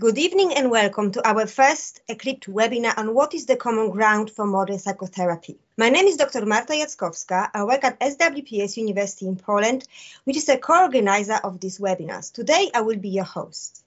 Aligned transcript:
Good 0.00 0.18
evening 0.18 0.52
and 0.54 0.72
welcome 0.72 1.12
to 1.12 1.24
our 1.24 1.46
first 1.46 2.00
EACLIPT 2.08 2.48
webinar 2.48 2.98
on 2.98 3.14
what 3.14 3.32
is 3.32 3.46
the 3.46 3.54
common 3.54 3.90
ground 3.90 4.28
for 4.28 4.44
modern 4.44 4.80
psychotherapy. 4.80 5.56
My 5.76 5.88
name 5.88 6.06
is 6.06 6.16
Dr. 6.16 6.44
Marta 6.44 6.72
Jackowska. 6.72 7.48
I 7.54 7.62
work 7.62 7.84
at 7.84 8.00
SWPS 8.00 8.76
University 8.76 9.28
in 9.28 9.36
Poland, 9.36 9.86
which 10.24 10.36
is 10.36 10.48
a 10.48 10.58
co-organizer 10.58 11.38
of 11.44 11.60
these 11.60 11.78
webinars. 11.78 12.32
Today 12.32 12.72
I 12.74 12.80
will 12.80 12.96
be 12.96 13.10
your 13.10 13.22
host. 13.22 13.84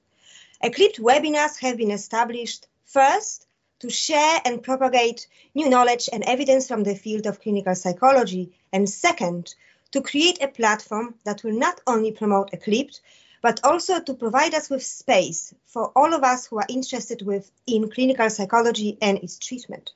EACLIPT 0.63 0.99
webinars 0.99 1.59
have 1.59 1.75
been 1.75 1.91
established 1.91 2.67
first 2.85 3.45
to 3.79 3.89
share 3.89 4.39
and 4.45 4.63
propagate 4.63 5.27
new 5.53 5.67
knowledge 5.67 6.07
and 6.13 6.23
evidence 6.23 6.69
from 6.69 6.83
the 6.83 6.95
field 6.95 7.25
of 7.25 7.41
clinical 7.41 7.75
psychology, 7.75 8.53
and 8.71 8.89
second, 8.89 9.55
to 9.91 9.99
create 9.99 10.41
a 10.41 10.47
platform 10.47 11.15
that 11.25 11.43
will 11.43 11.59
not 11.59 11.81
only 11.85 12.13
promote 12.13 12.51
EACLIPT, 12.53 13.01
but 13.41 13.63
also 13.63 13.99
to 13.99 14.13
provide 14.13 14.53
us 14.53 14.69
with 14.69 14.83
space 14.83 15.53
for 15.65 15.91
all 15.95 16.13
of 16.13 16.23
us 16.23 16.47
who 16.47 16.57
are 16.57 16.65
interested 16.69 17.21
with 17.21 17.49
in 17.65 17.89
clinical 17.89 18.29
psychology 18.29 18.97
and 19.01 19.17
its 19.19 19.37
treatment. 19.37 19.91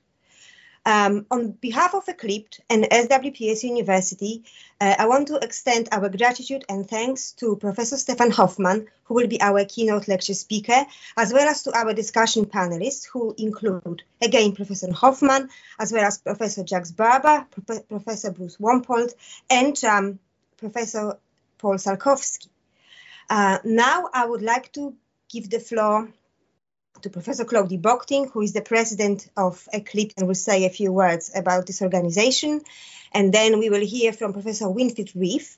Um, 0.83 1.27
on 1.29 1.51
behalf 1.51 1.93
of 1.93 2.07
EACLIPT 2.07 2.59
and 2.67 2.85
SWPS 2.85 3.63
University, 3.63 4.43
uh, 4.79 4.95
I 4.97 5.05
want 5.05 5.27
to 5.27 5.35
extend 5.35 5.89
our 5.91 6.09
gratitude 6.09 6.65
and 6.67 6.89
thanks 6.89 7.33
to 7.33 7.55
Professor 7.55 7.97
Stefan 7.97 8.31
Hofmann, 8.31 8.87
who 9.03 9.13
will 9.13 9.27
be 9.27 9.39
our 9.41 9.63
keynote 9.65 10.07
lecture 10.07 10.33
speaker, 10.33 10.85
as 11.15 11.31
well 11.31 11.47
as 11.47 11.61
to 11.63 11.77
our 11.77 11.93
discussion 11.93 12.45
panelists, 12.45 13.05
who 13.05 13.35
include, 13.37 14.01
again, 14.23 14.53
Professor 14.53 14.91
Hofmann, 14.91 15.49
as 15.77 15.91
well 15.93 16.03
as 16.03 16.17
Professor 16.17 16.63
Jacques 16.65 16.95
Barber, 16.95 17.45
Pro 17.51 17.79
Professor 17.81 18.31
Bruce 18.31 18.57
Wampold, 18.57 19.13
and 19.51 19.81
um, 19.83 20.17
Professor 20.57 21.19
Paul 21.59 21.75
Salkovskis. 21.75 22.47
Uh, 23.31 23.59
now 23.63 24.09
I 24.13 24.25
would 24.25 24.41
like 24.41 24.73
to 24.73 24.93
give 25.29 25.49
the 25.49 25.61
floor 25.61 26.11
to 27.01 27.09
Professor 27.09 27.45
Claudi 27.45 27.81
Bockting, 27.81 28.29
who 28.29 28.41
is 28.41 28.51
the 28.51 28.61
president 28.61 29.29
of 29.37 29.69
EACLIPT 29.73 30.15
and 30.17 30.27
will 30.27 30.35
say 30.35 30.65
a 30.65 30.69
few 30.69 30.91
words 30.91 31.31
about 31.33 31.65
this 31.65 31.81
organization. 31.81 32.59
And 33.13 33.33
then 33.33 33.57
we 33.57 33.69
will 33.69 33.85
hear 33.85 34.11
from 34.11 34.33
Professor 34.33 34.65
Winfried 34.65 35.15
Rief, 35.15 35.57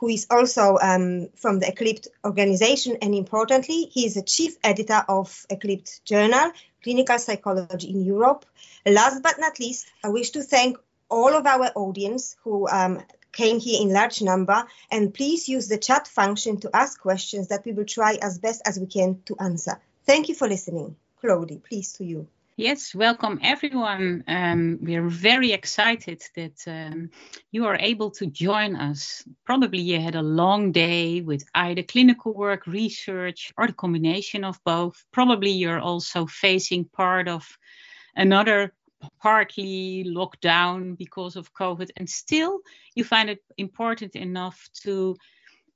who 0.00 0.08
is 0.08 0.26
also 0.28 0.76
um, 0.82 1.28
from 1.36 1.60
the 1.60 1.66
EACLIPT 1.66 2.08
organization. 2.24 2.98
And 3.00 3.14
importantly, 3.14 3.84
he 3.92 4.06
is 4.06 4.14
the 4.14 4.22
chief 4.22 4.56
editor 4.64 5.04
of 5.08 5.46
EACLIPT 5.52 6.02
Journal, 6.04 6.50
Clinical 6.82 7.20
Psychology 7.20 7.90
in 7.90 8.04
Europe. 8.04 8.44
Last 8.84 9.22
but 9.22 9.38
not 9.38 9.60
least, 9.60 9.86
I 10.02 10.08
wish 10.08 10.30
to 10.30 10.42
thank 10.42 10.78
all 11.08 11.32
of 11.32 11.46
our 11.46 11.70
audience 11.76 12.34
who 12.42 12.68
um, 12.68 13.00
came 13.34 13.60
here 13.60 13.82
in 13.82 13.92
large 13.92 14.22
number. 14.22 14.64
And 14.90 15.12
please 15.12 15.48
use 15.48 15.68
the 15.68 15.78
chat 15.78 16.08
function 16.08 16.60
to 16.60 16.70
ask 16.74 17.00
questions 17.00 17.48
that 17.48 17.64
we 17.64 17.72
will 17.72 17.84
try 17.84 18.14
as 18.22 18.38
best 18.38 18.62
as 18.64 18.78
we 18.78 18.86
can 18.86 19.20
to 19.26 19.36
answer. 19.38 19.80
Thank 20.06 20.28
you 20.28 20.34
for 20.34 20.48
listening. 20.48 20.96
Claudi, 21.22 21.62
please 21.62 21.92
to 21.94 22.04
you. 22.04 22.26
Yes, 22.56 22.94
welcome 22.94 23.40
everyone. 23.42 24.22
Um, 24.28 24.78
we 24.80 24.94
are 24.94 25.08
very 25.08 25.50
excited 25.50 26.22
that 26.36 26.62
um, 26.68 27.10
you 27.50 27.66
are 27.66 27.76
able 27.80 28.12
to 28.12 28.26
join 28.26 28.76
us. 28.76 29.24
Probably 29.44 29.80
you 29.80 30.00
had 30.00 30.14
a 30.14 30.22
long 30.22 30.70
day 30.70 31.20
with 31.20 31.44
either 31.52 31.82
clinical 31.82 32.32
work, 32.32 32.68
research, 32.68 33.52
or 33.58 33.66
the 33.66 33.72
combination 33.72 34.44
of 34.44 34.62
both. 34.64 35.04
Probably 35.10 35.50
you're 35.50 35.80
also 35.80 36.26
facing 36.26 36.84
part 36.84 37.26
of 37.26 37.44
another 38.14 38.72
partly 39.20 40.04
locked 40.04 40.40
down 40.40 40.94
because 40.94 41.36
of 41.36 41.52
COVID, 41.54 41.90
and 41.96 42.08
still 42.08 42.60
you 42.94 43.04
find 43.04 43.30
it 43.30 43.40
important 43.58 44.16
enough 44.16 44.68
to 44.82 45.16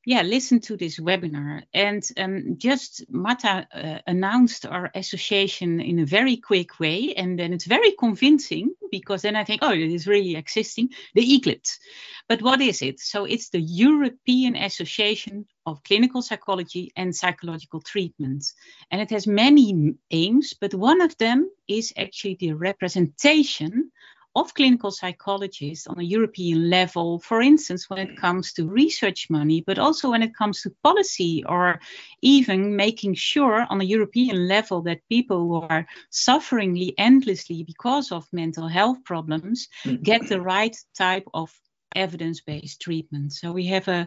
yeah, 0.09 0.23
listen 0.23 0.59
to 0.61 0.75
this 0.75 0.99
webinar. 0.99 1.65
And 1.75 2.03
um, 2.17 2.55
just 2.57 3.05
Marta 3.11 3.69
uh, 3.75 3.99
announced 4.07 4.65
our 4.65 4.91
association 4.95 5.83
in 5.83 5.99
a 5.99 6.07
very 6.07 6.39
quick 6.39 6.81
way. 6.81 7.13
And 7.15 7.39
then 7.39 7.53
it's 7.53 7.67
very 7.67 7.93
convincing 7.93 8.73
because 8.91 9.21
then 9.21 9.37
I 9.37 9.45
think, 9.45 9.61
oh, 9.63 9.73
it 9.73 9.93
is 9.93 10.07
really 10.07 10.35
existing, 10.35 10.95
the 11.15 11.21
EACLIPT. 11.21 11.79
But 12.27 12.41
what 12.41 12.63
is 12.63 12.81
it? 12.81 13.01
So 13.01 13.27
it's 13.27 13.51
the 13.51 13.61
European 13.61 14.57
Association 14.57 15.45
of 15.67 15.83
Clinical 15.83 16.23
Psychology 16.23 16.91
and 16.97 17.15
Psychological 17.15 17.83
Treatment. 17.83 18.47
And 18.91 19.03
it 19.03 19.11
has 19.11 19.27
many 19.27 19.93
aims, 20.11 20.55
but 20.59 20.73
one 20.73 21.03
of 21.03 21.19
them 21.19 21.51
is 21.69 21.93
actually 21.99 22.39
the 22.41 22.55
representation 22.55 23.93
of 24.39 24.55
clinical 24.55 24.91
psychologists 24.91 25.87
on 25.87 25.99
a 25.99 26.03
European 26.03 26.71
level, 26.71 27.19
for 27.19 27.41
instance, 27.41 27.91
when 27.91 27.99
it 27.99 28.17
comes 28.17 28.53
to 28.53 28.69
research 28.69 29.29
money, 29.31 29.63
but 29.67 29.79
also 29.79 30.11
when 30.11 30.23
it 30.23 30.35
comes 30.35 30.63
to 30.63 30.75
policy 30.83 31.45
or 31.47 31.81
even 32.23 32.77
making 32.77 33.15
sure 33.15 33.67
on 33.69 33.81
a 33.81 33.85
European 33.85 34.49
level 34.49 34.83
that 34.83 35.09
people 35.09 35.39
who 35.39 35.55
are 35.61 35.87
suffering 36.11 36.93
endlessly 36.99 37.65
because 37.65 38.13
of 38.13 38.27
mental 38.33 38.69
health 38.69 38.99
problems 39.05 39.69
mm-hmm. 39.85 40.03
get 40.03 40.29
the 40.29 40.41
right 40.41 40.77
type 40.97 41.27
of 41.35 41.51
evidence-based 41.97 42.81
treatment. 42.81 43.33
So 43.33 43.53
we 43.53 43.67
have 43.67 43.89
a 43.89 44.07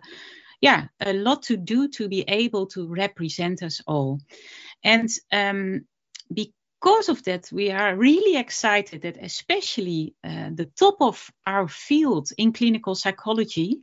yeah, 0.61 0.85
a 0.99 1.13
lot 1.13 1.41
to 1.43 1.57
do 1.57 1.87
to 1.87 2.07
be 2.07 2.23
able 2.27 2.67
to 2.67 2.87
represent 2.87 3.63
us 3.63 3.81
all. 3.87 4.19
And 4.83 5.09
um, 5.31 5.85
because 6.31 6.60
because 6.81 7.09
of 7.09 7.23
that, 7.23 7.49
we 7.51 7.69
are 7.69 7.95
really 7.95 8.39
excited 8.39 9.03
that 9.03 9.17
especially 9.21 10.15
uh, 10.23 10.49
the 10.51 10.65
top 10.65 10.95
of 10.99 11.29
our 11.45 11.67
field 11.67 12.29
in 12.37 12.53
clinical 12.53 12.95
psychology 12.95 13.81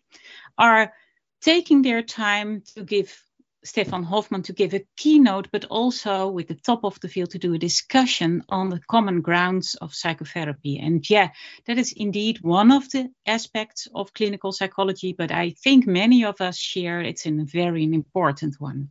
are 0.56 0.92
taking 1.41 1.82
their 1.82 2.03
time 2.03 2.62
to 2.75 2.82
give 2.82 3.22
Stefan 3.62 4.03
Hofmann 4.03 4.42
to 4.42 4.53
give 4.53 4.75
a 4.75 4.84
keynote, 4.97 5.48
but 5.53 5.64
also 5.66 6.28
with 6.28 6.48
the 6.48 6.56
top 6.56 6.84
of 6.84 6.98
the 7.00 7.09
field 7.09 7.31
to 7.31 7.38
do 7.38 7.54
a 7.54 7.59
discussion 7.59 8.42
on 8.48 8.69
the 8.69 8.81
common 8.91 9.20
grounds 9.20 9.76
of 9.76 9.94
psychotherapy. 9.94 10.78
And 10.78 11.09
yeah, 11.09 11.28
that 11.66 11.78
is 11.78 11.92
indeed 11.97 12.41
one 12.42 12.72
of 12.72 12.91
the 12.91 13.10
aspects 13.26 13.86
of 13.94 14.12
clinical 14.12 14.50
psychology, 14.50 15.15
but 15.16 15.30
I 15.30 15.50
think 15.50 15.86
many 15.86 16.25
of 16.25 16.41
us 16.41 16.59
share 16.59 17.00
it's 17.00 17.26
a 17.26 17.30
very 17.30 17.84
important 17.84 18.56
one. 18.59 18.91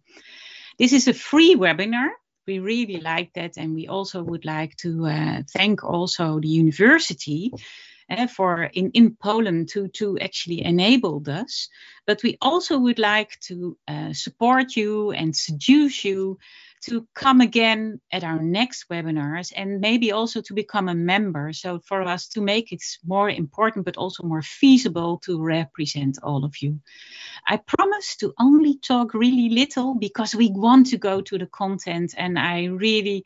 This 0.79 0.93
is 0.93 1.09
a 1.09 1.13
free 1.13 1.55
webinar 1.55 2.09
we 2.47 2.59
really 2.59 2.99
like 3.01 3.33
that 3.33 3.57
and 3.57 3.75
we 3.75 3.87
also 3.87 4.23
would 4.23 4.45
like 4.45 4.75
to 4.77 5.05
uh, 5.05 5.41
thank 5.53 5.83
also 5.83 6.39
the 6.39 6.47
university 6.47 7.51
uh, 8.09 8.27
for 8.27 8.63
in, 8.63 8.89
in 8.91 9.15
Poland 9.15 9.69
to, 9.69 9.89
to 9.89 10.17
actually 10.19 10.63
enable 10.63 11.19
this. 11.19 11.69
But 12.05 12.23
we 12.23 12.37
also 12.41 12.79
would 12.79 12.99
like 12.99 13.37
to 13.41 13.77
uh, 13.87 14.13
support 14.13 14.75
you 14.75 15.11
and 15.11 15.35
seduce 15.35 16.05
you 16.05 16.39
to 16.85 17.07
come 17.13 17.41
again 17.41 17.99
at 18.11 18.23
our 18.23 18.41
next 18.41 18.89
webinars 18.89 19.51
and 19.55 19.81
maybe 19.81 20.11
also 20.11 20.41
to 20.41 20.53
become 20.53 20.89
a 20.89 20.95
member. 20.95 21.51
So 21.53 21.79
for 21.79 22.01
us 22.01 22.27
to 22.29 22.41
make 22.41 22.71
it 22.71 22.83
more 23.05 23.29
important, 23.29 23.85
but 23.85 23.97
also 23.97 24.23
more 24.23 24.41
feasible 24.41 25.17
to 25.25 25.41
represent 25.41 26.17
all 26.23 26.45
of 26.45 26.61
you. 26.61 26.79
I 27.47 27.57
promise 27.57 28.15
to 28.17 28.33
only 28.39 28.77
talk 28.77 29.13
really 29.13 29.49
little 29.49 29.95
because 29.95 30.35
we 30.35 30.49
want 30.51 30.87
to 30.87 30.97
go 30.97 31.21
to 31.21 31.37
the 31.37 31.47
content 31.47 32.13
and 32.17 32.37
I 32.37 32.65
really 32.65 33.25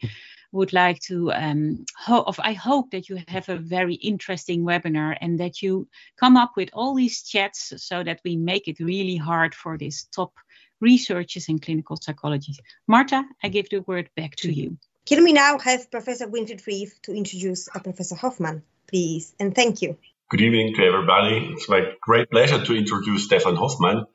would 0.52 0.74
like 0.74 1.00
to 1.00 1.32
um, 1.32 1.86
I 2.08 2.54
hope 2.54 2.92
that 2.92 3.10
you 3.10 3.20
have 3.28 3.48
a 3.50 3.56
very 3.56 3.96
interesting 3.96 4.64
webinar 4.64 5.18
and 5.22 5.40
that 5.40 5.62
you 5.62 5.88
come 6.18 6.36
up 6.36 6.54
with 6.58 6.70
all 6.74 6.94
these 6.94 7.24
chats 7.24 7.74
so 7.78 8.04
that 8.04 8.20
we 8.26 8.36
make 8.36 8.68
it 8.68 8.80
really 8.80 9.16
hard 9.16 9.56
for 9.56 9.78
this 9.78 10.04
top 10.14 10.34
researchers 10.82 11.48
in 11.48 11.60
clinical 11.60 11.96
psychology. 11.96 12.56
Marta, 12.88 13.24
I 13.44 13.50
give 13.50 13.70
the 13.70 13.82
word 13.82 14.10
back 14.16 14.36
to 14.38 14.52
you. 14.52 14.78
Can 15.06 15.24
we 15.24 15.34
now 15.34 15.58
have 15.60 15.90
Professor 15.90 16.28
Winfried 16.28 16.66
Rief 16.66 17.02
to 17.04 17.14
introduce 17.14 17.70
uh, 17.74 17.80
Professor 17.80 18.16
Hofmann, 18.16 18.64
please? 18.88 19.34
And 19.40 19.56
thank 19.56 19.82
you. 19.82 19.98
Good 20.30 20.42
evening 20.42 20.74
to 20.76 20.84
everybody. 20.84 21.54
It's 21.54 21.68
my 21.70 21.82
great 22.02 22.30
pleasure 22.30 22.64
to 22.64 22.74
introduce 22.76 23.26
Stefan 23.26 23.56
Hofmann 23.56 24.06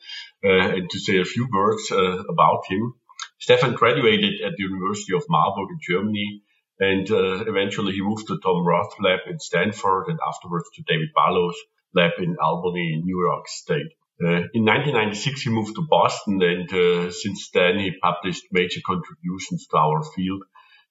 uh, 0.44 0.48
and 0.48 0.90
to 0.90 0.98
say 0.98 1.20
a 1.20 1.24
few 1.24 1.48
words 1.52 1.90
uh, 1.90 2.22
about 2.24 2.64
him. 2.68 2.94
Stefan 3.38 3.74
graduated 3.74 4.40
at 4.44 4.52
the 4.56 4.62
University 4.62 5.14
of 5.14 5.24
Marburg 5.28 5.68
in 5.70 5.78
Germany 5.82 6.42
and 6.78 7.10
uh, 7.10 7.44
eventually 7.46 7.92
he 7.92 8.02
moved 8.02 8.26
to 8.26 8.38
Tom 8.42 8.66
Roth 8.66 8.94
lab 9.00 9.20
in 9.28 9.38
Stanford 9.38 10.08
and 10.08 10.18
afterwards 10.26 10.68
to 10.74 10.82
David 10.82 11.08
Barlow's 11.14 11.56
lab 11.94 12.12
in 12.18 12.36
Albany, 12.42 13.00
New 13.02 13.20
York 13.24 13.48
State. 13.48 13.92
Uh, 14.22 14.48
in 14.54 14.64
1996, 14.64 15.42
he 15.42 15.50
moved 15.50 15.74
to 15.74 15.86
Boston, 15.88 16.42
and 16.42 16.72
uh, 16.72 17.10
since 17.10 17.50
then 17.52 17.78
he 17.78 17.92
published 18.02 18.44
major 18.50 18.80
contributions 18.84 19.66
to 19.66 19.76
our 19.76 20.02
field. 20.02 20.42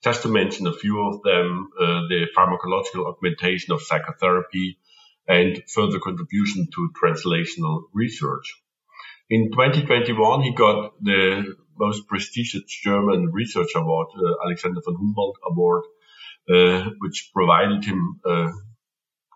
Just 0.03 0.21
to 0.21 0.27
mention 0.27 0.67
a 0.67 0.73
few 0.73 1.01
of 1.07 1.23
them, 1.23 1.69
uh, 1.79 2.01
the 2.07 2.27
pharmacological 2.37 3.07
augmentation 3.07 3.73
of 3.73 3.81
psychotherapy 3.81 4.77
and 5.27 5.63
further 5.73 5.99
contribution 5.99 6.67
to 6.75 6.91
translational 7.01 7.83
research. 7.93 8.61
In 9.27 9.49
2021, 9.51 10.43
he 10.43 10.53
got 10.53 10.93
the 11.01 11.55
most 11.79 12.07
prestigious 12.07 12.61
German 12.83 13.31
research 13.31 13.69
award, 13.75 14.07
uh, 14.15 14.45
Alexander 14.45 14.81
von 14.85 14.95
Humboldt 14.95 15.37
Award, 15.49 15.83
uh, 16.47 16.91
which 16.99 17.31
provided 17.33 17.83
him 17.83 18.19
a 18.23 18.51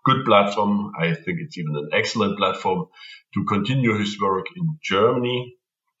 good 0.04 0.24
platform. 0.24 0.92
I 0.98 1.14
think 1.14 1.38
it's 1.40 1.58
even 1.58 1.76
an 1.76 1.90
excellent 1.92 2.38
platform 2.38 2.86
to 3.34 3.44
continue 3.44 3.98
his 3.98 4.18
work 4.20 4.46
in 4.56 4.78
Germany. 4.82 5.56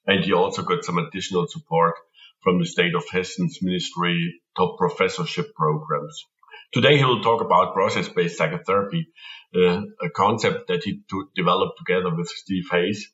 And 0.06 0.24
he 0.24 0.32
also 0.32 0.62
got 0.62 0.84
some 0.84 0.98
additional 0.98 1.46
support 1.46 1.94
from 2.42 2.58
the 2.58 2.66
state 2.66 2.94
of 2.94 3.04
Hessen's 3.12 3.58
ministry 3.62 4.40
top 4.56 4.78
professorship 4.78 5.54
programs. 5.54 6.24
Today 6.72 6.96
he 6.96 7.04
will 7.04 7.22
talk 7.22 7.42
about 7.42 7.74
process-based 7.74 8.38
psychotherapy, 8.38 9.08
uh, 9.54 9.82
a 10.02 10.10
concept 10.14 10.68
that 10.68 10.84
he 10.84 11.02
developed 11.34 11.78
together 11.78 12.14
with 12.14 12.28
Steve 12.28 12.68
Hayes. 12.70 13.10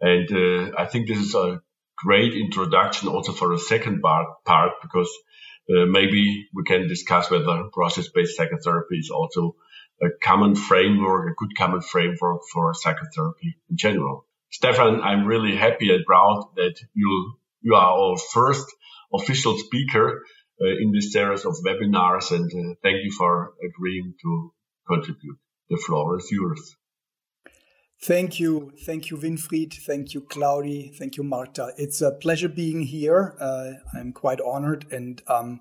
And 0.00 0.30
uh, 0.32 0.72
I 0.78 0.86
think 0.86 1.08
this 1.08 1.18
is 1.18 1.34
a 1.34 1.60
great 1.96 2.34
introduction 2.34 3.08
also 3.08 3.32
for 3.32 3.52
a 3.52 3.58
second 3.58 4.00
part, 4.00 4.26
part 4.44 4.72
because 4.82 5.10
uh, 5.70 5.86
maybe 5.86 6.46
we 6.54 6.64
can 6.64 6.88
discuss 6.88 7.30
whether 7.30 7.64
process-based 7.72 8.36
psychotherapy 8.36 8.96
is 8.96 9.10
also 9.10 9.56
a 10.02 10.08
common 10.22 10.54
framework, 10.54 11.30
a 11.30 11.34
good 11.36 11.56
common 11.56 11.80
framework 11.80 12.42
for 12.52 12.74
psychotherapy 12.74 13.56
in 13.70 13.76
general. 13.76 14.26
Stefan, 14.50 15.00
I'm 15.00 15.26
really 15.26 15.56
happy 15.56 15.92
and 15.92 16.04
proud 16.04 16.48
that 16.56 16.76
you 16.94 17.34
you 17.60 17.74
are 17.74 17.98
our 17.98 18.16
first 18.16 18.66
official 19.12 19.56
speaker 19.58 20.22
uh, 20.60 20.66
in 20.66 20.92
this 20.92 21.12
series 21.12 21.44
of 21.44 21.54
webinars, 21.66 22.30
and 22.30 22.50
uh, 22.52 22.74
thank 22.82 22.98
you 23.04 23.10
for 23.10 23.54
agreeing 23.64 24.14
to 24.22 24.52
contribute. 24.86 25.38
The 25.70 25.76
floor 25.76 26.18
is 26.18 26.28
yours. 26.30 26.76
Thank 28.02 28.38
you. 28.38 28.72
Thank 28.84 29.10
you, 29.10 29.16
Winfried. 29.16 29.72
Thank 29.72 30.12
you, 30.12 30.20
Claudi. 30.20 30.94
Thank 30.94 31.16
you, 31.16 31.24
Marta. 31.24 31.72
It's 31.78 32.02
a 32.02 32.10
pleasure 32.10 32.50
being 32.50 32.82
here. 32.82 33.34
Uh, 33.40 33.72
I'm 33.94 34.12
quite 34.12 34.42
honored 34.42 34.84
and 34.92 35.22
um, 35.26 35.60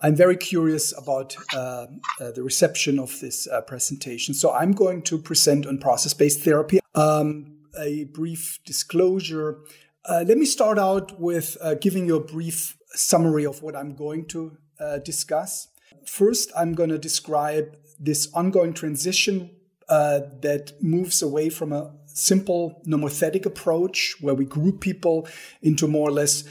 I'm 0.00 0.14
very 0.14 0.36
curious 0.36 0.96
about 0.96 1.34
uh, 1.52 1.86
uh, 2.20 2.30
the 2.30 2.42
reception 2.44 3.00
of 3.00 3.18
this 3.20 3.48
uh, 3.48 3.60
presentation. 3.62 4.32
So 4.32 4.52
I'm 4.52 4.72
going 4.72 5.02
to 5.02 5.18
present 5.18 5.66
on 5.66 5.78
process-based 5.78 6.40
therapy. 6.40 6.78
Um, 6.94 7.56
a 7.76 8.04
brief 8.04 8.60
disclosure. 8.64 9.58
Uh, 10.04 10.24
let 10.26 10.38
me 10.38 10.46
start 10.46 10.78
out 10.78 11.20
with 11.20 11.56
uh, 11.60 11.74
giving 11.74 12.06
you 12.06 12.16
a 12.16 12.20
brief 12.20 12.76
summary 12.90 13.44
of 13.44 13.62
what 13.62 13.74
I'm 13.74 13.94
going 13.94 14.26
to 14.26 14.56
discuss. 15.04 15.68
First, 16.06 16.52
I'm 16.56 16.74
going 16.74 16.90
to 16.90 16.98
describe 16.98 17.76
this 17.98 18.32
ongoing 18.32 18.72
transition 18.72 19.50
uh, 19.88 20.20
that 20.42 20.72
moves 20.82 21.22
away 21.22 21.48
from 21.48 21.72
a 21.72 21.90
simple 22.06 22.82
nomothetic 22.86 23.46
approach 23.46 24.16
where 24.20 24.34
we 24.34 24.44
group 24.44 24.80
people 24.80 25.26
into 25.62 25.86
more 25.86 26.08
or 26.08 26.12
less 26.12 26.44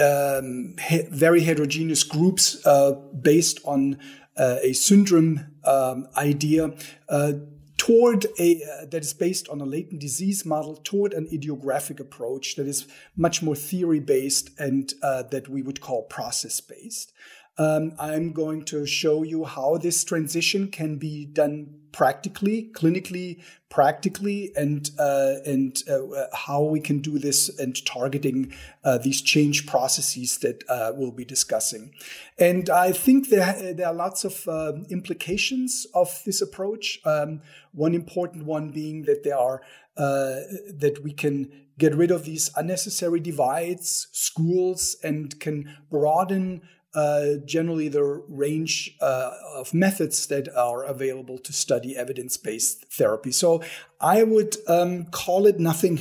um, 0.00 0.76
he- 0.88 1.06
very 1.10 1.42
heterogeneous 1.42 2.04
groups 2.04 2.64
uh, 2.66 2.92
based 2.92 3.60
on 3.64 3.98
uh, 4.36 4.56
a 4.62 4.72
syndrome 4.72 5.46
um, 5.64 6.06
idea 6.16 6.72
uh, 7.08 7.32
toward 7.76 8.26
a 8.38 8.62
uh, 8.62 8.84
that 8.86 9.02
is 9.02 9.14
based 9.14 9.48
on 9.48 9.60
a 9.60 9.66
latent 9.66 10.00
disease 10.00 10.44
model 10.44 10.76
toward 10.76 11.12
an 11.12 11.26
idiographic 11.32 12.00
approach 12.00 12.56
that 12.56 12.66
is 12.66 12.86
much 13.16 13.42
more 13.42 13.56
theory 13.56 14.00
based 14.00 14.50
and 14.58 14.94
uh, 15.02 15.22
that 15.24 15.48
we 15.48 15.62
would 15.62 15.80
call 15.80 16.02
process 16.02 16.60
based 16.60 17.12
um, 17.58 17.92
I'm 17.98 18.32
going 18.32 18.64
to 18.66 18.86
show 18.86 19.24
you 19.24 19.44
how 19.44 19.78
this 19.78 20.04
transition 20.04 20.68
can 20.68 20.96
be 20.96 21.26
done 21.26 21.77
practically, 21.92 22.70
clinically, 22.72 23.42
practically, 23.70 24.52
and 24.56 24.90
uh, 24.98 25.34
and 25.44 25.82
uh, 25.88 26.26
how 26.32 26.62
we 26.62 26.80
can 26.80 27.00
do 27.00 27.18
this 27.18 27.48
and 27.58 27.84
targeting 27.84 28.52
uh, 28.84 28.98
these 28.98 29.20
change 29.22 29.66
processes 29.66 30.38
that 30.38 30.64
uh, 30.68 30.92
we'll 30.94 31.10
be 31.10 31.24
discussing. 31.24 31.92
And 32.38 32.70
I 32.70 32.92
think 32.92 33.28
there 33.28 33.72
there 33.74 33.88
are 33.88 33.94
lots 33.94 34.24
of 34.24 34.46
uh, 34.48 34.72
implications 34.90 35.86
of 35.94 36.22
this 36.24 36.40
approach. 36.40 37.00
Um, 37.04 37.42
one 37.72 37.94
important 37.94 38.44
one 38.44 38.70
being 38.70 39.02
that 39.02 39.22
there 39.24 39.38
are 39.38 39.62
uh, 39.96 40.40
that 40.78 41.00
we 41.02 41.12
can 41.12 41.50
get 41.78 41.94
rid 41.94 42.10
of 42.10 42.24
these 42.24 42.50
unnecessary 42.56 43.20
divides, 43.20 44.08
schools, 44.12 44.96
and 45.02 45.38
can 45.38 45.76
broaden 45.90 46.62
uh, 46.94 47.34
generally 47.44 47.88
the 47.88 48.02
range 48.28 48.96
uh, 49.00 49.32
of 49.54 49.74
methods 49.74 50.26
that 50.26 50.48
are 50.56 50.82
available 50.84 51.38
to 51.38 51.52
study 51.52 51.96
evidence 51.96 52.36
based 52.36 52.86
therapy. 52.92 53.30
So 53.30 53.62
I 54.00 54.22
would 54.22 54.56
um, 54.66 55.06
call 55.06 55.46
it 55.46 55.58
nothing 55.58 56.00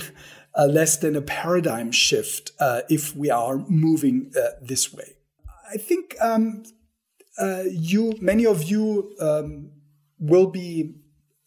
uh, 0.57 0.66
less 0.66 0.98
than 0.98 1.16
a 1.16 1.22
paradigm 1.22 1.92
shift 1.92 2.51
uh, 2.60 2.81
if 2.89 3.16
we 3.16 3.30
are 3.30 3.57
moving 3.68 4.31
uh, 4.36 4.51
this 4.62 4.94
way. 4.94 5.13
I 5.69 5.78
think 5.78 6.16
um, 6.22 6.63
you, 7.69 8.13
many 8.22 8.45
of 8.45 8.63
you, 8.63 9.13
um, 9.19 9.72
will 10.19 10.48
be 10.48 10.95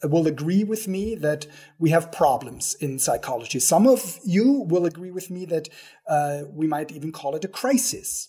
will 0.03 0.27
agree 0.27 0.65
with 0.65 0.89
me 0.89 1.15
that 1.15 1.47
we 1.79 1.91
have 1.91 2.11
problems 2.11 2.75
in 2.81 2.99
psychology. 2.99 3.59
Some 3.59 3.87
of 3.87 4.19
you 4.25 4.65
will 4.67 4.87
agree 4.87 5.11
with 5.11 5.31
me 5.31 5.45
that 5.47 5.69
uh, 6.07 6.45
we 6.51 6.67
might 6.67 6.91
even 6.91 7.13
call 7.13 7.37
it 7.37 7.45
a 7.45 7.49
crisis. 7.49 8.29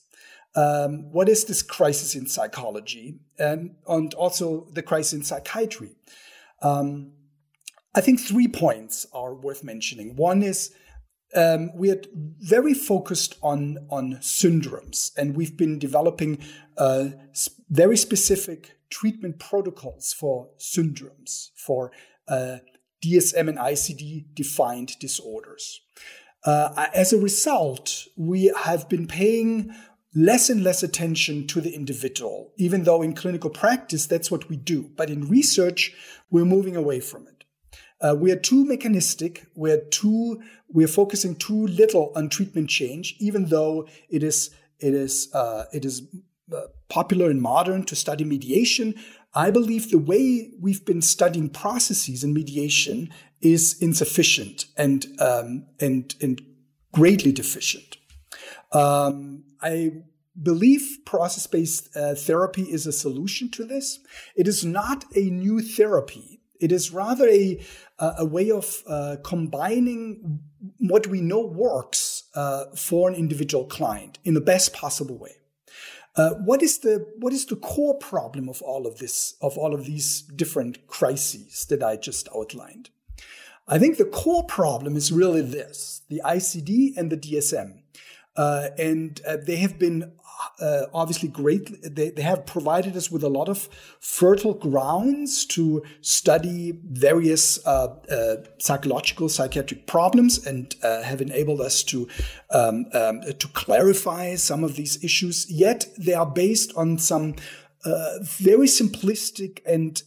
Um, 0.55 1.11
what 1.11 1.29
is 1.29 1.45
this 1.45 1.61
crisis 1.61 2.15
in 2.15 2.27
psychology 2.27 3.19
and, 3.39 3.75
and 3.87 4.13
also 4.15 4.67
the 4.73 4.81
crisis 4.81 5.13
in 5.13 5.23
psychiatry? 5.23 5.95
Um, 6.61 7.13
I 7.95 8.01
think 8.01 8.19
three 8.19 8.47
points 8.47 9.05
are 9.13 9.33
worth 9.33 9.63
mentioning. 9.63 10.15
One 10.15 10.43
is 10.43 10.73
um, 11.35 11.71
we 11.75 11.91
are 11.91 12.01
very 12.39 12.73
focused 12.73 13.35
on 13.41 13.77
on 13.89 14.15
syndromes, 14.15 15.11
and 15.17 15.35
we've 15.35 15.55
been 15.55 15.79
developing 15.79 16.39
uh, 16.77 17.09
very 17.69 17.97
specific 17.97 18.77
treatment 18.89 19.39
protocols 19.39 20.13
for 20.13 20.49
syndromes, 20.57 21.51
for 21.55 21.91
uh, 22.27 22.57
DSM 23.03 23.49
and 23.49 23.57
ICD 23.57 24.25
defined 24.33 24.99
disorders. 24.99 25.81
Uh, 26.43 26.87
as 26.93 27.13
a 27.13 27.17
result, 27.17 28.07
we 28.17 28.51
have 28.63 28.89
been 28.89 29.07
paying 29.07 29.73
less 30.13 30.49
and 30.49 30.63
less 30.63 30.83
attention 30.83 31.47
to 31.47 31.61
the 31.61 31.73
individual, 31.73 32.51
even 32.57 32.83
though 32.83 33.01
in 33.01 33.13
clinical 33.13 33.49
practice 33.49 34.05
that's 34.05 34.29
what 34.29 34.49
we 34.49 34.57
do. 34.57 34.89
But 34.95 35.09
in 35.09 35.29
research, 35.29 35.93
we're 36.29 36.45
moving 36.45 36.75
away 36.75 36.99
from 36.99 37.27
it. 37.27 37.43
Uh, 38.01 38.15
we 38.17 38.31
are 38.31 38.35
too 38.37 38.65
mechanistic. 38.65 39.45
We're 39.55 39.81
too 39.85 40.41
we're 40.67 40.87
focusing 40.87 41.35
too 41.35 41.67
little 41.67 42.11
on 42.15 42.29
treatment 42.29 42.69
change, 42.69 43.15
even 43.19 43.45
though 43.45 43.87
it 44.09 44.23
is 44.23 44.49
it 44.79 44.93
is 44.93 45.33
uh, 45.33 45.65
it 45.71 45.85
is 45.85 46.03
uh, 46.51 46.61
popular 46.89 47.29
and 47.29 47.41
modern 47.41 47.83
to 47.83 47.95
study 47.95 48.23
mediation. 48.23 48.95
I 49.33 49.51
believe 49.51 49.91
the 49.91 49.97
way 49.97 50.51
we've 50.59 50.83
been 50.83 51.01
studying 51.01 51.49
processes 51.49 52.23
and 52.23 52.33
mediation 52.33 53.13
is 53.39 53.77
insufficient 53.81 54.65
and 54.75 55.05
um, 55.19 55.67
and 55.79 56.13
and 56.19 56.41
greatly 56.91 57.31
deficient. 57.31 57.97
Um, 58.73 59.43
I 59.61 60.03
believe 60.41 60.99
process 61.05 61.47
based 61.47 61.95
uh, 61.95 62.15
therapy 62.15 62.63
is 62.63 62.87
a 62.87 62.91
solution 62.91 63.49
to 63.51 63.65
this. 63.65 63.99
It 64.35 64.47
is 64.47 64.63
not 64.63 65.05
a 65.15 65.29
new 65.29 65.61
therapy. 65.61 66.39
It 66.59 66.71
is 66.71 66.91
rather 66.93 67.27
a, 67.27 67.59
a 67.99 68.25
way 68.25 68.51
of 68.51 68.83
uh, 68.87 69.17
combining 69.23 70.39
what 70.77 71.07
we 71.07 71.21
know 71.21 71.41
works 71.45 72.23
uh, 72.35 72.65
for 72.75 73.09
an 73.09 73.15
individual 73.15 73.65
client 73.65 74.19
in 74.23 74.35
the 74.35 74.41
best 74.41 74.73
possible 74.73 75.17
way. 75.17 75.35
Uh, 76.15 76.31
what 76.45 76.61
is 76.61 76.79
the 76.79 77.07
what 77.19 77.31
is 77.31 77.45
the 77.45 77.55
core 77.55 77.97
problem 77.97 78.49
of 78.49 78.61
all 78.61 78.85
of 78.85 78.97
this 78.97 79.35
of 79.41 79.57
all 79.57 79.73
of 79.73 79.85
these 79.85 80.21
different 80.21 80.85
crises 80.87 81.65
that 81.69 81.81
I 81.81 81.95
just 81.95 82.27
outlined? 82.35 82.89
I 83.67 83.79
think 83.79 83.97
the 83.97 84.05
core 84.05 84.43
problem 84.43 84.97
is 84.97 85.11
really 85.11 85.41
this: 85.41 86.01
the 86.09 86.21
ICD 86.25 86.97
and 86.97 87.09
the 87.09 87.17
DSM. 87.17 87.80
Uh, 88.35 88.69
and 88.77 89.21
uh, 89.27 89.37
they 89.45 89.57
have 89.57 89.77
been 89.77 90.11
uh, 90.59 90.83
obviously 90.93 91.27
great. 91.27 91.69
They, 91.83 92.09
they 92.09 92.21
have 92.21 92.45
provided 92.45 92.95
us 92.95 93.11
with 93.11 93.23
a 93.23 93.29
lot 93.29 93.49
of 93.49 93.67
fertile 93.99 94.53
grounds 94.53 95.45
to 95.47 95.83
study 96.01 96.73
various 96.83 97.65
uh, 97.65 97.95
uh, 98.09 98.35
psychological, 98.57 99.27
psychiatric 99.27 99.85
problems, 99.85 100.45
and 100.45 100.73
uh, 100.81 101.03
have 101.03 101.21
enabled 101.21 101.61
us 101.61 101.83
to 101.83 102.07
um, 102.51 102.85
um, 102.93 103.21
to 103.21 103.47
clarify 103.49 104.35
some 104.35 104.63
of 104.63 104.75
these 104.75 105.03
issues. 105.03 105.49
Yet 105.51 105.87
they 105.97 106.13
are 106.13 106.25
based 106.25 106.73
on 106.75 106.97
some. 106.97 107.35
very 108.45 108.67
simplistic 108.67 109.59
and 109.65 110.03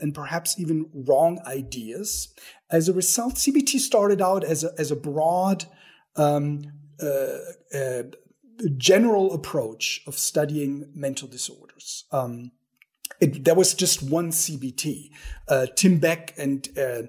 and 0.00 0.14
perhaps 0.14 0.58
even 0.58 0.90
wrong 0.92 1.38
ideas. 1.46 2.34
As 2.70 2.88
a 2.88 2.92
result, 2.92 3.34
CBT 3.36 3.78
started 3.78 4.20
out 4.20 4.42
as 4.42 4.64
a, 4.64 4.70
as 4.76 4.90
a 4.90 4.96
broad 4.96 5.64
um, 6.16 6.72
uh, 7.02 7.76
uh, 7.76 8.02
general 8.76 9.32
approach 9.32 10.02
of 10.06 10.16
studying 10.18 10.90
mental 10.94 11.28
disorders. 11.28 12.04
Um, 12.12 12.52
it, 13.20 13.44
there 13.44 13.54
was 13.54 13.74
just 13.74 14.02
one 14.02 14.30
CBT. 14.30 15.10
Uh, 15.48 15.66
Tim 15.74 15.98
Beck 15.98 16.34
and 16.36 16.68
uh, 16.78 17.02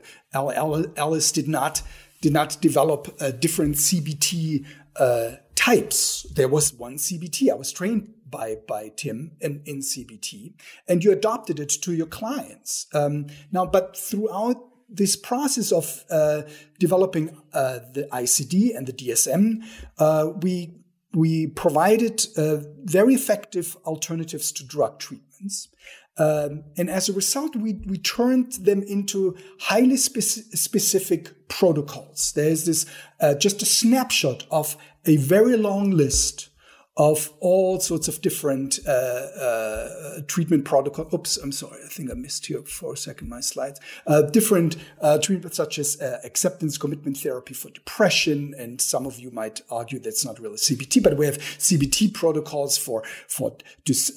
did 1.31 1.47
not 1.47 1.81
did 2.21 2.33
not 2.33 2.57
develop 2.61 3.15
uh, 3.19 3.31
different 3.31 3.75
CBT 3.75 4.65
uh, 4.95 5.31
types. 5.55 6.23
There 6.33 6.47
was 6.47 6.73
one 6.73 6.95
CBT. 6.95 7.51
I 7.51 7.55
was 7.55 7.71
trained 7.71 8.13
by 8.29 8.57
by 8.67 8.91
Tim 8.95 9.31
in, 9.41 9.61
in 9.65 9.79
CBT, 9.79 10.53
and 10.87 11.03
you 11.03 11.11
adopted 11.11 11.59
it 11.59 11.69
to 11.81 11.93
your 11.93 12.07
clients. 12.07 12.87
Um, 12.93 13.27
now, 13.51 13.65
but 13.65 13.97
throughout 13.97 14.57
this 14.89 15.15
process 15.15 15.71
of 15.71 16.03
uh, 16.09 16.43
developing 16.79 17.35
uh, 17.53 17.79
the 17.93 18.07
ICD 18.11 18.75
and 18.75 18.87
the 18.87 18.93
DSM, 18.93 19.63
uh, 19.97 20.31
we 20.41 20.75
we 21.13 21.47
provided 21.47 22.25
uh, 22.37 22.57
very 22.83 23.13
effective 23.15 23.77
alternatives 23.85 24.51
to 24.51 24.65
drug 24.65 24.99
treatments. 24.99 25.69
Um, 26.17 26.63
and 26.77 26.89
as 26.89 27.09
a 27.09 27.13
result, 27.13 27.55
we, 27.55 27.73
we 27.85 27.97
turned 27.97 28.53
them 28.53 28.83
into 28.83 29.35
highly 29.59 29.95
speci- 29.95 30.43
specific 30.57 31.47
protocols. 31.47 32.33
There's 32.33 32.65
this 32.65 32.85
uh, 33.19 33.35
just 33.35 33.61
a 33.61 33.65
snapshot 33.65 34.45
of 34.51 34.77
a 35.05 35.17
very 35.17 35.57
long 35.57 35.91
list 35.91 36.49
of 36.97 37.33
all 37.41 37.79
sorts 37.79 38.07
of 38.07 38.21
different 38.21 38.79
uh, 38.87 38.91
uh, 38.91 40.21
treatment 40.27 40.63
protocols. 40.63 41.13
Oops, 41.13 41.37
I'm 41.37 41.51
sorry. 41.51 41.81
I 41.83 41.89
think 41.89 42.09
I 42.09 42.13
missed 42.13 42.45
here 42.45 42.61
for 42.61 42.93
a 42.93 42.97
second 42.97 43.27
my 43.27 43.41
slides. 43.41 43.81
Uh, 44.07 44.21
different 44.21 44.77
uh, 45.01 45.17
treatments 45.17 45.57
such 45.57 45.77
as 45.77 45.99
uh, 46.01 46.19
acceptance 46.23 46.77
commitment 46.77 47.17
therapy 47.17 47.53
for 47.53 47.69
depression, 47.69 48.55
and 48.57 48.79
some 48.79 49.05
of 49.05 49.19
you 49.19 49.29
might 49.29 49.61
argue 49.69 49.99
that's 49.99 50.23
not 50.23 50.39
really 50.39 50.55
CBT, 50.55 51.03
but 51.03 51.17
we 51.17 51.25
have 51.25 51.37
CBT 51.37 52.13
protocols 52.13 52.77
for 52.77 53.03
for 53.27 53.57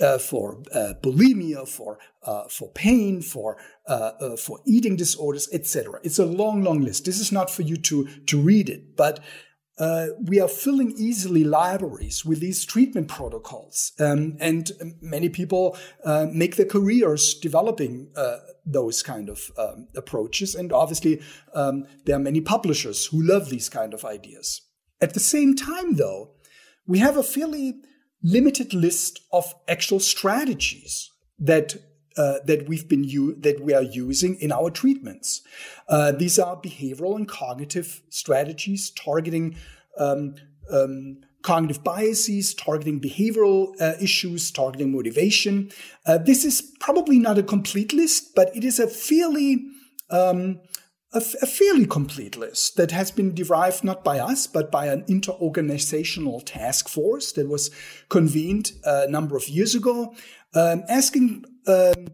uh, 0.00 0.18
for 0.18 0.62
bulimia, 1.02 1.66
for 1.66 1.98
for 2.48 2.70
pain, 2.74 3.22
for 3.22 3.56
for 4.38 4.60
eating 4.64 4.94
disorders, 4.94 5.48
etc. 5.52 5.98
It's 6.04 6.20
a 6.20 6.26
long, 6.26 6.62
long 6.62 6.80
list. 6.82 7.06
This 7.06 7.18
is 7.18 7.32
not 7.32 7.50
for 7.50 7.62
you 7.62 7.76
to 7.76 8.06
to 8.26 8.40
read 8.40 8.68
it, 8.68 8.96
but 8.96 9.18
uh, 9.78 10.08
we 10.20 10.40
are 10.40 10.48
filling 10.48 10.92
easily 10.96 11.44
libraries 11.44 12.24
with 12.24 12.40
these 12.40 12.64
treatment 12.64 13.08
protocols. 13.08 13.92
Um, 13.98 14.36
and 14.40 14.70
many 15.00 15.28
people 15.28 15.76
uh, 16.04 16.26
make 16.32 16.56
their 16.56 16.66
careers 16.66 17.34
developing 17.34 18.10
uh, 18.16 18.38
those 18.66 19.02
kind 19.02 19.28
of 19.28 19.50
um, 19.56 19.88
approaches. 19.96 20.54
And 20.54 20.72
obviously, 20.72 21.22
um, 21.54 21.86
there 22.04 22.16
are 22.16 22.20
many 22.20 22.40
publishers 22.40 23.06
who 23.06 23.22
love 23.22 23.50
these 23.50 23.68
kind 23.68 23.94
of 23.94 24.04
ideas. 24.04 24.62
At 25.00 25.14
the 25.14 25.20
same 25.20 25.54
time, 25.54 25.94
though, 25.94 26.32
we 26.86 26.98
have 26.98 27.16
a 27.16 27.22
fairly 27.22 27.80
limited 28.22 28.74
list 28.74 29.20
of 29.32 29.54
actual 29.68 30.00
strategies 30.00 31.10
that 31.38 31.76
uh, 32.16 32.34
that 32.44 32.68
we've 32.68 32.88
been 32.88 33.04
u- 33.04 33.36
that 33.40 33.60
we 33.60 33.74
are 33.74 33.82
using 33.82 34.36
in 34.36 34.52
our 34.52 34.70
treatments. 34.70 35.42
Uh, 35.88 36.12
these 36.12 36.38
are 36.38 36.56
behavioral 36.56 37.16
and 37.16 37.28
cognitive 37.28 38.02
strategies 38.08 38.90
targeting 38.90 39.56
um, 39.98 40.34
um, 40.70 41.18
cognitive 41.42 41.84
biases, 41.84 42.54
targeting 42.54 43.00
behavioral 43.00 43.72
uh, 43.80 43.94
issues, 44.00 44.50
targeting 44.50 44.92
motivation. 44.92 45.70
Uh, 46.06 46.18
this 46.18 46.44
is 46.44 46.60
probably 46.80 47.18
not 47.18 47.38
a 47.38 47.42
complete 47.42 47.92
list, 47.92 48.34
but 48.34 48.54
it 48.56 48.64
is 48.64 48.78
a 48.78 48.86
fairly 48.86 49.64
um, 50.10 50.60
a, 51.14 51.18
f- 51.18 51.34
a 51.40 51.46
fairly 51.46 51.86
complete 51.86 52.36
list 52.36 52.76
that 52.76 52.90
has 52.90 53.10
been 53.10 53.34
derived 53.34 53.82
not 53.82 54.04
by 54.04 54.18
us, 54.18 54.46
but 54.46 54.70
by 54.70 54.86
an 54.86 55.04
interorganizational 55.04 56.42
task 56.44 56.88
force 56.88 57.32
that 57.32 57.48
was 57.48 57.70
convened 58.10 58.72
uh, 58.84 59.04
a 59.06 59.10
number 59.10 59.36
of 59.36 59.48
years 59.48 59.74
ago, 59.74 60.14
um, 60.54 60.84
asking 60.88 61.44
um, 61.66 62.08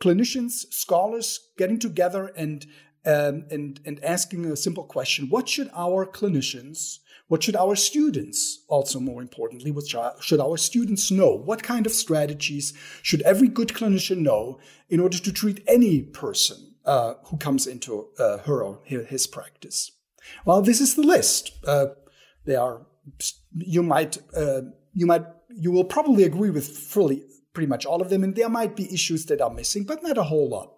clinicians, 0.00 0.72
scholars 0.72 1.40
getting 1.56 1.78
together 1.78 2.32
and 2.36 2.66
um, 3.06 3.44
and 3.50 3.80
and 3.84 4.02
asking 4.02 4.46
a 4.46 4.56
simple 4.56 4.84
question: 4.84 5.28
What 5.28 5.48
should 5.48 5.70
our 5.74 6.06
clinicians, 6.06 6.98
what 7.28 7.42
should 7.42 7.56
our 7.56 7.76
students, 7.76 8.64
also 8.68 9.00
more 9.00 9.20
importantly, 9.20 9.70
what 9.70 9.86
should 10.20 10.40
our 10.40 10.56
students 10.56 11.10
know? 11.10 11.34
What 11.34 11.62
kind 11.62 11.86
of 11.86 11.92
strategies 11.92 12.72
should 13.02 13.22
every 13.22 13.48
good 13.48 13.68
clinician 13.68 14.18
know 14.18 14.58
in 14.88 15.00
order 15.00 15.18
to 15.18 15.32
treat 15.32 15.62
any 15.66 16.02
person 16.02 16.74
uh, 16.84 17.14
who 17.26 17.36
comes 17.36 17.66
into 17.66 18.08
uh, 18.18 18.38
her 18.38 18.62
or 18.62 18.80
his 18.84 19.26
practice? 19.26 19.92
Well, 20.44 20.62
this 20.62 20.80
is 20.80 20.94
the 20.94 21.02
list. 21.02 21.52
Uh, 21.66 21.86
they 22.44 22.56
are. 22.56 22.86
You 23.56 23.82
might. 23.82 24.18
Uh, 24.36 24.62
you 24.92 25.06
might. 25.06 25.24
You 25.56 25.70
will 25.70 25.84
probably 25.84 26.24
agree 26.24 26.50
with 26.50 26.68
fully 26.68 27.24
pretty 27.52 27.68
much 27.68 27.86
all 27.86 28.02
of 28.02 28.10
them, 28.10 28.24
and 28.24 28.34
there 28.34 28.48
might 28.48 28.76
be 28.76 28.92
issues 28.92 29.26
that 29.26 29.40
are 29.40 29.50
missing, 29.50 29.84
but 29.84 30.02
not 30.02 30.18
a 30.18 30.24
whole 30.24 30.48
lot. 30.48 30.72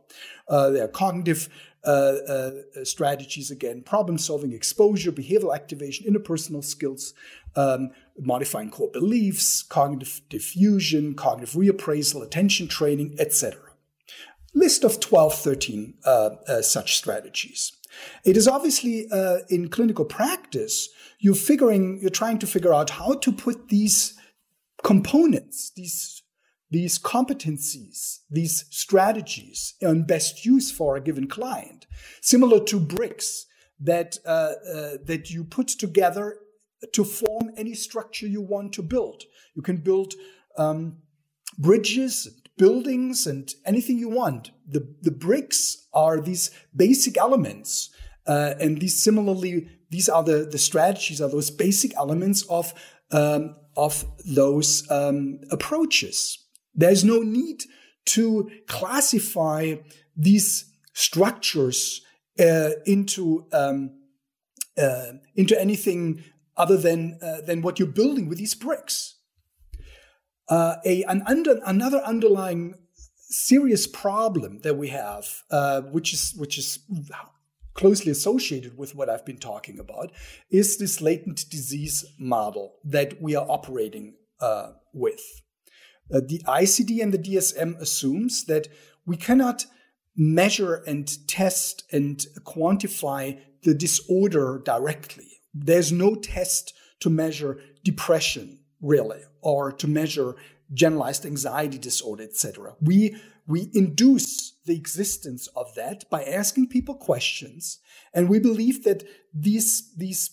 Uh, 0.47 0.71
there 0.71 0.85
are 0.85 0.89
cognitive 0.89 1.49
uh, 1.85 2.17
uh, 2.29 2.51
strategies 2.85 3.51
again, 3.51 3.83
problem 3.83 4.19
solving, 4.19 4.53
exposure, 4.53 5.11
behavioral 5.11 5.55
activation, 5.55 6.13
interpersonal 6.13 6.63
skills, 6.63 7.15
um, 7.57 7.91
modifying 8.19 8.71
core 8.71 8.91
beliefs, 8.93 9.63
cognitive 9.63 10.21
defusion, 10.29 11.17
cognitive 11.17 11.55
reappraisal, 11.55 12.23
attention 12.23 12.69
training, 12.69 13.17
etc. 13.19 13.59
List 14.55 14.85
of 14.85 15.01
12, 15.01 15.35
13 15.35 15.95
uh, 16.05 16.31
uh, 16.49 16.63
such 16.63 16.97
strategies. 16.97 17.73
It 18.25 18.37
is 18.37 18.47
obviously 18.47 19.07
uh, 19.11 19.39
in 19.49 19.69
clinical 19.69 20.05
practice, 20.05 20.89
you're 21.19 21.35
figuring, 21.35 21.99
you're 22.01 22.11
trying 22.11 22.39
to 22.41 22.47
figure 22.47 22.75
out 22.75 22.91
how 22.91 23.15
to 23.15 23.33
put 23.33 23.69
these 23.69 24.19
components, 24.83 25.73
these 25.75 26.23
these 26.69 26.99
competencies, 26.99 28.19
these 28.29 28.65
strategies 28.71 29.75
in 29.81 30.05
best 30.05 30.45
use 30.45 30.73
for 30.73 30.97
a 30.97 31.01
given 31.01 31.29
client, 31.29 31.87
similar 32.21 32.59
to 32.65 32.81
bricks 32.81 33.47
that 33.81 34.19
uh, 34.27 34.53
uh, 34.75 34.91
that 35.05 35.31
you 35.31 35.45
put 35.45 35.69
together 35.69 36.39
to 36.93 37.05
form 37.05 37.51
any 37.57 37.75
structure 37.75 38.27
you 38.27 38.41
want 38.41 38.73
to 38.75 38.83
build. 38.83 39.23
You 39.55 39.63
can 39.63 39.79
build 39.79 40.15
um, 40.59 40.99
bridges, 41.59 42.29
buildings, 42.59 43.27
and 43.27 43.53
anything 43.65 43.99
you 43.99 44.09
want. 44.09 44.51
The 44.69 44.95
the 45.03 45.13
bricks 45.13 45.87
are 45.93 46.21
these 46.21 46.51
basic 46.75 47.17
elements, 47.17 47.91
uh, 48.27 48.55
and 48.61 48.81
these 48.81 49.01
similarly 49.01 49.69
these 49.91 50.09
are 50.09 50.25
the 50.25 50.49
the 50.51 50.59
strategies 50.59 51.21
are 51.21 51.31
those 51.31 51.51
basic 51.51 51.95
elements 51.97 52.43
of 52.51 52.75
um, 53.13 53.55
of 53.77 54.05
those 54.25 54.89
um, 54.91 55.41
approaches. 55.51 56.39
There's 56.75 57.05
no 57.05 57.21
need 57.21 57.63
to 58.07 58.51
classify 58.67 59.77
these 60.17 60.73
structures 60.93 62.03
uh, 62.39 62.71
into 62.85 63.47
um, 63.53 63.91
uh, 64.79 65.13
into 65.35 65.59
anything 65.61 66.25
other 66.57 66.77
than 66.77 67.19
uh, 67.23 67.41
than 67.43 67.63
what 67.63 67.79
you're 67.79 67.89
building 67.89 68.29
with 68.29 68.39
these 68.39 68.55
bricks. 68.55 69.17
Uh, 70.49 70.77
a 70.85 71.03
an 71.05 71.23
under, 71.27 71.61
another 71.67 71.99
underlying 71.99 72.75
serious 73.29 73.87
problem 73.87 74.61
that 74.61 74.77
we 74.77 74.89
have, 74.89 75.43
uh, 75.51 75.83
which 75.83 76.13
is 76.13 76.35
which 76.37 76.59
is 76.59 76.79
closely 77.77 78.11
associated 78.11 78.77
with 78.77 78.95
what 78.95 79.09
I've 79.09 79.25
been 79.27 79.39
talking 79.39 79.79
about, 79.79 80.11
is 80.51 80.79
this 80.79 81.01
latent 81.01 81.45
disease 81.51 82.05
model 82.19 82.77
that 82.85 83.21
we 83.21 83.37
are 83.37 83.47
operating 83.49 84.15
uh, 84.41 84.73
with. 84.93 85.21
Uh, 86.13 86.21
the 86.27 86.43
ICD 86.47 87.03
and 87.03 87.13
the 87.13 87.19
DSM 87.19 87.79
assumes 87.81 88.45
that 88.47 88.69
we 89.05 89.17
cannot 89.17 89.67
measure 90.17 90.83
and 90.87 91.29
test 91.29 91.85
and 91.93 92.25
quantify 92.45 93.39
the 93.63 93.75
disorder 93.75 94.63
directly. 94.65 95.43
There's 95.53 95.93
no 95.93 96.15
test 96.15 96.73
to 97.01 97.11
measure 97.11 97.61
depression, 97.85 98.61
really, 98.81 99.21
or 99.43 99.73
to 99.73 99.87
measure 99.87 100.37
generalized 100.73 101.27
anxiety 101.27 101.79
disorder, 101.79 102.25
etc. 102.25 102.75
We 102.81 103.17
we 103.47 103.71
induce 103.75 104.55
the 104.65 104.75
existence 104.75 105.49
of 105.55 105.75
that 105.75 106.09
by 106.11 106.25
asking 106.25 106.69
people 106.69 106.95
questions, 106.95 107.79
and 108.13 108.29
we 108.29 108.39
believe 108.39 108.85
that 108.85 109.05
these 109.33 109.93
these 109.97 110.31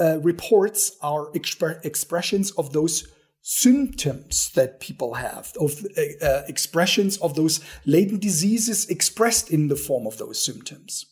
uh, 0.00 0.18
reports 0.20 0.96
are 1.02 1.30
exp- 1.32 1.84
expressions 1.84 2.50
of 2.52 2.72
those 2.72 3.08
symptoms 3.42 4.50
that 4.54 4.80
people 4.80 5.14
have, 5.14 5.52
of 5.60 5.84
uh, 5.98 6.26
uh, 6.26 6.42
expressions 6.48 7.18
of 7.18 7.34
those 7.34 7.60
latent 7.84 8.22
diseases 8.22 8.88
expressed 8.88 9.50
in 9.50 9.68
the 9.68 9.76
form 9.76 10.06
of 10.06 10.16
those 10.16 10.42
symptoms. 10.42 11.04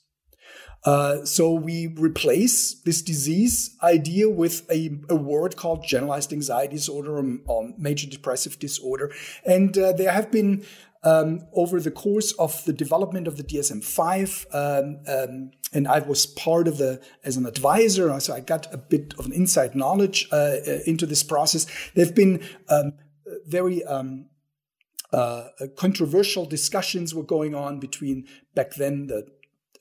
Uh, 0.84 1.24
so 1.24 1.52
we 1.52 1.86
replace 1.98 2.80
this 2.82 3.02
disease 3.02 3.76
idea 3.84 4.28
with 4.28 4.68
a, 4.70 4.90
a 5.08 5.14
word 5.14 5.56
called 5.56 5.84
generalized 5.86 6.32
anxiety 6.32 6.74
disorder 6.74 7.18
or, 7.18 7.38
or 7.46 7.70
major 7.78 8.08
depressive 8.08 8.58
disorder. 8.58 9.12
And 9.46 9.76
uh, 9.78 9.92
there 9.92 10.10
have 10.10 10.32
been 10.32 10.64
um, 11.04 11.46
over 11.52 11.80
the 11.80 11.90
course 11.90 12.32
of 12.32 12.64
the 12.64 12.72
development 12.72 13.26
of 13.26 13.36
the 13.36 13.42
DSM-5, 13.42 14.46
um, 14.54 15.00
um, 15.08 15.50
and 15.72 15.88
I 15.88 16.00
was 16.00 16.26
part 16.26 16.68
of 16.68 16.78
the 16.78 17.00
as 17.24 17.36
an 17.36 17.46
advisor, 17.46 18.18
so 18.20 18.34
I 18.34 18.40
got 18.40 18.72
a 18.72 18.78
bit 18.78 19.14
of 19.18 19.26
an 19.26 19.32
inside 19.32 19.74
knowledge 19.74 20.28
uh, 20.30 20.36
uh 20.36 20.78
into 20.86 21.06
this 21.06 21.22
process. 21.22 21.66
There've 21.94 22.14
been 22.14 22.42
um, 22.68 22.92
very 23.46 23.82
um, 23.84 24.26
uh, 25.12 25.48
controversial 25.76 26.44
discussions 26.46 27.14
were 27.14 27.22
going 27.22 27.54
on 27.54 27.80
between 27.80 28.26
back 28.54 28.74
then 28.74 29.06
the 29.06 29.26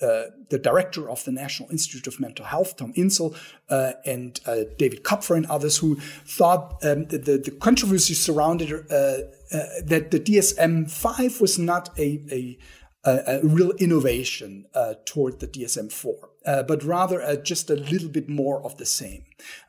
uh, 0.01 0.31
the 0.49 0.57
director 0.57 1.07
of 1.07 1.23
the 1.25 1.31
National 1.31 1.69
Institute 1.69 2.07
of 2.07 2.19
Mental 2.19 2.43
Health, 2.43 2.75
Tom 2.75 2.91
Insel, 2.93 3.35
uh, 3.69 3.93
and 4.03 4.39
uh, 4.47 4.63
David 4.79 5.03
Kupfer 5.03 5.35
and 5.35 5.45
others 5.45 5.77
who 5.77 5.95
thought 6.25 6.83
um, 6.83 7.05
the, 7.05 7.19
the, 7.19 7.51
controversy 7.61 8.15
surrounded 8.15 8.71
uh, 8.91 8.95
uh, 8.95 9.17
that 9.51 10.11
the 10.11 10.19
DSM 10.19 10.89
5 10.89 11.41
was 11.41 11.59
not 11.59 11.89
a, 11.99 12.23
a 12.31 12.57
a, 13.03 13.39
a 13.43 13.45
real 13.45 13.71
innovation 13.71 14.65
uh, 14.73 14.93
toward 15.05 15.39
the 15.39 15.47
DSM-4, 15.47 16.13
uh, 16.45 16.63
but 16.63 16.83
rather 16.83 17.21
uh, 17.21 17.35
just 17.35 17.69
a 17.69 17.75
little 17.75 18.09
bit 18.09 18.29
more 18.29 18.63
of 18.63 18.77
the 18.77 18.85
same. 18.85 19.23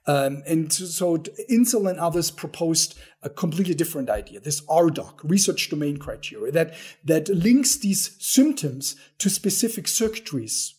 Um, 0.06 0.42
and 0.46 0.72
so 0.72 1.22
Insel 1.48 1.86
and 1.86 1.98
others 1.98 2.30
proposed 2.30 2.98
a 3.22 3.30
completely 3.30 3.74
different 3.74 4.10
idea, 4.10 4.40
this 4.40 4.60
RDoC, 4.62 5.20
research 5.24 5.70
domain 5.70 5.96
criteria, 5.96 6.52
that, 6.52 6.74
that 7.04 7.28
links 7.28 7.76
these 7.76 8.16
symptoms 8.18 8.96
to 9.18 9.30
specific 9.30 9.86
circuitries, 9.86 10.74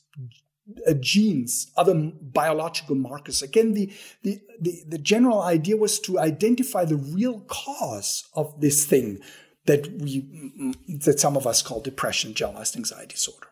uh, 0.88 0.94
genes, 0.94 1.72
other 1.76 1.94
biological 2.22 2.96
markers. 2.96 3.42
Again, 3.42 3.74
the, 3.74 3.92
the, 4.22 4.42
the, 4.60 4.84
the, 4.88 4.98
general 4.98 5.42
idea 5.42 5.76
was 5.76 6.00
to 6.02 6.20
identify 6.20 6.86
the 6.86 6.96
real 6.96 7.42
cause 7.42 8.26
of 8.34 8.62
this 8.62 8.86
thing 8.86 9.20
that 9.66 9.92
we 10.00 10.74
that 11.06 11.20
some 11.20 11.36
of 11.36 11.46
us 11.48 11.62
call 11.62 11.82
depression, 11.82 12.34
generalized 12.34 12.76
anxiety 12.76 13.14
disorder. 13.14 13.48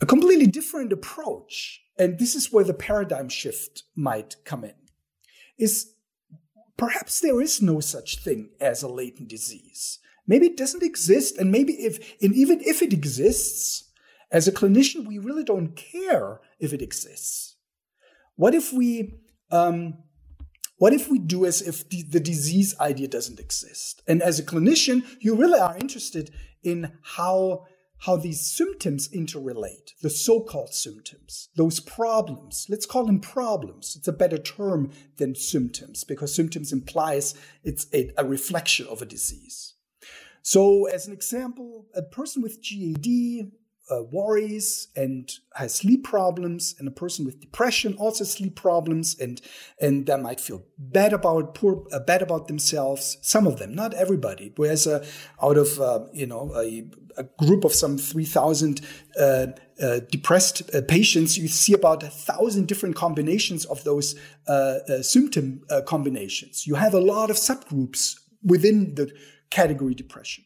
A 0.00 0.06
completely 0.06 0.46
different 0.46 0.92
approach, 0.92 1.82
and 1.98 2.18
this 2.18 2.34
is 2.34 2.52
where 2.52 2.64
the 2.64 2.74
paradigm 2.74 3.28
shift 3.28 3.84
might 3.94 4.36
come 4.44 4.62
in, 4.62 4.74
is 5.58 5.92
perhaps 6.76 7.20
there 7.20 7.40
is 7.40 7.62
no 7.62 7.80
such 7.80 8.18
thing 8.18 8.50
as 8.60 8.82
a 8.82 8.88
latent 8.88 9.28
disease. 9.28 9.98
Maybe 10.26 10.46
it 10.46 10.56
doesn't 10.56 10.82
exist, 10.82 11.38
and 11.38 11.50
maybe 11.50 11.72
if 11.74 12.16
and 12.22 12.34
even 12.34 12.60
if 12.60 12.82
it 12.82 12.92
exists, 12.92 13.85
as 14.30 14.48
a 14.48 14.52
clinician, 14.52 15.06
we 15.06 15.18
really 15.18 15.44
don't 15.44 15.76
care 15.76 16.40
if 16.58 16.72
it 16.72 16.82
exists. 16.82 17.56
What 18.34 18.54
if 18.54 18.72
we 18.72 19.14
um, 19.50 19.98
what 20.78 20.92
if 20.92 21.10
we 21.10 21.18
do 21.18 21.46
as 21.46 21.62
if 21.62 21.88
the, 21.88 22.02
the, 22.02 22.20
disease 22.20 22.78
idea 22.78 23.08
doesn't 23.08 23.40
exist? 23.40 24.02
And 24.06 24.20
as 24.20 24.38
a 24.38 24.42
clinician, 24.42 25.04
you 25.20 25.34
really 25.34 25.58
are 25.58 25.76
interested 25.78 26.30
in 26.62 26.92
how, 27.02 27.64
how 28.00 28.16
these 28.16 28.42
symptoms 28.42 29.08
interrelate, 29.08 29.92
the 30.02 30.10
so 30.10 30.40
called 30.40 30.74
symptoms, 30.74 31.48
those 31.56 31.80
problems. 31.80 32.66
Let's 32.68 32.84
call 32.84 33.06
them 33.06 33.20
problems. 33.20 33.96
It's 33.96 34.08
a 34.08 34.12
better 34.12 34.36
term 34.36 34.90
than 35.16 35.34
symptoms 35.34 36.04
because 36.04 36.34
symptoms 36.34 36.72
implies 36.72 37.34
it's 37.64 37.86
a, 37.94 38.12
a 38.18 38.24
reflection 38.26 38.86
of 38.88 39.00
a 39.00 39.06
disease. 39.06 39.74
So, 40.42 40.84
as 40.86 41.06
an 41.06 41.12
example, 41.12 41.86
a 41.94 42.02
person 42.02 42.42
with 42.42 42.62
GAD 42.62 43.50
uh, 43.90 44.02
worries 44.10 44.88
and 44.96 45.30
has 45.54 45.74
sleep 45.74 46.04
problems 46.04 46.74
and 46.78 46.88
a 46.88 46.90
person 46.90 47.24
with 47.24 47.40
depression 47.40 47.94
also 47.98 48.24
sleep 48.24 48.56
problems 48.56 49.16
and 49.20 49.40
and 49.80 50.06
they 50.06 50.16
might 50.16 50.40
feel 50.40 50.64
bad 50.78 51.12
about 51.12 51.54
poor 51.54 51.84
uh, 51.92 52.00
bad 52.00 52.22
about 52.22 52.48
themselves 52.48 53.16
some 53.22 53.46
of 53.46 53.58
them 53.58 53.74
not 53.74 53.94
everybody. 53.94 54.52
Whereas 54.56 54.86
uh, 54.86 55.04
out 55.42 55.56
of 55.56 55.80
uh, 55.80 56.00
you 56.12 56.26
know 56.26 56.52
a, 56.56 56.84
a, 57.16 57.24
group 57.38 57.64
of 57.64 57.72
some 57.72 57.96
3000 57.96 58.80
uh, 59.18 59.46
uh, 59.80 60.00
depressed 60.10 60.62
patients 60.88 61.38
you 61.38 61.48
see 61.48 61.72
about 61.72 62.02
a 62.02 62.08
thousand 62.08 62.66
different 62.66 62.96
combinations 62.96 63.64
of 63.66 63.84
those 63.84 64.14
symptom 65.02 65.62
combinations. 65.86 66.66
You 66.66 66.74
have 66.74 66.94
a 66.94 67.00
lot 67.00 67.30
of 67.30 67.36
subgroups 67.36 68.18
within 68.42 68.94
the 68.94 69.10
category 69.50 69.94
depression 69.94 70.45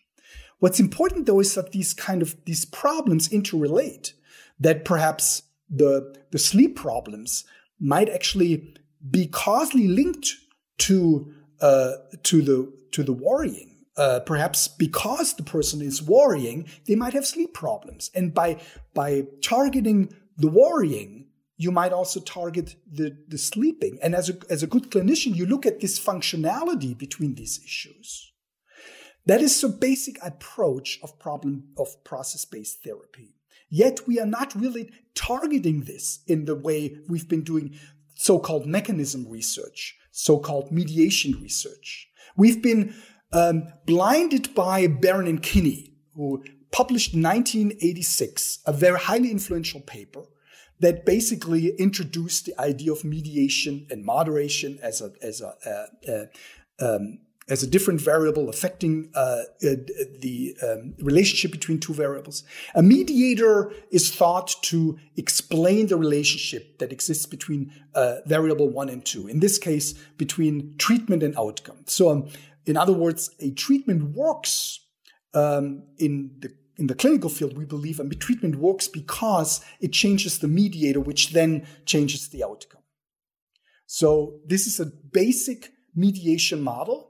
What's 0.60 0.78
important 0.78 1.26
though 1.26 1.40
is 1.40 1.54
that 1.54 1.72
these 1.72 1.92
kind 1.92 2.22
of 2.22 2.36
these 2.44 2.64
problems 2.64 3.28
interrelate, 3.28 4.12
that 4.58 4.84
perhaps 4.84 5.42
the, 5.68 6.14
the 6.30 6.38
sleep 6.38 6.76
problems 6.76 7.44
might 7.78 8.08
actually 8.08 8.74
be 9.10 9.26
causally 9.26 9.88
linked 9.88 10.36
to 10.78 11.32
uh, 11.60 11.92
to 12.22 12.42
the 12.42 12.72
to 12.92 13.02
the 13.02 13.12
worrying. 13.12 13.66
Uh, 13.96 14.20
perhaps 14.20 14.68
because 14.68 15.34
the 15.34 15.42
person 15.42 15.82
is 15.82 16.00
worrying, 16.02 16.66
they 16.86 16.94
might 16.94 17.12
have 17.12 17.26
sleep 17.26 17.52
problems, 17.52 18.10
and 18.14 18.32
by 18.32 18.60
by 18.94 19.24
targeting 19.42 20.14
the 20.36 20.48
worrying, 20.48 21.26
you 21.56 21.70
might 21.70 21.92
also 21.92 22.20
target 22.20 22.76
the, 22.90 23.14
the 23.28 23.36
sleeping. 23.36 23.98
And 24.02 24.14
as 24.14 24.30
a, 24.30 24.38
as 24.48 24.62
a 24.62 24.66
good 24.66 24.90
clinician, 24.90 25.36
you 25.36 25.44
look 25.44 25.66
at 25.66 25.80
this 25.80 26.00
functionality 26.00 26.96
between 26.96 27.34
these 27.34 27.60
issues. 27.62 28.29
That 29.30 29.42
is 29.42 29.60
the 29.60 29.68
basic 29.68 30.18
approach 30.25 30.99
of 31.04 31.16
problem 31.20 31.69
of 31.78 32.02
process-based 32.02 32.82
therapy. 32.82 33.36
Yet 33.69 34.00
we 34.04 34.19
are 34.19 34.26
not 34.26 34.56
really 34.56 34.90
targeting 35.14 35.82
this 35.82 36.19
in 36.26 36.47
the 36.47 36.56
way 36.56 36.97
we've 37.08 37.28
been 37.28 37.45
doing 37.45 37.78
so-called 38.16 38.66
mechanism 38.66 39.28
research, 39.28 39.97
so-called 40.10 40.73
mediation 40.73 41.40
research. 41.40 42.08
We've 42.36 42.60
been 42.60 42.93
um, 43.32 43.69
blinded 43.86 44.52
by 44.52 44.88
Baron 44.88 45.28
and 45.28 45.40
Kenny, 45.40 45.95
who 46.16 46.43
published 46.73 47.14
in 47.14 47.23
1986 47.23 48.58
a 48.66 48.73
very 48.73 48.99
highly 48.99 49.30
influential 49.30 49.80
paper 49.80 50.25
that 50.80 51.06
basically 51.06 51.69
introduced 51.78 52.47
the 52.47 52.60
idea 52.60 52.90
of 52.90 53.04
mediation 53.04 53.86
and 53.90 54.04
moderation 54.04 54.80
as 54.82 55.00
a 55.00 55.12
as 55.23 55.40
a, 55.40 55.54
a, 55.64 56.26
a 56.80 56.97
um, 56.97 57.21
as 57.48 57.62
a 57.62 57.66
different 57.66 58.00
variable 58.00 58.48
affecting 58.48 59.10
uh, 59.14 59.18
uh, 59.18 59.42
the 60.20 60.56
um, 60.62 60.94
relationship 61.00 61.50
between 61.50 61.80
two 61.80 61.92
variables. 61.92 62.44
A 62.74 62.82
mediator 62.82 63.72
is 63.90 64.14
thought 64.14 64.54
to 64.62 64.98
explain 65.16 65.88
the 65.88 65.96
relationship 65.96 66.78
that 66.78 66.92
exists 66.92 67.26
between 67.26 67.72
uh, 67.94 68.16
variable 68.26 68.68
one 68.68 68.88
and 68.88 69.04
two. 69.04 69.26
In 69.26 69.40
this 69.40 69.58
case, 69.58 69.94
between 70.16 70.76
treatment 70.78 71.22
and 71.22 71.36
outcome. 71.36 71.78
So, 71.86 72.10
um, 72.10 72.28
in 72.66 72.76
other 72.76 72.92
words, 72.92 73.30
a 73.40 73.50
treatment 73.50 74.14
works 74.14 74.80
um, 75.34 75.84
in 75.98 76.36
the 76.38 76.52
in 76.76 76.86
the 76.86 76.94
clinical 76.94 77.28
field, 77.28 77.58
we 77.58 77.66
believe 77.66 78.00
a 78.00 78.08
treatment 78.14 78.56
works 78.56 78.88
because 78.88 79.60
it 79.80 79.92
changes 79.92 80.38
the 80.38 80.48
mediator, 80.48 80.98
which 80.98 81.32
then 81.32 81.66
changes 81.84 82.28
the 82.28 82.42
outcome. 82.42 82.80
So 83.86 84.40
this 84.46 84.66
is 84.66 84.80
a 84.80 84.86
basic 84.86 85.72
mediation 85.94 86.62
model 86.62 87.09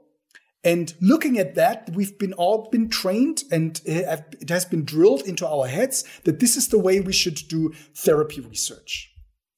and 0.63 0.93
looking 1.01 1.39
at 1.39 1.55
that, 1.55 1.89
we've 1.93 2.17
been 2.19 2.33
all 2.33 2.69
been 2.69 2.89
trained 2.89 3.43
and 3.51 3.81
it 3.83 4.49
has 4.49 4.65
been 4.65 4.85
drilled 4.85 5.23
into 5.23 5.47
our 5.47 5.67
heads 5.67 6.03
that 6.23 6.39
this 6.39 6.55
is 6.55 6.67
the 6.67 6.77
way 6.77 6.99
we 6.99 7.13
should 7.13 7.47
do 7.47 7.73
therapy 7.95 8.41
research. 8.41 9.11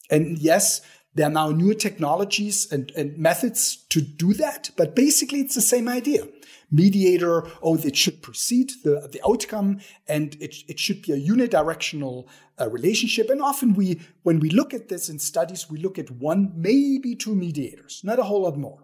And 0.09 0.37
yes, 0.37 0.81
there 1.15 1.27
are 1.27 1.31
now 1.31 1.49
newer 1.49 1.73
technologies 1.73 2.71
and, 2.71 2.91
and 2.91 3.17
methods 3.17 3.85
to 3.89 4.01
do 4.01 4.33
that, 4.35 4.71
but 4.77 4.95
basically 4.95 5.41
it's 5.41 5.55
the 5.55 5.61
same 5.61 5.89
idea. 5.89 6.27
Mediator, 6.71 7.47
oh, 7.61 7.75
it 7.75 7.95
should 7.95 8.23
precede 8.23 8.71
the, 8.83 9.07
the 9.11 9.21
outcome 9.27 9.79
and 10.07 10.35
it, 10.39 10.55
it 10.67 10.79
should 10.79 11.01
be 11.03 11.11
a 11.11 11.19
unidirectional 11.19 12.27
uh, 12.59 12.69
relationship. 12.69 13.29
And 13.29 13.41
often 13.41 13.73
we, 13.73 14.01
when 14.23 14.39
we 14.39 14.49
look 14.49 14.73
at 14.73 14.87
this 14.87 15.09
in 15.09 15.19
studies, 15.19 15.69
we 15.69 15.77
look 15.77 15.99
at 15.99 16.09
one, 16.09 16.51
maybe 16.55 17.15
two 17.15 17.35
mediators, 17.35 18.01
not 18.03 18.19
a 18.19 18.23
whole 18.23 18.43
lot 18.43 18.57
more. 18.57 18.83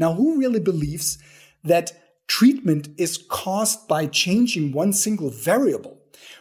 Now, 0.00 0.14
who 0.14 0.38
really 0.38 0.60
believes 0.60 1.18
that 1.62 1.92
treatment 2.26 2.88
is 2.96 3.18
caused 3.18 3.86
by 3.86 4.06
changing 4.06 4.72
one 4.72 4.94
single 4.94 5.28
variable? 5.28 5.98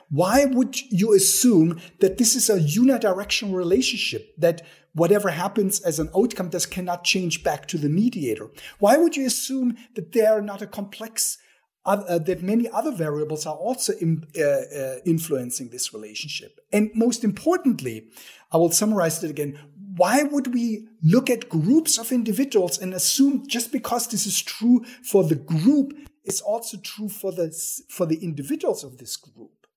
Why 0.10 0.46
would 0.46 0.80
you 0.90 1.14
assume 1.14 1.80
that 2.00 2.18
this 2.18 2.36
is 2.36 2.50
a 2.50 2.58
unidirectional 2.58 3.54
relationship, 3.54 4.34
that 4.38 4.66
whatever 4.94 5.30
happens 5.30 5.82
as 5.82 6.00
an 6.00 6.10
outcome 6.16 6.50
does 6.50 6.66
cannot 6.66 7.04
change 7.04 7.44
back 7.44 7.68
to 7.68 7.78
the 7.78 7.90
mediator? 7.90 8.48
Why 8.80 8.96
would 8.96 9.18
you 9.18 9.26
assume 9.28 9.76
that 9.96 10.14
they 10.14 10.26
are 10.26 10.42
not 10.42 10.62
a 10.62 10.68
complex 10.68 11.38
uh, 11.86 12.20
that 12.20 12.44
many 12.44 12.70
other 12.70 12.92
variables 12.92 13.46
are 13.46 13.56
also 13.56 13.94
in, 14.00 14.24
uh, 14.38 14.44
uh, 14.44 14.96
influencing 15.06 15.70
this 15.70 15.94
relationship. 15.94 16.60
And 16.72 16.92
most 16.94 17.24
importantly, 17.24 18.10
I 18.52 18.58
will 18.58 18.72
summarize 18.72 19.24
it 19.24 19.30
again 19.30 19.58
why 20.00 20.24
would 20.24 20.54
we 20.54 20.88
look 21.04 21.30
at 21.30 21.50
groups 21.50 21.98
of 21.98 22.14
individuals 22.14 22.80
and 22.80 22.94
assume 22.94 23.46
just 23.48 23.70
because 23.72 24.08
this 24.08 24.26
is 24.26 24.42
true 24.42 24.84
for 25.04 25.24
the 25.26 25.36
group 25.36 25.94
it's 26.24 26.42
also 26.42 26.78
true 26.78 27.10
for 27.10 27.32
the 27.34 27.48
for 27.90 28.06
the 28.06 28.20
individuals 28.24 28.84
of 28.84 28.98
this 28.98 29.18
group 29.18 29.68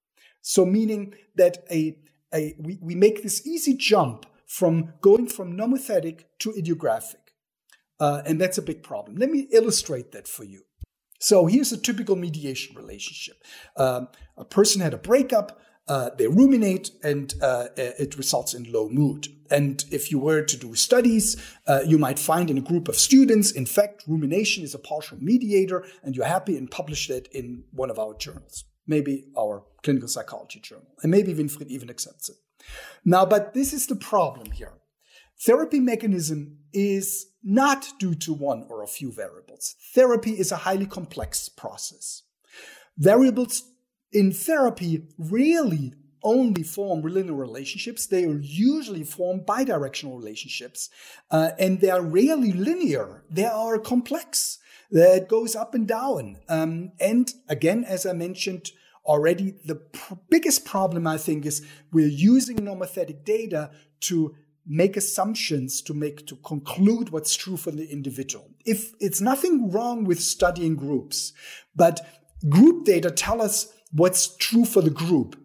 so 0.41 0.65
meaning 0.65 1.15
that 1.35 1.65
a, 1.71 1.97
a 2.33 2.55
we, 2.59 2.79
we 2.81 2.95
make 2.95 3.23
this 3.23 3.47
easy 3.47 3.75
jump 3.75 4.27
from 4.47 4.93
going 5.01 5.27
from 5.27 5.57
nomothetic 5.57 6.25
to 6.39 6.51
idiographic. 6.53 7.25
uh, 7.99 8.23
and 8.27 8.41
that's 8.41 8.59
a 8.59 8.69
big 8.71 8.83
problem 8.83 9.17
let 9.17 9.31
me 9.31 9.49
illustrate 9.51 10.13
that 10.13 10.29
for 10.29 10.45
you 10.45 10.63
so 11.19 11.47
here's 11.47 11.73
a 11.73 11.81
typical 11.89 12.17
mediation 12.17 12.77
relationship 12.77 13.43
um, 13.77 14.09
a 14.37 14.45
person 14.45 14.81
had 14.81 14.95
a 14.95 15.05
breakup 15.11 15.59
uh, 15.89 16.11
they 16.17 16.29
ruminate 16.29 16.91
and 17.03 17.35
uh, 17.43 17.67
it 17.77 18.17
results 18.17 18.55
in 18.55 18.71
low 18.73 18.89
mood. 18.89 19.29
And 19.53 19.85
if 19.91 20.11
you 20.11 20.19
were 20.19 20.43
to 20.43 20.57
do 20.57 20.75
studies, 20.75 21.37
uh, 21.67 21.81
you 21.87 21.99
might 21.99 22.19
find 22.19 22.51
in 22.51 22.59
a 22.59 22.63
group 22.63 22.89
of 22.89 22.97
students, 22.97 23.53
in 23.53 23.67
fact, 23.67 24.05
rumination 24.07 24.65
is 24.65 24.75
a 24.75 24.79
partial 24.79 25.19
mediator, 25.21 25.85
and 26.03 26.17
you're 26.17 26.25
happy 26.25 26.57
and 26.57 26.71
publish 26.71 27.11
it 27.11 27.29
in 27.33 27.65
one 27.71 27.91
of 27.91 27.99
our 27.99 28.15
journals, 28.15 28.65
maybe 28.87 29.27
our 29.39 29.65
clinical 29.83 30.09
psychology 30.09 30.61
journal. 30.61 30.89
And 31.03 31.11
maybe 31.11 31.35
Winfried 31.35 31.69
even 31.69 31.91
accepts 31.91 32.31
it. 32.31 32.37
Now, 33.05 33.27
but 33.27 33.53
this 33.53 33.73
is 33.73 33.87
the 33.87 33.97
problem 33.97 34.53
here. 34.53 34.73
Therapy 35.45 35.81
mechanism 35.81 36.59
is 36.73 37.27
not 37.43 37.93
due 37.99 38.15
to 38.15 38.33
one 38.33 38.65
or 38.71 38.83
a 38.83 38.87
few 38.87 39.13
variables. 39.13 39.75
Therapy 39.95 40.33
is 40.33 40.53
a 40.53 40.57
highly 40.57 40.87
complex 40.87 41.49
process. 41.49 42.23
Variables 42.97 43.65
in 44.13 44.33
therapy 44.33 45.09
rarely 45.19 45.95
only 46.23 46.63
form 46.63 47.03
linear 47.03 47.35
relationships. 47.35 48.07
They 48.07 48.25
are 48.25 48.39
usually 48.39 49.05
form 49.05 49.41
bidirectional 49.41 50.17
relationships, 50.17 50.91
uh, 51.31 51.51
and 51.59 51.81
they 51.81 51.91
are 51.91 52.03
rarely 52.03 52.53
linear. 52.53 53.25
They 53.31 53.45
are 53.45 53.79
complex. 53.79 54.59
That 54.91 55.27
goes 55.27 55.57
up 55.57 55.75
and 55.75 55.89
down. 55.89 56.37
Um, 56.51 56.93
and 57.01 57.33
again, 57.49 57.83
as 57.85 58.05
I 58.05 58.13
mentioned 58.13 58.73
already, 59.07 59.55
the 59.65 59.77
pr- 59.77 60.15
biggest 60.29 60.67
problem 60.67 61.07
I 61.07 61.17
think 61.17 61.47
is 61.47 61.67
we're 61.91 62.09
using 62.09 62.59
nomothetic 62.59 63.25
data 63.25 63.71
to 64.01 64.35
make 64.67 64.97
assumptions 64.97 65.83
to 65.83 65.95
make 65.95 66.27
to 66.27 66.37
conclude 66.37 67.11
what's 67.11 67.35
true 67.35 67.57
for 67.57 67.71
the 67.71 67.91
individual. 67.91 68.51
If 68.65 68.93
it's 69.01 69.21
nothing 69.21 69.71
wrong 69.71 70.05
with 70.05 70.21
studying 70.21 70.77
groups, 70.77 71.33
but 71.75 72.01
group 72.49 72.85
data 72.85 73.11
tell 73.11 73.43
us 73.43 73.73
what's 73.93 74.37
true 74.37 74.65
for 74.65 74.83
the 74.83 74.91
group 74.91 75.37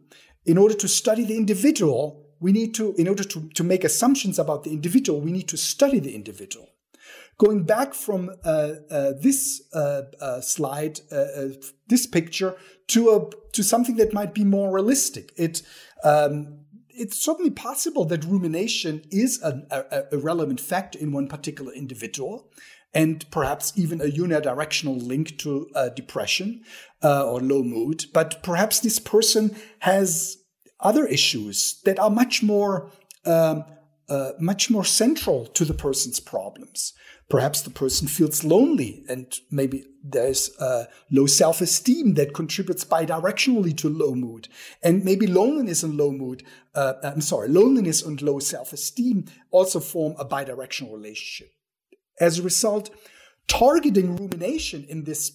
in 0.48 0.58
order 0.58 0.74
to 0.74 0.88
study 0.88 1.26
the 1.26 1.36
individual, 1.36 2.26
we 2.40 2.52
need 2.52 2.74
to, 2.76 2.96
in 2.96 3.08
order 3.08 3.24
to, 3.26 3.50
to 3.50 3.64
make 3.64 3.84
assumptions 3.84 4.40
about 4.40 4.64
the 4.64 4.72
individual, 4.72 5.20
we 5.20 5.32
need 5.32 5.50
to 5.50 5.58
study 5.58 6.00
the 6.00 6.16
individual. 6.16 6.70
Going 7.38 7.64
back 7.64 7.94
from 7.94 8.32
uh, 8.44 8.74
uh, 8.90 9.12
this 9.22 9.62
uh, 9.72 10.04
uh 10.20 10.42
slide, 10.42 11.02
uh, 11.12 11.16
uh, 11.16 11.48
this 11.88 12.08
picture, 12.08 12.56
to 12.88 13.10
a 13.10 13.52
to 13.52 13.64
something 13.64 13.98
that 13.98 14.12
might 14.12 14.34
be 14.34 14.44
more 14.44 14.74
realistic, 14.74 15.34
it 15.38 15.62
um, 16.04 16.62
it's 16.90 17.20
certainly 17.24 17.52
possible 17.52 18.06
that 18.06 18.26
rumination 18.26 19.04
is 19.12 19.40
an, 19.44 19.68
a, 19.70 20.06
a 20.14 20.18
relevant 20.18 20.60
factor 20.60 20.98
in 20.98 21.12
one 21.12 21.28
particular 21.28 21.72
individual 21.74 22.50
and 22.98 23.30
perhaps 23.30 23.74
even 23.76 24.02
a 24.02 24.06
unidirectional 24.06 25.00
link 25.00 25.38
to 25.38 25.70
uh, 25.76 25.90
depression 25.90 26.64
uh, 27.04 27.30
or 27.30 27.40
low 27.40 27.62
mood. 27.62 28.06
But 28.12 28.42
perhaps 28.42 28.80
this 28.80 28.98
person 28.98 29.56
has 29.80 30.38
other 30.80 31.06
issues 31.06 31.80
that 31.86 32.00
are 32.00 32.10
much 32.10 32.42
more 32.42 32.92
um, 33.26 33.66
uh, 34.10 34.32
much 34.40 34.70
more 34.70 34.86
central 34.86 35.46
to 35.48 35.66
the 35.66 35.74
person's 35.74 36.20
problems. 36.20 36.94
Perhaps 37.30 37.62
the 37.62 37.70
person 37.70 38.08
feels 38.08 38.46
lonely, 38.46 39.04
and 39.10 39.26
maybe 39.52 39.84
there's 40.02 40.58
uh, 40.60 40.86
low 41.12 41.28
self 41.28 41.62
esteem 41.62 42.16
that 42.16 42.34
contributes 42.34 42.86
bidirectionally 42.86 43.78
to 43.78 43.90
low 43.90 44.16
mood. 44.16 44.48
And 44.82 45.04
maybe 45.04 45.28
loneliness 45.28 45.84
and 45.84 45.96
low 45.96 46.12
mood, 46.12 46.44
uh, 46.74 46.94
I'm 47.04 47.22
sorry, 47.22 47.50
loneliness 47.50 48.02
and 48.02 48.20
low 48.22 48.40
self 48.40 48.74
esteem 48.74 49.26
also 49.52 49.80
form 49.82 50.16
a 50.18 50.26
bidirectional 50.26 50.94
relationship. 50.94 51.52
As 52.20 52.40
a 52.40 52.44
result, 52.44 52.90
targeting 53.48 54.16
rumination 54.16 54.86
in 54.90 55.04
this 55.04 55.32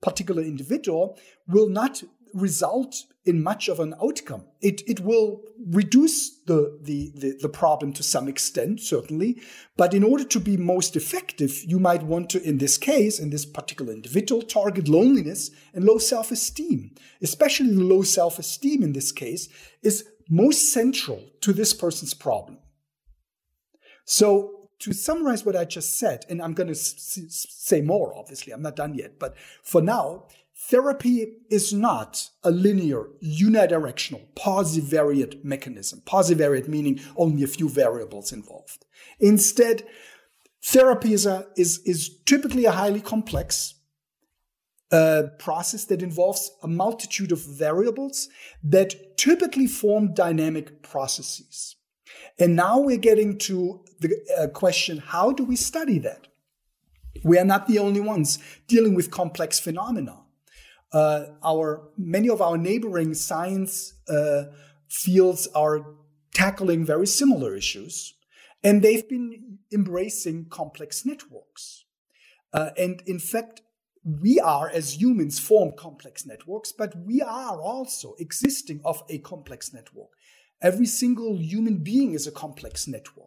particular 0.00 0.42
individual 0.42 1.18
will 1.48 1.68
not 1.68 2.02
result 2.34 3.04
in 3.24 3.42
much 3.42 3.68
of 3.68 3.80
an 3.80 3.94
outcome. 4.02 4.44
It, 4.60 4.82
it 4.86 5.00
will 5.00 5.42
reduce 5.66 6.38
the, 6.44 6.78
the, 6.82 7.10
the, 7.14 7.38
the, 7.40 7.48
problem 7.48 7.92
to 7.94 8.02
some 8.02 8.28
extent, 8.28 8.80
certainly. 8.80 9.40
But 9.76 9.94
in 9.94 10.04
order 10.04 10.24
to 10.24 10.38
be 10.38 10.56
most 10.56 10.96
effective, 10.96 11.64
you 11.64 11.78
might 11.78 12.02
want 12.02 12.30
to, 12.30 12.42
in 12.42 12.58
this 12.58 12.76
case, 12.76 13.18
in 13.18 13.30
this 13.30 13.46
particular 13.46 13.92
individual, 13.92 14.42
target 14.42 14.86
loneliness 14.86 15.50
and 15.74 15.84
low 15.84 15.98
self 15.98 16.30
esteem. 16.30 16.94
Especially 17.22 17.74
the 17.74 17.82
low 17.82 18.02
self 18.02 18.38
esteem 18.38 18.82
in 18.82 18.92
this 18.92 19.12
case 19.12 19.48
is 19.82 20.06
most 20.28 20.72
central 20.72 21.22
to 21.40 21.52
this 21.52 21.72
person's 21.72 22.14
problem. 22.14 22.58
So 24.04 24.55
to 24.80 24.92
summarize 24.92 25.44
what 25.44 25.56
I 25.56 25.64
just 25.64 25.98
said, 25.98 26.24
and 26.28 26.42
I'm 26.42 26.52
going 26.52 26.66
to 26.66 26.72
s- 26.72 27.46
say 27.48 27.80
more, 27.80 28.16
obviously, 28.16 28.52
I'm 28.52 28.62
not 28.62 28.76
done 28.76 28.94
yet, 28.94 29.18
but 29.18 29.34
for 29.62 29.80
now, 29.80 30.26
therapy 30.54 31.34
is 31.50 31.72
not 31.72 32.30
a 32.42 32.50
linear, 32.50 33.08
unidirectional, 33.22 34.22
paucivariate 34.34 35.44
mechanism. 35.44 36.02
Paucivariate 36.06 36.68
meaning 36.68 37.00
only 37.16 37.42
a 37.42 37.46
few 37.46 37.68
variables 37.68 38.32
involved. 38.32 38.84
Instead, 39.20 39.84
therapy 40.62 41.12
is, 41.12 41.26
a, 41.26 41.46
is, 41.56 41.78
is 41.84 42.18
typically 42.24 42.64
a 42.64 42.72
highly 42.72 43.00
complex 43.00 43.74
uh, 44.92 45.24
process 45.38 45.84
that 45.86 46.02
involves 46.02 46.50
a 46.62 46.68
multitude 46.68 47.32
of 47.32 47.40
variables 47.40 48.28
that 48.62 49.16
typically 49.16 49.66
form 49.66 50.14
dynamic 50.14 50.82
processes. 50.82 51.76
And 52.38 52.56
now 52.56 52.78
we're 52.78 52.96
getting 52.96 53.38
to 53.38 53.84
the 54.00 54.16
uh, 54.38 54.46
question 54.48 54.98
how 54.98 55.32
do 55.32 55.44
we 55.44 55.56
study 55.56 55.98
that? 56.00 56.28
We 57.24 57.38
are 57.38 57.44
not 57.44 57.66
the 57.66 57.78
only 57.78 58.00
ones 58.00 58.38
dealing 58.68 58.94
with 58.94 59.10
complex 59.10 59.58
phenomena. 59.58 60.18
Uh, 60.92 61.26
our 61.44 61.88
many 61.96 62.28
of 62.28 62.40
our 62.40 62.56
neighboring 62.56 63.14
science 63.14 63.94
uh, 64.08 64.44
fields 64.88 65.48
are 65.54 65.84
tackling 66.34 66.84
very 66.84 67.06
similar 67.06 67.56
issues, 67.56 68.14
and 68.62 68.82
they've 68.82 69.08
been 69.08 69.58
embracing 69.72 70.46
complex 70.50 71.04
networks. 71.04 71.84
Uh, 72.52 72.70
and 72.78 73.02
in 73.06 73.18
fact, 73.18 73.62
we 74.04 74.38
are 74.38 74.70
as 74.70 75.00
humans 75.00 75.38
form 75.40 75.72
complex 75.76 76.24
networks, 76.24 76.70
but 76.70 76.94
we 76.96 77.20
are 77.20 77.60
also 77.60 78.14
existing 78.18 78.80
of 78.84 79.02
a 79.08 79.18
complex 79.18 79.72
network. 79.72 80.10
Every 80.62 80.86
single 80.86 81.38
human 81.38 81.78
being 81.78 82.14
is 82.14 82.26
a 82.26 82.32
complex 82.32 82.88
network. 82.88 83.26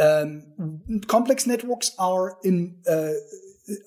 Um, 0.00 1.02
complex 1.06 1.46
networks 1.46 1.92
are 1.98 2.38
in 2.42 2.78
uh, 2.90 3.12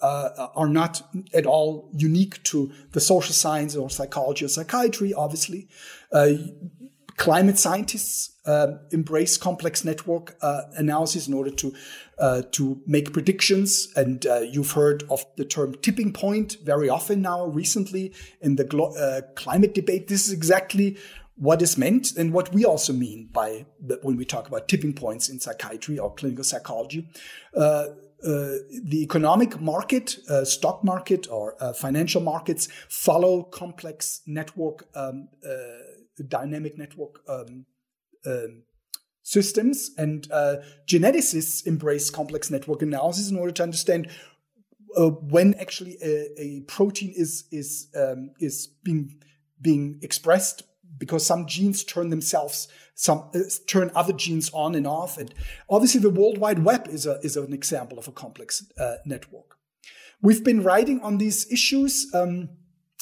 uh, 0.02 0.48
are 0.56 0.70
not 0.70 1.02
at 1.34 1.46
all 1.46 1.90
unique 1.94 2.42
to 2.44 2.72
the 2.92 3.00
social 3.00 3.34
science 3.34 3.76
or 3.76 3.90
psychology 3.90 4.46
or 4.46 4.48
psychiatry. 4.48 5.14
Obviously, 5.14 5.68
uh, 6.12 6.34
climate 7.18 7.58
scientists 7.58 8.38
uh, 8.46 8.78
embrace 8.92 9.38
complex 9.38 9.84
network 9.84 10.36
uh, 10.42 10.62
analysis 10.76 11.28
in 11.28 11.34
order 11.34 11.52
to 11.52 11.74
uh, 12.20 12.44
to 12.52 12.80
make 12.86 13.12
predictions. 13.12 13.92
And 13.96 14.24
you've 14.52 14.72
heard 14.72 15.04
of 15.10 15.26
the 15.38 15.46
term 15.46 15.76
tipping 15.82 16.14
point 16.14 16.58
very 16.64 16.88
often 16.88 17.22
now 17.22 17.46
recently 17.46 18.14
in 18.40 18.56
the 18.58 18.64
glo- 18.64 19.22
climate 19.36 19.74
debate. 19.74 20.08
This 20.08 20.28
is 20.28 20.34
exactly 20.34 20.98
what 21.36 21.62
is 21.62 21.78
meant 21.78 22.16
and 22.16 22.34
what 22.34 22.54
we 22.54 22.66
also 22.66 22.94
mean 22.94 23.30
by 23.32 23.66
the, 23.80 24.00
when 24.04 24.18
we 24.18 24.26
talk 24.26 24.48
about 24.48 24.68
tipping 24.68 24.94
points 24.94 25.30
in 25.30 25.40
psychiatry 25.40 25.98
or 25.98 26.14
clinical 26.14 26.44
psychology. 26.44 27.10
Uh, 27.56 27.88
uh, 28.24 28.58
the 28.84 29.02
economic 29.02 29.60
market, 29.60 30.18
uh, 30.30 30.46
stock 30.46 30.84
market, 30.84 31.28
or 31.32 31.56
uh, 31.60 31.74
financial 31.74 32.22
markets 32.22 32.68
follow 32.88 33.42
complex 33.42 34.22
network, 34.28 34.88
um, 34.94 35.28
uh, 35.44 36.24
dynamic 36.28 36.78
network 36.78 37.22
um, 37.28 37.66
um, 38.28 38.62
systems, 39.24 39.90
and 39.98 40.28
uh, 40.32 40.58
geneticists 40.88 41.66
embrace 41.66 42.12
complex 42.12 42.52
network 42.52 42.84
analysis 42.84 43.32
in 43.32 43.38
order 43.38 43.52
to 43.52 43.64
understand 43.64 44.08
when 44.96 45.56
actually 45.56 45.98
a, 46.04 46.28
a, 46.40 46.62
protein 46.68 47.14
is 47.16 47.46
is 47.50 47.88
um, 47.96 48.30
is 48.40 48.68
being 48.84 49.16
being 49.60 49.98
expressed 50.04 50.64
because 50.98 51.26
some 51.26 51.48
genes 51.48 51.84
turn 51.84 52.10
themselves 52.10 52.68
some 52.96 53.30
uh, 53.34 53.40
turn 53.68 53.90
other 53.96 54.14
genes 54.14 54.50
on 54.54 54.76
and 54.76 54.88
off 54.88 55.18
and 55.18 55.34
obviously 55.70 56.00
the 56.00 56.10
world 56.10 56.38
wide 56.38 56.60
web 56.64 56.88
is 56.88 57.06
a 57.06 57.20
is 57.24 57.38
an 57.38 57.54
example 57.54 57.98
of 57.98 58.08
a 58.08 58.12
complex 58.12 58.64
uh, 58.80 58.96
network 59.06 59.58
we've 60.22 60.44
been 60.44 60.64
writing 60.64 61.02
on 61.02 61.18
these 61.18 61.52
issues 61.52 62.08
um, 62.14 62.50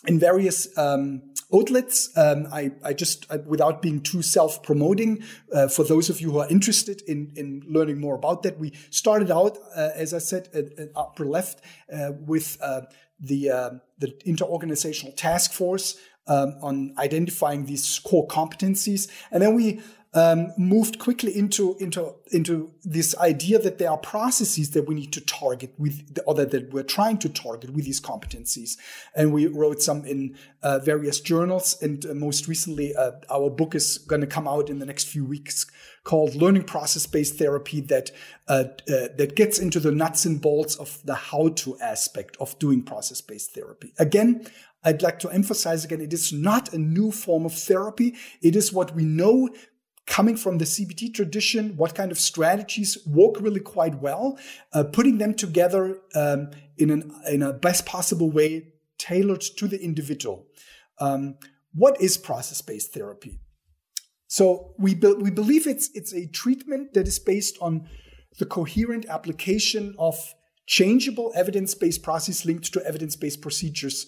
in 0.07 0.19
various 0.19 0.77
um, 0.77 1.21
outlets. 1.53 2.15
Um, 2.17 2.47
I, 2.51 2.71
I, 2.83 2.93
just, 2.93 3.25
I, 3.31 3.37
without 3.37 3.81
being 3.81 4.01
too 4.01 4.21
self-promoting, 4.21 5.23
uh, 5.53 5.67
for 5.67 5.83
those 5.83 6.09
of 6.09 6.21
you 6.21 6.31
who 6.31 6.39
are 6.39 6.49
interested 6.49 7.01
in, 7.07 7.33
in 7.35 7.63
learning 7.67 7.99
more 7.99 8.15
about 8.15 8.43
that, 8.43 8.57
we 8.59 8.73
started 8.89 9.31
out, 9.31 9.57
uh, 9.75 9.89
as 9.95 10.13
I 10.13 10.19
said, 10.19 10.49
at, 10.53 10.77
at 10.79 10.89
upper 10.95 11.25
left, 11.25 11.61
uh, 11.93 12.11
with 12.25 12.57
uh, 12.61 12.81
the 13.19 13.49
uh, 13.49 13.69
the 13.97 14.13
interorganizational 14.25 15.13
task 15.13 15.51
force 15.51 15.97
um, 16.29 16.55
on 16.61 16.93
identifying 16.97 17.65
these 17.65 17.99
core 17.99 18.27
competencies. 18.27 19.09
And 19.31 19.41
then 19.41 19.55
we 19.55 19.81
um, 20.13 20.53
moved 20.57 20.97
quickly 20.97 21.37
into, 21.37 21.75
into, 21.79 22.15
into 22.31 22.71
this 22.83 23.15
idea 23.17 23.59
that 23.59 23.77
there 23.77 23.91
are 23.91 23.97
processes 23.97 24.71
that 24.71 24.87
we 24.87 24.95
need 24.95 25.13
to 25.13 25.21
target 25.21 25.73
with, 25.77 26.17
or 26.25 26.33
that, 26.33 26.49
that 26.51 26.73
we're 26.73 26.83
trying 26.83 27.19
to 27.19 27.29
target 27.29 27.71
with 27.71 27.85
these 27.85 28.01
competencies. 28.01 28.77
And 29.15 29.31
we 29.31 29.45
wrote 29.45 29.81
some 29.81 30.05
in 30.05 30.35
uh, 30.63 30.79
various 30.79 31.19
journals. 31.19 31.79
And 31.81 32.03
uh, 32.05 32.13
most 32.15 32.47
recently, 32.47 32.95
uh, 32.95 33.11
our 33.29 33.49
book 33.49 33.75
is 33.75 33.99
going 33.99 34.21
to 34.21 34.27
come 34.27 34.47
out 34.47 34.69
in 34.69 34.79
the 34.79 34.85
next 34.85 35.07
few 35.07 35.25
weeks 35.25 35.67
called 36.03 36.33
learning 36.33 36.63
process 36.63 37.05
based 37.05 37.35
therapy 37.35 37.81
that 37.81 38.09
uh, 38.47 38.63
uh, 38.91 39.09
that 39.17 39.35
gets 39.35 39.59
into 39.59 39.79
the 39.79 39.91
nuts 39.91 40.25
and 40.25 40.41
bolts 40.41 40.75
of 40.77 40.99
the 41.05 41.13
how 41.13 41.49
to 41.49 41.77
aspect 41.79 42.35
of 42.39 42.57
doing 42.57 42.81
process 42.81 43.21
based 43.21 43.53
therapy. 43.53 43.93
Again, 43.99 44.47
I'd 44.83 45.01
like 45.01 45.19
to 45.19 45.29
emphasize 45.29 45.83
again, 45.83 46.01
it 46.01 46.13
is 46.13 46.31
not 46.31 46.73
a 46.73 46.77
new 46.77 47.11
form 47.11 47.45
of 47.45 47.53
therapy. 47.53 48.15
It 48.41 48.55
is 48.55 48.71
what 48.71 48.95
we 48.95 49.03
know 49.03 49.49
coming 50.09 50.35
from 50.35 50.57
the 50.57 50.65
CBT 50.65 51.13
tradition, 51.13 51.77
what 51.77 51.93
kind 51.93 52.11
of 52.11 52.19
strategies 52.19 52.97
work 53.05 53.39
really 53.39 53.59
quite 53.59 54.01
well, 54.01 54.37
uh, 54.73 54.83
putting 54.83 55.19
them 55.19 55.35
together 55.35 56.01
um, 56.15 56.49
in, 56.77 56.89
an, 56.89 57.13
in 57.29 57.43
a 57.43 57.53
best 57.53 57.85
possible 57.85 58.29
way, 58.29 58.73
tailored 58.97 59.41
to 59.41 59.67
the 59.67 59.81
individual. 59.81 60.47
Um, 60.99 61.35
what 61.73 62.01
is 62.01 62.17
process-based 62.17 62.91
therapy? 62.91 63.39
So 64.27 64.73
we 64.77 64.95
be- 64.95 65.13
we 65.13 65.31
believe 65.31 65.65
it's 65.65 65.89
it's 65.93 66.13
a 66.13 66.27
treatment 66.27 66.93
that 66.93 67.07
is 67.07 67.19
based 67.19 67.57
on 67.61 67.87
the 68.37 68.45
coherent 68.45 69.05
application 69.07 69.95
of 69.97 70.33
changeable 70.65 71.31
evidence-based 71.35 72.03
processes 72.03 72.45
linked 72.45 72.71
to 72.73 72.85
evidence-based 72.85 73.41
procedures 73.41 74.07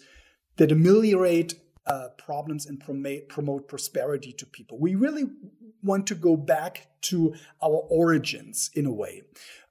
that 0.58 0.72
ameliorate 0.72 1.56
uh, 1.92 2.08
problems 2.18 2.66
and 2.66 2.80
promote, 2.80 3.28
promote 3.28 3.68
prosperity 3.68 4.32
to 4.32 4.46
people. 4.46 4.80
We 4.80 4.96
really 4.96 5.26
want 5.84 6.08
to 6.08 6.16
go 6.16 6.38
back 6.38 6.88
to 7.02 7.34
our 7.62 7.80
origins 7.90 8.70
in 8.74 8.86
a 8.86 8.92
way. 8.94 9.24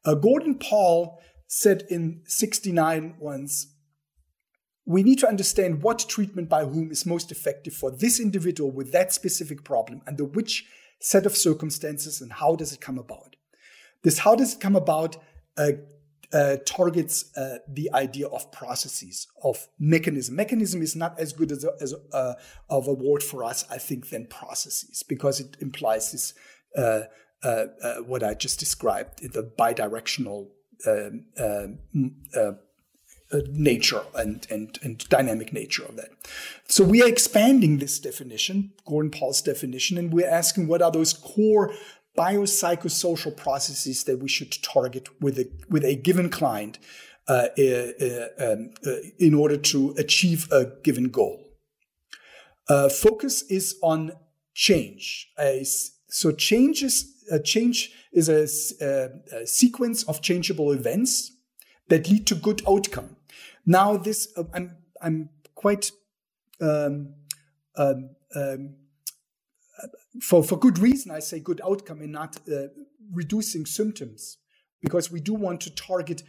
Uh, 0.05 0.15
Gordon 0.17 0.57
Paul 0.57 1.19
said 1.47 1.85
in 1.89 2.21
69 2.27 3.15
once, 3.19 3.75
we 4.85 5.03
need 5.03 5.19
to 5.21 5.29
understand 5.29 5.83
what 5.83 6.07
treatment 6.11 6.51
by 6.51 6.67
whom 6.67 6.91
is 6.91 7.07
most 7.07 7.33
effective 7.33 7.73
for 7.73 7.91
this 7.91 8.21
individual 8.21 8.71
with 8.71 8.93
that 8.93 9.15
specific 9.15 9.65
problem 9.65 10.03
under 10.07 10.25
which 10.25 10.67
set 11.01 11.25
of 11.25 11.35
circumstances 11.35 12.21
and 12.21 12.35
how 12.35 12.55
does 12.55 12.75
it 12.75 12.83
come 12.83 12.99
about. 12.99 13.37
This 14.03 14.19
how 14.19 14.35
does 14.35 14.55
it 14.55 14.61
come 14.61 14.77
about 14.77 15.17
uh, 15.57 15.73
uh, 16.33 16.57
targets 16.65 17.37
uh, 17.37 17.59
the 17.69 17.91
idea 17.93 18.27
of 18.29 18.51
processes, 18.53 19.27
of 19.43 19.69
mechanism. 19.79 20.37
Mechanism 20.37 20.81
is 20.83 20.95
not 20.95 21.19
as 21.19 21.33
good 21.33 21.51
as, 21.51 21.65
a, 21.65 21.73
as 21.81 21.93
a, 21.93 22.17
uh, 22.17 22.35
of 22.69 22.87
a 22.87 22.95
word 22.95 23.23
for 23.23 23.43
us, 23.45 23.65
I 23.71 23.79
think, 23.79 24.11
than 24.11 24.27
processes, 24.27 25.03
because 25.09 25.41
it 25.41 25.57
implies 25.61 26.13
this 26.13 26.35
uh, 26.77 27.03
uh, 27.43 27.67
what 28.07 28.23
I 28.23 28.35
just 28.35 28.59
described, 28.59 29.33
the 29.33 29.43
bidirectional 29.43 30.49
um, 30.87 31.25
um, 31.39 32.59
nature 33.49 34.03
and, 34.15 34.47
and, 34.51 34.79
and 34.83 34.99
dynamic 35.09 35.53
nature 35.53 35.85
of 35.85 35.97
that. 35.97 36.11
So 36.67 36.85
we 36.85 37.03
are 37.03 37.09
expanding 37.09 37.79
this 37.79 37.99
definition, 37.99 38.73
Gordon 38.87 39.11
Paul's 39.11 39.41
definition, 39.41 39.99
and 39.99 40.13
we're 40.13 40.29
asking 40.29 40.67
what 40.67 40.83
are 40.83 40.91
those 40.91 41.13
core 41.13 41.73
biopsychosocial 42.17 43.37
processes 43.37 44.05
that 44.05 44.19
we 44.19 44.29
should 44.29 44.53
target 44.63 45.09
with 45.21 45.39
a, 45.39 45.49
with 45.69 45.85
a 45.85 45.95
given 45.95 46.29
client 46.29 46.79
uh, 47.29 47.49
uh, 47.57 47.63
uh, 47.63 48.53
um, 48.53 48.71
uh 48.85 48.93
in 49.19 49.35
order 49.35 49.57
to 49.57 49.95
achieve 49.97 50.49
a 50.51 50.65
given 50.83 51.09
goal. 51.09 51.47
Uh, 52.69 52.89
focus 52.89 53.43
is 53.43 53.77
on 53.83 54.13
change. 54.55 55.29
so 56.09 56.33
change 56.33 56.83
is, 56.83 57.25
change 57.45 57.93
is 58.13 58.29
a, 58.29 59.11
a, 59.33 59.47
sequence 59.47 60.03
of 60.05 60.21
changeable 60.21 60.73
events 60.73 61.33
that 61.89 62.09
lead 62.09 62.27
to 62.27 62.35
good 62.35 62.63
outcome. 62.67 63.17
Now, 63.67 63.97
this 63.97 64.29
uh, 64.37 64.45
I'm 64.55 64.77
I'm 65.01 65.29
quite 65.55 65.93
um, 66.61 67.15
um, 67.77 68.11
um, 68.35 68.75
for, 70.21 70.43
for 70.43 70.57
good 70.59 70.79
reason, 70.79 71.11
I 71.11 71.21
say 71.21 71.41
good 71.41 71.61
outcome 71.65 72.01
and 72.01 72.13
not 72.13 72.37
uh, 72.49 72.69
reducing 73.13 73.67
symptoms, 73.67 74.39
because 74.81 75.11
we 75.11 75.21
do 75.21 75.35
want 75.35 75.61
to 75.63 75.75
target 75.75 76.23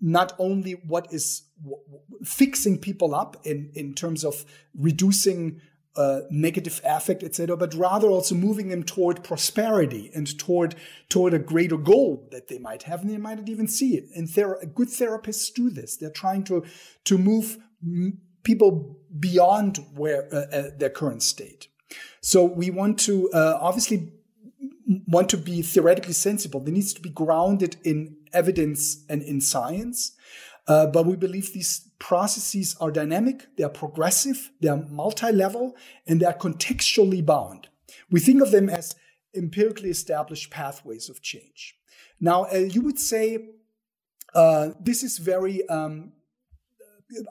not 0.00 0.32
only 0.38 0.72
what 0.72 1.12
is 1.12 1.42
w- 1.62 1.82
fixing 2.24 2.78
people 2.78 3.14
up 3.14 3.36
in, 3.44 3.70
in 3.74 3.94
terms 3.94 4.24
of 4.24 4.44
reducing 4.76 5.60
uh, 5.96 6.20
negative 6.30 6.80
affect, 6.84 7.24
etc., 7.24 7.56
but 7.56 7.74
rather 7.74 8.08
also 8.08 8.34
moving 8.34 8.68
them 8.68 8.84
toward 8.84 9.24
prosperity 9.24 10.10
and 10.14 10.38
toward 10.38 10.76
toward 11.08 11.34
a 11.34 11.38
greater 11.38 11.76
goal 11.76 12.28
that 12.30 12.48
they 12.48 12.58
might 12.58 12.84
have, 12.84 13.00
and 13.00 13.10
they 13.10 13.16
might 13.16 13.38
not 13.38 13.48
even 13.48 13.66
see 13.66 13.96
it. 13.96 14.04
And 14.14 14.32
good 14.74 14.88
therapists 14.88 15.52
do 15.52 15.70
this. 15.70 15.96
They're 15.96 16.10
trying 16.10 16.44
to 16.44 16.64
to 17.04 17.18
move 17.18 17.58
people 18.44 18.96
beyond 19.18 19.78
where 19.94 20.28
uh, 20.32 20.56
uh, 20.56 20.70
their 20.78 20.90
current 20.90 21.22
state. 21.22 21.67
So 22.20 22.44
we 22.44 22.70
want 22.70 22.98
to 23.00 23.30
uh, 23.32 23.58
obviously 23.60 24.12
want 25.06 25.28
to 25.30 25.36
be 25.36 25.62
theoretically 25.62 26.14
sensible. 26.14 26.60
There 26.60 26.72
needs 26.72 26.94
to 26.94 27.00
be 27.00 27.10
grounded 27.10 27.76
in 27.84 28.16
evidence 28.32 29.04
and 29.08 29.22
in 29.22 29.40
science. 29.40 30.12
Uh, 30.66 30.86
but 30.86 31.06
we 31.06 31.16
believe 31.16 31.52
these 31.52 31.88
processes 31.98 32.76
are 32.80 32.90
dynamic, 32.90 33.46
they 33.56 33.64
are 33.64 33.70
progressive, 33.70 34.50
they 34.60 34.68
are 34.68 34.84
multi-level, 34.90 35.74
and 36.06 36.20
they 36.20 36.26
are 36.26 36.34
contextually 36.34 37.24
bound. 37.24 37.68
We 38.10 38.20
think 38.20 38.42
of 38.42 38.50
them 38.50 38.68
as 38.68 38.94
empirically 39.34 39.88
established 39.88 40.50
pathways 40.50 41.08
of 41.08 41.22
change. 41.22 41.74
Now, 42.20 42.44
uh, 42.44 42.58
you 42.58 42.82
would 42.82 42.98
say 42.98 43.48
uh, 44.34 44.70
this 44.78 45.02
is 45.02 45.18
very 45.18 45.66
um, 45.68 46.12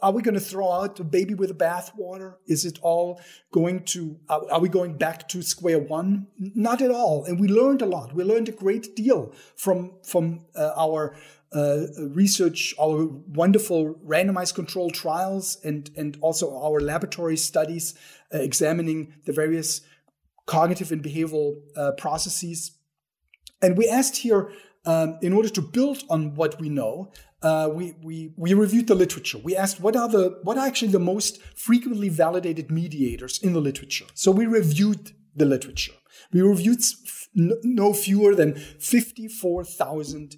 are 0.02 0.12
we 0.12 0.22
going 0.22 0.34
to 0.34 0.40
throw 0.40 0.72
out 0.72 0.96
the 0.96 1.04
baby 1.04 1.34
with 1.34 1.50
the 1.50 1.56
bathwater? 1.56 2.36
Is 2.48 2.66
it 2.66 2.80
all 2.82 3.22
going 3.52 3.84
to, 3.86 4.18
are, 4.30 4.60
we 4.60 4.70
going 4.70 4.98
back 4.98 5.28
to 5.30 5.42
square 5.42 5.80
one? 5.80 6.28
Not 6.38 6.82
at 6.82 6.92
all. 6.92 7.26
And 7.26 7.40
we 7.40 7.48
learned 7.48 7.82
a 7.82 7.86
lot. 7.86 8.13
We 8.13 8.24
learned 8.24 8.50
a 8.50 8.54
great 8.54 8.96
deal 8.96 9.34
from, 9.56 9.94
from 10.04 10.46
uh, 10.56 10.72
our 10.76 11.16
uh, 11.54 11.86
research, 12.10 12.74
our 12.82 13.06
wonderful 13.06 13.96
randomized 14.06 14.56
controlled 14.56 14.94
trials, 14.94 15.58
and, 15.63 15.90
and 15.96 16.18
also 16.22 16.60
our 16.60 16.82
laboratory 16.82 17.38
studies 17.38 17.94
uh, 18.34 18.40
examining 18.40 19.13
the 19.26 19.32
various 19.32 19.82
cognitive 20.46 20.92
and 20.92 21.04
behavioral 21.04 21.56
uh, 21.76 21.92
processes. 21.92 22.72
And 23.62 23.78
we 23.78 23.88
asked 23.88 24.18
here, 24.18 24.52
um, 24.86 25.20
in 25.22 25.34
order 25.34 25.50
to 25.50 25.62
build 25.62 26.04
on 26.10 26.34
what 26.36 26.60
we 26.62 26.70
know, 26.70 27.12
uh, 27.43 27.69
we, 27.71 27.93
we, 28.04 28.32
we 28.36 28.54
reviewed 28.54 28.88
the 28.88 28.95
literature. 28.95 29.38
We 29.38 29.56
asked 29.56 29.80
what 29.80 29.95
are 29.95 30.10
the 30.10 30.39
what 30.43 30.58
are 30.58 30.65
actually 30.65 30.91
the 30.91 31.00
most 31.00 31.41
frequently 31.56 32.10
validated 32.10 32.71
mediators 32.71 33.39
in 33.41 33.54
the 33.54 33.62
literature. 33.62 34.06
So 34.13 34.32
we 34.32 34.45
reviewed 34.45 35.12
the 35.36 35.45
literature. 35.45 35.93
We 36.34 36.41
reviewed 36.41 36.82
no 37.36 37.93
fewer 37.93 38.34
than 38.34 38.56
fifty 38.56 39.28
four 39.28 39.63
thousand 39.63 40.38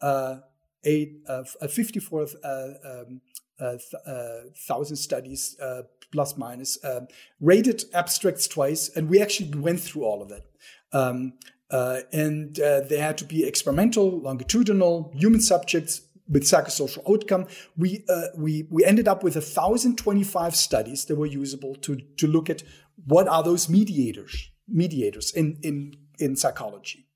uh, 0.00 0.40
uh, 0.86 1.44
uh 1.62 1.68
54 1.68 2.26
uh, 2.44 2.68
um, 2.84 3.20
uh, 3.58 3.76
thousand 4.68 4.96
studies 4.96 5.56
plus 6.12 6.36
minus 6.36 6.78
rated 7.40 7.84
abstracts 7.94 8.46
twice, 8.46 8.90
and 8.94 9.08
we 9.08 9.20
actually 9.20 9.58
went 9.58 9.80
through 9.80 10.04
all 10.04 10.22
of 10.22 10.28
that. 10.28 10.44
Um, 10.92 11.34
uh, 11.70 12.02
and 12.12 12.60
uh, 12.60 12.80
they 12.80 12.98
had 12.98 13.18
to 13.18 13.24
be 13.24 13.44
experimental, 13.44 14.20
longitudinal, 14.20 15.12
human 15.16 15.40
subjects, 15.40 16.02
with 16.28 16.44
psychosocial 16.44 17.02
outcome, 17.10 17.46
we 17.76 18.04
uh, 18.08 18.28
we 18.36 18.66
we 18.70 18.84
ended 18.84 19.08
up 19.08 19.22
with 19.22 19.34
1,025 19.34 20.56
studies 20.56 21.04
that 21.06 21.16
were 21.16 21.26
usable 21.26 21.74
to 21.76 21.96
to 21.96 22.26
look 22.26 22.48
at 22.48 22.62
what 23.06 23.28
are 23.28 23.42
those 23.42 23.68
mediators 23.68 24.50
mediators 24.68 25.30
in 25.32 25.58
in 25.62 25.94
in 26.18 26.36
psychology. 26.36 27.06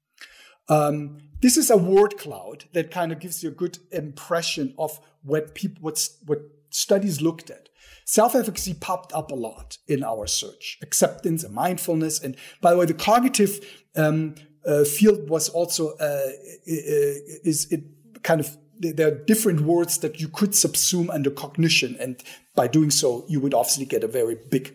Um, 0.68 1.18
this 1.40 1.56
is 1.56 1.70
a 1.70 1.76
word 1.76 2.18
cloud 2.18 2.64
that 2.72 2.90
kind 2.90 3.12
of 3.12 3.20
gives 3.20 3.42
you 3.42 3.48
a 3.48 3.52
good 3.52 3.78
impression 3.90 4.74
of 4.78 5.00
what 5.22 5.54
people 5.54 5.82
what 5.82 6.08
what 6.26 6.40
studies 6.70 7.22
looked 7.22 7.50
at. 7.50 7.68
Self-efficacy 8.04 8.74
popped 8.74 9.12
up 9.12 9.30
a 9.30 9.34
lot 9.34 9.76
in 9.86 10.02
our 10.02 10.26
search. 10.26 10.78
Acceptance 10.82 11.44
and 11.44 11.54
mindfulness, 11.54 12.20
and 12.22 12.36
by 12.60 12.72
the 12.72 12.78
way, 12.78 12.86
the 12.86 12.94
cognitive 12.94 13.60
um, 13.96 14.34
uh, 14.66 14.84
field 14.84 15.28
was 15.28 15.48
also 15.48 15.94
uh, 15.96 16.30
is 16.66 17.70
it 17.70 17.84
kind 18.22 18.40
of 18.40 18.56
there 18.80 19.08
are 19.08 19.24
different 19.24 19.60
words 19.60 19.98
that 19.98 20.20
you 20.20 20.28
could 20.28 20.50
subsume 20.50 21.12
under 21.12 21.30
cognition. 21.30 21.96
And 22.00 22.22
by 22.54 22.68
doing 22.68 22.90
so, 22.90 23.24
you 23.28 23.40
would 23.40 23.54
obviously 23.54 23.84
get 23.84 24.04
a 24.04 24.08
very 24.08 24.36
big 24.50 24.74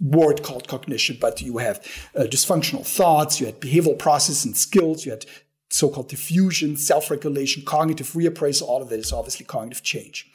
word 0.00 0.42
called 0.42 0.68
cognition, 0.68 1.16
but 1.20 1.40
you 1.40 1.58
have 1.58 1.78
uh, 2.16 2.22
dysfunctional 2.22 2.86
thoughts, 2.86 3.40
you 3.40 3.46
had 3.46 3.60
behavioral 3.60 3.98
process 3.98 4.44
and 4.44 4.56
skills, 4.56 5.04
you 5.04 5.12
had 5.12 5.24
so-called 5.70 6.10
defusion, 6.10 6.78
self-regulation, 6.78 7.64
cognitive 7.64 8.08
reappraisal, 8.12 8.62
all 8.62 8.82
of 8.82 8.88
that 8.90 8.98
is 8.98 9.12
obviously 9.12 9.44
cognitive 9.44 9.82
change. 9.82 10.30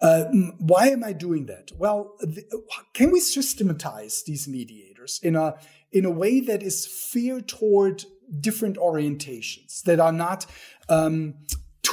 Uh, 0.00 0.24
why 0.58 0.88
am 0.88 1.04
I 1.04 1.12
doing 1.12 1.46
that? 1.46 1.70
Well, 1.78 2.14
the, 2.20 2.42
can 2.92 3.12
we 3.12 3.20
systematize 3.20 4.24
these 4.24 4.48
mediators 4.48 5.20
in 5.22 5.36
a 5.36 5.54
in 5.92 6.04
a 6.04 6.10
way 6.10 6.40
that 6.40 6.62
is 6.62 6.86
fair 6.86 7.40
toward 7.40 8.04
different 8.40 8.76
orientations 8.78 9.82
that 9.82 10.00
are 10.00 10.10
not 10.10 10.46
um, 10.88 11.34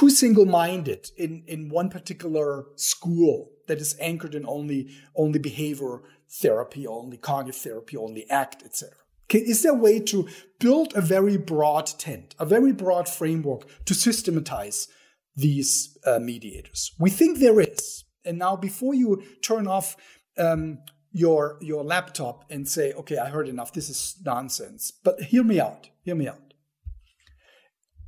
too 0.00 0.08
single-minded 0.08 1.10
in, 1.18 1.42
in 1.46 1.68
one 1.68 1.90
particular 1.90 2.64
school 2.76 3.50
that 3.68 3.78
is 3.78 3.94
anchored 4.00 4.34
in 4.34 4.46
only 4.46 4.88
only 5.14 5.38
behavior 5.38 6.00
therapy, 6.40 6.86
only 6.86 7.18
cognitive 7.18 7.60
therapy, 7.60 7.98
only 7.98 8.28
ACT, 8.30 8.62
etc. 8.64 8.94
Okay, 9.26 9.40
Is 9.40 9.62
there 9.62 9.72
a 9.72 9.74
way 9.74 10.00
to 10.00 10.26
build 10.58 10.96
a 10.96 11.02
very 11.02 11.36
broad 11.36 11.86
tent, 11.86 12.34
a 12.38 12.46
very 12.46 12.72
broad 12.72 13.10
framework 13.10 13.68
to 13.84 13.94
systematize 13.94 14.88
these 15.36 15.98
uh, 16.06 16.18
mediators? 16.18 16.92
We 16.98 17.10
think 17.10 17.38
there 17.38 17.60
is. 17.60 18.04
And 18.24 18.38
now, 18.38 18.56
before 18.56 18.94
you 18.94 19.22
turn 19.42 19.66
off 19.66 19.96
um, 20.38 20.78
your 21.12 21.58
your 21.60 21.84
laptop 21.84 22.46
and 22.48 22.66
say, 22.66 22.94
"Okay, 22.94 23.18
I 23.18 23.28
heard 23.28 23.48
enough. 23.48 23.74
This 23.74 23.90
is 23.90 24.16
nonsense," 24.24 24.92
but 25.04 25.24
hear 25.24 25.44
me 25.44 25.60
out. 25.60 25.90
Hear 26.04 26.14
me 26.14 26.26
out. 26.28 26.54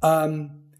Um, 0.02 0.71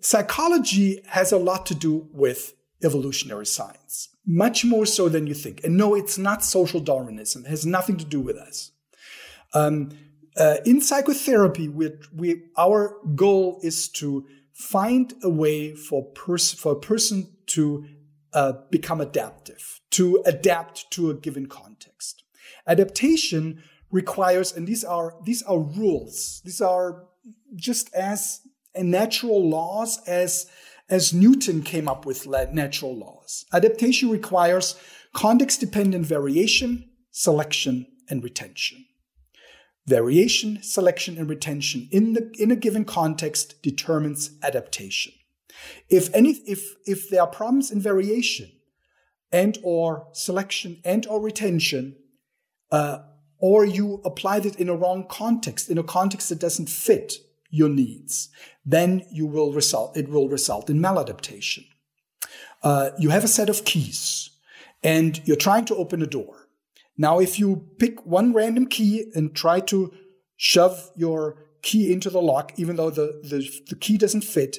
psychology 0.00 1.00
has 1.06 1.32
a 1.32 1.38
lot 1.38 1.66
to 1.66 1.74
do 1.74 2.08
with 2.12 2.54
evolutionary 2.82 3.46
science, 3.46 4.08
much 4.26 4.64
more 4.64 4.86
so 4.86 5.08
than 5.08 5.26
you 5.26 5.34
think. 5.34 5.64
And 5.64 5.76
no, 5.76 5.94
it's 5.94 6.18
not 6.18 6.44
social 6.44 6.80
Darwinism, 6.80 7.44
it 7.44 7.48
has 7.48 7.66
nothing 7.66 7.96
to 7.96 8.04
do 8.04 8.20
with 8.20 8.36
us. 8.36 8.72
Um, 9.54 9.90
uh, 10.36 10.56
in 10.64 10.80
psychotherapy, 10.80 11.68
we, 11.68 11.90
we, 12.14 12.42
our 12.56 12.98
goal 13.14 13.58
is 13.62 13.88
to 13.88 14.26
find 14.52 15.14
a 15.22 15.30
way 15.30 15.74
for, 15.74 16.04
pers- 16.12 16.52
for 16.52 16.72
a 16.72 16.80
person 16.80 17.28
to 17.46 17.84
uh, 18.32 18.52
become 18.70 19.00
adaptive, 19.00 19.80
to 19.90 20.22
adapt 20.26 20.90
to 20.92 21.10
a 21.10 21.14
given 21.14 21.46
context. 21.46 22.22
Adaptation 22.66 23.62
requires, 23.90 24.54
and 24.54 24.66
these 24.66 24.84
are 24.84 25.14
these 25.24 25.42
are 25.44 25.58
rules. 25.58 26.42
These 26.44 26.60
are 26.60 27.04
just 27.56 27.92
as 27.94 28.40
natural 28.76 29.48
laws 29.48 30.00
as 30.06 30.46
as 30.90 31.12
Newton 31.12 31.62
came 31.62 31.88
up 31.88 32.06
with 32.06 32.26
natural 32.26 32.96
laws. 32.96 33.44
Adaptation 33.52 34.10
requires 34.10 34.74
context 35.12 35.60
dependent 35.60 36.06
variation, 36.06 36.88
selection, 37.10 37.86
and 38.08 38.24
retention. 38.24 38.86
Variation, 39.86 40.62
selection, 40.62 41.18
and 41.18 41.28
retention 41.28 41.88
in, 41.90 42.12
the, 42.12 42.34
in 42.38 42.50
a 42.50 42.56
given 42.56 42.84
context 42.84 43.60
determines 43.62 44.30
adaptation. 44.42 45.12
If 45.88 46.14
any, 46.14 46.30
if, 46.46 46.74
if 46.86 47.10
there 47.10 47.22
are 47.22 47.26
problems 47.26 47.70
in 47.70 47.80
variation 47.80 48.50
and 49.32 49.58
or 49.62 50.08
selection 50.12 50.80
and 50.84 51.06
or 51.06 51.20
retention, 51.20 51.96
uh, 52.70 52.98
or 53.38 53.64
you 53.64 54.00
applied 54.04 54.46
it 54.46 54.56
in 54.56 54.68
a 54.68 54.74
wrong 54.74 55.06
context, 55.08 55.70
in 55.70 55.78
a 55.78 55.82
context 55.82 56.28
that 56.28 56.38
doesn't 56.38 56.68
fit 56.68 57.14
your 57.50 57.68
needs, 57.68 58.28
then 58.64 59.02
you 59.10 59.26
will 59.26 59.52
result, 59.52 59.96
it 59.96 60.08
will 60.08 60.28
result 60.28 60.68
in 60.68 60.78
maladaptation. 60.78 61.64
Uh, 62.62 62.90
you 62.98 63.10
have 63.10 63.24
a 63.24 63.28
set 63.28 63.48
of 63.48 63.64
keys 63.64 64.30
and 64.82 65.20
you're 65.26 65.36
trying 65.36 65.64
to 65.64 65.76
open 65.76 66.02
a 66.02 66.06
door. 66.06 66.48
Now, 66.96 67.20
if 67.20 67.38
you 67.38 67.68
pick 67.78 68.04
one 68.04 68.32
random 68.32 68.66
key 68.66 69.10
and 69.14 69.34
try 69.34 69.60
to 69.60 69.92
shove 70.36 70.90
your 70.96 71.46
key 71.62 71.92
into 71.92 72.10
the 72.10 72.20
lock, 72.20 72.52
even 72.56 72.76
though 72.76 72.90
the, 72.90 73.20
the, 73.22 73.48
the 73.68 73.76
key 73.76 73.96
doesn't 73.96 74.24
fit, 74.24 74.58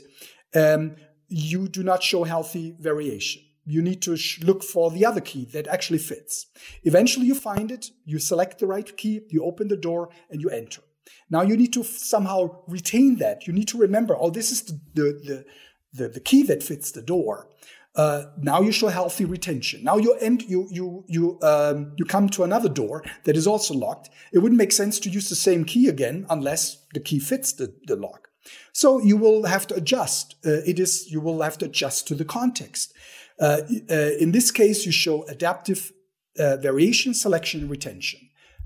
um, 0.56 0.96
you 1.28 1.68
do 1.68 1.84
not 1.84 2.02
show 2.02 2.24
healthy 2.24 2.76
variation. 2.80 3.44
You 3.66 3.82
need 3.82 4.02
to 4.04 4.18
sh- 4.18 4.42
look 4.42 4.64
for 4.64 4.90
the 4.90 5.06
other 5.06 5.22
key 5.22 5.46
that 5.54 5.68
actually 5.68 6.00
fits. 6.00 6.48
Eventually, 6.84 7.28
you 7.28 7.36
find 7.36 7.72
it, 7.72 7.92
you 8.06 8.18
select 8.20 8.60
the 8.60 8.68
right 8.68 8.98
key, 8.98 9.22
you 9.30 9.44
open 9.44 9.68
the 9.68 9.78
door, 9.78 10.10
and 10.30 10.42
you 10.42 10.50
enter. 10.50 10.82
Now, 11.30 11.42
you 11.42 11.56
need 11.56 11.74
to 11.74 11.84
somehow 11.84 12.64
retain 12.68 13.18
that. 13.18 13.48
You 13.48 13.54
need 13.54 13.68
to 13.70 13.78
remember, 13.78 14.16
oh, 14.18 14.30
this 14.30 14.52
is 14.52 14.64
the, 14.64 14.80
the, 14.94 15.46
the, 15.94 16.08
the, 16.10 16.20
key 16.20 16.44
that 16.44 16.64
fits 16.64 16.92
the 16.92 17.02
door. 17.02 17.48
Uh, 17.96 18.26
now 18.38 18.62
you 18.62 18.72
show 18.72 18.88
healthy 18.88 19.26
retention. 19.26 19.84
Now 19.84 19.98
you 19.98 20.14
end, 20.22 20.44
you 20.44 20.68
you 20.72 21.04
you 21.08 21.40
um, 21.42 21.94
you 21.98 22.06
come 22.06 22.30
to 22.30 22.44
another 22.44 22.70
door 22.70 23.04
that 23.24 23.36
is 23.36 23.48
also 23.48 23.74
locked. 23.74 24.10
It 24.32 24.40
wouldn't 24.40 24.60
make 24.60 24.72
sense 24.72 25.00
to 25.00 25.10
use 25.10 25.28
the 25.28 25.36
same 25.36 25.66
key 25.66 25.88
again 25.88 26.26
unless 26.30 26.86
the 26.94 27.00
key 27.00 27.20
fits 27.20 27.52
the, 27.52 27.74
the 27.88 27.96
lock. 27.96 28.30
So 28.74 29.00
you 29.00 29.18
will 29.18 29.46
have 29.46 29.66
to 29.68 29.76
adjust. 29.76 30.36
Uh, 30.46 30.62
it 30.66 30.80
is 30.80 31.12
you 31.12 31.20
will 31.20 31.42
have 31.42 31.58
to 31.58 31.66
adjust 31.66 32.08
to 32.08 32.16
the 32.16 32.26
context. 32.26 32.94
Uh, 33.40 33.62
uh, 33.90 34.12
in 34.20 34.32
this 34.32 34.52
case, 34.52 34.86
you 34.86 34.92
show 34.92 35.24
adaptive 35.24 35.92
uh, 36.38 36.58
variation, 36.58 37.14
selection, 37.14 37.68
retention. 37.68 38.20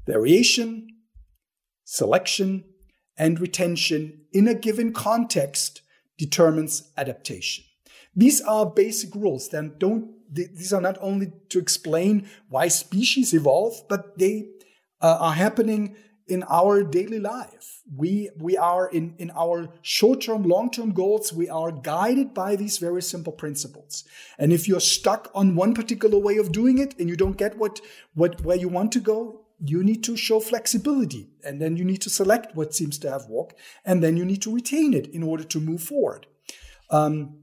Variation, 0.06 0.88
selection, 1.84 2.64
and 3.18 3.40
retention 3.40 4.22
in 4.32 4.48
a 4.48 4.56
given 4.56 4.92
context 4.92 5.82
determines 6.18 6.92
adaptation. 6.98 7.64
These 8.16 8.42
are 8.42 8.66
basic 8.66 9.14
rules. 9.16 9.50
Then 9.50 9.76
don't 9.78 10.12
these 10.34 10.74
are 10.74 10.82
not 10.82 10.98
only 11.00 11.32
to 11.50 11.60
explain 11.60 12.28
why 12.50 12.68
species 12.68 13.34
evolve, 13.36 13.84
but 13.88 14.18
they 14.18 14.50
uh, 15.00 15.18
are 15.20 15.34
happening 15.34 15.96
in 16.28 16.44
our 16.50 16.84
daily 16.84 17.20
life. 17.20 17.82
We, 17.96 18.30
we 18.40 18.58
are 18.58 18.90
in, 18.90 19.14
in 19.20 19.30
our 19.32 19.70
short 19.82 20.22
term, 20.22 20.44
long 20.44 20.72
term 20.72 20.92
goals, 20.94 21.34
we 21.34 21.50
are 21.50 21.72
guided 21.72 22.34
by 22.34 22.56
these 22.56 22.78
very 22.78 23.02
simple 23.02 23.34
principles. 23.34 24.06
And 24.40 24.52
if 24.52 24.68
you're 24.68 24.80
stuck 24.80 25.30
on 25.36 25.56
one 25.56 25.74
particular 25.74 26.18
way 26.18 26.38
of 26.38 26.52
doing 26.52 26.80
it 26.80 26.98
and 26.98 27.10
you 27.10 27.16
don't 27.16 27.38
get 27.38 27.58
what, 27.58 27.82
what, 28.16 28.42
where 28.42 28.58
you 28.58 28.70
want 28.70 28.92
to 28.94 29.00
go, 29.00 29.43
you 29.66 29.82
need 29.82 30.04
to 30.04 30.18
show 30.18 30.42
flexibility 30.42 31.30
and 31.44 31.62
then 31.62 31.78
you 31.78 31.86
need 31.86 32.02
to 32.02 32.10
select 32.10 32.54
what 32.54 32.76
seems 32.76 32.98
to 33.00 33.10
have 33.10 33.26
worked 33.28 33.56
and 33.86 34.04
then 34.04 34.18
you 34.18 34.26
need 34.26 34.42
to 34.42 34.54
retain 34.54 34.94
it 34.94 35.08
in 35.08 35.24
order 35.24 35.44
to 35.44 35.60
move 35.60 35.82
forward. 35.82 36.28
Um, 36.90 37.38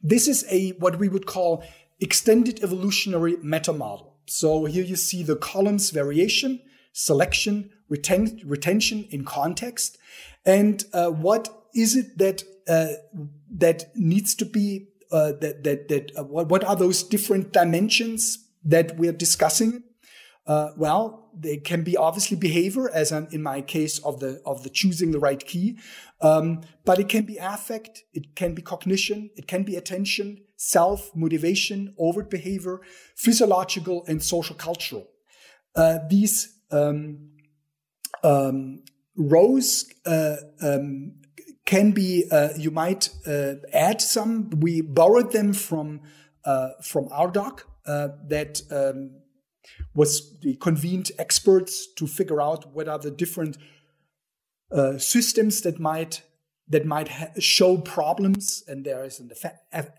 this 0.00 0.28
is 0.28 0.46
a, 0.48 0.70
what 0.78 0.98
we 1.00 1.08
would 1.08 1.26
call 1.26 1.64
extended 2.00 2.62
evolutionary 2.62 3.36
meta 3.42 3.72
model. 3.72 4.14
So 4.26 4.66
here 4.66 4.84
you 4.84 4.94
see 4.94 5.24
the 5.24 5.34
columns 5.34 5.90
variation, 5.90 6.60
selection, 6.92 7.70
reten- 7.90 8.42
retention 8.44 9.06
in 9.10 9.24
context, 9.24 9.98
and 10.44 10.84
uh, 10.92 11.10
what 11.10 11.48
is 11.74 11.96
it 11.96 12.18
that 12.18 12.42
uh, 12.68 12.94
that 13.50 13.96
needs 13.96 14.34
to 14.36 14.44
be 14.44 14.88
uh, 15.10 15.32
that 15.40 15.64
that 15.64 15.88
that 15.88 16.12
uh, 16.16 16.24
what, 16.24 16.48
what 16.48 16.64
are 16.64 16.76
those 16.76 17.02
different 17.02 17.52
dimensions 17.52 18.38
that 18.64 18.96
we're 18.96 19.12
discussing? 19.12 19.82
Uh, 20.46 20.70
well, 20.76 21.25
they 21.38 21.58
can 21.58 21.82
be 21.82 21.96
obviously 21.96 22.36
behavior, 22.36 22.90
as 22.90 23.12
in 23.12 23.42
my 23.42 23.60
case 23.60 23.98
of 24.00 24.20
the 24.20 24.40
of 24.46 24.62
the 24.62 24.70
choosing 24.70 25.10
the 25.10 25.18
right 25.18 25.44
key, 25.44 25.78
um, 26.20 26.62
but 26.84 26.98
it 26.98 27.08
can 27.08 27.24
be 27.24 27.36
affect, 27.36 28.02
it 28.14 28.34
can 28.34 28.54
be 28.54 28.62
cognition, 28.62 29.30
it 29.36 29.46
can 29.46 29.62
be 29.62 29.76
attention, 29.76 30.40
self, 30.56 31.14
motivation, 31.14 31.94
overt 31.98 32.30
behavior, 32.30 32.80
physiological 33.14 34.04
and 34.08 34.22
social 34.22 34.56
cultural. 34.56 35.08
Uh, 35.74 35.98
these 36.08 36.58
um, 36.70 37.30
um, 38.22 38.82
rows 39.16 39.84
uh, 40.06 40.36
um, 40.62 41.12
can 41.66 41.90
be 41.90 42.24
uh, 42.30 42.50
you 42.56 42.70
might 42.70 43.10
uh, 43.26 43.54
add 43.72 44.00
some. 44.00 44.50
We 44.50 44.80
borrowed 44.80 45.32
them 45.32 45.52
from 45.52 46.00
uh, 46.44 46.70
from 46.82 47.08
RDoC 47.08 47.60
uh, 47.86 48.08
that 48.28 48.62
um, 48.70 49.10
was 49.96 50.38
convened 50.60 51.10
experts 51.18 51.88
to 51.94 52.06
figure 52.06 52.40
out 52.40 52.72
what 52.72 52.86
are 52.86 52.98
the 52.98 53.10
different 53.10 53.56
uh, 54.70 54.98
systems 54.98 55.62
that 55.62 55.80
might 55.80 56.22
that 56.68 56.84
might 56.84 57.08
ha- 57.08 57.30
show 57.38 57.78
problems. 57.78 58.62
And 58.66 58.84
there 58.84 59.04
is 59.04 59.20
an 59.20 59.30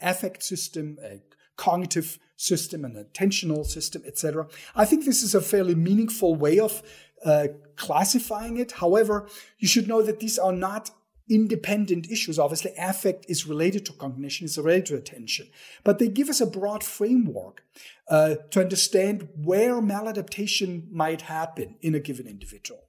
affect 0.01 0.43
system, 0.43 0.97
a 1.03 1.21
cognitive 1.55 2.19
system, 2.35 2.85
an 2.85 3.03
attentional 3.03 3.65
system, 3.65 4.03
etc. 4.05 4.47
I 4.75 4.85
think 4.85 5.05
this 5.05 5.23
is 5.23 5.33
a 5.33 5.41
fairly 5.41 5.75
meaningful 5.75 6.35
way 6.35 6.59
of 6.59 6.83
uh, 7.25 7.47
classifying 7.75 8.57
it. 8.57 8.73
However, 8.73 9.27
you 9.57 9.67
should 9.67 9.87
know 9.87 10.01
that 10.01 10.19
these 10.19 10.37
are 10.37 10.51
not 10.53 10.91
independent 11.29 12.09
issues. 12.09 12.39
Obviously, 12.39 12.71
affect 12.77 13.25
is 13.27 13.47
related 13.47 13.85
to 13.85 13.93
cognition, 13.93 14.45
is 14.45 14.57
related 14.57 14.85
to 14.85 14.95
attention, 14.95 15.47
but 15.83 15.99
they 15.99 16.07
give 16.07 16.29
us 16.29 16.41
a 16.41 16.45
broad 16.45 16.83
framework 16.83 17.63
uh, 18.09 18.35
to 18.51 18.61
understand 18.61 19.27
where 19.35 19.81
maladaptation 19.81 20.89
might 20.91 21.21
happen 21.23 21.75
in 21.81 21.95
a 21.95 21.99
given 21.99 22.27
individual. 22.27 22.81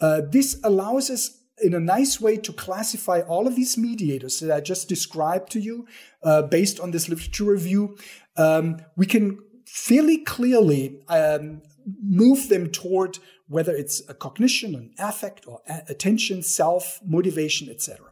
Uh, 0.00 0.22
this 0.30 0.60
allows 0.62 1.10
us 1.10 1.42
in 1.62 1.72
a 1.74 1.80
nice 1.80 2.20
way 2.20 2.36
to 2.36 2.52
classify 2.52 3.20
all 3.20 3.46
of 3.46 3.56
these 3.56 3.78
mediators 3.78 4.40
that 4.40 4.54
I 4.54 4.60
just 4.60 4.88
described 4.88 5.50
to 5.52 5.60
you 5.60 5.86
uh, 6.22 6.42
based 6.42 6.78
on 6.78 6.90
this 6.90 7.08
literature 7.08 7.44
review. 7.44 7.96
Um, 8.36 8.78
we 8.94 9.06
can 9.06 9.38
fairly 9.64 10.18
clearly 10.18 11.00
um, 11.08 11.62
move 12.02 12.48
them 12.48 12.70
toward 12.70 13.18
whether 13.48 13.74
it's 13.74 14.02
a 14.08 14.14
cognition, 14.14 14.74
an 14.74 14.92
affect, 14.98 15.46
or 15.46 15.60
attention, 15.88 16.42
self, 16.42 17.00
motivation, 17.04 17.68
etc. 17.68 18.06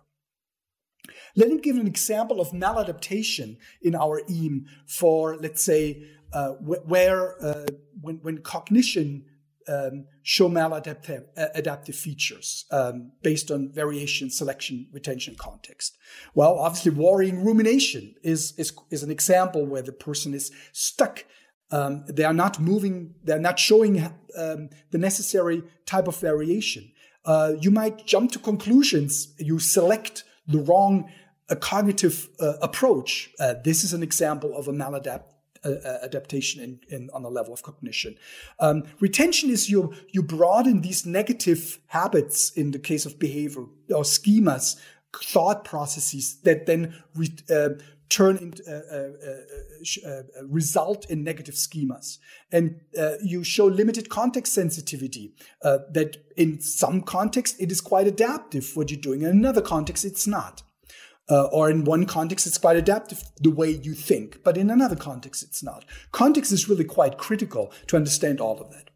Let 1.36 1.48
me 1.50 1.58
give 1.58 1.76
an 1.76 1.86
example 1.86 2.40
of 2.40 2.50
maladaptation 2.50 3.56
in 3.82 3.94
our 3.94 4.22
EAM 4.30 4.66
for, 4.86 5.36
let's 5.36 5.62
say, 5.62 6.04
uh, 6.32 6.50
where 6.50 7.42
uh, 7.42 7.66
when, 8.00 8.16
when 8.16 8.38
cognition 8.38 9.24
um, 9.68 10.06
show 10.22 10.48
maladaptive 10.48 11.24
adaptive 11.36 11.96
features 11.96 12.66
um, 12.70 13.12
based 13.22 13.50
on 13.50 13.72
variation, 13.72 14.30
selection, 14.30 14.88
retention 14.92 15.36
context. 15.38 15.96
Well, 16.34 16.58
obviously, 16.58 16.92
worrying 16.92 17.44
rumination 17.44 18.14
is, 18.22 18.52
is, 18.58 18.72
is 18.90 19.02
an 19.02 19.10
example 19.10 19.64
where 19.64 19.82
the 19.82 19.92
person 19.92 20.34
is 20.34 20.52
stuck 20.72 21.24
um, 21.70 22.04
they 22.06 22.24
are 22.24 22.34
not 22.34 22.60
moving, 22.60 23.14
they're 23.24 23.38
not 23.38 23.58
showing 23.58 24.00
um, 24.38 24.70
the 24.90 24.98
necessary 24.98 25.62
type 25.86 26.08
of 26.08 26.16
variation. 26.16 26.90
Uh, 27.24 27.52
you 27.60 27.70
might 27.70 28.06
jump 28.06 28.32
to 28.32 28.38
conclusions. 28.38 29.34
You 29.38 29.58
select 29.58 30.24
the 30.46 30.58
wrong 30.58 31.10
uh, 31.48 31.54
cognitive 31.54 32.28
uh, 32.40 32.54
approach. 32.60 33.30
Uh, 33.40 33.54
this 33.64 33.84
is 33.84 33.92
an 33.92 34.02
example 34.02 34.56
of 34.56 34.68
a 34.68 34.72
maladapt 34.72 35.24
uh, 35.64 35.70
uh, 35.70 35.98
adaptation 36.02 36.62
in, 36.62 36.80
in, 36.90 37.10
on 37.14 37.22
the 37.22 37.30
level 37.30 37.54
of 37.54 37.62
cognition. 37.62 38.16
Um, 38.60 38.84
retention 39.00 39.48
is 39.48 39.70
you 39.70 39.94
you 40.10 40.22
broaden 40.22 40.82
these 40.82 41.06
negative 41.06 41.78
habits 41.86 42.50
in 42.50 42.72
the 42.72 42.78
case 42.78 43.06
of 43.06 43.18
behavior 43.18 43.62
or 43.88 44.02
schemas, 44.02 44.76
thought 45.22 45.64
processes 45.64 46.36
that 46.42 46.66
then 46.66 46.94
re, 47.14 47.28
turn 48.14 48.36
into 48.36 48.62
uh, 48.68 50.08
uh, 50.08 50.08
uh, 50.08 50.46
result 50.46 51.10
in 51.10 51.24
negative 51.24 51.56
schemas 51.56 52.18
and 52.52 52.80
you 53.22 53.42
show 53.42 53.66
limited 53.66 54.08
context 54.08 54.52
sensitivity 54.52 55.32
that 55.62 56.16
in 56.36 56.60
some 56.60 57.00
context 57.00 57.56
it 57.58 57.72
is 57.72 57.80
quite 57.80 58.06
adaptive 58.06 58.70
what 58.76 58.90
you're 58.90 59.00
doing 59.00 59.22
in 59.22 59.28
another 59.28 59.60
context 59.60 60.04
it's 60.04 60.28
not 60.28 60.62
uh, 61.30 61.44
or 61.44 61.70
in 61.70 61.84
one 61.84 62.04
context, 62.04 62.46
it's 62.46 62.58
quite 62.58 62.76
adaptive 62.76 63.22
the 63.40 63.50
way 63.50 63.70
you 63.70 63.94
think, 63.94 64.44
but 64.44 64.58
in 64.58 64.68
another 64.68 64.96
context, 64.96 65.42
it's 65.42 65.62
not. 65.62 65.86
Context 66.12 66.52
is 66.52 66.68
really 66.68 66.84
quite 66.84 67.16
critical 67.16 67.72
to 67.86 67.96
understand 67.96 68.40
all 68.40 68.60
of 68.60 68.70
that. 68.72 68.90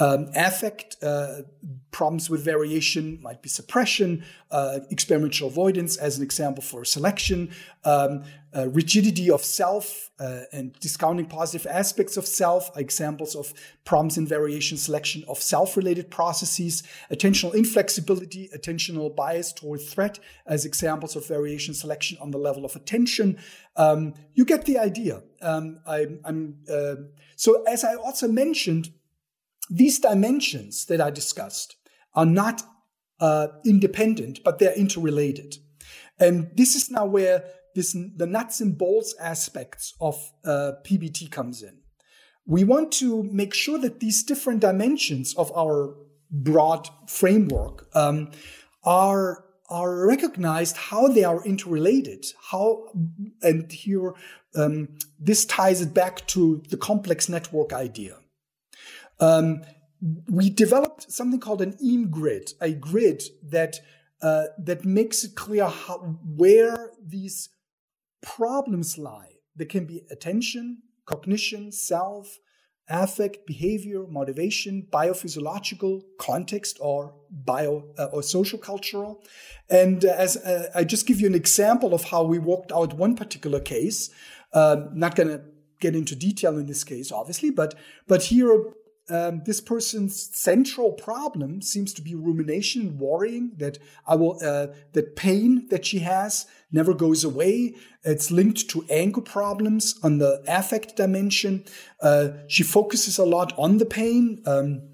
Um, 0.00 0.30
affect 0.34 0.96
uh, 1.02 1.42
problems 1.90 2.30
with 2.30 2.42
variation 2.42 3.20
might 3.20 3.42
be 3.42 3.50
suppression, 3.50 4.24
uh, 4.50 4.80
experiential 4.90 5.48
avoidance 5.48 5.98
as 5.98 6.16
an 6.16 6.24
example 6.24 6.62
for 6.62 6.86
selection, 6.86 7.50
um, 7.84 8.24
uh, 8.56 8.68
rigidity 8.70 9.30
of 9.30 9.44
self 9.44 10.10
uh, 10.18 10.42
and 10.52 10.72
discounting 10.80 11.26
positive 11.26 11.66
aspects 11.70 12.16
of 12.16 12.26
self 12.26 12.74
are 12.74 12.80
examples 12.80 13.36
of 13.36 13.52
problems 13.84 14.16
in 14.16 14.26
variation 14.26 14.78
selection 14.78 15.22
of 15.28 15.38
self-related 15.38 16.10
processes, 16.10 16.82
attentional 17.12 17.54
inflexibility, 17.54 18.48
attentional 18.56 19.14
bias 19.14 19.52
toward 19.52 19.82
threat 19.82 20.18
as 20.46 20.64
examples 20.64 21.14
of 21.14 21.26
variation 21.28 21.74
selection 21.74 22.16
on 22.22 22.30
the 22.30 22.38
level 22.38 22.64
of 22.64 22.74
attention. 22.74 23.38
Um, 23.76 24.14
you 24.32 24.46
get 24.46 24.64
the 24.64 24.78
idea. 24.78 25.22
Um, 25.42 25.80
I, 25.86 26.06
am 26.24 26.56
uh, 26.72 26.96
so 27.36 27.62
as 27.64 27.84
I 27.84 27.94
also 27.94 28.26
mentioned, 28.28 28.90
these 29.70 30.00
dimensions 30.00 30.84
that 30.86 31.00
I 31.00 31.10
discussed 31.10 31.76
are 32.14 32.26
not 32.26 32.62
uh, 33.20 33.48
independent, 33.64 34.40
but 34.44 34.58
they're 34.58 34.74
interrelated. 34.74 35.56
And 36.18 36.50
this 36.56 36.74
is 36.74 36.90
now 36.90 37.06
where 37.06 37.44
this, 37.74 37.96
the 38.16 38.26
nuts 38.26 38.60
and 38.60 38.76
bolts 38.76 39.14
aspects 39.20 39.94
of 40.00 40.16
uh, 40.44 40.72
PBT 40.84 41.30
comes 41.30 41.62
in. 41.62 41.78
We 42.46 42.64
want 42.64 42.90
to 42.92 43.22
make 43.24 43.54
sure 43.54 43.78
that 43.78 44.00
these 44.00 44.24
different 44.24 44.60
dimensions 44.60 45.34
of 45.34 45.52
our 45.56 45.94
broad 46.30 46.88
framework 47.06 47.88
um, 47.94 48.30
are 48.84 49.44
are 49.68 50.04
recognized 50.04 50.76
how 50.76 51.06
they 51.06 51.22
are 51.22 51.44
interrelated 51.44 52.24
how 52.50 52.88
and 53.42 53.70
here 53.70 54.14
um, 54.56 54.88
this 55.18 55.44
ties 55.44 55.80
it 55.80 55.94
back 55.94 56.26
to 56.26 56.62
the 56.70 56.76
complex 56.76 57.28
network 57.28 57.72
idea 57.72 58.19
um, 59.20 59.62
we 60.28 60.50
developed 60.50 61.10
something 61.12 61.40
called 61.40 61.60
an 61.60 61.76
EAM 61.82 62.10
grid, 62.10 62.52
a 62.60 62.72
grid 62.72 63.22
that 63.42 63.80
uh, 64.22 64.44
that 64.58 64.84
makes 64.84 65.24
it 65.24 65.34
clear 65.34 65.66
how, 65.66 65.96
where 66.36 66.90
these 67.02 67.48
problems 68.22 68.98
lie. 68.98 69.32
There 69.56 69.66
can 69.66 69.86
be 69.86 70.02
attention, 70.10 70.82
cognition, 71.06 71.72
self, 71.72 72.38
affect, 72.88 73.46
behavior, 73.46 74.06
motivation, 74.06 74.86
biophysiological, 74.92 76.02
context, 76.18 76.78
or 76.80 77.14
bio 77.30 77.84
uh, 77.98 78.06
or 78.06 78.22
social 78.22 78.58
cultural. 78.58 79.22
And 79.70 80.04
uh, 80.04 80.14
as 80.16 80.36
uh, 80.36 80.70
I 80.74 80.84
just 80.84 81.06
give 81.06 81.20
you 81.20 81.26
an 81.26 81.34
example 81.34 81.94
of 81.94 82.04
how 82.04 82.24
we 82.24 82.38
worked 82.38 82.72
out 82.72 82.94
one 82.94 83.16
particular 83.16 83.60
case. 83.60 84.10
Uh, 84.52 84.86
not 84.92 85.14
going 85.14 85.28
to 85.28 85.40
get 85.80 85.94
into 85.94 86.14
detail 86.14 86.58
in 86.58 86.66
this 86.66 86.84
case, 86.84 87.12
obviously, 87.12 87.50
but 87.50 87.74
but 88.06 88.24
here 88.24 88.74
um, 89.10 89.42
this 89.44 89.60
person's 89.60 90.30
central 90.36 90.92
problem 90.92 91.62
seems 91.62 91.92
to 91.94 92.02
be 92.02 92.14
rumination, 92.14 92.98
worrying 92.98 93.52
that 93.56 93.78
I 94.06 94.14
will 94.14 94.38
uh, 94.42 94.68
that 94.92 95.16
pain 95.16 95.66
that 95.70 95.84
she 95.84 95.98
has 96.00 96.46
never 96.72 96.94
goes 96.94 97.24
away. 97.24 97.74
It's 98.04 98.30
linked 98.30 98.70
to 98.70 98.84
anger 98.88 99.20
problems 99.20 99.98
on 100.02 100.18
the 100.18 100.42
affect 100.46 100.96
dimension. 100.96 101.64
Uh, 102.00 102.28
she 102.48 102.62
focuses 102.62 103.18
a 103.18 103.24
lot 103.24 103.52
on 103.58 103.78
the 103.78 103.86
pain 103.86 104.42
um, 104.46 104.88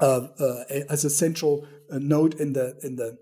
uh, 0.00 0.28
uh 0.38 0.64
as 0.88 1.04
a 1.04 1.10
central 1.10 1.66
uh, 1.90 1.98
node 1.98 2.34
in 2.34 2.52
the 2.52 2.78
in 2.82 2.96
the 2.96 3.18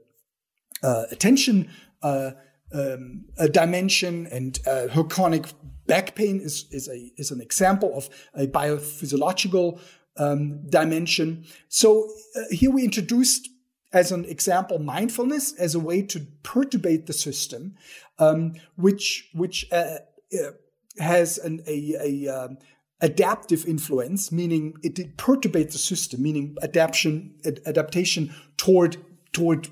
uh, 0.82 1.04
attention 1.10 1.70
um, 2.02 3.24
dimension, 3.52 4.26
and 4.26 4.58
her 4.66 5.04
chronic 5.04 5.46
back 5.86 6.14
pain 6.14 6.40
is 6.40 6.66
is 6.70 6.88
a 6.88 7.12
is 7.16 7.30
an 7.30 7.40
example 7.40 7.92
of 7.96 8.08
a 8.34 8.46
biophysiological 8.46 9.80
um, 10.16 10.68
dimension. 10.68 11.44
So 11.68 12.08
uh, 12.36 12.42
here 12.50 12.70
we 12.70 12.84
introduced 12.84 13.48
as 13.92 14.10
an 14.10 14.24
example 14.24 14.78
mindfulness 14.78 15.52
as 15.58 15.74
a 15.74 15.80
way 15.80 16.02
to 16.02 16.26
perturbate 16.42 17.06
the 17.06 17.12
system, 17.12 17.74
um, 18.18 18.54
which 18.76 19.28
which 19.34 19.66
uh, 19.70 19.98
uh, 20.34 20.50
has 20.98 21.38
an, 21.38 21.62
a, 21.66 21.94
a 22.00 22.28
um, 22.28 22.58
adaptive 23.00 23.66
influence, 23.66 24.32
meaning 24.32 24.74
it, 24.82 25.16
perturbates 25.16 25.72
the 25.72 25.78
system, 25.78 26.22
meaning 26.22 26.56
adaptation 26.62 27.34
ad- 27.44 27.60
adaptation 27.66 28.34
toward 28.56 28.96
toward 29.32 29.68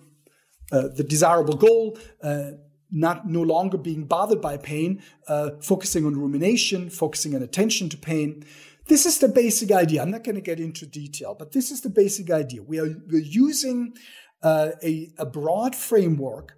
uh, 0.72 0.88
the 0.94 1.04
desirable 1.04 1.56
goal. 1.56 1.98
Uh, 2.22 2.52
not 2.92 3.28
no 3.28 3.40
longer 3.40 3.78
being 3.78 4.04
bothered 4.04 4.40
by 4.40 4.56
pain, 4.56 5.00
uh, 5.28 5.50
focusing 5.62 6.04
on 6.04 6.18
rumination, 6.18 6.90
focusing 6.90 7.36
on 7.36 7.42
attention 7.42 7.88
to 7.88 7.96
pain. 7.96 8.44
This 8.90 9.06
is 9.06 9.20
the 9.20 9.28
basic 9.28 9.70
idea. 9.70 10.02
I'm 10.02 10.10
not 10.10 10.24
going 10.24 10.34
to 10.34 10.40
get 10.40 10.58
into 10.58 10.84
detail, 10.84 11.36
but 11.38 11.52
this 11.52 11.70
is 11.70 11.80
the 11.80 11.88
basic 11.88 12.28
idea. 12.28 12.60
We 12.60 12.80
are 12.80 12.92
we're 13.08 13.22
using 13.22 13.94
uh, 14.42 14.70
a, 14.82 15.12
a, 15.16 15.26
broad 15.26 15.76
framework 15.76 16.56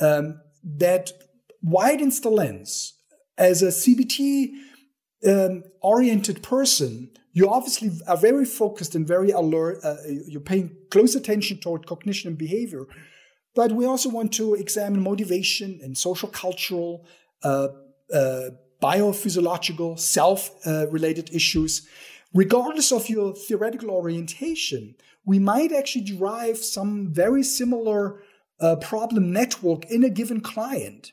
um, 0.00 0.40
that 0.64 1.12
widens 1.60 2.20
the 2.20 2.30
lens. 2.30 2.94
As 3.36 3.62
a 3.62 3.66
CBT 3.66 4.52
um, 5.26 5.62
oriented 5.82 6.42
person, 6.42 7.10
you 7.34 7.50
obviously 7.50 7.90
are 8.08 8.16
very 8.16 8.46
focused 8.46 8.94
and 8.94 9.06
very 9.06 9.30
alert. 9.30 9.80
Uh, 9.84 9.96
you're 10.26 10.40
paying 10.40 10.74
close 10.90 11.14
attention 11.14 11.58
toward 11.58 11.86
cognition 11.86 12.28
and 12.28 12.38
behavior. 12.38 12.86
But 13.54 13.72
we 13.72 13.84
also 13.84 14.08
want 14.08 14.32
to 14.34 14.54
examine 14.54 15.02
motivation 15.02 15.80
and 15.82 15.98
social 15.98 16.30
cultural 16.30 17.06
uh, 17.42 17.68
uh 18.10 18.50
biophysiological, 18.84 19.98
self 19.98 20.50
uh, 20.66 20.86
related 20.90 21.26
issues. 21.32 21.88
Regardless 22.34 22.92
of 22.92 23.08
your 23.08 23.34
theoretical 23.34 23.90
orientation, 23.90 24.94
we 25.24 25.38
might 25.38 25.72
actually 25.72 26.04
derive 26.04 26.58
some 26.58 27.12
very 27.12 27.42
similar 27.42 28.22
uh, 28.60 28.76
problem 28.76 29.32
network 29.32 29.84
in 29.86 30.04
a 30.04 30.10
given 30.10 30.40
client. 30.40 31.12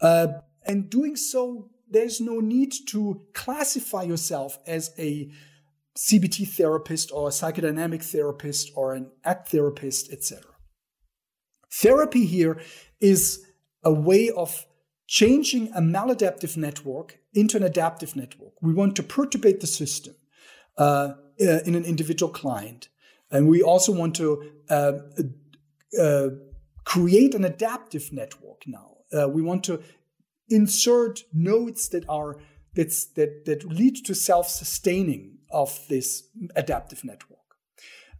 Uh, 0.00 0.26
and 0.66 0.90
doing 0.90 1.16
so, 1.16 1.70
there's 1.88 2.20
no 2.20 2.40
need 2.40 2.72
to 2.88 3.22
classify 3.32 4.02
yourself 4.02 4.58
as 4.66 4.90
a 4.98 5.30
CBT 5.96 6.48
therapist 6.48 7.10
or 7.12 7.28
a 7.28 7.30
psychodynamic 7.30 8.02
therapist 8.02 8.70
or 8.74 8.92
an 8.92 9.10
ACT 9.24 9.48
therapist, 9.48 10.12
etc. 10.12 10.42
Therapy 11.72 12.26
here 12.26 12.60
is 13.00 13.46
a 13.82 13.92
way 13.92 14.30
of 14.30 14.66
changing 15.06 15.70
a 15.74 15.80
maladaptive 15.80 16.56
network 16.56 17.18
into 17.32 17.56
an 17.56 17.62
adaptive 17.62 18.16
network. 18.16 18.52
We 18.60 18.74
want 18.74 18.96
to 18.96 19.02
perturbate 19.02 19.60
the 19.60 19.66
system 19.66 20.14
uh, 20.78 21.14
uh, 21.40 21.60
in 21.64 21.74
an 21.74 21.84
individual 21.84 22.32
client. 22.32 22.88
And 23.30 23.48
we 23.48 23.62
also 23.62 23.92
want 23.92 24.16
to 24.16 24.50
uh, 24.68 24.92
uh 26.00 26.28
create 26.84 27.34
an 27.34 27.44
adaptive 27.44 28.12
network 28.12 28.62
now. 28.66 28.98
Uh, 29.12 29.28
we 29.28 29.42
want 29.42 29.64
to 29.64 29.82
insert 30.48 31.24
nodes 31.32 31.88
that 31.88 32.08
are 32.08 32.36
that's, 32.74 33.06
that, 33.14 33.46
that 33.46 33.64
lead 33.64 33.96
to 34.04 34.14
self-sustaining 34.14 35.38
of 35.50 35.80
this 35.88 36.24
adaptive 36.54 37.04
network. 37.04 37.40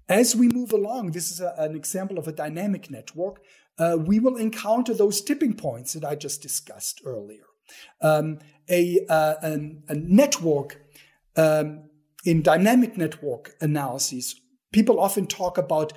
As 0.08 0.34
we 0.34 0.48
move 0.48 0.72
along, 0.72 1.10
this 1.12 1.30
is 1.30 1.40
a, 1.40 1.54
an 1.58 1.76
example 1.76 2.18
of 2.18 2.26
a 2.26 2.32
dynamic 2.32 2.90
network 2.90 3.40
uh, 3.78 3.96
we 3.98 4.20
will 4.20 4.36
encounter 4.36 4.94
those 4.94 5.20
tipping 5.20 5.54
points 5.54 5.92
that 5.92 6.04
I 6.04 6.14
just 6.14 6.42
discussed 6.42 7.00
earlier. 7.04 7.44
Um, 8.00 8.38
a, 8.68 9.04
uh, 9.08 9.34
an, 9.42 9.82
a, 9.88 9.94
network 9.94 10.80
um, 11.36 11.88
in 12.24 12.42
dynamic 12.42 12.96
network 12.96 13.54
analyses, 13.60 14.40
people 14.72 15.00
often 15.00 15.26
talk 15.26 15.58
about 15.58 15.92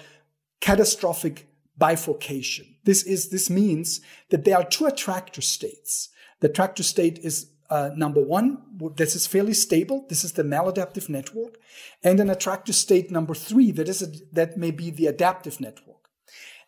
catastrophic 0.62 1.48
bifurcation. 1.78 2.66
This 2.84 3.04
is 3.04 3.30
this 3.30 3.50
means 3.50 4.02
that 4.30 4.46
there 4.46 4.58
are 4.58 4.66
two 4.66 4.86
attractor 4.86 5.42
states. 5.42 6.10
The 6.42 6.50
attractor 6.50 6.84
state 6.84 7.20
is 7.20 7.52
uh, 7.70 7.92
number 7.96 8.22
one, 8.22 8.64
this 8.96 9.16
is 9.16 9.28
fairly 9.28 9.54
stable. 9.54 10.06
This 10.10 10.24
is 10.24 10.34
the 10.34 10.44
maladaptive 10.44 11.08
network, 11.08 11.58
and 12.04 12.20
an 12.20 12.30
attractor 12.30 12.74
state 12.74 13.12
number 13.12 13.36
three 13.36 13.72
that 13.72 13.88
is 13.88 14.02
a, 14.02 14.08
that 14.34 14.58
may 14.58 14.72
be 14.72 14.90
the 14.90 15.06
adaptive 15.06 15.60
network. 15.60 16.10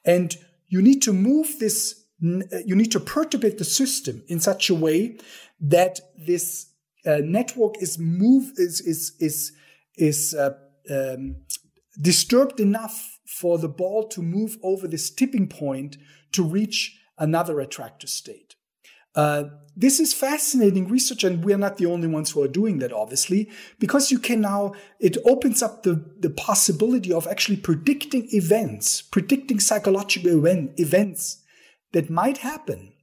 And 0.05 0.35
you 0.71 0.81
need 0.81 1.01
to 1.01 1.13
move 1.13 1.59
this, 1.59 2.05
uh, 2.25 2.57
you 2.65 2.75
need 2.75 2.91
to 2.93 2.99
perturbate 2.99 3.57
the 3.57 3.65
system 3.65 4.23
in 4.27 4.39
such 4.39 4.69
a 4.69 4.75
way 4.75 5.17
that 5.59 5.99
this 6.17 6.71
uh, 7.05 7.17
network 7.23 7.75
is 7.81 7.99
move 7.99 8.53
is 8.55 8.79
is 8.81 9.13
is 9.19 9.51
is 9.97 10.33
uh, 10.33 10.51
um, 10.89 11.35
disturbed 11.99 12.59
enough 12.59 13.19
for 13.25 13.57
the 13.57 13.67
ball 13.67 14.07
to 14.07 14.21
move 14.21 14.57
over 14.63 14.87
this 14.87 15.09
tipping 15.09 15.47
point 15.47 15.97
to 16.31 16.41
reach 16.41 16.97
another 17.17 17.59
attractor 17.59 18.07
state. 18.07 18.50
Uh, 19.15 19.43
this 19.75 19.99
is 19.99 20.13
fascinating 20.13 20.89
research, 20.89 21.23
and 21.23 21.43
we're 21.43 21.57
not 21.57 21.77
the 21.77 21.85
only 21.85 22.07
ones 22.07 22.31
who 22.31 22.43
are 22.43 22.47
doing 22.47 22.79
that, 22.79 22.91
obviously, 22.91 23.49
because 23.79 24.11
you 24.11 24.19
can 24.19 24.41
now, 24.41 24.73
it 24.99 25.17
opens 25.25 25.63
up 25.63 25.83
the, 25.83 26.03
the 26.19 26.29
possibility 26.29 27.13
of 27.13 27.25
actually 27.27 27.57
predicting 27.57 28.27
events, 28.31 29.01
predicting 29.01 29.59
psychological 29.59 30.31
event, 30.31 30.71
events 30.77 31.41
that 31.93 32.09
might 32.09 32.39
happen. 32.39 32.93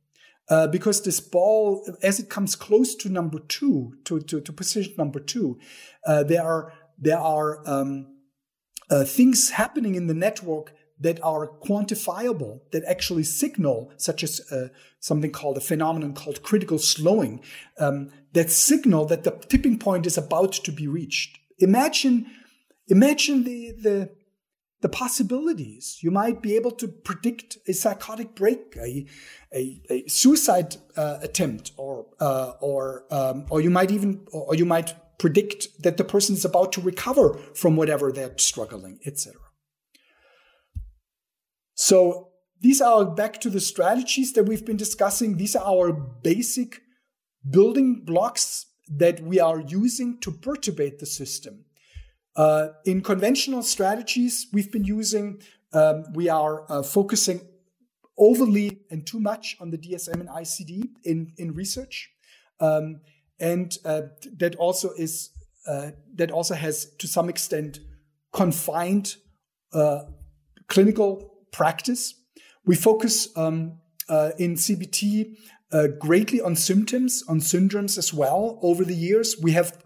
Uh, 0.50 0.66
because 0.66 1.02
this 1.02 1.20
ball, 1.20 1.86
as 2.02 2.18
it 2.18 2.30
comes 2.30 2.56
close 2.56 2.94
to 2.94 3.10
number 3.10 3.38
two, 3.38 3.92
to, 4.04 4.20
to, 4.20 4.40
to 4.40 4.50
position 4.50 4.94
number 4.96 5.20
two, 5.20 5.58
uh, 6.06 6.22
there 6.22 6.42
are, 6.42 6.72
there 6.98 7.18
are 7.18 7.62
um, 7.68 8.06
uh, 8.90 9.04
things 9.04 9.50
happening 9.50 9.94
in 9.94 10.06
the 10.06 10.14
network 10.14 10.72
that 11.00 11.22
are 11.22 11.48
quantifiable, 11.48 12.60
that 12.72 12.84
actually 12.84 13.22
signal, 13.22 13.92
such 13.96 14.22
as 14.22 14.40
uh, 14.50 14.68
something 15.00 15.30
called 15.30 15.56
a 15.56 15.60
phenomenon 15.60 16.14
called 16.14 16.42
critical 16.42 16.78
slowing, 16.78 17.40
um, 17.78 18.10
that 18.32 18.50
signal 18.50 19.04
that 19.06 19.24
the 19.24 19.30
tipping 19.48 19.78
point 19.78 20.06
is 20.06 20.18
about 20.18 20.52
to 20.52 20.72
be 20.72 20.86
reached. 20.86 21.38
Imagine, 21.58 22.26
imagine 22.88 23.44
the, 23.44 23.72
the, 23.80 24.10
the 24.80 24.88
possibilities. 24.88 25.98
You 26.02 26.10
might 26.10 26.42
be 26.42 26.56
able 26.56 26.72
to 26.72 26.88
predict 26.88 27.58
a 27.66 27.72
psychotic 27.72 28.34
break, 28.34 28.76
a, 28.76 29.06
a, 29.52 29.80
a 29.90 30.08
suicide 30.08 30.76
uh, 30.96 31.18
attempt, 31.22 31.72
or, 31.76 32.06
uh, 32.20 32.52
or, 32.60 33.04
um, 33.10 33.46
or 33.50 33.60
you 33.60 33.70
might 33.70 33.90
even, 33.90 34.26
or 34.32 34.54
you 34.54 34.66
might 34.66 34.94
predict 35.18 35.82
that 35.82 35.96
the 35.96 36.04
person 36.04 36.36
is 36.36 36.44
about 36.44 36.72
to 36.72 36.80
recover 36.80 37.38
from 37.54 37.76
whatever 37.76 38.12
they're 38.12 38.36
struggling, 38.38 39.00
etc. 39.04 39.40
So 41.80 42.30
these 42.60 42.80
are 42.80 43.04
back 43.04 43.40
to 43.42 43.48
the 43.48 43.60
strategies 43.60 44.32
that 44.32 44.42
we've 44.42 44.66
been 44.66 44.76
discussing. 44.76 45.36
These 45.36 45.54
are 45.54 45.64
our 45.64 45.92
basic 45.92 46.80
building 47.48 48.02
blocks 48.04 48.66
that 48.88 49.20
we 49.20 49.38
are 49.38 49.60
using 49.60 50.18
to 50.22 50.32
perturbate 50.32 50.98
the 50.98 51.06
system. 51.06 51.66
Uh, 52.34 52.70
in 52.84 53.00
conventional 53.00 53.62
strategies 53.62 54.48
we've 54.52 54.72
been 54.72 54.82
using, 54.82 55.40
um, 55.72 56.02
we 56.14 56.28
are 56.28 56.64
uh, 56.68 56.82
focusing 56.82 57.42
overly 58.18 58.80
and 58.90 59.06
too 59.06 59.20
much 59.20 59.56
on 59.60 59.70
the 59.70 59.78
DSM 59.78 60.18
and 60.18 60.28
ICD 60.28 60.82
in, 61.04 61.32
in 61.36 61.54
research. 61.54 62.10
Um, 62.58 63.02
and 63.38 63.78
uh, 63.84 64.02
that 64.36 64.56
also 64.56 64.90
is 64.98 65.30
uh, 65.68 65.92
that 66.16 66.32
also 66.32 66.54
has 66.54 66.86
to 66.98 67.06
some 67.06 67.28
extent 67.28 67.78
confined 68.32 69.14
uh, 69.72 70.00
clinical 70.66 71.37
practice. 71.52 72.14
We 72.64 72.74
focus 72.74 73.28
um, 73.36 73.78
uh, 74.08 74.30
in 74.38 74.54
CBT 74.54 75.36
uh, 75.70 75.88
greatly 75.98 76.40
on 76.40 76.56
symptoms, 76.56 77.22
on 77.28 77.40
syndromes 77.40 77.98
as 77.98 78.12
well. 78.12 78.58
Over 78.62 78.84
the 78.84 78.94
years, 78.94 79.36
we 79.40 79.52
have 79.52 79.82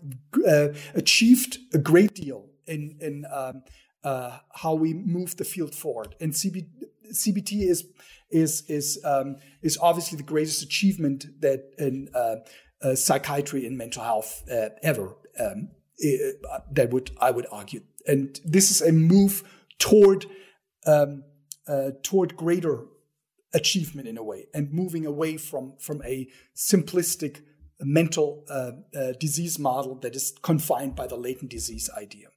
uh, 0.46 0.68
achieved 0.94 1.58
a 1.74 1.78
great 1.78 2.14
deal 2.14 2.46
in, 2.66 2.96
in 3.00 3.24
um, 3.32 3.62
uh, 4.04 4.38
how 4.54 4.74
we 4.74 4.94
move 4.94 5.36
the 5.36 5.44
field 5.44 5.74
forward. 5.74 6.14
And 6.20 6.32
CB, 6.32 6.66
CBT 7.12 7.68
is 7.68 7.84
is 8.30 8.62
is 8.68 8.98
um, 9.04 9.36
is 9.60 9.78
obviously 9.80 10.16
the 10.16 10.24
greatest 10.24 10.62
achievement 10.62 11.26
that 11.40 11.72
in 11.78 12.08
uh, 12.14 12.36
uh, 12.80 12.94
psychiatry 12.94 13.66
and 13.66 13.76
mental 13.76 14.02
health 14.02 14.42
ever. 14.82 15.16
Um, 15.38 15.70
that 16.72 16.90
would 16.90 17.10
I 17.20 17.30
would 17.30 17.46
argue, 17.52 17.82
and 18.06 18.40
this 18.44 18.70
is 18.70 18.80
a 18.80 18.90
move 18.90 19.42
toward 19.78 20.26
um, 20.86 21.24
uh, 21.68 21.90
toward 22.02 22.36
greater 22.36 22.84
achievement 23.54 24.08
in 24.08 24.16
a 24.16 24.22
way 24.22 24.46
and 24.54 24.72
moving 24.72 25.04
away 25.06 25.36
from 25.36 25.74
from 25.78 26.02
a 26.04 26.28
simplistic 26.56 27.42
mental 27.80 28.44
uh, 28.48 28.72
uh, 28.96 29.12
disease 29.18 29.58
model 29.58 29.96
that 29.96 30.14
is 30.14 30.32
confined 30.42 30.94
by 30.94 31.06
the 31.06 31.16
latent 31.16 31.50
disease 31.50 31.90
idea. 31.96 32.28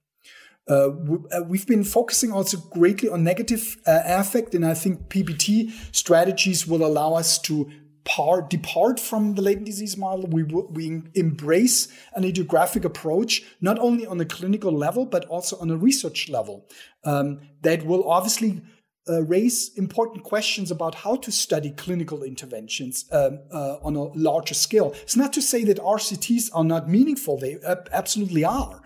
Uh, 0.68 0.90
uh, 1.32 1.44
been 1.68 1.84
focusing 1.84 2.32
also 2.32 2.58
greatly 2.58 3.08
on 3.08 3.24
negative 3.24 3.78
uh, 3.86 4.02
affect, 4.06 4.56
and 4.56 4.66
I 4.66 4.74
think 4.74 5.10
PBT 5.10 5.72
strategies 5.96 6.66
will 6.66 6.84
allow 6.84 7.14
us 7.14 7.38
to 7.44 7.70
par, 8.04 8.42
depart 8.42 9.00
from 9.00 9.36
the 9.36 9.44
latent 9.44 9.68
disease 9.68 9.96
model. 9.96 10.26
We, 10.26 10.42
we 10.44 11.04
embrace 11.14 11.88
an 12.16 12.24
idiographic 12.24 12.84
approach, 12.84 13.44
not 13.62 13.78
only 13.78 14.08
on 14.08 14.20
a 14.20 14.26
clinical 14.26 14.72
level, 14.72 15.06
but 15.06 15.26
also 15.26 15.56
on 15.60 15.70
a 15.70 15.78
research 15.78 16.30
level. 16.30 16.68
Um, 17.04 17.42
that 17.62 17.86
will 17.86 18.10
obviously 18.10 18.62
uh, 19.08 19.24
raise 19.24 19.72
important 19.76 20.24
questions 20.24 20.72
about 20.72 20.96
how 20.96 21.16
to 21.16 21.32
study 21.32 21.72
clinical 21.72 22.24
interventions 22.24 23.06
um, 23.12 23.40
uh, 23.52 23.78
on 23.84 23.96
a 23.96 24.04
larger 24.14 24.56
scale. 24.56 24.94
It's 25.04 25.16
not 25.16 25.34
to 25.34 25.42
say 25.42 25.64
that 25.66 25.78
RCTs 25.78 26.50
are 26.54 26.64
not 26.64 26.90
meaningful, 26.90 27.38
they 27.38 27.58
absolutely 27.92 28.44
are. 28.44 28.82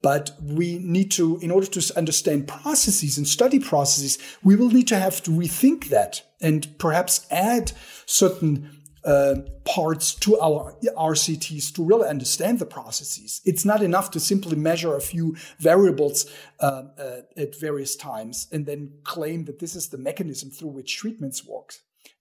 But 0.00 0.30
we 0.40 0.78
need 0.78 1.10
to, 1.12 1.38
in 1.38 1.50
order 1.50 1.66
to 1.66 1.96
understand 1.96 2.46
processes 2.46 3.18
and 3.18 3.26
study 3.26 3.58
processes, 3.58 4.16
we 4.44 4.54
will 4.54 4.70
need 4.70 4.86
to 4.88 4.98
have 4.98 5.20
to 5.24 5.32
rethink 5.32 5.88
that 5.88 6.22
and 6.40 6.78
perhaps 6.78 7.26
add 7.32 7.72
certain 8.06 8.77
uh, 9.04 9.36
parts 9.64 10.14
to 10.14 10.38
our 10.40 10.74
RCTs 10.96 11.72
to 11.74 11.84
really 11.84 12.08
understand 12.08 12.58
the 12.58 12.66
processes. 12.66 13.40
It's 13.44 13.64
not 13.64 13.82
enough 13.82 14.10
to 14.12 14.20
simply 14.20 14.56
measure 14.56 14.96
a 14.96 15.00
few 15.00 15.36
variables 15.58 16.26
uh, 16.60 16.84
uh, 16.98 17.20
at 17.36 17.58
various 17.58 17.96
times 17.96 18.48
and 18.52 18.66
then 18.66 18.92
claim 19.04 19.44
that 19.44 19.58
this 19.58 19.76
is 19.76 19.88
the 19.88 19.98
mechanism 19.98 20.50
through 20.50 20.70
which 20.70 20.96
treatments 20.96 21.44
work. 21.46 21.74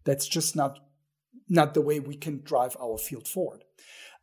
That's 0.03 0.27
just 0.27 0.55
not 0.55 0.79
not 1.49 1.73
the 1.73 1.81
way 1.81 1.99
we 1.99 2.15
can 2.15 2.41
drive 2.43 2.75
our 2.81 2.97
field 2.97 3.25
forward. 3.25 3.63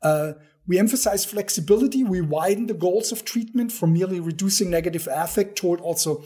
Uh, 0.02 0.34
we 0.66 0.78
emphasize 0.78 1.24
flexibility. 1.24 2.04
We 2.04 2.20
widen 2.20 2.66
the 2.66 2.74
goals 2.74 3.12
of 3.12 3.24
treatment 3.24 3.72
from 3.72 3.94
merely 3.94 4.20
reducing 4.20 4.70
negative 4.70 5.08
affect 5.10 5.56
toward 5.56 5.80
also 5.80 6.22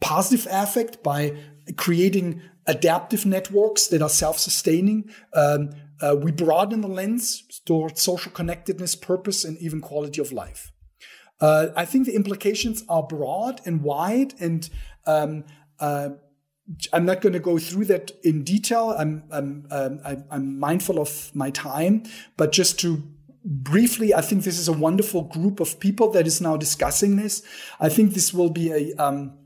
positive 0.00 0.46
affect 0.50 1.02
by 1.02 1.36
creating 1.76 2.42
adaptive 2.66 3.24
networks 3.24 3.86
that 3.88 4.02
are 4.02 4.08
self-sustaining. 4.08 5.10
Um, 5.32 5.70
uh, 6.00 6.16
we 6.16 6.30
broaden 6.30 6.80
the 6.80 6.88
lens 6.88 7.42
towards 7.64 8.00
social 8.00 8.30
connectedness, 8.30 8.94
purpose, 8.94 9.44
and 9.44 9.58
even 9.58 9.80
quality 9.80 10.20
of 10.20 10.32
life. 10.32 10.70
Uh, 11.40 11.68
I 11.76 11.84
think 11.84 12.06
the 12.06 12.14
implications 12.14 12.84
are 12.88 13.02
broad 13.02 13.60
and 13.64 13.82
wide, 13.82 14.34
and 14.40 14.68
um, 15.06 15.44
uh, 15.80 16.10
I'm 16.92 17.04
not 17.04 17.20
going 17.20 17.32
to 17.32 17.40
go 17.40 17.58
through 17.58 17.86
that 17.86 18.12
in 18.22 18.44
detail. 18.44 18.94
I'm, 18.96 19.24
I'm, 19.30 19.66
um, 19.70 20.00
I'm 20.30 20.58
mindful 20.58 21.00
of 21.00 21.30
my 21.34 21.50
time, 21.50 22.02
but 22.36 22.52
just 22.52 22.78
to 22.80 23.02
briefly, 23.44 24.12
I 24.14 24.20
think 24.20 24.44
this 24.44 24.58
is 24.58 24.68
a 24.68 24.72
wonderful 24.72 25.22
group 25.22 25.60
of 25.60 25.80
people 25.80 26.10
that 26.12 26.26
is 26.26 26.40
now 26.40 26.56
discussing 26.56 27.16
this. 27.16 27.42
I 27.80 27.88
think 27.88 28.12
this 28.12 28.34
will 28.34 28.50
be 28.50 28.70
a 28.70 29.02
um, 29.02 29.38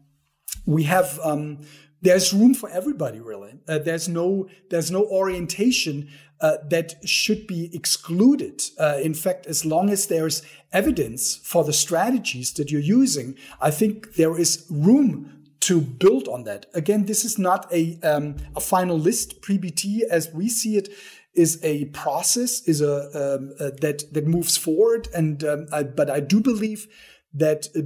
we 0.67 0.85
have 0.85 1.19
um, 1.23 1.61
there's 2.03 2.33
room 2.33 2.55
for 2.55 2.69
everybody 2.69 3.21
really. 3.21 3.55
Uh, 3.67 3.79
there's 3.79 4.09
no 4.09 4.49
there's 4.71 4.91
no 4.91 5.05
orientation 5.07 6.09
uh, 6.41 6.57
that 6.69 6.95
should 7.09 7.47
be 7.47 7.71
excluded. 7.75 8.63
Uh, 8.79 8.99
in 9.03 9.15
fact 9.15 9.47
as 9.47 9.65
long 9.65 9.89
as 9.91 10.07
there's 10.07 10.43
evidence 10.73 11.37
for 11.37 11.65
the 11.65 11.73
strategies 11.73 12.53
that 12.55 12.71
you're 12.71 12.81
using 12.81 13.37
i 13.61 13.71
think 13.71 14.15
there 14.15 14.39
is 14.39 14.65
room 14.71 15.43
to 15.63 15.81
build 15.81 16.29
on 16.29 16.43
that. 16.45 16.67
Again 16.75 17.07
this 17.07 17.25
is 17.25 17.39
not 17.39 17.73
a 17.73 17.99
um, 18.03 18.37
a 18.57 18.61
final 18.61 18.99
list. 18.99 19.41
PBT 19.43 20.03
as 20.03 20.31
we 20.35 20.49
see 20.49 20.77
it 20.77 20.89
is 21.35 21.59
a 21.63 21.87
process 21.87 22.61
is 22.69 22.83
a, 22.83 22.95
um, 23.15 23.55
uh, 23.59 23.71
that 23.81 24.13
that 24.13 24.27
moves 24.27 24.57
forward. 24.57 25.09
And 25.15 25.43
um, 25.45 25.67
I, 25.73 25.85
but 25.85 26.11
i 26.11 26.21
do 26.21 26.41
believe 26.41 26.89
that 27.33 27.69
uh, 27.77 27.83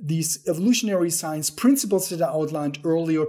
these 0.00 0.46
evolutionary 0.46 1.10
science 1.10 1.50
principles 1.50 2.10
that 2.10 2.20
I 2.20 2.28
outlined 2.28 2.78
earlier 2.84 3.24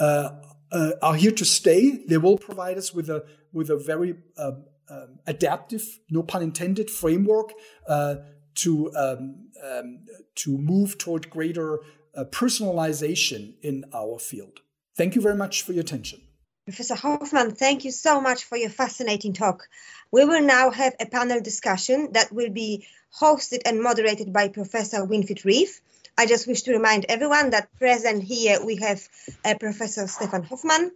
uh, 0.00 0.30
uh, 0.72 0.92
are 1.02 1.14
here 1.14 1.32
to 1.32 1.44
stay. 1.44 2.04
They 2.06 2.18
will 2.18 2.38
provide 2.38 2.78
us 2.78 2.92
with 2.94 3.08
a 3.08 3.24
with 3.52 3.70
a 3.70 3.76
very 3.76 4.16
uh, 4.36 4.52
um, 4.88 5.18
adaptive, 5.26 6.00
no 6.10 6.22
pun 6.22 6.42
intended, 6.42 6.90
framework 6.90 7.52
uh, 7.88 8.16
to 8.56 8.92
um, 8.96 9.48
um, 9.62 10.00
to 10.36 10.58
move 10.58 10.98
toward 10.98 11.30
greater 11.30 11.80
uh, 12.14 12.24
personalization 12.24 13.54
in 13.62 13.84
our 13.94 14.18
field. 14.18 14.60
Thank 14.96 15.14
you 15.14 15.20
very 15.20 15.36
much 15.36 15.62
for 15.62 15.72
your 15.72 15.82
attention. 15.82 16.20
Professor 16.64 16.94
Hofmann, 16.94 17.52
thank 17.52 17.84
you 17.84 17.90
so 17.90 18.20
much 18.20 18.44
for 18.44 18.56
your 18.56 18.70
fascinating 18.70 19.32
talk. 19.32 19.68
We 20.12 20.24
will 20.24 20.42
now 20.42 20.70
have 20.70 20.94
a 21.00 21.06
panel 21.06 21.40
discussion 21.40 22.12
that 22.12 22.32
will 22.32 22.50
be 22.50 22.86
hosted 23.18 23.60
and 23.64 23.82
moderated 23.82 24.32
by 24.32 24.48
Professor 24.48 24.98
Winfried 24.98 25.44
Rief. 25.44 25.80
I 26.16 26.26
just 26.26 26.46
wish 26.46 26.62
to 26.62 26.72
remind 26.72 27.06
everyone 27.08 27.50
that 27.50 27.68
present 27.78 28.22
here 28.22 28.64
we 28.64 28.76
have 28.76 29.06
uh, 29.44 29.54
Professor 29.58 30.06
Stefan 30.06 30.42
Hofmann, 30.42 30.90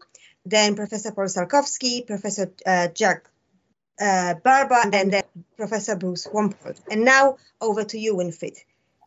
then 0.45 0.77
Professor 0.77 1.13
Paul 1.13 1.27
Salkovskis, 1.27 2.07
Professor 2.07 2.53
uh, 2.67 2.89
Jack 2.89 3.29
uh, 4.01 4.35
Barber, 4.35 4.81
and 4.83 4.93
then, 4.93 5.11
then 5.11 5.25
Professor 5.57 5.97
Bruce 5.97 6.27
Wampold. 6.27 6.81
And 6.91 7.05
now 7.05 7.39
over 7.61 7.85
to 7.85 7.99
you, 7.99 8.15
Winfried. 8.17 8.59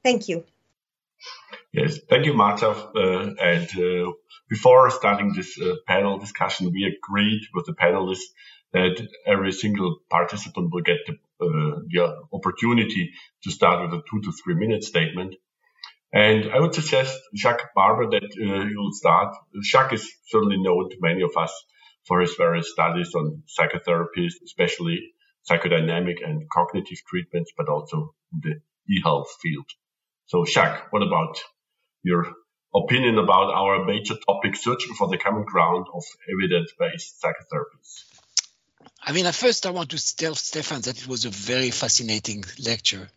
Thank 0.03 0.27
you. 0.29 0.43
Yes, 1.73 1.99
thank 2.09 2.25
you, 2.25 2.33
Marta. 2.33 2.69
Uh, 2.69 3.33
and 3.39 3.67
uh, 3.77 4.11
before 4.49 4.89
starting 4.91 5.33
this 5.33 5.59
uh, 5.61 5.75
panel 5.87 6.17
discussion, 6.17 6.71
we 6.71 6.85
agreed 6.85 7.41
with 7.53 7.65
the 7.65 7.73
panelists 7.73 8.31
that 8.73 9.07
every 9.25 9.51
single 9.51 9.99
participant 10.09 10.71
will 10.71 10.81
get 10.81 10.97
the, 11.05 11.13
uh, 11.45 11.79
the 11.89 12.25
opportunity 12.33 13.13
to 13.43 13.51
start 13.51 13.81
with 13.81 13.99
a 13.99 14.03
two 14.09 14.21
to 14.21 14.31
three 14.31 14.55
minute 14.55 14.83
statement. 14.83 15.35
And 16.13 16.51
I 16.51 16.59
would 16.59 16.73
suggest 16.73 17.19
Jacques 17.35 17.73
Barber 17.75 18.09
that 18.11 18.23
uh, 18.23 18.65
you 18.65 18.77
will 18.77 18.93
start. 18.93 19.35
Jacques 19.61 19.93
is 19.93 20.09
certainly 20.27 20.57
known 20.57 20.89
to 20.89 20.97
many 21.01 21.21
of 21.21 21.31
us 21.37 21.53
for 22.05 22.21
his 22.21 22.35
various 22.37 22.71
studies 22.71 23.13
on 23.13 23.43
psychotherapies, 23.47 24.33
especially 24.45 25.13
psychodynamic 25.49 26.25
and 26.25 26.49
cognitive 26.49 26.99
treatments, 27.07 27.51
but 27.57 27.67
also 27.67 28.13
the 28.31 28.55
e-health 28.89 29.27
field. 29.41 29.65
So 30.27 30.45
Jacques, 30.45 30.91
what 30.91 31.03
about 31.03 31.37
your 32.03 32.25
opinion 32.73 33.17
about 33.17 33.53
our 33.53 33.85
major 33.85 34.15
topic, 34.27 34.55
searching 34.55 34.93
for 34.93 35.07
the 35.09 35.17
common 35.17 35.43
ground 35.43 35.87
of 35.93 36.03
evidence-based 36.31 37.21
psychotherapies? 37.21 38.03
I 39.01 39.11
mean, 39.11 39.25
at 39.25 39.35
first 39.35 39.65
I 39.65 39.71
want 39.71 39.89
to 39.91 40.15
tell 40.15 40.35
Stefan 40.35 40.81
that 40.81 41.01
it 41.01 41.07
was 41.07 41.25
a 41.25 41.29
very 41.29 41.71
fascinating 41.71 42.43
lecture. 42.59 43.09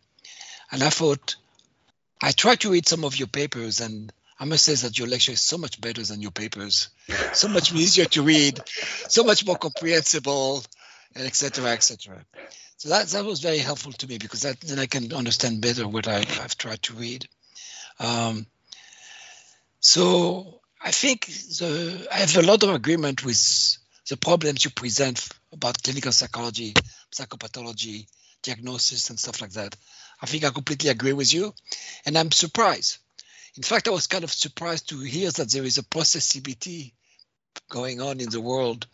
And 0.71 0.83
I 0.83 0.89
thought, 0.89 1.35
I 2.21 2.31
tried 2.31 2.59
to 2.61 2.71
read 2.71 2.87
some 2.87 3.03
of 3.03 3.17
your 3.17 3.27
papers 3.27 3.81
and 3.81 4.11
I 4.39 4.45
must 4.45 4.65
say 4.65 4.73
that 4.75 4.97
your 4.97 5.07
lecture 5.07 5.33
is 5.33 5.41
so 5.41 5.57
much 5.57 5.79
better 5.79 6.03
than 6.03 6.21
your 6.21 6.31
papers, 6.31 6.89
so 7.33 7.47
much 7.47 7.73
easier 7.75 8.05
to 8.05 8.23
read, 8.23 8.59
so 9.07 9.23
much 9.23 9.45
more 9.45 9.55
comprehensible, 9.55 10.63
and 11.15 11.27
etc., 11.27 11.65
etc. 11.71 12.25
So 12.77 12.89
that 12.89 13.07
that 13.09 13.25
was 13.25 13.39
very 13.41 13.59
helpful 13.59 13.91
to 13.93 14.07
me 14.07 14.17
because 14.17 14.41
that 14.41 14.59
then 14.61 14.79
I 14.79 14.87
can 14.87 15.13
understand 15.13 15.61
better 15.61 15.87
what 15.87 16.07
I, 16.07 16.23
have 16.23 16.57
tried 16.57 16.81
to 16.83 16.93
read. 16.93 17.27
Um, 17.99 18.47
so 19.79 20.61
I 20.83 20.91
think 20.91 21.27
the, 21.27 22.07
I 22.11 22.17
have 22.17 22.37
a 22.37 22.41
lot 22.41 22.63
of 22.63 22.71
agreement 22.71 23.23
with 23.23 23.77
the 24.09 24.17
problems 24.17 24.65
you 24.65 24.71
present 24.71 25.29
about 25.51 25.83
clinical 25.83 26.11
psychology, 26.11 26.73
psychopathology, 27.13 28.07
diagnosis, 28.41 29.09
and 29.09 29.19
stuff 29.19 29.41
like 29.41 29.51
that. 29.51 29.75
I 30.21 30.25
think 30.27 30.43
I 30.43 30.49
completely 30.51 30.89
agree 30.89 31.13
with 31.13 31.33
you, 31.33 31.53
and 32.05 32.17
I'm 32.17 32.31
surprised 32.31 32.97
in 33.55 33.63
fact, 33.63 33.87
I 33.87 33.91
was 33.91 34.07
kind 34.07 34.23
of 34.23 34.31
surprised 34.31 34.89
to 34.89 34.99
hear 34.99 35.29
that 35.29 35.51
there 35.51 35.65
is 35.65 35.77
a 35.77 35.83
process 35.83 36.31
CBT 36.31 36.93
going 37.69 38.01
on 38.01 38.21
in 38.21 38.29
the 38.29 38.39
world, 38.39 38.87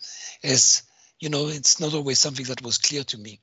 as 0.43 0.81
you 1.19 1.29
know, 1.29 1.47
it's 1.47 1.79
not 1.79 1.93
always 1.93 2.19
something 2.19 2.45
that 2.45 2.63
was 2.63 2.77
clear 2.79 3.03
to 3.03 3.17
me. 3.17 3.39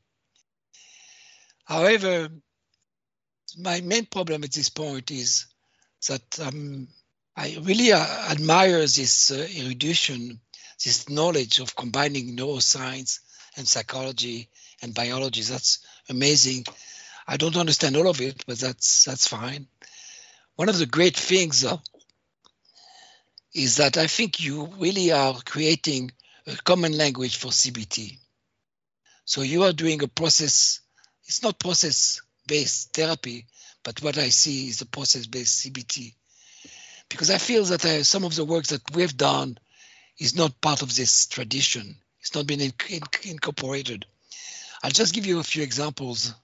However, 1.64 2.28
my 3.57 3.80
main 3.80 4.07
problem 4.07 4.43
at 4.43 4.53
this 4.53 4.68
point 4.68 5.11
is 5.11 5.47
that 6.09 6.41
um, 6.41 6.89
I 7.37 7.59
really 7.62 7.93
uh, 7.93 8.30
admire 8.30 8.80
this 8.80 9.30
uh, 9.30 9.47
erudition, 9.57 10.41
this 10.85 11.09
knowledge 11.09 11.61
of 11.61 11.76
combining 11.76 12.37
neuroscience 12.37 13.20
and 13.57 13.66
psychology 13.66 14.49
and 14.82 14.95
biology. 14.95 15.43
That's 15.43 15.78
amazing. 16.09 16.64
I 17.27 17.37
don't 17.37 17.57
understand 17.57 17.97
all 17.97 18.09
of 18.09 18.20
it, 18.20 18.45
but 18.47 18.59
that's 18.59 19.05
that's 19.05 19.27
fine 19.27 19.66
one 20.57 20.68
of 20.68 20.79
the 20.79 20.87
great 20.87 21.16
things 21.16 21.64
uh, 21.64 21.77
is 23.55 23.77
that 23.77 23.97
I 23.97 24.07
think 24.07 24.41
you 24.41 24.66
really 24.79 25.12
are 25.12 25.35
creating 25.45 26.12
a 26.47 26.57
common 26.57 26.97
language 26.97 27.37
for 27.37 27.49
CBT. 27.49 28.18
So 29.25 29.43
you 29.43 29.64
are 29.64 29.72
doing 29.72 30.03
a 30.03 30.09
process, 30.09 30.81
it's 31.25 31.43
not 31.43 31.59
process 31.59 32.20
based 32.47 32.93
therapy, 32.93 33.47
but 33.83 34.03
what 34.03 34.18
I 34.18 34.29
see 34.29 34.68
is 34.68 34.81
a 34.81 34.87
process 34.87 35.27
based 35.27 35.64
CBT. 35.64 36.14
Because 37.09 37.31
I 37.31 37.39
feel 37.39 37.64
that 37.64 37.85
uh, 37.85 38.03
some 38.03 38.25
of 38.25 38.35
the 38.35 38.45
work 38.45 38.66
that 38.66 38.83
we've 38.95 39.16
done 39.16 39.59
is 40.18 40.37
not 40.37 40.61
part 40.61 40.83
of 40.83 40.95
this 40.95 41.27
tradition, 41.27 41.97
it's 42.20 42.35
not 42.35 42.47
been 42.47 42.61
in, 42.61 42.72
in, 42.89 43.03
incorporated. 43.25 44.07
I'll 44.83 44.91
just 44.91 45.14
give 45.14 45.27
you 45.27 45.41
a 45.41 45.45
few 45.45 45.62
examples. 45.62 46.35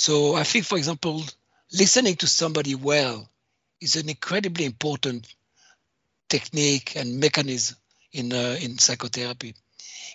So 0.00 0.34
I 0.34 0.44
think, 0.44 0.64
for 0.64 0.78
example, 0.78 1.22
listening 1.74 2.16
to 2.16 2.26
somebody 2.26 2.74
well 2.74 3.28
is 3.82 3.96
an 3.96 4.08
incredibly 4.08 4.64
important 4.64 5.26
technique 6.26 6.96
and 6.96 7.20
mechanism 7.20 7.76
in, 8.10 8.32
uh, 8.32 8.56
in 8.62 8.78
psychotherapy. 8.78 9.54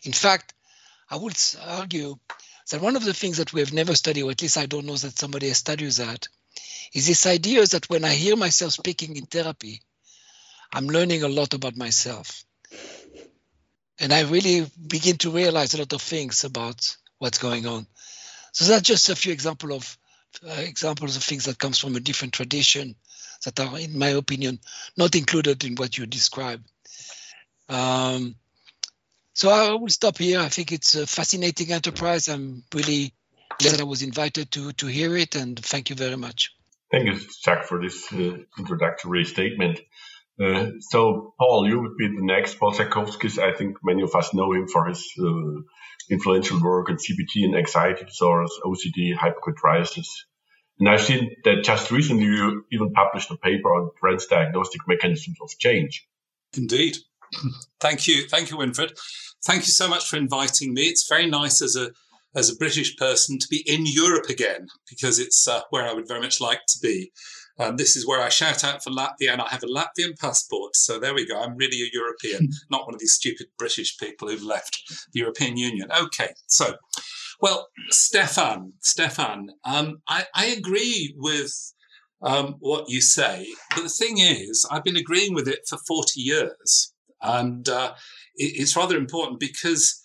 In 0.02 0.12
fact, 0.12 0.56
I 1.08 1.18
would 1.18 1.38
argue 1.62 2.18
that 2.72 2.82
one 2.82 2.96
of 2.96 3.06
the 3.06 3.14
things 3.14 3.38
that 3.38 3.54
we 3.54 3.60
have 3.60 3.74
never 3.74 3.94
studied, 3.94 4.24
or 4.24 4.32
at 4.32 4.42
least 4.42 4.58
I 4.58 4.66
don't 4.66 4.88
know 4.88 4.98
that 4.98 5.20
somebody 5.20 5.50
has 5.50 5.60
studied 5.60 5.92
that, 5.92 6.30
is 6.92 7.06
this 7.06 7.28
idea 7.28 7.64
that 7.64 7.88
when 7.88 8.06
I 8.06 8.16
hear 8.16 8.36
myself 8.36 8.72
speaking 8.74 9.16
in 9.16 9.28
therapy, 9.28 9.84
I'm 10.74 10.88
learning 10.88 11.22
a 11.22 11.28
lot 11.28 11.54
about 11.54 11.78
myself. 11.78 12.44
And 14.00 14.12
I 14.12 14.22
really 14.22 14.66
begin 14.88 15.20
to 15.20 15.30
realize 15.30 15.76
a 15.76 15.78
lot 15.78 15.94
of 15.94 16.02
things 16.02 16.44
about 16.44 16.98
what's 17.20 17.38
going 17.38 17.68
on. 17.68 17.86
So 18.56 18.64
that's 18.64 18.88
just 18.88 19.10
a 19.10 19.18
few 19.18 19.34
example 19.34 19.74
of 19.74 19.98
uh, 20.42 20.62
examples 20.62 21.18
of 21.18 21.24
things 21.24 21.44
that 21.44 21.58
comes 21.58 21.78
from 21.78 21.98
a 21.98 22.00
different 22.00 22.34
tradition 22.34 22.96
that 23.44 23.60
are, 23.60 23.78
in 23.78 24.00
my 24.00 24.08
opinion, 24.08 24.60
not 24.96 25.14
included 25.14 25.66
in 25.66 25.76
what 25.76 25.98
you 25.98 26.06
describe. 26.06 26.64
Um, 27.68 28.36
so 29.34 29.50
I 29.50 29.72
will 29.74 29.90
stop 29.90 30.18
here. 30.18 30.40
I 30.40 30.48
think 30.48 30.72
it's 30.72 30.96
a 30.96 31.06
fascinating 31.06 31.74
enterprise. 31.74 32.30
I'm 32.30 32.64
really 32.74 33.14
glad 33.60 33.82
I 33.82 33.84
was 33.84 34.04
invited 34.04 34.52
to 34.52 34.72
to 34.72 34.88
hear 34.88 35.18
it, 35.18 35.36
and 35.36 35.60
thank 35.60 35.90
you 35.90 35.98
very 35.98 36.16
much. 36.16 36.56
Thank 36.92 37.08
you, 37.08 37.20
Jack, 37.44 37.66
for 37.66 37.82
this 37.82 38.08
uh, 38.14 38.38
introductory 38.58 39.26
statement. 39.26 39.82
Uh, 40.42 40.68
so, 40.80 41.34
Paul, 41.38 41.68
you 41.68 41.82
would 41.82 41.98
be 41.98 42.08
the 42.08 42.24
next. 42.24 42.58
Paul 42.58 42.72
Salkovskis, 42.72 43.38
I 43.38 43.52
think 43.54 43.76
many 43.84 44.04
of 44.04 44.16
us 44.16 44.34
know 44.34 44.54
him 44.54 44.70
for 44.70 44.86
his 44.86 45.04
uh, 45.20 45.62
influential 46.10 46.62
work 46.62 46.90
on 46.90 46.98
CBT 46.98 47.46
and 47.46 47.56
anxiety 47.56 48.06
disorders, 48.06 48.52
OCD, 48.64 49.16
hypochondriasis, 49.16 50.08
and 50.80 50.90
I've 50.90 51.02
seen 51.02 51.36
that 51.46 51.64
just 51.64 51.92
recently 51.92 52.26
you 52.26 52.66
even 52.72 52.92
published 52.92 53.32
a 53.32 53.38
paper 53.38 53.70
on 53.70 53.92
transdiagnostic 54.04 54.88
mechanisms 54.88 55.38
of 55.42 55.50
change. 55.58 56.08
Indeed. 56.56 56.98
Thank 57.80 58.08
you. 58.08 58.28
Thank 58.28 58.52
you, 58.52 58.58
Winfried. 58.58 58.92
Thank 59.46 59.62
you 59.62 59.72
so 59.72 59.88
much 59.88 60.08
for 60.08 60.18
inviting 60.18 60.74
me. 60.74 60.84
It's 60.84 61.08
very 61.08 61.28
nice 61.28 61.62
as 61.62 61.76
a 61.76 61.92
as 62.36 62.50
a 62.50 62.56
British 62.58 62.98
person 62.98 63.40
to 63.40 63.48
be 63.50 63.64
in 63.66 63.86
Europe 63.86 64.26
again 64.28 64.68
because 64.90 65.20
it's 65.20 65.48
uh, 65.48 65.62
where 65.70 65.88
I 65.88 65.94
would 65.94 66.08
very 66.08 66.20
much 66.20 66.42
like 66.42 66.60
to 66.68 66.80
be. 66.82 67.12
Um, 67.58 67.78
this 67.78 67.96
is 67.96 68.06
where 68.06 68.22
I 68.22 68.30
shout 68.30 68.64
out 68.64 68.84
for 68.84 68.90
Latvia, 68.90 69.32
and 69.32 69.42
I 69.42 69.48
have 69.50 69.64
a 69.64 69.68
Latvian 69.68 70.20
passport. 70.20 70.76
So 70.76 71.00
there 71.00 71.14
we 71.14 71.26
go. 71.26 71.40
I'm 71.40 71.56
really 71.56 71.82
a 71.82 71.90
European, 71.94 72.50
not 72.70 72.86
one 72.86 72.94
of 72.94 73.00
these 73.00 73.14
stupid 73.14 73.48
British 73.58 73.98
people 73.98 74.28
who've 74.28 74.44
left 74.44 74.82
the 75.14 75.22
European 75.22 75.56
Union. 75.58 75.90
Okay, 75.92 76.34
so 76.48 76.76
well, 77.42 77.70
Stefan, 77.90 78.74
Stefan, 78.80 79.50
um, 79.66 80.02
I, 80.08 80.26
I, 80.34 80.46
agree 80.48 81.14
with 81.18 81.74
um, 82.22 82.56
what 82.60 82.90
you 82.90 83.02
say, 83.02 83.48
but 83.76 83.84
the 83.84 83.90
thing 83.90 84.20
is, 84.20 84.66
I've 84.72 84.84
been 84.84 84.96
agreeing 84.96 85.34
with 85.34 85.48
it 85.48 85.68
for 85.68 85.78
40 85.86 86.22
years. 86.22 86.94
And 87.22 87.68
uh, 87.68 87.94
it, 88.36 88.54
it's 88.62 88.76
rather 88.76 88.98
important 88.98 89.40
because 89.40 90.02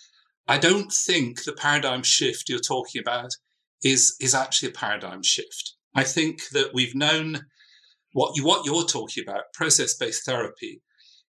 I 0.49 0.59
don't 0.59 0.93
think 0.93 1.45
the 1.45 1.53
paradigm 1.53 2.03
shift 2.03 2.49
you're 2.49 2.59
talking 2.59 3.01
about 3.01 3.31
is, 3.85 4.17
is 4.21 4.35
actually 4.35 4.71
a 4.71 4.73
paradigm 4.73 5.23
shift. 5.23 5.75
I 5.95 6.05
think 6.05 6.49
that 6.53 6.73
we've 6.73 6.95
known 6.95 7.47
what, 8.13 8.37
you, 8.37 8.45
what 8.45 8.67
you're 8.67 8.85
talking 8.85 9.25
about, 9.27 9.53
process 9.53 9.95
based 9.95 10.25
therapy, 10.25 10.83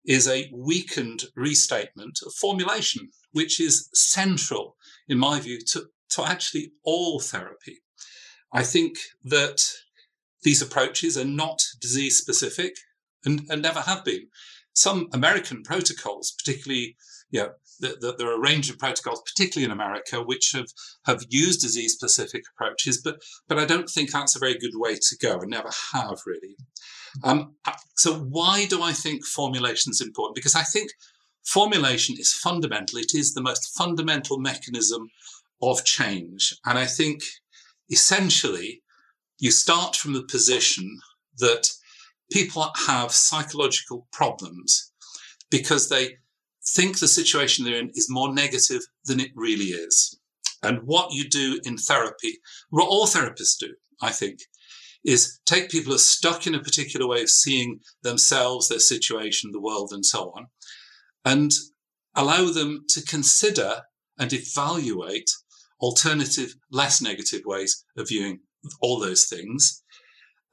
is 0.06 0.28
a 0.28 0.50
weakened 0.54 1.24
restatement 1.36 2.20
of 2.26 2.34
formulation, 2.34 3.10
which 3.34 3.60
is 3.60 3.90
central, 3.94 4.76
in 5.08 5.18
my 5.18 5.40
view, 5.40 5.60
to, 5.68 5.86
to 6.10 6.24
actually 6.26 6.72
all 6.84 7.20
therapy. 7.20 7.80
I 8.54 8.64
think 8.64 8.98
that 9.26 9.62
these 10.44 10.62
approaches 10.62 11.18
are 11.18 11.26
not 11.26 11.62
disease 11.80 12.18
specific 12.18 12.76
and, 13.26 13.42
and 13.50 13.62
never 13.62 13.82
have 13.82 14.06
been. 14.06 14.28
Some 14.74 15.10
American 15.14 15.64
protocols, 15.64 16.34
particularly, 16.38 16.96
you 17.32 17.42
know, 17.42 17.50
the, 17.80 17.98
the, 18.00 18.16
there 18.18 18.30
are 18.30 18.36
a 18.36 18.42
range 18.42 18.70
of 18.70 18.80
protocols, 18.80 19.22
particularly 19.26 19.66
in 19.66 19.72
America, 19.72 20.22
which 20.22 20.52
have, 20.54 20.68
have 21.06 21.24
used 21.30 21.62
disease 21.62 21.94
specific 21.94 22.44
approaches, 22.54 23.02
but, 23.02 23.22
but 23.48 23.60
I 23.60 23.66
don't 23.66 23.90
think 23.90 24.12
that's 24.12 24.36
a 24.36 24.40
very 24.40 24.58
good 24.58 24.74
way 24.74 24.96
to 24.96 25.18
go 25.22 25.40
and 25.40 25.50
never 25.50 25.70
have 25.94 26.20
really. 26.26 26.56
Um, 27.24 27.56
so 27.96 28.20
why 28.20 28.66
do 28.66 28.82
I 28.82 28.94
think 28.94 29.26
formulation 29.26 29.92
is 29.92 30.02
important? 30.02 30.36
Because 30.36 30.56
I 30.56 30.64
think 30.64 30.92
formulation 31.46 32.16
is 32.20 32.34
fundamental. 32.34 33.00
It 33.00 33.14
is 33.14 33.34
the 33.34 33.42
most 33.42 33.76
fundamental 33.78 34.40
mechanism 34.40 35.10
of 35.62 35.84
change. 35.84 36.56
And 36.66 36.78
I 36.78 36.86
think 36.86 37.22
essentially 37.92 38.82
you 39.40 39.52
start 39.52 39.96
from 39.96 40.14
the 40.14 40.24
position 40.24 41.00
that 41.38 41.70
people 42.32 42.72
have 42.88 43.12
psychological 43.12 44.08
problems 44.12 44.92
because 45.50 45.90
they 45.90 46.18
think 46.76 47.00
the 47.00 47.08
situation 47.08 47.66
they're 47.66 47.80
in 47.80 47.92
is 47.94 48.08
more 48.10 48.34
negative 48.34 48.82
than 49.06 49.20
it 49.20 49.32
really 49.36 49.66
is. 49.66 50.20
And 50.62 50.80
what 50.84 51.14
you 51.14 51.28
do 51.28 51.60
in 51.64 51.78
therapy, 51.78 52.40
what 52.70 52.88
all 52.88 53.08
therapists 53.08 53.58
do, 53.60 53.74
I 54.02 54.12
think, 54.12 54.40
is 55.06 55.40
take 55.46 55.70
people 55.70 55.92
who 55.92 55.96
are 55.96 56.00
stuck 56.00 56.46
in 56.46 56.56
a 56.56 56.62
particular 56.62 57.08
way 57.08 57.22
of 57.22 57.30
seeing 57.30 57.80
themselves, 58.04 58.68
their 58.68 58.80
situation, 58.80 59.52
the 59.52 59.62
world, 59.62 59.92
and 59.94 60.06
so 60.06 60.34
on, 60.36 60.48
and 61.24 61.52
allow 62.16 62.52
them 62.52 62.86
to 62.90 63.02
consider 63.02 63.82
and 64.18 64.34
evaluate 64.34 65.30
alternative, 65.80 66.56
less 66.72 67.02
negative 67.02 67.42
ways 67.46 67.86
of 67.98 68.10
viewing 68.10 68.40
all 68.82 69.00
those 69.00 69.28
things. 69.28 69.82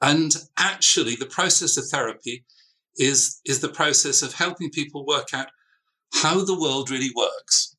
And 0.01 0.33
actually, 0.57 1.15
the 1.15 1.25
process 1.25 1.75
of 1.75 1.85
therapy 1.89 2.45
is, 2.97 3.41
is 3.45 3.59
the 3.59 3.69
process 3.69 4.21
of 4.21 4.33
helping 4.33 4.69
people 4.69 5.05
work 5.05 5.33
out 5.33 5.47
how 6.13 6.43
the 6.43 6.59
world 6.59 6.89
really 6.89 7.11
works. 7.15 7.75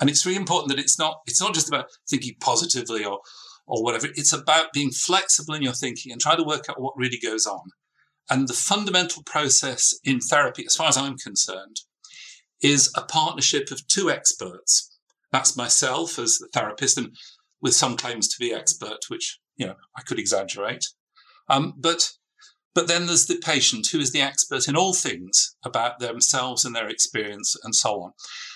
And 0.00 0.10
it's 0.10 0.26
really 0.26 0.38
important 0.38 0.70
that 0.70 0.82
it's 0.82 0.98
not, 0.98 1.20
it's 1.26 1.40
not 1.40 1.54
just 1.54 1.68
about 1.68 1.86
thinking 2.08 2.34
positively 2.40 3.04
or, 3.04 3.20
or 3.66 3.82
whatever. 3.82 4.08
It's 4.14 4.32
about 4.32 4.72
being 4.72 4.90
flexible 4.90 5.54
in 5.54 5.62
your 5.62 5.72
thinking 5.72 6.12
and 6.12 6.20
try 6.20 6.36
to 6.36 6.42
work 6.42 6.66
out 6.68 6.80
what 6.80 6.96
really 6.96 7.18
goes 7.18 7.46
on. 7.46 7.70
And 8.28 8.48
the 8.48 8.54
fundamental 8.54 9.22
process 9.22 9.94
in 10.04 10.20
therapy, 10.20 10.64
as 10.66 10.74
far 10.74 10.88
as 10.88 10.96
I'm 10.96 11.16
concerned, 11.16 11.76
is 12.60 12.90
a 12.96 13.02
partnership 13.02 13.70
of 13.70 13.86
two 13.86 14.10
experts. 14.10 14.92
That's 15.32 15.56
myself 15.56 16.18
as 16.18 16.38
the 16.38 16.48
therapist 16.52 16.98
and 16.98 17.16
with 17.60 17.74
some 17.74 17.96
claims 17.96 18.28
to 18.28 18.36
be 18.38 18.52
expert, 18.52 18.98
which, 19.08 19.38
you 19.56 19.66
know, 19.66 19.74
I 19.96 20.02
could 20.02 20.18
exaggerate. 20.18 20.84
Um, 21.48 21.74
but 21.76 22.12
but 22.76 22.88
then 22.88 23.06
there's 23.06 23.24
the 23.24 23.38
patient 23.38 23.86
who 23.90 23.98
is 23.98 24.12
the 24.12 24.20
expert 24.20 24.68
in 24.68 24.76
all 24.76 24.92
things 24.92 25.56
about 25.64 25.98
themselves 25.98 26.62
and 26.62 26.76
their 26.76 26.90
experience 26.90 27.56
and 27.64 27.74
so 27.74 28.02
on. 28.02 28.12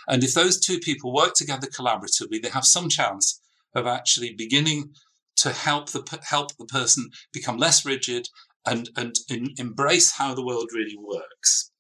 And 0.07 0.23
if 0.23 0.35
those 0.35 0.61
two 0.61 0.79
people 0.79 1.11
work 1.11 1.33
together 1.33 1.67
collaboratively, 1.67 2.43
they 2.43 2.51
have 2.51 2.67
some 2.67 2.91
chance 2.91 3.41
of 3.75 3.87
actually 3.87 4.35
beginning 4.35 4.91
to 5.37 5.55
help 5.55 5.89
the 5.89 6.21
help 6.23 6.55
the 6.59 6.67
person 6.67 7.09
become 7.33 7.57
less 7.57 7.87
rigid 7.87 8.29
and 8.67 8.91
and, 8.95 9.17
embrace 9.59 10.13
how 10.13 10.35
the 10.35 10.45
world 10.45 10.69
really 10.75 10.99
works. 10.99 11.73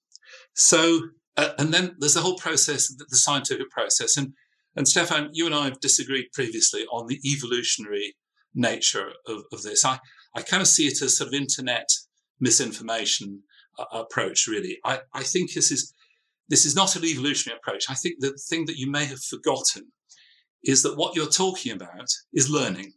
So 0.55 1.01
uh, 1.36 1.51
and 1.59 1.74
then 1.74 1.95
there's 1.99 2.14
the 2.14 2.22
whole 2.22 2.38
process, 2.38 2.88
the, 2.88 3.05
the 3.11 3.16
scientific 3.16 3.68
process, 3.70 4.16
and 4.16 4.32
and 4.76 4.88
Stefan, 4.88 5.28
you 5.34 5.45
and 5.45 5.55
I 5.55 5.64
have 5.64 5.80
disagreed 5.80 6.32
previously 6.32 6.86
on 6.91 7.07
the 7.07 7.20
evolutionary 7.22 8.14
nature 8.55 9.11
of, 9.26 9.43
of 9.53 9.62
this. 9.62 9.84
I, 9.84 9.99
I 10.34 10.41
kind 10.41 10.62
of 10.62 10.68
see 10.68 10.86
it 10.86 11.03
as 11.03 11.18
sort 11.18 11.28
of 11.28 11.34
internet 11.34 11.88
misinformation 12.41 13.43
uh, 13.78 13.84
approach, 13.93 14.47
really. 14.49 14.78
I, 14.84 15.01
I 15.12 15.22
think 15.22 15.53
this 15.53 15.70
is, 15.70 15.95
this 16.49 16.66
is 16.66 16.74
not 16.74 16.97
an 16.97 17.05
evolutionary 17.05 17.59
approach. 17.59 17.84
I 17.88 17.95
think 17.95 18.16
the 18.18 18.38
thing 18.49 18.66
that 18.66 18.78
you 18.78 18.91
may 18.91 19.05
have 19.05 19.22
forgotten 19.22 19.93
is 20.64 20.82
that 20.82 20.97
what 20.97 21.14
you're 21.14 21.26
talking 21.26 21.72
about 21.72 22.09
is 22.32 22.51
learning 22.51 22.93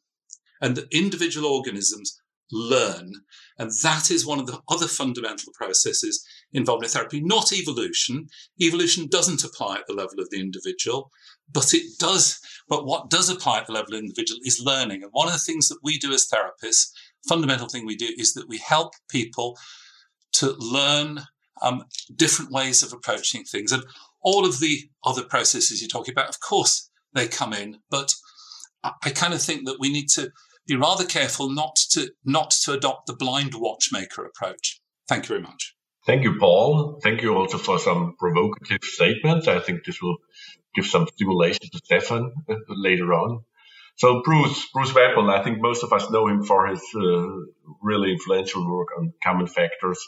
and 0.61 0.75
that 0.75 0.93
individual 0.93 1.47
organisms 1.47 2.19
learn. 2.51 3.11
And 3.57 3.71
that 3.83 4.11
is 4.11 4.25
one 4.25 4.39
of 4.39 4.47
the 4.47 4.59
other 4.69 4.87
fundamental 4.87 5.51
processes 5.53 6.25
involved 6.51 6.83
in 6.83 6.89
therapy, 6.89 7.21
not 7.21 7.51
evolution. 7.51 8.27
Evolution 8.61 9.07
doesn't 9.07 9.43
apply 9.43 9.77
at 9.77 9.87
the 9.87 9.93
level 9.93 10.19
of 10.19 10.29
the 10.29 10.39
individual, 10.39 11.11
but 11.51 11.73
it 11.73 11.97
does. 11.99 12.39
But 12.69 12.85
what 12.85 13.09
does 13.09 13.29
apply 13.29 13.59
at 13.59 13.67
the 13.67 13.73
level 13.73 13.93
of 13.93 13.99
the 13.99 14.05
individual 14.05 14.39
is 14.43 14.63
learning. 14.63 15.03
And 15.03 15.11
one 15.11 15.27
of 15.27 15.33
the 15.33 15.39
things 15.39 15.67
that 15.69 15.79
we 15.83 15.97
do 15.97 16.13
as 16.13 16.27
therapists, 16.27 16.91
fundamental 17.27 17.67
thing 17.67 17.85
we 17.85 17.95
do, 17.95 18.09
is 18.17 18.33
that 18.33 18.47
we 18.47 18.57
help 18.57 18.93
people 19.09 19.57
to 20.33 20.55
learn 20.57 21.21
um, 21.61 21.83
different 22.15 22.51
ways 22.51 22.83
of 22.83 22.93
approaching 22.93 23.43
things. 23.43 23.71
And 23.71 23.83
all 24.21 24.45
of 24.45 24.59
the 24.59 24.89
other 25.03 25.23
processes 25.23 25.81
you're 25.81 25.87
talking 25.87 26.13
about, 26.13 26.29
of 26.29 26.39
course, 26.39 26.89
they 27.13 27.27
come 27.27 27.53
in, 27.53 27.77
but 27.89 28.13
I, 28.83 29.11
kind 29.11 29.33
of 29.33 29.41
think 29.41 29.65
that 29.65 29.79
we 29.79 29.91
need 29.91 30.09
to 30.09 30.31
be 30.67 30.75
rather 30.75 31.05
careful 31.05 31.49
not 31.49 31.75
to 31.91 32.11
not 32.25 32.51
to 32.63 32.73
adopt 32.73 33.07
the 33.07 33.15
blind 33.15 33.53
watchmaker 33.55 34.25
approach. 34.25 34.81
Thank 35.07 35.25
you 35.25 35.29
very 35.29 35.41
much. 35.41 35.75
Thank 36.05 36.23
you, 36.23 36.37
Paul. 36.37 36.99
Thank 37.01 37.21
you 37.21 37.35
also 37.35 37.57
for 37.57 37.79
some 37.79 38.15
provocative 38.17 38.83
statements. 38.83 39.47
I 39.47 39.59
think 39.59 39.85
this 39.85 40.01
will 40.01 40.17
give 40.75 40.85
some 40.85 41.07
stimulation 41.07 41.69
to 41.71 41.77
Stefan 41.83 42.33
uh, 42.49 42.55
later 42.67 43.13
on. 43.13 43.43
So 43.95 44.21
Bruce, 44.23 44.69
Bruce 44.73 44.91
Wampold, 44.91 45.29
I 45.29 45.43
think 45.43 45.61
most 45.61 45.83
of 45.83 45.93
us 45.93 46.09
know 46.09 46.27
him 46.27 46.43
for 46.43 46.67
his 46.67 46.81
uh, 46.95 47.27
really 47.81 48.11
influential 48.11 48.69
work 48.69 48.89
on 48.97 49.13
common 49.23 49.47
factors 49.47 49.99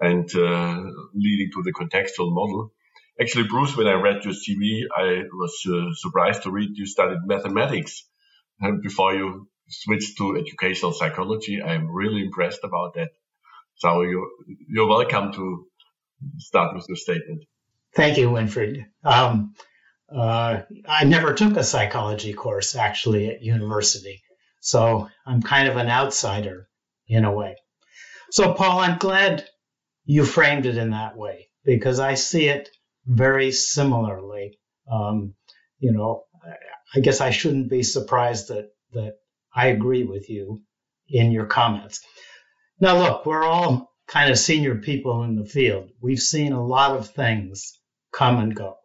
and 0.00 0.28
uh, 0.34 0.82
leading 1.14 1.50
to 1.54 1.62
the 1.62 1.72
contextual 1.72 2.32
model. 2.32 2.72
Actually, 3.20 3.48
Bruce, 3.48 3.76
when 3.76 3.86
I 3.86 3.94
read 3.94 4.24
your 4.24 4.34
CV, 4.34 4.82
I 4.94 5.22
was 5.32 5.54
uh, 5.66 5.94
surprised 5.94 6.42
to 6.44 6.50
read 6.50 6.70
you 6.74 6.86
studied 6.86 7.18
mathematics 7.26 8.04
before 8.82 9.14
you 9.14 9.48
switched 9.68 10.16
to 10.18 10.36
educational 10.36 10.92
psychology. 10.92 11.62
I'm 11.62 11.90
really 11.90 12.22
impressed 12.22 12.64
about 12.64 12.94
that. 12.94 13.10
So 13.76 14.02
you're, 14.02 14.28
you're 14.68 14.88
welcome 14.88 15.32
to 15.32 15.66
start 16.38 16.74
with 16.74 16.86
your 16.88 16.96
statement. 16.96 17.44
Thank 17.94 18.18
you, 18.18 18.28
Winfried. 18.28 18.86
Um, 19.04 19.54
uh, 20.12 20.62
I 20.88 21.04
never 21.04 21.34
took 21.34 21.56
a 21.56 21.64
psychology 21.64 22.32
course 22.32 22.76
actually 22.76 23.28
at 23.28 23.42
university, 23.42 24.22
so 24.60 25.08
I'm 25.26 25.42
kind 25.42 25.68
of 25.68 25.76
an 25.76 25.88
outsider 25.88 26.68
in 27.08 27.24
a 27.24 27.32
way. 27.32 27.56
So, 28.30 28.54
Paul, 28.54 28.80
I'm 28.80 28.98
glad 28.98 29.46
you 30.04 30.24
framed 30.24 30.66
it 30.66 30.76
in 30.76 30.90
that 30.90 31.16
way 31.16 31.48
because 31.64 32.00
I 32.00 32.14
see 32.14 32.48
it 32.48 32.68
very 33.06 33.52
similarly. 33.52 34.58
Um, 34.90 35.34
you 35.78 35.92
know, 35.92 36.24
I 36.94 37.00
guess 37.00 37.20
I 37.20 37.30
shouldn't 37.30 37.70
be 37.70 37.82
surprised 37.82 38.48
that 38.48 38.70
that 38.92 39.14
I 39.54 39.68
agree 39.68 40.04
with 40.04 40.28
you 40.30 40.62
in 41.08 41.30
your 41.32 41.46
comments. 41.46 42.00
Now, 42.80 42.98
look, 42.98 43.26
we're 43.26 43.44
all 43.44 43.90
kind 44.06 44.30
of 44.30 44.38
senior 44.38 44.76
people 44.76 45.22
in 45.22 45.36
the 45.36 45.44
field. 45.44 45.90
We've 46.00 46.18
seen 46.18 46.52
a 46.52 46.64
lot 46.64 46.96
of 46.96 47.10
things 47.10 47.78
come 48.12 48.38
and 48.38 48.54
go. 48.54 48.76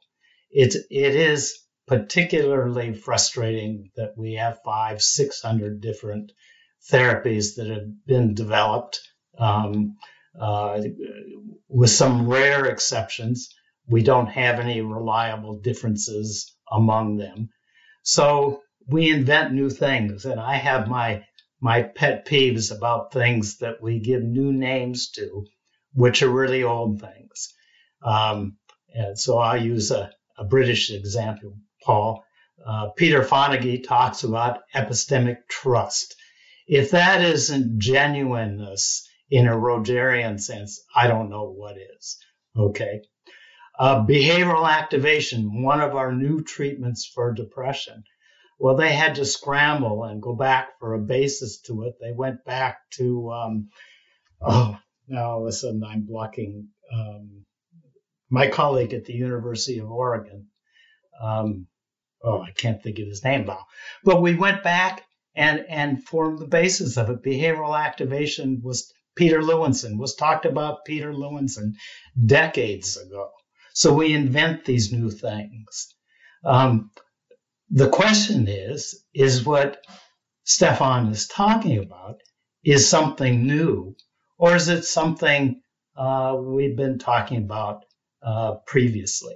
It, 0.52 0.76
it 0.90 1.16
is 1.16 1.60
particularly 1.88 2.94
frustrating 2.94 3.92
that 3.96 4.14
we 4.18 4.34
have 4.34 4.60
five, 4.64 5.02
600 5.02 5.82
different 5.82 6.32
therapies 6.92 7.56
that 7.56 7.68
have 7.68 8.06
been 8.06 8.34
developed. 8.36 9.00
Um, 9.38 9.96
uh, 10.40 10.82
with 11.68 11.90
some 11.90 12.28
rare 12.28 12.66
exceptions, 12.66 13.50
we 13.88 14.04
don't 14.04 14.28
have 14.28 14.60
any 14.60 14.82
reliable 14.82 15.60
differences 15.60 16.56
among 16.72 17.18
them. 17.18 17.50
So 18.04 18.62
we 18.88 19.12
invent 19.12 19.54
new 19.54 19.70
things, 19.70 20.26
and 20.26 20.40
I 20.40 20.56
have 20.56 20.88
my 20.88 21.24
my 21.62 21.82
pet 21.84 22.26
peeves 22.26 22.76
about 22.76 23.12
things 23.12 23.58
that 23.58 23.82
we 23.82 24.00
give 24.00 24.24
new 24.24 24.54
names 24.54 25.12
to, 25.12 25.46
which 25.94 26.24
are 26.24 26.30
really 26.30 26.64
old 26.64 27.02
things. 27.02 27.54
Um, 28.02 28.58
and 28.94 29.20
so 29.20 29.38
I'll 29.38 29.62
use 29.62 29.92
a, 29.92 30.10
a 30.40 30.46
British 30.46 30.90
example, 30.92 31.58
Paul. 31.84 32.24
Uh, 32.66 32.90
Peter 32.96 33.22
Fonagy 33.22 33.84
talks 33.86 34.24
about 34.24 34.62
epistemic 34.74 35.38
trust. 35.50 36.16
If 36.68 36.92
that 36.92 37.22
isn't 37.22 37.80
genuineness 37.80 39.08
in 39.30 39.48
a 39.48 39.56
Rogerian 39.56 40.40
sense, 40.40 40.82
I 40.96 41.08
don't 41.08 41.30
know 41.30 41.52
what 41.52 41.78
is. 41.78 42.18
Okay. 42.58 43.02
Uh, 43.78 44.06
behavioral 44.06 44.70
activation, 44.70 45.64
one 45.64 45.82
of 45.82 45.96
our 45.96 46.12
new 46.12 46.44
treatments 46.44 47.06
for 47.06 47.34
depression. 47.34 48.04
Well, 48.60 48.76
they 48.76 48.92
had 48.92 49.16
to 49.16 49.26
scramble 49.26 50.04
and 50.04 50.22
go 50.22 50.36
back 50.36 50.80
for 50.80 50.94
a 50.94 51.00
basis 51.00 51.62
to 51.62 51.84
it. 51.84 51.96
They 52.02 52.12
went 52.12 52.44
back 52.44 52.80
to, 52.98 53.32
um, 53.32 53.70
oh, 54.42 54.78
now 55.08 55.32
all 55.32 55.42
of 55.42 55.48
a 55.48 55.52
sudden 55.54 55.84
I'm 55.84 56.06
blocking 56.06 56.68
um, 56.94 57.46
my 58.30 58.48
colleague 58.48 58.94
at 58.94 59.06
the 59.06 59.14
University 59.14 59.80
of 59.80 59.92
Oregon. 59.92 60.48
Um, 61.22 61.68
oh, 62.24 62.42
I 62.42 62.52
can't 62.52 62.82
think 62.82 63.00
of 63.00 63.08
his 63.08 63.24
name 63.24 63.46
now. 63.46 63.66
But 64.04 64.22
we 64.22 64.36
went 64.36 64.64
back 64.64 65.04
and, 65.36 65.66
and 65.70 66.04
formed 66.04 66.40
the 66.40 66.48
basis 66.48 66.98
of 66.98 67.10
it. 67.10 67.24
Behavioral 67.24 67.80
activation 67.80 68.62
was 68.64 68.92
Peter 69.16 69.42
Lewinsohn, 69.42 69.98
was 69.98 70.16
talked 70.16 70.46
about 70.46 70.86
Peter 70.86 71.12
Lewinsohn 71.12 71.74
decades 72.26 72.98
ago. 72.98 73.30
So 73.74 73.94
we 73.94 74.14
invent 74.14 74.66
these 74.66 74.92
new 74.92 75.10
things. 75.10 75.94
Um, 76.46 76.92
the 77.70 77.90
question 77.90 78.48
is, 78.48 79.04
is 79.14 79.46
what 79.46 79.84
Stefan 80.44 81.08
is 81.08 81.28
talking 81.28 81.78
about 81.80 82.16
is 82.64 82.90
something 82.90 83.46
new, 83.46 83.96
or 84.38 84.56
is 84.56 84.68
it 84.70 84.84
something 84.84 85.62
uh, 85.96 86.36
we've 86.40 86.76
been 86.76 86.98
talking 86.98 87.38
about 87.38 87.86
uh, 88.24 88.56
previously? 88.66 89.36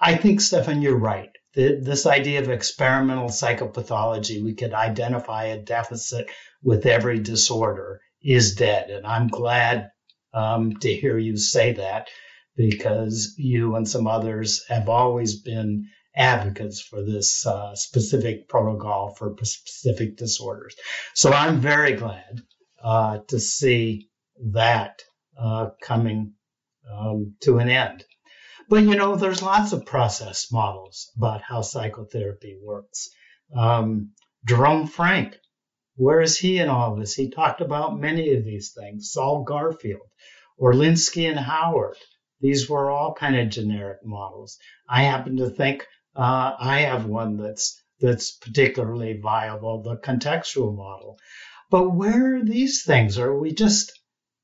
I 0.00 0.16
think, 0.16 0.40
Stefan, 0.40 0.82
you're 0.82 0.96
right. 0.98 1.30
The, 1.54 1.80
this 1.80 2.06
idea 2.06 2.40
of 2.40 2.48
experimental 2.48 3.28
psychopathology, 3.28 4.42
we 4.42 4.54
could 4.54 4.72
identify 4.72 5.46
a 5.46 5.58
deficit 5.58 6.30
with 6.62 6.86
every 6.86 7.18
disorder, 7.18 8.00
is 8.22 8.54
dead. 8.54 8.90
And 8.90 9.06
I'm 9.06 9.28
glad 9.28 9.90
um, 10.32 10.76
to 10.76 10.92
hear 10.92 11.18
you 11.18 11.36
say 11.36 11.72
that 11.72 12.08
because 12.56 13.34
you 13.36 13.76
and 13.76 13.88
some 13.88 14.06
others 14.06 14.64
have 14.68 14.88
always 14.88 15.40
been 15.40 15.88
advocates 16.14 16.80
for 16.80 17.02
this 17.02 17.46
uh, 17.46 17.74
specific 17.74 18.48
protocol 18.48 19.14
for 19.14 19.34
specific 19.42 20.16
disorders. 20.16 20.74
So 21.14 21.32
I'm 21.32 21.60
very 21.60 21.94
glad 21.94 22.42
uh, 22.82 23.18
to 23.28 23.38
see 23.38 24.08
that 24.52 25.02
uh, 25.38 25.70
coming 25.82 26.34
um, 26.90 27.34
to 27.42 27.58
an 27.58 27.68
end. 27.68 28.04
But 28.70 28.84
you 28.84 28.94
know, 28.94 29.16
there's 29.16 29.42
lots 29.42 29.72
of 29.72 29.84
process 29.84 30.52
models 30.52 31.10
about 31.16 31.42
how 31.42 31.60
psychotherapy 31.60 32.56
works. 32.62 33.08
Um, 33.52 34.12
Jerome 34.46 34.86
Frank, 34.86 35.36
where 35.96 36.20
is 36.20 36.38
he 36.38 36.58
in 36.58 36.68
all 36.68 36.94
this? 36.94 37.12
He 37.12 37.30
talked 37.30 37.60
about 37.60 37.98
many 37.98 38.32
of 38.32 38.44
these 38.44 38.72
things. 38.72 39.10
Sol 39.10 39.42
Garfield, 39.42 40.06
Orlinsky 40.56 41.28
and 41.28 41.36
Howard. 41.36 41.96
These 42.40 42.70
were 42.70 42.88
all 42.88 43.12
kind 43.12 43.36
of 43.36 43.48
generic 43.48 43.98
models. 44.04 44.56
I 44.88 45.02
happen 45.02 45.38
to 45.38 45.50
think 45.50 45.84
uh, 46.14 46.54
I 46.56 46.82
have 46.82 47.06
one 47.06 47.38
that's 47.38 47.82
that's 47.98 48.30
particularly 48.30 49.18
viable, 49.20 49.82
the 49.82 49.96
contextual 49.96 50.76
model. 50.76 51.18
But 51.70 51.90
where 51.90 52.36
are 52.36 52.44
these 52.44 52.84
things? 52.84 53.18
Are 53.18 53.36
we 53.36 53.52
just 53.52 53.90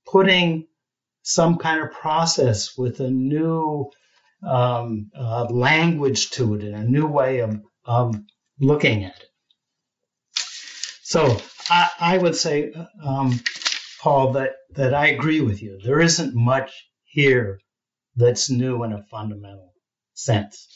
putting 0.04 0.66
some 1.22 1.58
kind 1.58 1.80
of 1.80 1.92
process 1.92 2.76
with 2.76 2.98
a 2.98 3.10
new 3.10 3.88
um, 4.42 5.10
uh, 5.16 5.44
language 5.44 6.30
to 6.30 6.54
it 6.54 6.62
and 6.62 6.74
a 6.74 6.90
new 6.90 7.06
way 7.06 7.40
of, 7.40 7.60
of 7.84 8.16
looking 8.60 9.04
at 9.04 9.16
it? 9.16 9.28
So 11.02 11.40
I, 11.70 11.90
I 12.00 12.18
would 12.18 12.36
say, 12.36 12.72
um, 13.04 13.40
Paul, 14.00 14.32
that, 14.32 14.52
that 14.74 14.94
I 14.94 15.08
agree 15.08 15.40
with 15.40 15.62
you. 15.62 15.78
There 15.84 16.00
isn't 16.00 16.34
much 16.34 16.72
here 17.04 17.60
that's 18.16 18.50
new 18.50 18.82
in 18.84 18.92
a 18.92 19.04
fundamental 19.04 19.72
sense. 20.14 20.66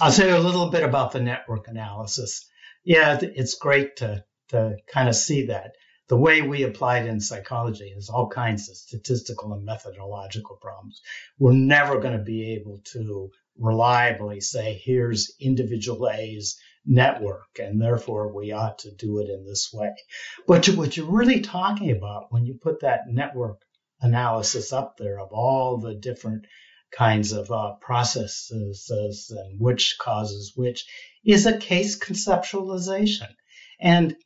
I'll 0.00 0.10
say 0.10 0.30
a 0.30 0.38
little 0.38 0.70
bit 0.70 0.82
about 0.82 1.12
the 1.12 1.20
network 1.20 1.68
analysis. 1.68 2.46
Yeah, 2.84 3.18
it's 3.20 3.54
great 3.54 3.96
to, 3.96 4.24
to 4.48 4.76
kind 4.92 5.08
of 5.08 5.16
see 5.16 5.46
that. 5.46 5.72
The 6.08 6.16
way 6.18 6.42
we 6.42 6.64
apply 6.64 6.98
it 6.98 7.06
in 7.06 7.20
psychology 7.20 7.94
is 7.96 8.10
all 8.10 8.28
kinds 8.28 8.68
of 8.68 8.76
statistical 8.76 9.54
and 9.54 9.64
methodological 9.64 10.56
problems. 10.56 11.00
We're 11.38 11.52
never 11.52 11.98
going 11.98 12.16
to 12.18 12.24
be 12.24 12.54
able 12.54 12.80
to 12.92 13.30
reliably 13.58 14.40
say, 14.40 14.80
here's 14.84 15.34
individual 15.40 16.10
A's 16.10 16.58
network, 16.84 17.58
and 17.58 17.80
therefore 17.80 18.34
we 18.34 18.52
ought 18.52 18.80
to 18.80 18.94
do 18.94 19.20
it 19.20 19.30
in 19.30 19.46
this 19.46 19.70
way. 19.72 19.94
But 20.46 20.66
what 20.66 20.96
you're 20.96 21.06
really 21.06 21.40
talking 21.40 21.90
about 21.90 22.26
when 22.30 22.44
you 22.44 22.58
put 22.62 22.80
that 22.80 23.08
network 23.08 23.62
analysis 24.00 24.72
up 24.72 24.96
there 24.98 25.18
of 25.18 25.32
all 25.32 25.78
the 25.78 25.94
different 25.94 26.46
kinds 26.92 27.32
of 27.32 27.50
uh, 27.50 27.72
processes 27.80 28.90
and 28.90 29.58
which 29.58 29.96
causes 29.98 30.52
which 30.54 30.84
is 31.24 31.46
a 31.46 31.56
case 31.56 31.98
conceptualization. 31.98 33.28
And 33.80 34.16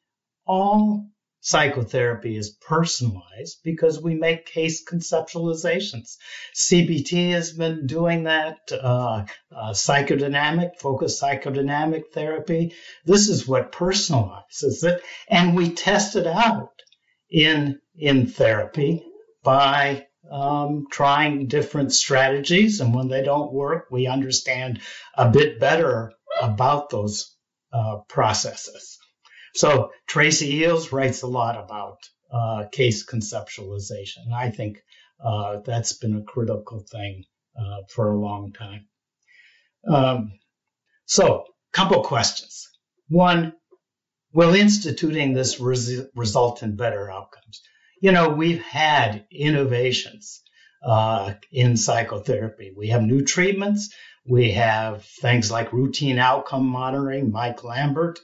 all 0.46 1.06
psychotherapy 1.48 2.36
is 2.36 2.50
personalized 2.50 3.60
because 3.64 4.02
we 4.02 4.14
make 4.14 4.44
case 4.44 4.84
conceptualizations. 4.84 6.18
CBT 6.54 7.30
has 7.30 7.52
been 7.52 7.86
doing 7.86 8.24
that, 8.24 8.58
uh, 8.70 9.24
uh, 9.50 9.72
psychodynamic, 9.72 10.76
focused 10.78 11.22
psychodynamic 11.22 12.02
therapy. 12.12 12.74
This 13.06 13.30
is 13.30 13.48
what 13.48 13.72
personalizes 13.72 14.84
it. 14.84 15.02
And 15.26 15.56
we 15.56 15.70
test 15.70 16.16
it 16.16 16.26
out 16.26 16.82
in, 17.30 17.80
in 17.96 18.26
therapy 18.26 19.02
by 19.42 20.06
um, 20.30 20.86
trying 20.90 21.46
different 21.46 21.94
strategies. 21.94 22.80
And 22.82 22.94
when 22.94 23.08
they 23.08 23.22
don't 23.22 23.54
work, 23.54 23.86
we 23.90 24.06
understand 24.06 24.80
a 25.14 25.30
bit 25.30 25.58
better 25.58 26.12
about 26.42 26.90
those 26.90 27.34
uh, 27.72 28.00
processes. 28.06 28.97
So 29.54 29.90
Tracy 30.06 30.60
Eells 30.60 30.92
writes 30.92 31.22
a 31.22 31.26
lot 31.26 31.56
about 31.56 31.98
uh, 32.30 32.64
case 32.70 33.04
conceptualization. 33.04 34.32
I 34.34 34.50
think 34.50 34.82
uh, 35.24 35.60
that's 35.64 35.94
been 35.94 36.16
a 36.16 36.22
critical 36.22 36.84
thing 36.90 37.24
uh, 37.58 37.82
for 37.88 38.12
a 38.12 38.18
long 38.18 38.52
time. 38.52 38.86
Um, 39.88 40.32
so, 41.06 41.44
a 41.72 41.76
couple 41.76 42.02
questions. 42.02 42.68
One, 43.08 43.54
will 44.32 44.54
instituting 44.54 45.32
this 45.32 45.58
res- 45.58 46.02
result 46.14 46.62
in 46.62 46.76
better 46.76 47.10
outcomes? 47.10 47.62
you 48.00 48.12
know, 48.12 48.28
we've 48.28 48.62
had 48.62 49.24
innovations 49.30 50.42
uh, 50.82 51.34
in 51.50 51.76
psychotherapy. 51.76 52.72
We 52.76 52.88
have 52.88 53.02
new 53.02 53.22
treatments. 53.22 53.92
We 54.26 54.52
have 54.52 55.04
things 55.04 55.50
like 55.50 55.72
routine 55.72 56.18
outcome 56.18 56.66
monitoring. 56.66 57.32
Mike 57.32 57.64
Lambert, 57.64 58.20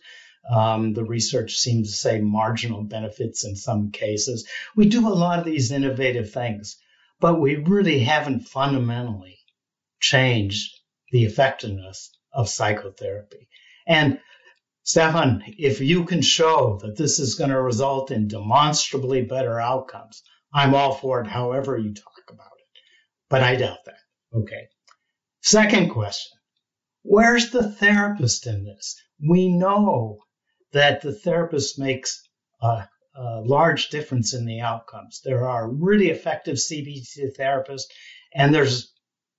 um, 0.50 0.92
the 0.92 1.04
research 1.04 1.56
seems 1.56 1.90
to 1.90 1.96
say 1.96 2.20
marginal 2.20 2.82
benefits 2.82 3.44
in 3.44 3.56
some 3.56 3.90
cases. 3.90 4.46
We 4.76 4.88
do 4.88 5.08
a 5.08 5.14
lot 5.14 5.38
of 5.38 5.44
these 5.44 5.72
innovative 5.72 6.32
things, 6.32 6.76
but 7.20 7.40
we 7.40 7.56
really 7.56 8.00
haven't 8.00 8.48
fundamentally 8.48 9.38
changed 10.00 10.78
the 11.10 11.24
effectiveness 11.24 12.10
of 12.32 12.48
psychotherapy. 12.48 13.48
And 13.86 14.20
Stefan, 14.82 15.42
if 15.46 15.80
you 15.80 16.04
can 16.04 16.20
show 16.20 16.78
that 16.82 16.96
this 16.96 17.18
is 17.18 17.36
going 17.36 17.50
to 17.50 17.60
result 17.60 18.10
in 18.10 18.28
demonstrably 18.28 19.22
better 19.22 19.58
outcomes, 19.58 20.22
I'm 20.52 20.74
all 20.74 20.94
for 20.94 21.20
it, 21.20 21.26
however 21.26 21.78
you 21.78 21.94
talk 21.94 22.12
about 22.28 22.52
it. 22.58 22.80
But 23.30 23.42
I 23.42 23.56
doubt 23.56 23.78
that. 23.86 24.00
Okay. 24.34 24.68
Second 25.40 25.90
question 25.90 26.38
Where's 27.02 27.50
the 27.50 27.70
therapist 27.70 28.46
in 28.46 28.64
this? 28.64 29.00
We 29.26 29.48
know 29.48 30.20
that 30.74 31.00
the 31.00 31.14
therapist 31.14 31.78
makes 31.78 32.28
a, 32.60 32.86
a 33.16 33.40
large 33.40 33.88
difference 33.88 34.34
in 34.34 34.44
the 34.44 34.60
outcomes. 34.60 35.20
There 35.24 35.48
are 35.48 35.70
really 35.70 36.10
effective 36.10 36.56
CBT 36.56 37.36
therapists, 37.38 37.84
and 38.34 38.54
there's 38.54 38.92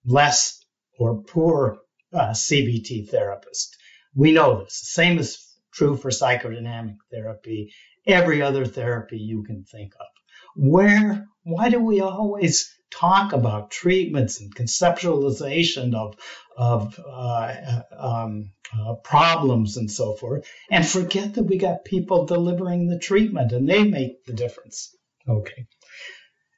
less 0.06 0.60
or 0.98 1.22
poor 1.24 1.78
uh, 2.14 2.30
CBT 2.32 3.12
therapists. 3.12 3.70
We 4.16 4.32
know 4.32 4.64
this. 4.64 4.80
The 4.80 5.02
same 5.02 5.20
is 5.20 5.46
true 5.74 5.98
for 5.98 6.10
psychodynamic 6.10 6.96
therapy, 7.12 7.74
every 8.08 8.42
other 8.42 8.66
therapy 8.66 9.18
you 9.18 9.44
can 9.44 9.64
think 9.66 9.94
of. 10.00 10.08
Where, 10.56 11.26
why 11.44 11.70
do 11.70 11.80
we 11.84 12.00
always 12.00 12.74
talk 12.92 13.34
about 13.34 13.72
treatments 13.72 14.40
and 14.40 14.56
conceptualization 14.56 15.94
of, 15.94 16.16
of 16.58 17.00
uh, 17.06 17.82
um, 17.98 18.52
uh, 18.74 18.94
problems 18.96 19.78
and 19.78 19.92
so 19.92 20.14
forth, 20.14 20.48
and 20.72 20.86
forget 20.86 21.36
that 21.36 21.44
we 21.44 21.58
got 21.58 21.86
people 21.86 22.26
delivering 22.26 22.88
the 22.88 23.00
treatment 23.00 23.52
and 23.52 23.68
they 23.68 23.84
make 23.84 24.24
the 24.26 24.34
difference? 24.34 24.96
Okay. 25.28 25.68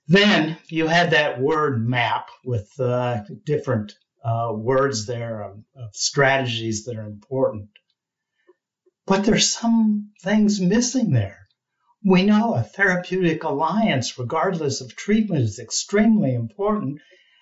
Then 0.07 0.57
you 0.69 0.87
had 0.87 1.11
that 1.11 1.39
word 1.39 1.85
map 1.85 2.29
with 2.45 2.69
uh, 2.79 3.23
different 3.45 3.93
uh, 4.23 4.51
words 4.53 5.05
there 5.05 5.41
of, 5.41 5.57
of, 5.75 5.95
strategies 5.95 6.85
that 6.85 6.97
are 6.97 7.05
important. 7.05 7.69
But 9.05 9.25
there's 9.25 9.51
some 9.51 10.11
things 10.21 10.59
missing 10.59 11.11
there. 11.11 11.46
We 12.05 12.23
know 12.23 12.53
a 12.53 12.61
therapeutic 12.61 13.43
alliance, 13.43 14.19
regardless 14.19 14.81
of 14.81 14.95
treatment, 14.95 15.41
is 15.41 15.57
extremely 15.57 16.35
important, 16.35 17.01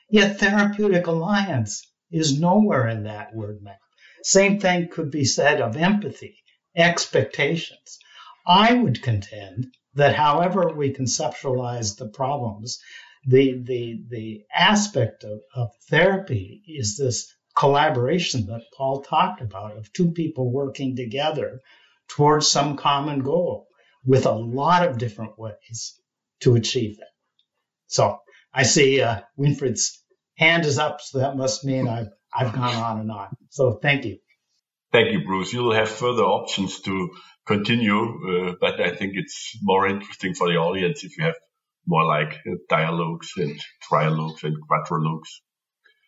yet 0.09 0.39
therapeutic 0.39 1.07
alliance 1.07 1.85
is 2.09 2.39
nowhere 2.39 2.87
in 2.87 3.03
that 3.03 3.35
word 3.35 3.61
map. 3.61 3.79
Same 4.23 4.61
thing 4.61 4.87
could 4.87 5.11
be 5.11 5.25
said 5.25 5.59
of 5.59 5.75
empathy, 5.75 6.37
expectations. 6.73 7.99
I 8.47 8.73
would 8.73 9.03
contend 9.03 9.73
that 9.93 10.15
however 10.15 10.73
we 10.73 10.93
conceptualize 10.93 11.97
the 11.97 12.07
problems, 12.07 12.79
the 13.27 13.61
the 13.61 14.03
the 14.07 14.45
aspect 14.53 15.25
of, 15.25 15.41
of 15.53 15.69
therapy 15.89 16.63
is 16.65 16.95
this 16.95 17.27
collaboration 17.57 18.45
that 18.45 18.63
Paul 18.77 19.01
talked 19.01 19.41
about 19.41 19.75
of 19.75 19.91
two 19.91 20.11
people 20.11 20.49
working 20.49 20.95
together 20.95 21.59
towards 22.07 22.47
some 22.47 22.77
common 22.77 23.19
goal 23.19 23.64
with 24.05 24.25
a 24.25 24.31
lot 24.31 24.87
of 24.87 24.97
different 24.97 25.37
ways 25.37 25.99
to 26.41 26.55
achieve 26.55 26.97
that. 26.97 27.13
So 27.87 28.19
I 28.53 28.63
see 28.63 29.01
uh, 29.01 29.21
Winfried's 29.37 30.03
hand 30.37 30.65
is 30.65 30.77
up, 30.77 31.01
so 31.01 31.19
that 31.19 31.37
must 31.37 31.65
mean 31.65 31.87
I've 31.87 32.09
I've 32.33 32.53
gone 32.53 32.75
on 32.75 32.99
and 32.99 33.11
on. 33.11 33.29
So 33.49 33.79
thank 33.81 34.05
you. 34.05 34.17
Thank 34.91 35.11
you, 35.11 35.25
Bruce. 35.25 35.53
You'll 35.53 35.73
have 35.73 35.89
further 35.89 36.23
options 36.23 36.81
to 36.81 37.09
continue, 37.45 38.49
uh, 38.49 38.55
but 38.59 38.79
I 38.81 38.91
think 38.95 39.13
it's 39.15 39.57
more 39.61 39.87
interesting 39.87 40.33
for 40.33 40.49
the 40.49 40.57
audience 40.57 41.03
if 41.03 41.17
you 41.17 41.25
have 41.25 41.35
more 41.87 42.05
like 42.05 42.39
uh, 42.47 42.55
dialogues 42.69 43.31
and 43.37 43.59
trialogues 43.89 44.43
and 44.43 44.55
quadrilogues. 44.69 45.29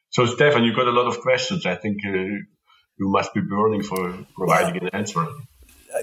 So, 0.10 0.26
Stefan, 0.26 0.64
you've 0.64 0.76
got 0.76 0.88
a 0.88 0.92
lot 0.92 1.08
of 1.08 1.20
questions. 1.22 1.66
I 1.66 1.76
think 1.76 1.98
uh, 2.06 2.12
you 2.12 3.10
must 3.10 3.34
be 3.34 3.42
burning 3.42 3.84
for 3.84 4.26
providing 4.36 4.82
an 4.82 4.90
answer. 4.94 5.28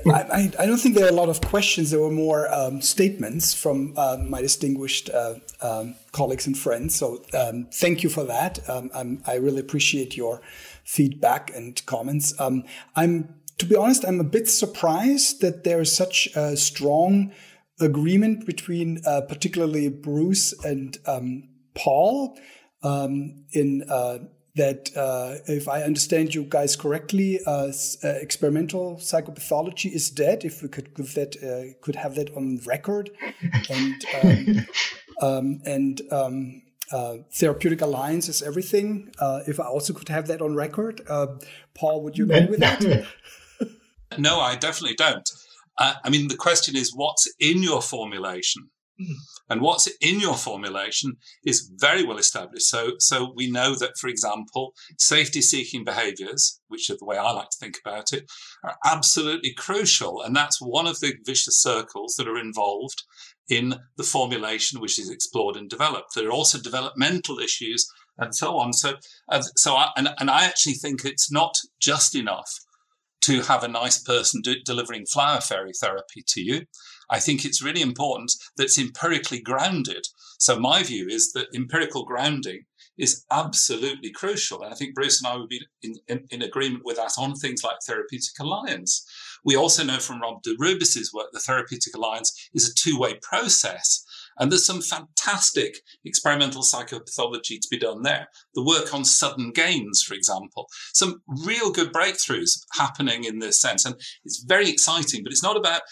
I, 0.07 0.53
I, 0.59 0.67
don't 0.67 0.79
think 0.79 0.95
there 0.95 1.05
are 1.05 1.11
a 1.11 1.13
lot 1.13 1.29
of 1.29 1.41
questions. 1.43 1.91
There 1.91 2.01
were 2.01 2.11
more 2.11 2.53
um, 2.53 2.81
statements 2.81 3.53
from 3.53 3.93
uh, 3.97 4.17
my 4.19 4.41
distinguished 4.41 5.11
uh, 5.11 5.35
um, 5.61 5.95
colleagues 6.13 6.47
and 6.47 6.57
friends. 6.57 6.95
So 6.95 7.23
um, 7.35 7.69
thank 7.73 8.03
you 8.03 8.09
for 8.09 8.25
that. 8.25 8.59
Um, 8.69 9.23
i 9.27 9.35
really 9.35 9.61
appreciate 9.61 10.17
your 10.17 10.41
feedback 10.85 11.51
and 11.55 11.85
comments. 11.87 12.39
Um, 12.41 12.65
I'm, 12.97 13.35
to 13.59 13.67
be 13.67 13.77
honest, 13.77 14.05
I'm 14.07 14.21
a 14.21 14.25
bit 14.25 14.49
surprised 14.49 15.43
that 15.43 15.65
there 15.65 15.81
is 15.81 15.95
such 15.95 16.29
a 16.35 16.57
strong 16.57 17.33
agreement 17.81 18.47
between, 18.47 19.03
uh, 19.07 19.23
particularly 19.29 19.89
Bruce 19.89 20.55
and 20.65 20.97
Paul 21.75 22.39
in 22.83 23.85
uh, 23.89 24.19
that 24.57 24.91
uh, 24.97 25.37
if 25.47 25.69
I 25.69 25.83
understand 25.83 26.35
you 26.35 26.45
guys 26.45 26.77
correctly, 26.77 27.41
uh, 27.45 27.73
uh, 28.05 28.09
experimental 28.09 28.97
psychopathology 28.97 29.91
is 29.93 30.11
dead. 30.11 30.45
If 30.45 30.63
we 30.63 30.69
could 30.69 30.95
give 30.95 31.15
that, 31.15 31.37
uh, 31.43 31.75
could 31.81 31.97
have 31.97 32.15
that 32.15 32.35
on 32.37 32.61
record, 32.65 33.11
and 33.69 34.05
um, 34.23 34.67
um, 35.23 35.61
and 35.67 36.03
um, 36.13 36.63
uh, 36.93 37.17
therapeutic 37.33 37.81
alliance 37.81 38.29
is 38.29 38.43
everything. 38.43 39.13
Uh, 39.19 39.41
if 39.47 39.59
I 39.59 39.65
also 39.65 39.93
could 39.93 40.09
have 40.09 40.29
that 40.29 40.41
on 40.41 40.55
record, 40.55 41.01
Paul, 41.75 42.03
would 42.03 42.17
you 42.17 42.25
agree 42.25 42.47
with 42.47 42.61
that? 42.61 43.07
no, 44.19 44.39
I 44.39 44.55
definitely 44.55 44.97
don't. 44.97 45.29
I 45.77 46.09
mean, 46.09 46.29
the 46.29 46.37
question 46.37 46.77
is, 46.77 46.95
what's 46.95 47.29
in 47.41 47.65
your 47.65 47.83
formulation? 47.83 48.71
Mm. 49.01 49.15
And 49.51 49.61
what's 49.61 49.89
in 50.01 50.21
your 50.21 50.37
formulation 50.37 51.17
is 51.45 51.71
very 51.81 52.05
well 52.05 52.19
established. 52.19 52.67
So, 52.67 52.93
so 52.99 53.33
we 53.35 53.51
know 53.51 53.75
that, 53.75 53.99
for 53.99 54.09
example, 54.09 54.73
safety 54.99 55.43
seeking 55.43 55.85
behaviors, 55.85 56.61
which 56.69 56.89
are 56.91 56.97
the 56.99 57.05
way 57.05 57.19
I 57.19 57.33
like 57.33 57.51
to 57.51 57.59
think 57.59 57.79
about 57.85 58.13
it, 58.13 58.31
are 58.63 58.77
absolutely 58.85 59.53
crucial. 59.53 60.23
And 60.23 60.35
that's 60.35 60.61
one 60.61 60.87
of 60.87 61.01
the 61.01 61.15
vicious 61.25 61.61
circles 61.61 62.15
that 62.17 62.29
are 62.29 62.39
involved 62.39 63.03
in 63.49 63.77
the 63.97 64.05
formulation, 64.05 64.81
which 64.81 64.99
is 64.99 65.11
explored 65.11 65.57
and 65.57 65.69
developed. 65.69 66.15
There 66.15 66.29
are 66.29 66.33
also 66.33 66.59
developmental 66.59 67.39
issues 67.39 67.87
and 68.17 68.35
so 68.35 68.57
on. 68.59 68.73
So, 68.73 68.95
so 69.57 69.75
I, 69.75 69.91
and, 69.97 70.09
and 70.19 70.31
I 70.31 70.45
actually 70.45 70.75
think 70.75 71.05
it's 71.05 71.31
not 71.31 71.57
just 71.81 72.15
enough 72.15 72.51
to 73.25 73.43
have 73.43 73.63
a 73.63 73.69
nice 73.69 74.03
person 74.03 74.41
do, 74.43 74.57
delivering 74.65 75.07
flower 75.07 75.41
fairy 75.41 75.73
therapy 75.73 76.23
to 76.27 76.41
you. 76.41 76.63
I 77.11 77.19
think 77.21 77.45
it's 77.45 77.63
really 77.63 77.83
important 77.83 78.33
that 78.57 78.65
it's 78.65 78.79
empirically 78.79 79.41
grounded. 79.41 80.07
So 80.39 80.59
my 80.59 80.83
view 80.83 81.07
is 81.09 81.33
that 81.33 81.49
empirical 81.55 82.05
grounding 82.05 82.65
is 82.97 83.25
absolutely 83.31 84.11
crucial. 84.11 84.63
And 84.63 84.73
I 84.73 84.77
think 84.77 84.95
Bruce 84.95 85.23
and 85.23 85.33
I 85.33 85.37
would 85.37 85.49
be 85.49 85.61
in, 85.83 85.95
in, 86.09 86.27
in 86.31 86.43
agreement 86.43 86.85
with 86.85 86.97
that 86.97 87.13
on 87.19 87.35
things 87.35 87.63
like 87.65 87.77
therapeutic 87.87 88.39
alliance. 88.41 89.05
We 89.45 89.57
also 89.57 89.85
know 89.85 89.99
from 89.99 90.21
Rob 90.21 90.43
DeRubeis's 90.43 91.13
work, 91.13 91.29
the 91.33 91.41
therapeutic 91.41 91.95
alliance 91.95 92.33
is 92.55 92.69
a 92.69 92.75
two-way 92.75 93.19
process. 93.21 94.05
And 94.39 94.51
there's 94.51 94.67
some 94.67 94.83
fantastic 94.83 95.79
experimental 96.05 96.63
psychopathology 96.63 97.61
to 97.61 97.69
be 97.71 97.79
done 97.79 98.03
there. 98.03 98.29
The 98.55 98.65
work 98.65 98.93
on 98.93 99.05
sudden 99.05 99.53
gains, 99.53 100.03
for 100.03 100.15
example, 100.15 100.69
some 100.93 101.23
real 101.45 101.71
good 101.71 101.93
breakthroughs 101.93 102.61
happening 102.73 103.25
in 103.25 103.39
this 103.39 103.61
sense. 103.61 103.85
And 103.85 103.95
it's 104.25 104.45
very 104.47 104.69
exciting, 104.69 105.23
but 105.23 105.33
it's 105.33 105.43
not 105.43 105.57
about 105.57 105.83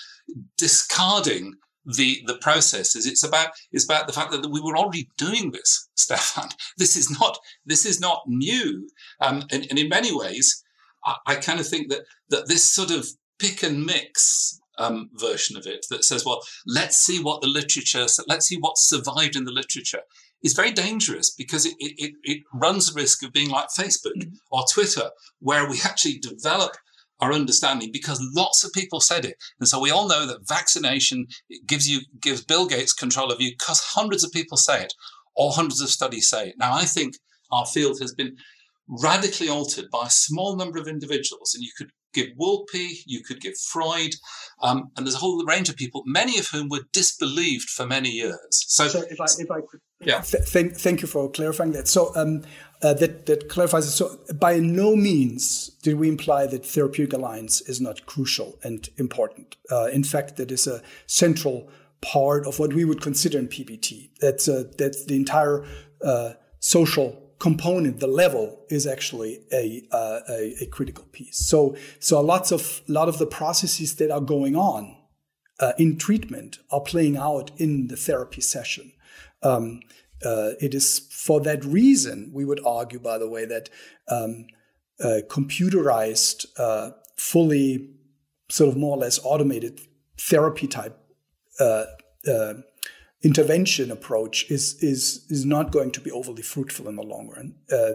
discarding 0.56 1.54
the 1.84 2.22
the 2.26 2.38
processes. 2.38 3.06
It's 3.06 3.24
about 3.24 3.50
it's 3.72 3.84
about 3.84 4.06
the 4.06 4.12
fact 4.12 4.30
that 4.30 4.48
we 4.50 4.60
were 4.60 4.76
already 4.76 5.08
doing 5.18 5.50
this, 5.50 5.88
Stefan. 5.96 6.50
This 6.78 6.96
is 6.96 7.10
not 7.10 7.38
this 7.66 7.86
is 7.86 8.00
not 8.00 8.22
new, 8.26 8.88
um, 9.20 9.44
and, 9.50 9.66
and 9.68 9.78
in 9.78 9.88
many 9.88 10.14
ways, 10.14 10.62
I, 11.04 11.16
I 11.26 11.34
kind 11.36 11.60
of 11.60 11.66
think 11.66 11.90
that 11.90 12.02
that 12.30 12.48
this 12.48 12.64
sort 12.64 12.90
of 12.90 13.06
pick 13.38 13.62
and 13.62 13.84
mix 13.84 14.60
um, 14.78 15.10
version 15.14 15.56
of 15.56 15.66
it 15.66 15.86
that 15.90 16.04
says, 16.04 16.24
well, 16.24 16.42
let's 16.66 16.96
see 16.96 17.22
what 17.22 17.40
the 17.40 17.48
literature, 17.48 18.06
let's 18.26 18.46
see 18.46 18.56
what 18.58 18.78
survived 18.78 19.36
in 19.36 19.44
the 19.44 19.52
literature, 19.52 20.02
is 20.42 20.54
very 20.54 20.72
dangerous 20.72 21.30
because 21.30 21.66
it, 21.66 21.74
it, 21.78 22.14
it 22.24 22.42
runs 22.52 22.86
the 22.86 23.00
risk 23.00 23.22
of 23.22 23.32
being 23.32 23.50
like 23.50 23.68
Facebook 23.68 24.16
mm-hmm. 24.18 24.34
or 24.50 24.64
Twitter, 24.72 25.10
where 25.40 25.68
we 25.68 25.80
actually 25.84 26.18
develop 26.18 26.72
our 27.20 27.32
understanding 27.32 27.90
because 27.92 28.20
lots 28.34 28.64
of 28.64 28.72
people 28.72 28.98
said 28.98 29.24
it. 29.24 29.36
And 29.60 29.68
so 29.68 29.80
we 29.80 29.92
all 29.92 30.08
know 30.08 30.26
that 30.26 30.48
vaccination 30.48 31.26
gives 31.66 31.88
you, 31.88 32.00
gives 32.20 32.44
Bill 32.44 32.66
Gates 32.66 32.92
control 32.92 33.30
of 33.30 33.40
you 33.40 33.52
because 33.52 33.80
hundreds 33.80 34.24
of 34.24 34.32
people 34.32 34.56
say 34.56 34.82
it 34.82 34.92
or 35.36 35.52
hundreds 35.52 35.80
of 35.80 35.88
studies 35.88 36.28
say 36.28 36.48
it. 36.48 36.54
Now, 36.58 36.74
I 36.74 36.84
think 36.84 37.14
our 37.52 37.64
field 37.64 38.00
has 38.00 38.12
been 38.12 38.36
radically 38.88 39.48
altered 39.48 39.86
by 39.90 40.06
a 40.06 40.10
small 40.10 40.56
number 40.56 40.78
of 40.80 40.88
individuals. 40.88 41.54
And 41.54 41.62
you 41.62 41.70
could 41.78 41.90
give 42.12 42.28
Wolpe, 42.38 43.02
you 43.06 43.22
could 43.22 43.40
give 43.40 43.54
Freud, 43.58 44.14
um, 44.62 44.90
and 44.96 45.06
there's 45.06 45.14
a 45.14 45.18
whole 45.18 45.44
range 45.44 45.68
of 45.68 45.76
people, 45.76 46.02
many 46.06 46.38
of 46.38 46.48
whom 46.48 46.68
were 46.68 46.84
disbelieved 46.92 47.68
for 47.68 47.86
many 47.86 48.10
years. 48.10 48.38
So, 48.50 48.88
so 48.88 49.02
if 49.10 49.20
I 49.20 49.26
if 49.38 49.50
I 49.50 49.60
could, 49.60 49.80
yeah, 50.00 50.20
th- 50.20 50.44
thank 50.44 50.76
thank 50.76 51.02
you 51.02 51.08
for 51.08 51.30
clarifying 51.30 51.72
that. 51.72 51.88
So 51.88 52.12
um, 52.16 52.42
uh, 52.82 52.94
that 52.94 53.26
that 53.26 53.48
clarifies 53.48 53.86
it. 53.86 53.92
So 53.92 54.18
by 54.34 54.58
no 54.58 54.96
means 54.96 55.68
did 55.82 55.98
we 55.98 56.08
imply 56.08 56.46
that 56.46 56.66
therapeutic 56.66 57.12
alliance 57.12 57.60
is 57.62 57.80
not 57.80 58.06
crucial 58.06 58.58
and 58.62 58.88
important. 58.96 59.56
Uh, 59.70 59.86
in 59.86 60.04
fact, 60.04 60.36
that 60.36 60.50
is 60.50 60.66
a 60.66 60.82
central 61.06 61.68
part 62.00 62.46
of 62.46 62.58
what 62.58 62.72
we 62.72 62.84
would 62.84 63.00
consider 63.00 63.38
in 63.38 63.48
PBT. 63.48 64.10
That's 64.20 64.48
uh, 64.48 64.64
that's 64.76 65.04
the 65.06 65.16
entire 65.16 65.64
uh, 66.04 66.34
social 66.60 67.31
component, 67.42 67.98
the 67.98 68.06
level, 68.06 68.64
is 68.68 68.86
actually 68.86 69.40
a, 69.52 69.82
uh, 69.90 70.20
a, 70.28 70.54
a, 70.62 70.66
critical 70.66 71.04
piece. 71.10 71.38
So, 71.38 71.74
so 71.98 72.20
lots 72.20 72.52
of 72.52 72.82
lot 72.86 73.08
of 73.08 73.18
the 73.18 73.26
processes 73.26 73.96
that 73.96 74.12
are 74.12 74.20
going 74.20 74.54
on 74.54 74.96
uh, 75.58 75.72
in 75.76 75.98
treatment 75.98 76.60
are 76.70 76.80
playing 76.80 77.16
out 77.16 77.50
in 77.56 77.88
the 77.88 77.96
therapy 77.96 78.40
session. 78.40 78.92
Um, 79.42 79.80
uh, 80.24 80.50
it 80.60 80.72
is 80.72 81.00
for 81.10 81.40
that 81.40 81.64
reason 81.64 82.30
we 82.32 82.44
would 82.44 82.64
argue, 82.64 83.00
by 83.00 83.18
the 83.18 83.28
way, 83.28 83.44
that 83.44 83.68
um, 84.06 84.46
uh, 85.00 85.22
computerized, 85.28 86.46
uh, 86.58 86.90
fully 87.16 87.90
sort 88.48 88.68
of 88.70 88.76
more 88.76 88.96
or 88.96 89.00
less 89.00 89.18
automated 89.24 89.80
therapy 90.16 90.68
type 90.68 90.96
uh, 91.58 91.86
intervention 93.22 93.90
approach 93.90 94.50
is 94.50 94.82
is 94.82 95.24
is 95.28 95.44
not 95.44 95.70
going 95.70 95.90
to 95.92 96.00
be 96.00 96.10
overly 96.10 96.42
fruitful 96.42 96.88
in 96.88 96.96
the 96.96 97.02
long 97.02 97.28
run. 97.28 97.54
Uh, 97.70 97.92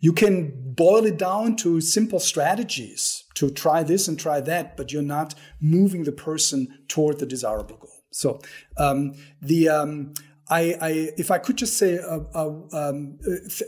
you 0.00 0.12
can 0.12 0.52
boil 0.74 1.04
it 1.06 1.18
down 1.18 1.56
to 1.56 1.80
simple 1.80 2.18
strategies 2.18 3.24
to 3.34 3.50
try 3.50 3.82
this 3.82 4.08
and 4.08 4.18
try 4.18 4.40
that, 4.40 4.76
but 4.76 4.92
you're 4.92 5.02
not 5.02 5.34
moving 5.60 6.04
the 6.04 6.12
person 6.12 6.78
toward 6.88 7.18
the 7.18 7.26
desirable 7.26 7.76
goal. 7.76 8.02
So 8.10 8.40
um, 8.76 9.14
the 9.40 9.68
um, 9.68 10.14
I, 10.48 10.76
I, 10.80 10.90
if 11.16 11.30
I 11.30 11.38
could 11.38 11.56
just 11.56 11.78
say 11.78 11.98
uh, 11.98 12.20
uh, 12.34 12.50
um, 12.72 13.18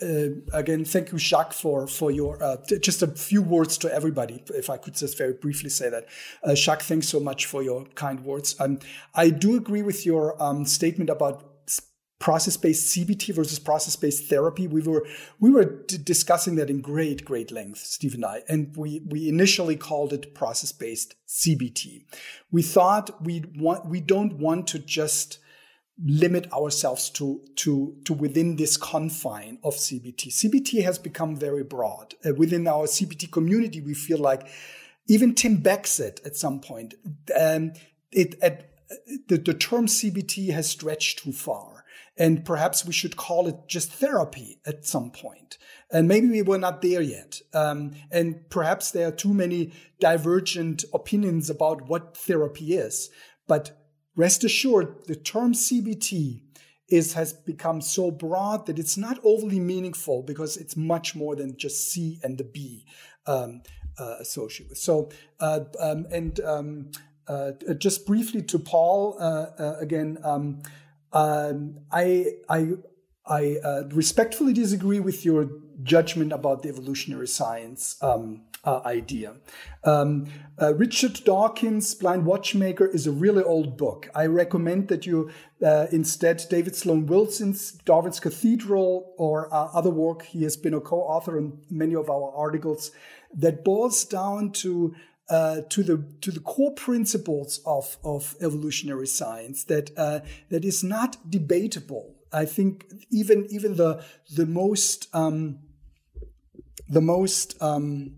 uh, 0.02 0.56
again, 0.56 0.84
thank 0.84 1.12
you, 1.12 1.18
Jacques, 1.18 1.52
for 1.52 1.86
for 1.86 2.10
your 2.10 2.42
uh, 2.42 2.56
just 2.80 3.02
a 3.02 3.06
few 3.06 3.42
words 3.42 3.78
to 3.78 3.94
everybody. 3.94 4.42
If 4.48 4.68
I 4.68 4.76
could 4.76 4.94
just 4.94 5.16
very 5.16 5.34
briefly 5.34 5.70
say 5.70 5.88
that, 5.88 6.06
uh, 6.42 6.54
Jacques, 6.54 6.82
thanks 6.82 7.08
so 7.08 7.20
much 7.20 7.46
for 7.46 7.62
your 7.62 7.84
kind 7.94 8.24
words. 8.24 8.56
Um, 8.58 8.80
I 9.14 9.30
do 9.30 9.56
agree 9.56 9.82
with 9.82 10.04
your 10.04 10.40
um, 10.42 10.64
statement 10.66 11.10
about 11.10 11.54
process-based 12.18 12.96
CBT 12.96 13.34
versus 13.34 13.58
process-based 13.58 14.24
therapy. 14.30 14.66
We 14.66 14.80
were 14.80 15.06
we 15.38 15.50
were 15.50 15.64
d- 15.64 15.98
discussing 15.98 16.56
that 16.56 16.70
in 16.70 16.80
great 16.80 17.24
great 17.24 17.52
length, 17.52 17.78
Steve 17.78 18.14
and 18.14 18.24
I, 18.24 18.42
and 18.48 18.76
we 18.76 19.00
we 19.06 19.28
initially 19.28 19.76
called 19.76 20.12
it 20.12 20.34
process-based 20.34 21.14
CBT. 21.28 22.04
We 22.50 22.62
thought 22.62 23.22
we 23.22 23.44
want 23.56 23.86
we 23.86 24.00
don't 24.00 24.38
want 24.38 24.66
to 24.68 24.78
just 24.78 25.38
limit 26.02 26.52
ourselves 26.52 27.08
to, 27.08 27.40
to, 27.56 27.94
to 28.04 28.12
within 28.12 28.56
this 28.56 28.76
confine 28.76 29.58
of 29.62 29.74
CBT. 29.74 30.28
CBT 30.28 30.82
has 30.82 30.98
become 30.98 31.36
very 31.36 31.62
broad. 31.62 32.14
Uh, 32.24 32.34
within 32.34 32.66
our 32.66 32.86
CBT 32.86 33.30
community, 33.30 33.80
we 33.80 33.94
feel 33.94 34.18
like 34.18 34.46
even 35.06 35.34
Tim 35.34 35.58
Beck 35.58 35.86
said 35.86 36.20
at 36.24 36.36
some 36.36 36.60
point, 36.60 36.94
um, 37.38 37.72
it, 38.10 38.34
at, 38.42 38.70
the, 39.28 39.38
the 39.38 39.54
term 39.54 39.86
CBT 39.86 40.50
has 40.52 40.68
stretched 40.68 41.20
too 41.20 41.32
far. 41.32 41.84
And 42.16 42.44
perhaps 42.44 42.84
we 42.84 42.92
should 42.92 43.16
call 43.16 43.48
it 43.48 43.56
just 43.66 43.92
therapy 43.92 44.60
at 44.64 44.86
some 44.86 45.10
point. 45.10 45.58
And 45.90 46.06
maybe 46.06 46.28
we 46.28 46.42
were 46.42 46.58
not 46.58 46.80
there 46.80 47.02
yet. 47.02 47.40
Um, 47.52 47.92
and 48.10 48.48
perhaps 48.50 48.92
there 48.92 49.08
are 49.08 49.12
too 49.12 49.34
many 49.34 49.72
divergent 49.98 50.84
opinions 50.94 51.50
about 51.50 51.88
what 51.88 52.16
therapy 52.16 52.76
is. 52.76 53.10
But 53.48 53.83
Rest 54.16 54.44
assured, 54.44 55.06
the 55.06 55.16
term 55.16 55.52
CBT 55.52 56.40
is 56.88 57.14
has 57.14 57.32
become 57.32 57.80
so 57.80 58.10
broad 58.10 58.66
that 58.66 58.78
it's 58.78 58.96
not 58.96 59.18
overly 59.24 59.58
meaningful 59.58 60.22
because 60.22 60.56
it's 60.56 60.76
much 60.76 61.16
more 61.16 61.34
than 61.34 61.56
just 61.56 61.90
C 61.90 62.20
and 62.22 62.36
the 62.38 62.44
B 62.44 62.84
um, 63.26 63.62
uh, 63.98 64.16
associated 64.20 64.70
with. 64.70 64.78
So, 64.78 65.10
uh, 65.40 65.60
um, 65.80 66.06
and 66.10 66.38
um, 66.40 66.90
uh, 67.26 67.52
just 67.78 68.06
briefly 68.06 68.42
to 68.42 68.58
Paul 68.58 69.16
uh, 69.18 69.46
uh, 69.58 69.76
again, 69.80 70.18
um, 70.22 70.62
um, 71.12 71.78
I 71.90 72.34
I 72.48 72.72
I 73.26 73.56
uh, 73.64 73.84
respectfully 73.90 74.52
disagree 74.52 75.00
with 75.00 75.24
your 75.24 75.48
judgment 75.82 76.32
about 76.32 76.62
the 76.62 76.68
evolutionary 76.68 77.28
science 77.28 77.96
um, 78.02 78.42
uh, 78.64 78.80
idea. 78.84 79.34
Um, 79.84 80.26
uh, 80.60 80.74
Richard 80.74 81.20
Dawkins' 81.24 81.94
Blind 81.94 82.24
Watchmaker 82.24 82.86
is 82.86 83.06
a 83.06 83.12
really 83.12 83.42
old 83.42 83.76
book. 83.76 84.08
I 84.14 84.26
recommend 84.26 84.88
that 84.88 85.06
you 85.06 85.30
uh, 85.64 85.86
instead 85.92 86.44
David 86.48 86.74
Sloan 86.76 87.06
Wilson's 87.06 87.72
Darwin's 87.72 88.20
Cathedral 88.20 89.14
or 89.18 89.52
uh, 89.52 89.68
other 89.74 89.90
work. 89.90 90.22
He 90.22 90.42
has 90.44 90.56
been 90.56 90.74
a 90.74 90.80
co-author 90.80 91.38
on 91.38 91.58
many 91.70 91.94
of 91.94 92.08
our 92.08 92.32
articles 92.34 92.90
that 93.34 93.64
boils 93.64 94.04
down 94.04 94.52
to 94.52 94.94
uh, 95.28 95.62
to 95.70 95.82
the 95.82 96.04
to 96.20 96.30
the 96.30 96.40
core 96.40 96.74
principles 96.74 97.60
of 97.66 97.96
of 98.04 98.34
evolutionary 98.40 99.06
science 99.06 99.64
that 99.64 99.90
uh, 99.96 100.20
that 100.50 100.64
is 100.64 100.84
not 100.84 101.30
debatable. 101.30 102.14
I 102.32 102.44
think 102.44 102.86
even 103.10 103.46
even 103.50 103.76
the 103.76 104.04
the 104.34 104.46
most 104.46 105.08
um, 105.14 105.60
the 106.88 107.00
most 107.00 107.60
um, 107.62 108.16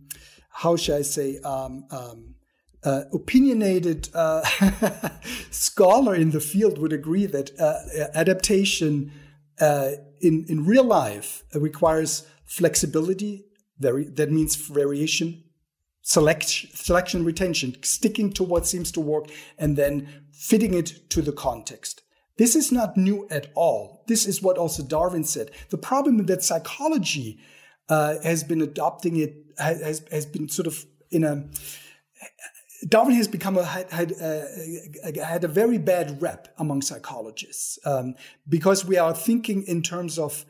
how 0.50 0.76
shall 0.76 0.98
I 0.98 1.02
say 1.02 1.38
um, 1.40 1.84
um, 1.90 2.34
uh, 2.82 3.02
opinionated 3.12 4.08
uh, 4.14 4.42
scholar 5.50 6.14
in 6.14 6.30
the 6.30 6.40
field 6.40 6.78
would 6.78 6.92
agree 6.92 7.26
that 7.26 7.50
uh, 7.58 7.78
adaptation 8.14 9.12
uh, 9.60 9.90
in 10.20 10.44
in 10.48 10.64
real 10.64 10.84
life 10.84 11.44
requires 11.54 12.26
flexibility. 12.44 13.44
Very 13.78 14.04
that 14.04 14.30
means 14.30 14.56
variation, 14.56 15.44
selection, 16.02 16.70
selection, 16.72 17.24
retention, 17.24 17.76
sticking 17.82 18.32
to 18.34 18.42
what 18.44 18.66
seems 18.66 18.90
to 18.92 19.00
work, 19.00 19.26
and 19.58 19.76
then 19.76 20.08
fitting 20.32 20.72
it 20.74 21.10
to 21.10 21.20
the 21.20 21.32
context. 21.32 22.02
This 22.38 22.54
is 22.54 22.70
not 22.70 22.96
new 22.96 23.26
at 23.30 23.50
all. 23.54 24.04
This 24.06 24.26
is 24.26 24.42
what 24.42 24.58
also 24.58 24.82
Darwin 24.82 25.24
said. 25.24 25.50
The 25.70 25.78
problem 25.78 26.20
is 26.20 26.26
that 26.26 26.42
psychology 26.42 27.40
uh, 27.88 28.14
has 28.22 28.44
been 28.44 28.62
adopting 28.62 29.16
it, 29.16 29.34
has, 29.58 30.02
has 30.10 30.26
been 30.26 30.48
sort 30.48 30.66
of 30.66 30.84
in 31.10 31.24
a, 31.24 31.44
Darwin 32.86 33.14
has 33.14 33.28
become 33.28 33.56
a 33.56 33.64
had 33.64 33.90
had, 33.90 34.12
uh, 34.20 35.24
had 35.24 35.44
a 35.44 35.48
very 35.48 35.78
bad 35.78 36.20
rep 36.20 36.54
among 36.58 36.82
psychologists 36.82 37.78
um, 37.84 38.14
because 38.48 38.84
we 38.84 38.98
are 38.98 39.14
thinking 39.14 39.62
in 39.62 39.82
terms 39.82 40.18
of 40.18 40.44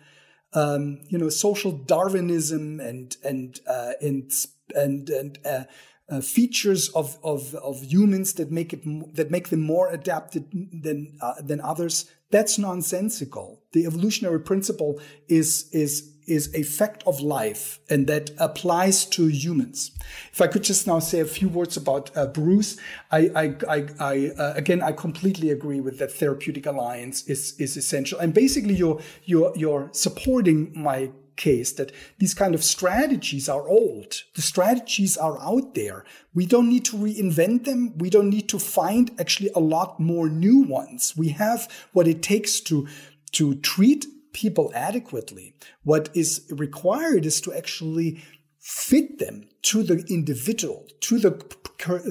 um, 0.53 1.01
you 1.09 1.19
know 1.19 1.29
social 1.29 1.73
Darwinism 1.73 2.81
and 2.81 3.17
and 3.23 3.61
uh, 3.67 3.93
and 4.01 4.33
and 4.75 5.09
and 5.09 5.39
uh, 5.45 5.65
uh, 6.09 6.21
features 6.21 6.89
of, 6.91 7.19
of, 7.25 7.55
of 7.57 7.83
humans 7.83 8.35
that 8.35 8.51
make 8.51 8.73
it 8.73 8.83
that 9.17 9.31
make 9.31 9.49
them 9.49 9.61
more 9.61 9.91
adapted 9.91 10.45
than 10.53 11.17
uh, 11.21 11.35
than 11.41 11.61
others. 11.61 12.11
That's 12.31 12.59
nonsensical. 12.59 13.63
The 13.73 13.87
evolutionary 13.87 14.41
principle 14.41 15.01
is 15.29 15.69
is 15.73 16.13
is 16.27 16.55
a 16.55 16.63
fact 16.63 17.03
of 17.07 17.21
life 17.21 17.81
and 17.89 18.07
that 18.07 18.31
applies 18.39 19.05
to 19.05 19.27
humans 19.27 19.91
if 20.33 20.41
i 20.41 20.47
could 20.47 20.63
just 20.63 20.87
now 20.87 20.99
say 20.99 21.21
a 21.21 21.25
few 21.25 21.49
words 21.49 21.77
about 21.77 22.11
uh, 22.17 22.27
bruce 22.27 22.77
i 23.11 23.31
i, 23.35 23.57
I, 23.69 23.87
I 23.99 24.31
uh, 24.39 24.53
again 24.55 24.83
i 24.83 24.93
completely 24.93 25.51
agree 25.51 25.81
with 25.81 25.99
that 25.99 26.13
therapeutic 26.13 26.67
alliance 26.67 27.27
is 27.27 27.55
is 27.59 27.77
essential 27.77 28.19
and 28.19 28.33
basically 28.35 28.75
you're 28.75 29.01
you're 29.25 29.53
you're 29.57 29.89
supporting 29.93 30.73
my 30.75 31.11
case 31.37 31.73
that 31.73 31.93
these 32.19 32.35
kind 32.35 32.55
of 32.55 32.65
strategies 32.65 33.49
are 33.49 33.69
old. 33.69 34.23
The 34.35 34.43
strategies 34.43 35.17
are 35.17 35.39
out 35.41 35.75
there. 35.75 36.05
We 36.35 36.47
don't 36.47 36.69
need 36.69 36.85
to 36.87 36.97
reinvent 36.97 37.65
them. 37.65 37.97
We 37.99 38.11
don't 38.11 38.31
need 38.31 38.49
to 38.49 38.59
find 38.59 39.11
actually 39.19 39.51
a 39.55 39.61
lot 39.61 40.01
more 40.01 40.29
new 40.29 40.61
ones. 40.61 41.15
We 41.17 41.29
have 41.31 41.71
what 41.93 42.09
it 42.09 42.23
takes 42.23 42.61
to, 42.61 42.89
to 43.33 43.55
treat 43.57 44.07
people 44.37 44.71
adequately. 44.75 45.55
What 45.83 46.11
is 46.15 46.47
required 46.51 47.25
is 47.25 47.41
to 47.41 47.55
actually 47.55 48.23
fit 48.61 49.19
them 49.19 49.49
to 49.63 49.83
the 49.83 50.05
individual, 50.09 50.87
to 51.01 51.19
the 51.19 51.33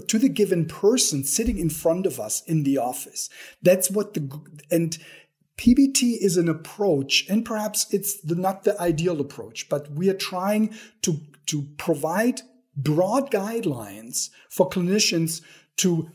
to 0.08 0.20
the 0.20 0.30
given 0.30 0.66
person 0.66 1.24
sitting 1.24 1.58
in 1.58 1.70
front 1.70 2.06
of 2.06 2.20
us 2.20 2.42
in 2.46 2.64
the 2.64 2.78
office. 2.78 3.30
That's 3.62 3.92
what 3.92 4.16
the 4.16 4.24
and 4.72 4.98
PBT 5.58 6.18
is 6.20 6.36
an 6.36 6.50
approach, 6.50 7.26
and 7.30 7.46
perhaps 7.46 7.88
it's 7.92 8.20
the, 8.22 8.36
not 8.36 8.64
the 8.64 8.80
ideal 8.82 9.22
approach, 9.22 9.70
but 9.70 9.92
we 9.92 10.10
are 10.10 10.22
trying 10.32 10.74
to, 11.04 11.22
to 11.46 11.68
provide 11.78 12.42
broad 12.76 13.32
guidelines 13.32 14.30
for 14.50 14.70
clinicians 14.70 15.42
to 15.78 16.10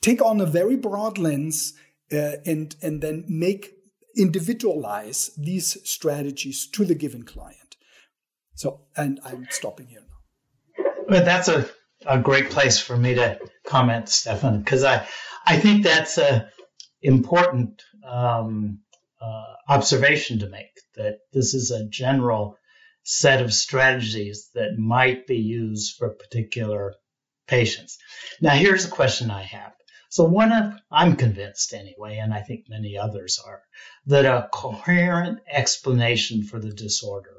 take 0.00 0.22
on 0.22 0.40
a 0.40 0.46
very 0.46 0.76
broad 0.76 1.18
lens 1.18 1.74
uh, 2.10 2.36
and, 2.46 2.74
and 2.80 3.02
then 3.02 3.24
make 3.28 3.79
individualize 4.16 5.30
these 5.36 5.76
strategies 5.88 6.66
to 6.68 6.84
the 6.84 6.94
given 6.94 7.22
client. 7.22 7.76
So, 8.54 8.82
and 8.96 9.20
I'm 9.24 9.46
stopping 9.50 9.86
here 9.86 10.02
now. 10.02 11.20
That's 11.20 11.48
a, 11.48 11.68
a 12.06 12.18
great 12.18 12.50
place 12.50 12.78
for 12.80 12.96
me 12.96 13.14
to 13.14 13.38
comment, 13.66 14.08
Stefan, 14.08 14.58
because 14.58 14.84
I, 14.84 15.06
I 15.46 15.58
think 15.58 15.82
that's 15.82 16.18
a 16.18 16.50
important 17.02 17.82
um, 18.06 18.80
uh, 19.20 19.54
observation 19.68 20.40
to 20.40 20.48
make 20.48 20.80
that 20.96 21.18
this 21.32 21.54
is 21.54 21.70
a 21.70 21.88
general 21.88 22.56
set 23.02 23.40
of 23.42 23.52
strategies 23.52 24.50
that 24.54 24.78
might 24.78 25.26
be 25.26 25.38
used 25.38 25.96
for 25.96 26.10
particular 26.10 26.94
patients. 27.46 27.98
Now, 28.40 28.50
here's 28.50 28.84
a 28.84 28.90
question 28.90 29.30
I 29.30 29.42
have. 29.42 29.72
So, 30.10 30.24
one 30.24 30.52
of, 30.52 30.74
I'm 30.90 31.16
convinced 31.16 31.72
anyway, 31.72 32.18
and 32.18 32.34
I 32.34 32.42
think 32.42 32.66
many 32.68 32.98
others 32.98 33.40
are, 33.44 33.62
that 34.06 34.26
a 34.26 34.48
coherent 34.52 35.40
explanation 35.50 36.42
for 36.42 36.60
the 36.60 36.72
disorder 36.72 37.36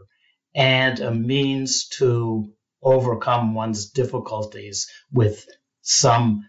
and 0.56 1.00
a 1.00 1.14
means 1.14 1.88
to 2.00 2.52
overcome 2.82 3.54
one's 3.54 3.92
difficulties 3.92 4.90
with 5.12 5.46
some 5.82 6.48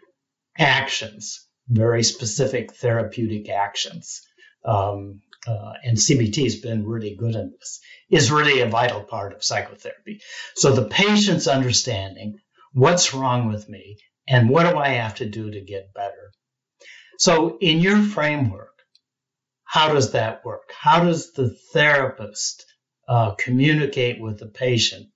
actions 0.58 1.46
very 1.68 2.02
specific 2.02 2.74
therapeutic 2.74 3.48
actions. 3.48 4.22
Um, 4.64 5.20
uh, 5.46 5.72
and 5.82 5.96
CBT 5.96 6.44
has 6.44 6.56
been 6.56 6.86
really 6.86 7.16
good 7.16 7.34
in 7.34 7.52
this, 7.58 7.80
is 8.10 8.30
really 8.30 8.60
a 8.60 8.68
vital 8.68 9.02
part 9.02 9.32
of 9.32 9.42
psychotherapy. 9.42 10.20
So 10.54 10.72
the 10.72 10.88
patient's 10.88 11.48
understanding 11.48 12.38
what's 12.72 13.12
wrong 13.12 13.48
with 13.48 13.68
me 13.68 13.98
and 14.28 14.48
what 14.48 14.70
do 14.70 14.78
I 14.78 14.88
have 14.90 15.14
to 15.16 15.26
do 15.28 15.50
to 15.50 15.60
get 15.60 15.94
better. 15.94 16.32
So 17.18 17.58
in 17.60 17.78
your 17.80 18.02
framework, 18.02 18.72
how 19.64 19.92
does 19.92 20.12
that 20.12 20.44
work? 20.44 20.70
How 20.78 21.04
does 21.04 21.32
the 21.32 21.56
therapist 21.72 22.64
uh, 23.08 23.34
communicate 23.36 24.20
with 24.20 24.38
the 24.38 24.48
patient 24.48 25.06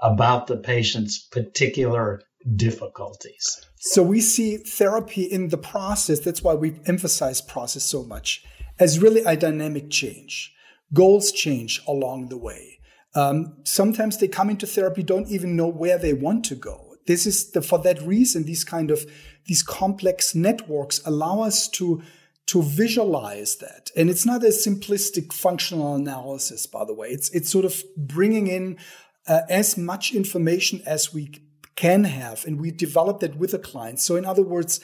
about 0.00 0.46
the 0.46 0.56
patient's 0.56 1.26
particular 1.28 2.20
difficulties? 2.56 3.60
So 3.78 4.02
we 4.02 4.20
see 4.20 4.56
therapy 4.56 5.22
in 5.22 5.48
the 5.48 5.58
process. 5.58 6.20
That's 6.20 6.42
why 6.42 6.54
we 6.54 6.80
emphasize 6.86 7.40
process 7.40 7.84
so 7.84 8.02
much 8.02 8.44
as 8.78 8.98
really 8.98 9.22
a 9.22 9.36
dynamic 9.36 9.90
change. 9.90 10.52
Goals 10.92 11.30
change 11.30 11.80
along 11.86 12.30
the 12.30 12.38
way. 12.38 12.78
Um, 13.14 13.58
sometimes 13.64 14.18
they 14.18 14.28
come 14.28 14.50
into 14.50 14.66
therapy, 14.66 15.02
don't 15.02 15.28
even 15.28 15.56
know 15.56 15.68
where 15.68 15.98
they 15.98 16.14
want 16.14 16.44
to 16.46 16.54
go. 16.54 16.89
This 17.06 17.26
is 17.26 17.50
the, 17.52 17.62
for 17.62 17.78
that 17.80 18.00
reason, 18.02 18.44
these 18.44 18.64
kind 18.64 18.90
of, 18.90 19.04
these 19.46 19.62
complex 19.62 20.34
networks 20.34 21.00
allow 21.04 21.40
us 21.40 21.68
to, 21.68 22.02
to 22.46 22.62
visualize 22.62 23.56
that. 23.56 23.90
And 23.96 24.10
it's 24.10 24.26
not 24.26 24.44
a 24.44 24.48
simplistic 24.48 25.32
functional 25.32 25.94
analysis, 25.94 26.66
by 26.66 26.84
the 26.84 26.94
way. 26.94 27.08
It's, 27.08 27.30
it's 27.30 27.50
sort 27.50 27.64
of 27.64 27.82
bringing 27.96 28.46
in 28.46 28.78
uh, 29.26 29.42
as 29.48 29.76
much 29.76 30.12
information 30.12 30.82
as 30.86 31.14
we 31.14 31.32
can 31.76 32.04
have, 32.04 32.44
and 32.44 32.60
we 32.60 32.70
develop 32.70 33.20
that 33.20 33.36
with 33.36 33.54
a 33.54 33.58
client. 33.58 34.00
So, 34.00 34.16
in 34.16 34.24
other 34.24 34.42
words, 34.42 34.80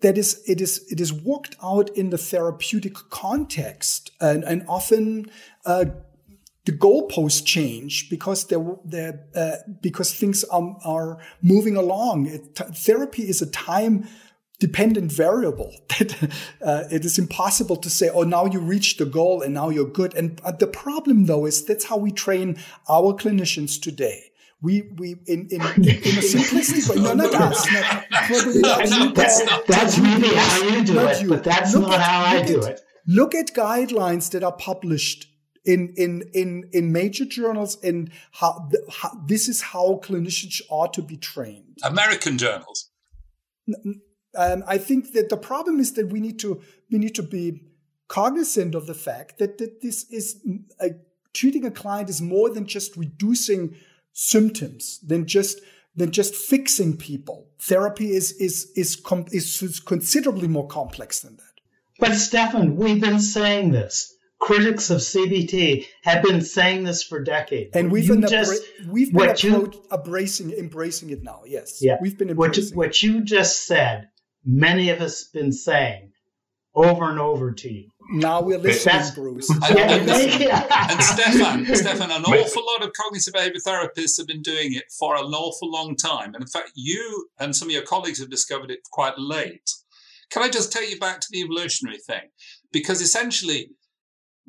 that 0.00 0.18
is 0.18 0.42
it 0.46 0.60
is 0.60 0.84
it 0.90 1.00
is 1.00 1.12
worked 1.12 1.56
out 1.62 1.88
in 1.96 2.10
the 2.10 2.18
therapeutic 2.18 2.94
context, 3.10 4.10
and, 4.20 4.44
and 4.44 4.64
often. 4.68 5.30
Uh, 5.64 5.86
the 6.68 6.76
goalposts 6.76 7.42
change 7.46 8.10
because 8.10 8.46
they're, 8.48 8.76
they're 8.84 9.24
uh, 9.34 9.56
because 9.80 10.12
things 10.12 10.44
are, 10.44 10.76
are 10.84 11.18
moving 11.40 11.78
along. 11.78 12.26
It, 12.26 12.56
t- 12.56 12.64
therapy 12.74 13.22
is 13.22 13.40
a 13.40 13.50
time 13.50 14.06
dependent 14.60 15.10
variable 15.10 15.72
that 15.98 16.30
uh, 16.60 16.84
it 16.90 17.06
is 17.06 17.18
impossible 17.18 17.76
to 17.76 17.88
say, 17.88 18.10
oh, 18.10 18.24
now 18.24 18.44
you 18.44 18.60
reached 18.60 18.98
the 18.98 19.06
goal 19.06 19.40
and 19.40 19.54
now 19.54 19.70
you're 19.70 19.88
good. 19.88 20.12
And 20.14 20.42
uh, 20.44 20.52
the 20.52 20.66
problem 20.66 21.24
though 21.24 21.46
is 21.46 21.64
that's 21.64 21.86
how 21.86 21.96
we 21.96 22.10
train 22.12 22.58
our 22.86 23.14
clinicians 23.14 23.80
today 23.80 24.24
we 24.60 24.90
we 24.98 25.12
in 25.26 25.46
in, 25.50 25.52
in 25.52 25.62
a 25.62 25.64
simplistic 26.34 26.90
way. 26.90 27.00
No, 27.00 27.14
not 27.14 27.32
us. 27.34 27.72
Not, 27.72 28.10
probably 28.10 28.60
not. 28.60 29.14
That's, 29.14 29.64
that's 29.66 29.98
maybe 29.98 30.34
how 30.34 30.62
you 30.64 30.84
do 30.84 30.98
it, 30.98 31.22
you. 31.22 31.28
but 31.28 31.44
that's 31.44 31.74
look 31.74 31.82
not 31.82 31.94
at, 31.94 32.00
how 32.00 32.20
I 32.22 32.42
do 32.42 32.60
it. 32.60 32.80
Look 33.06 33.36
at 33.36 33.54
guidelines 33.54 34.32
that 34.32 34.42
are 34.42 34.52
published 34.52 35.28
in 35.68 35.92
in 35.96 36.22
in 36.32 36.68
in 36.72 36.92
major 36.92 37.26
journals 37.26 37.76
and 37.84 38.10
how, 38.32 38.70
how 38.90 39.10
this 39.26 39.48
is 39.48 39.60
how 39.60 40.00
clinicians 40.02 40.62
ought 40.70 40.94
to 40.94 41.02
be 41.02 41.16
trained. 41.16 41.78
American 41.84 42.38
journals. 42.38 42.90
Um, 44.34 44.64
I 44.66 44.78
think 44.78 45.12
that 45.12 45.28
the 45.28 45.36
problem 45.36 45.78
is 45.78 45.92
that 45.92 46.10
we 46.10 46.20
need 46.20 46.38
to 46.40 46.62
we 46.90 46.98
need 46.98 47.14
to 47.16 47.22
be 47.22 47.62
cognizant 48.08 48.74
of 48.74 48.86
the 48.86 48.94
fact 48.94 49.38
that, 49.38 49.58
that 49.58 49.82
this 49.82 50.10
is 50.10 50.40
a, 50.80 50.92
treating 51.34 51.66
a 51.66 51.70
client 51.70 52.08
is 52.08 52.22
more 52.22 52.48
than 52.48 52.64
just 52.64 52.96
reducing 52.96 53.76
symptoms 54.12 54.98
than 55.06 55.26
just 55.26 55.60
than 55.94 56.10
just 56.10 56.34
fixing 56.34 56.96
people. 56.96 57.48
Therapy 57.60 58.10
is 58.10 58.32
is 58.32 58.72
is, 58.74 58.96
com- 58.96 59.26
is 59.32 59.80
considerably 59.84 60.48
more 60.48 60.66
complex 60.66 61.20
than 61.20 61.36
that. 61.36 61.44
But 61.98 62.14
Stefan, 62.14 62.76
we've 62.76 63.00
been 63.00 63.20
saying 63.20 63.72
this. 63.72 64.14
Critics 64.40 64.90
of 64.90 64.98
CBT 64.98 65.86
have 66.04 66.22
been 66.22 66.42
saying 66.42 66.84
this 66.84 67.02
for 67.02 67.22
decades. 67.22 67.74
And 67.74 67.90
we've 67.90 68.08
been, 68.08 68.26
just, 68.26 68.62
we've 68.88 69.12
been 69.12 69.34
you, 69.38 69.72
embracing, 69.92 70.52
embracing 70.52 71.10
it 71.10 71.22
now. 71.22 71.42
Yes. 71.44 71.78
Yeah. 71.80 71.96
We've 72.00 72.16
been 72.16 72.30
embracing 72.30 72.76
what 72.76 73.02
you, 73.02 73.14
what 73.14 73.20
you 73.20 73.24
just 73.24 73.66
said, 73.66 74.08
many 74.44 74.90
of 74.90 75.00
us 75.00 75.24
have 75.24 75.32
been 75.32 75.52
saying 75.52 76.12
over 76.74 77.10
and 77.10 77.18
over 77.18 77.52
to 77.52 77.68
you. 77.68 77.88
Now 78.10 78.40
we're 78.40 78.58
listening, 78.58 79.02
Bruce. 79.14 79.50
And, 79.68 79.78
and, 79.78 80.10
and 80.10 81.02
Stefan, 81.02 81.66
Stefan, 81.74 82.10
an 82.10 82.24
awful 82.24 82.64
lot 82.64 82.86
of 82.86 82.92
cognitive 82.92 83.34
behavior 83.34 83.60
therapists 83.66 84.16
have 84.16 84.26
been 84.26 84.42
doing 84.42 84.74
it 84.74 84.84
for 84.98 85.16
an 85.16 85.24
awful 85.34 85.70
long 85.70 85.96
time. 85.96 86.34
And 86.34 86.42
in 86.42 86.46
fact, 86.46 86.72
you 86.74 87.28
and 87.38 87.54
some 87.54 87.68
of 87.68 87.72
your 87.72 87.82
colleagues 87.82 88.20
have 88.20 88.30
discovered 88.30 88.70
it 88.70 88.80
quite 88.90 89.18
late. 89.18 89.68
Can 90.30 90.42
I 90.42 90.48
just 90.48 90.72
take 90.72 90.90
you 90.90 90.98
back 90.98 91.20
to 91.20 91.26
the 91.30 91.40
evolutionary 91.40 91.98
thing? 91.98 92.30
Because 92.72 93.00
essentially, 93.00 93.70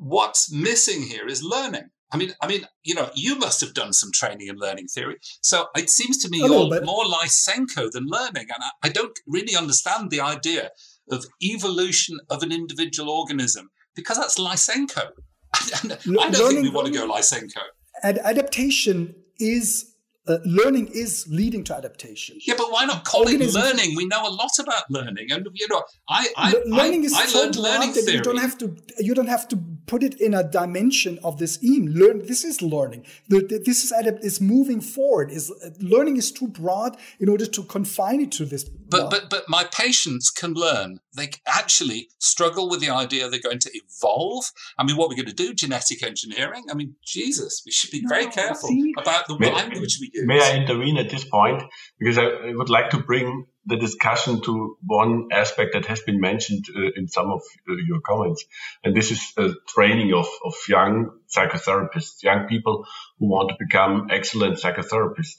what's 0.00 0.50
missing 0.52 1.02
here 1.02 1.26
is 1.26 1.42
learning. 1.44 1.90
I 2.12 2.16
mean, 2.16 2.32
I 2.42 2.48
mean, 2.48 2.66
you 2.82 2.94
know, 2.94 3.10
you 3.14 3.38
must 3.38 3.60
have 3.60 3.72
done 3.72 3.92
some 3.92 4.10
training 4.12 4.48
in 4.48 4.56
learning 4.56 4.88
theory. 4.88 5.18
So 5.42 5.66
it 5.76 5.90
seems 5.90 6.18
to 6.18 6.28
me 6.28 6.38
you're 6.38 6.82
more 6.82 7.04
Lysenko 7.04 7.90
than 7.92 8.06
learning, 8.06 8.46
and 8.48 8.60
I, 8.60 8.70
I 8.82 8.88
don't 8.88 9.16
really 9.28 9.54
understand 9.54 10.10
the 10.10 10.20
idea 10.20 10.70
of 11.10 11.24
evolution 11.42 12.18
of 12.28 12.42
an 12.42 12.50
individual 12.50 13.10
organism 13.10 13.70
because 13.94 14.16
that's 14.16 14.38
Lysenko. 14.38 15.10
I 15.54 16.30
don't 16.30 16.54
think 16.54 16.62
we 16.62 16.70
want 16.70 16.88
to 16.88 16.92
go 16.92 17.08
Lysenko. 17.08 17.62
Ad- 18.02 18.18
adaptation 18.18 19.14
is 19.38 19.90
uh, 20.26 20.38
learning 20.44 20.88
is 20.92 21.26
leading 21.28 21.64
to 21.64 21.74
adaptation. 21.74 22.36
Yeah, 22.46 22.54
but 22.56 22.70
why 22.70 22.84
not 22.84 23.04
call 23.04 23.22
Organisms, 23.22 23.56
it 23.56 23.58
learning? 23.58 23.96
We 23.96 24.06
know 24.06 24.28
a 24.28 24.30
lot 24.30 24.52
about 24.58 24.84
learning, 24.90 25.28
and 25.30 25.46
you 25.54 25.66
know, 25.68 25.82
I, 26.08 26.28
I 26.36 26.54
learning 26.66 27.02
I, 27.02 27.06
is 27.06 27.14
I 27.14 27.38
learned 27.38 27.56
learning 27.56 27.92
theory. 27.92 28.16
You 28.16 28.22
don't 28.22 28.38
have 28.38 28.58
to 28.58 28.76
you 28.98 29.14
don't 29.14 29.28
have 29.28 29.48
to 29.48 29.56
put 29.90 30.04
it 30.04 30.20
in 30.20 30.32
a 30.34 30.44
dimension 30.44 31.18
of 31.24 31.38
this 31.38 31.62
EAM. 31.64 31.86
Learn 31.86 32.24
this 32.24 32.44
is 32.44 32.62
learning. 32.62 33.04
This 33.28 33.84
is 33.84 33.90
adapt 33.90 34.24
is 34.24 34.40
moving 34.40 34.80
forward. 34.80 35.32
Is 35.32 35.52
learning 35.80 36.16
is 36.16 36.30
too 36.30 36.46
broad 36.46 36.96
in 37.18 37.28
order 37.28 37.46
to 37.46 37.62
confine 37.64 38.20
it 38.20 38.30
to 38.38 38.44
this. 38.44 38.62
But 38.64 39.10
but 39.10 39.28
but 39.28 39.44
my 39.48 39.64
patients 39.64 40.30
can 40.30 40.54
learn. 40.54 41.00
They 41.16 41.30
actually 41.44 42.08
struggle 42.18 42.70
with 42.70 42.80
the 42.80 42.90
idea 42.90 43.28
they're 43.28 43.48
going 43.50 43.58
to 43.58 43.70
evolve. 43.82 44.44
I 44.78 44.84
mean, 44.84 44.96
what 44.96 45.08
we're 45.08 45.16
going 45.16 45.34
to 45.36 45.42
do? 45.46 45.52
Genetic 45.52 46.04
engineering? 46.04 46.64
I 46.70 46.74
mean, 46.74 46.94
Jesus, 47.04 47.62
we 47.66 47.72
should 47.72 47.90
be 47.90 48.04
very 48.06 48.26
careful 48.26 48.68
see? 48.68 48.94
about 48.96 49.26
the 49.26 49.34
language 49.34 49.98
we 50.00 50.10
use. 50.14 50.24
May 50.24 50.40
I 50.40 50.56
intervene 50.56 50.98
at 50.98 51.10
this 51.10 51.24
point 51.24 51.64
because 51.98 52.16
I 52.16 52.26
would 52.54 52.70
like 52.70 52.90
to 52.90 52.98
bring 52.98 53.46
the 53.66 53.76
discussion 53.76 54.40
to 54.42 54.76
one 54.84 55.28
aspect 55.32 55.74
that 55.74 55.86
has 55.86 56.00
been 56.00 56.20
mentioned 56.20 56.64
uh, 56.74 56.90
in 56.96 57.08
some 57.08 57.30
of 57.30 57.42
uh, 57.68 57.74
your 57.86 58.00
comments. 58.00 58.44
And 58.82 58.96
this 58.96 59.10
is 59.10 59.32
uh, 59.36 59.50
training 59.68 60.12
of, 60.14 60.26
of 60.44 60.54
young 60.68 61.10
psychotherapists, 61.34 62.22
young 62.22 62.46
people 62.48 62.86
who 63.18 63.28
want 63.28 63.50
to 63.50 63.56
become 63.58 64.08
excellent 64.10 64.58
psychotherapists. 64.58 65.36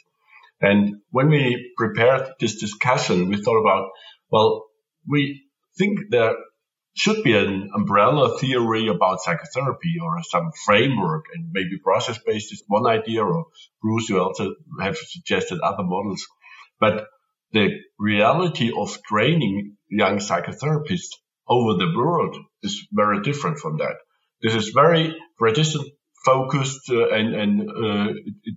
And 0.62 1.02
when 1.10 1.30
we 1.30 1.74
prepared 1.76 2.30
this 2.40 2.60
discussion, 2.60 3.30
we 3.30 3.42
thought 3.42 3.60
about, 3.60 3.90
well, 4.30 4.66
we 5.08 5.44
think 5.78 6.00
there 6.12 6.36
should 6.94 7.24
be 7.24 7.36
an 7.36 7.72
umbrella 7.74 8.38
theory 8.38 8.88
about 8.88 9.22
psychotherapy 9.22 9.96
or 10.02 10.22
some 10.24 10.52
framework 10.66 11.26
and 11.34 11.50
maybe 11.52 11.80
process 11.84 12.20
based 12.26 12.52
is 12.52 12.64
one 12.68 12.86
idea 12.86 13.24
or 13.24 13.46
Bruce, 13.82 14.10
you 14.10 14.20
also 14.20 14.54
have 14.80 14.98
suggested 14.98 15.60
other 15.62 15.84
models. 15.84 16.28
But 16.80 17.08
the 17.54 17.70
reality 18.00 18.72
of 18.76 19.02
training 19.04 19.78
young 19.90 20.18
psychotherapists 20.18 21.16
over 21.48 21.78
the 21.78 21.94
world 21.96 22.38
is 22.64 22.88
very 22.92 23.22
different 23.22 23.60
from 23.60 23.78
that. 23.78 23.96
This 24.42 24.56
is 24.56 24.70
very 24.70 25.16
tradition 25.38 25.82
focused 26.26 26.90
uh, 26.90 27.10
and, 27.10 27.36
and 27.36 27.70
uh, 27.70 28.14
it, 28.44 28.56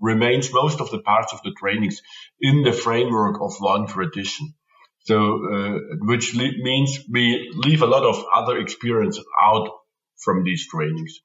remains 0.00 0.52
most 0.52 0.80
of 0.80 0.90
the 0.90 1.00
parts 1.00 1.32
of 1.32 1.40
the 1.42 1.52
trainings 1.58 2.00
in 2.40 2.62
the 2.62 2.72
framework 2.72 3.40
of 3.40 3.52
one 3.58 3.86
tradition. 3.86 4.54
So, 5.00 5.16
uh, 5.16 5.78
which 6.00 6.34
le- 6.34 6.62
means 6.62 7.00
we 7.10 7.50
leave 7.54 7.82
a 7.82 7.86
lot 7.86 8.04
of 8.04 8.24
other 8.32 8.58
experience 8.58 9.18
out 9.42 9.68
from 10.22 10.44
these 10.44 10.68
trainings. 10.68 11.18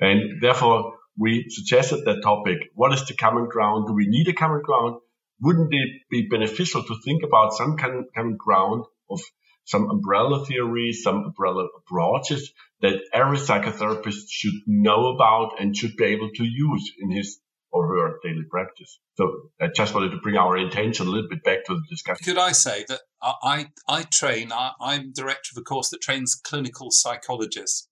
And 0.00 0.40
therefore, 0.40 0.94
we 1.18 1.46
suggested 1.48 2.04
that 2.06 2.22
topic. 2.22 2.58
What 2.74 2.92
is 2.94 3.06
the 3.06 3.14
common 3.14 3.48
ground? 3.48 3.88
Do 3.88 3.94
we 3.94 4.06
need 4.08 4.28
a 4.28 4.32
common 4.32 4.62
ground? 4.62 4.96
Wouldn't 5.40 5.72
it 5.72 6.02
be 6.10 6.28
beneficial 6.28 6.82
to 6.82 6.94
think 7.04 7.22
about 7.22 7.54
some 7.54 7.76
kind, 7.76 8.04
common 8.14 8.36
ground 8.36 8.84
of 9.10 9.20
some 9.64 9.90
umbrella 9.90 10.44
theories, 10.44 11.02
some 11.02 11.24
umbrella 11.24 11.66
approaches 11.78 12.52
that 12.82 13.00
every 13.12 13.38
psychotherapist 13.38 14.24
should 14.28 14.54
know 14.66 15.14
about 15.14 15.60
and 15.60 15.76
should 15.76 15.96
be 15.96 16.04
able 16.04 16.30
to 16.34 16.44
use 16.44 16.92
in 16.98 17.10
his 17.10 17.40
or 17.74 17.88
her 17.88 18.18
daily 18.22 18.44
practice. 18.48 19.00
So 19.16 19.50
I 19.60 19.66
just 19.74 19.94
wanted 19.94 20.10
to 20.10 20.18
bring 20.18 20.36
our 20.36 20.56
intention 20.56 21.08
a 21.08 21.10
little 21.10 21.28
bit 21.28 21.42
back 21.42 21.64
to 21.64 21.74
the 21.74 21.82
discussion. 21.90 22.24
Could 22.24 22.38
I 22.38 22.52
say 22.52 22.84
that 22.88 23.00
I, 23.20 23.70
I 23.88 24.04
train, 24.04 24.52
I, 24.52 24.72
I'm 24.80 25.12
director 25.12 25.50
of 25.52 25.60
a 25.60 25.64
course 25.64 25.90
that 25.90 26.00
trains 26.00 26.36
clinical 26.36 26.90
psychologists 26.90 27.88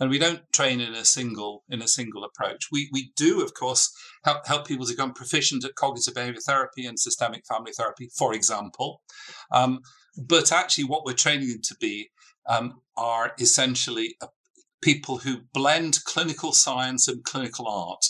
and 0.00 0.10
we 0.10 0.18
don't 0.18 0.42
train 0.52 0.80
in 0.80 0.94
a 0.94 1.04
single 1.04 1.64
in 1.68 1.80
a 1.82 1.88
single 1.88 2.24
approach. 2.24 2.68
We 2.72 2.88
we 2.92 3.12
do, 3.16 3.42
of 3.42 3.54
course, 3.54 3.92
help 4.24 4.46
help 4.46 4.66
people 4.66 4.86
to 4.86 4.92
become 4.92 5.12
proficient 5.12 5.64
at 5.64 5.74
cognitive 5.76 6.14
behavior 6.14 6.40
therapy 6.40 6.86
and 6.86 6.98
systemic 6.98 7.44
family 7.46 7.72
therapy, 7.72 8.10
for 8.16 8.34
example. 8.34 9.02
Um, 9.52 9.80
but 10.16 10.52
actually, 10.52 10.84
what 10.84 11.04
we're 11.04 11.14
training 11.14 11.48
them 11.48 11.62
to 11.62 11.76
be 11.80 12.10
um, 12.46 12.80
are 12.96 13.32
essentially 13.38 14.16
uh, 14.20 14.26
people 14.82 15.18
who 15.18 15.42
blend 15.52 16.04
clinical 16.04 16.52
science 16.52 17.08
and 17.08 17.24
clinical 17.24 17.66
art 17.68 18.04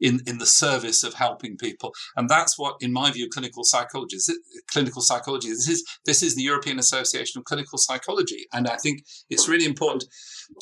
in, 0.00 0.20
in 0.26 0.38
the 0.38 0.46
service 0.46 1.02
of 1.02 1.14
helping 1.14 1.56
people. 1.56 1.92
And 2.16 2.28
that's 2.28 2.58
what, 2.58 2.76
in 2.80 2.92
my 2.92 3.10
view, 3.10 3.28
clinical 3.32 3.64
psychology 3.64 4.16
is. 4.16 4.26
Clinical 4.70 5.02
psychology. 5.02 5.48
This 5.48 5.68
is 5.68 5.84
this 6.04 6.22
is 6.22 6.34
the 6.34 6.42
European 6.42 6.78
Association 6.78 7.38
of 7.38 7.44
Clinical 7.44 7.78
Psychology, 7.78 8.46
and 8.52 8.68
I 8.68 8.76
think 8.76 9.02
it's 9.30 9.48
really 9.48 9.64
important 9.64 10.04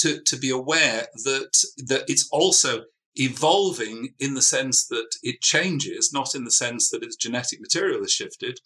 to, 0.00 0.20
to 0.22 0.36
be 0.36 0.50
aware 0.50 1.06
that 1.24 1.50
that 1.88 2.04
it's 2.08 2.28
also 2.30 2.82
evolving 3.16 4.08
in 4.18 4.34
the 4.34 4.42
sense 4.42 4.86
that 4.88 5.08
it 5.22 5.40
changes, 5.40 6.10
not 6.12 6.34
in 6.34 6.44
the 6.44 6.50
sense 6.50 6.90
that 6.90 7.02
its 7.02 7.16
genetic 7.16 7.60
material 7.60 8.00
has 8.00 8.12
shifted. 8.12 8.58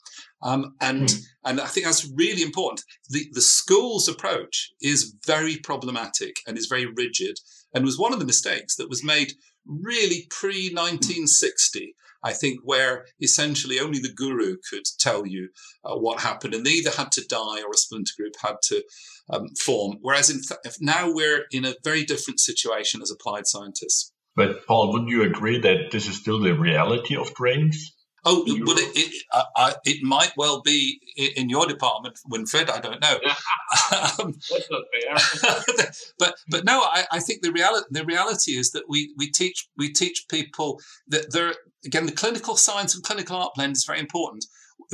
Um, 0.42 0.74
and 0.80 1.08
mm. 1.08 1.22
and 1.44 1.60
I 1.60 1.66
think 1.66 1.86
that's 1.86 2.10
really 2.14 2.42
important. 2.42 2.82
The 3.08 3.26
the 3.32 3.40
school's 3.40 4.08
approach 4.08 4.70
is 4.80 5.14
very 5.26 5.58
problematic 5.58 6.36
and 6.46 6.56
is 6.56 6.66
very 6.66 6.86
rigid, 6.86 7.36
and 7.74 7.84
was 7.84 7.98
one 7.98 8.12
of 8.12 8.18
the 8.18 8.26
mistakes 8.26 8.76
that 8.76 8.88
was 8.88 9.04
made 9.04 9.32
really 9.68 10.26
pre 10.30 10.70
1960. 10.72 11.94
I 12.24 12.32
think 12.32 12.60
where 12.64 13.06
essentially 13.20 13.78
only 13.78 14.00
the 14.00 14.12
guru 14.12 14.56
could 14.68 14.82
tell 14.98 15.24
you 15.24 15.50
uh, 15.84 15.96
what 15.96 16.20
happened, 16.20 16.52
and 16.52 16.66
they 16.66 16.72
either 16.72 16.90
had 16.90 17.12
to 17.12 17.24
die 17.24 17.62
or 17.62 17.70
a 17.72 17.76
splinter 17.76 18.14
group 18.18 18.34
had 18.42 18.56
to 18.64 18.82
um, 19.30 19.48
form. 19.64 19.98
Whereas 20.00 20.28
in 20.28 20.40
th- 20.42 20.76
now 20.80 21.12
we're 21.12 21.44
in 21.52 21.64
a 21.64 21.76
very 21.84 22.04
different 22.04 22.40
situation 22.40 23.02
as 23.02 23.12
applied 23.12 23.46
scientists. 23.46 24.12
But 24.34 24.66
Paul, 24.66 24.92
wouldn't 24.92 25.10
you 25.10 25.22
agree 25.22 25.60
that 25.60 25.90
this 25.92 26.08
is 26.08 26.16
still 26.16 26.40
the 26.40 26.54
reality 26.54 27.16
of 27.16 27.34
trainings? 27.34 27.92
Oh, 28.30 28.44
but 28.66 28.78
it 28.78 28.90
it, 28.94 29.24
uh, 29.32 29.72
it 29.86 30.02
might 30.02 30.32
well 30.36 30.60
be 30.60 31.00
in 31.16 31.48
your 31.48 31.66
department, 31.66 32.18
Winfried. 32.30 32.68
I 32.68 32.78
don't 32.78 33.00
know. 33.00 33.14
um, 34.22 34.34
That's 34.50 34.70
not 34.70 34.82
fair. 34.92 35.86
but 36.18 36.34
but 36.50 36.64
no, 36.66 36.80
I, 36.82 37.06
I 37.10 37.20
think 37.20 37.40
the 37.42 37.52
reality 37.52 37.86
the 37.90 38.04
reality 38.04 38.52
is 38.52 38.72
that 38.72 38.84
we 38.86 39.14
we 39.16 39.30
teach 39.30 39.66
we 39.78 39.90
teach 39.90 40.26
people 40.30 40.78
that 41.08 41.32
there 41.32 41.54
again 41.86 42.04
the 42.04 42.12
clinical 42.12 42.56
science 42.56 42.94
and 42.94 43.02
clinical 43.02 43.36
art 43.36 43.52
blend 43.54 43.76
is 43.76 43.84
very 43.84 43.98
important. 43.98 44.44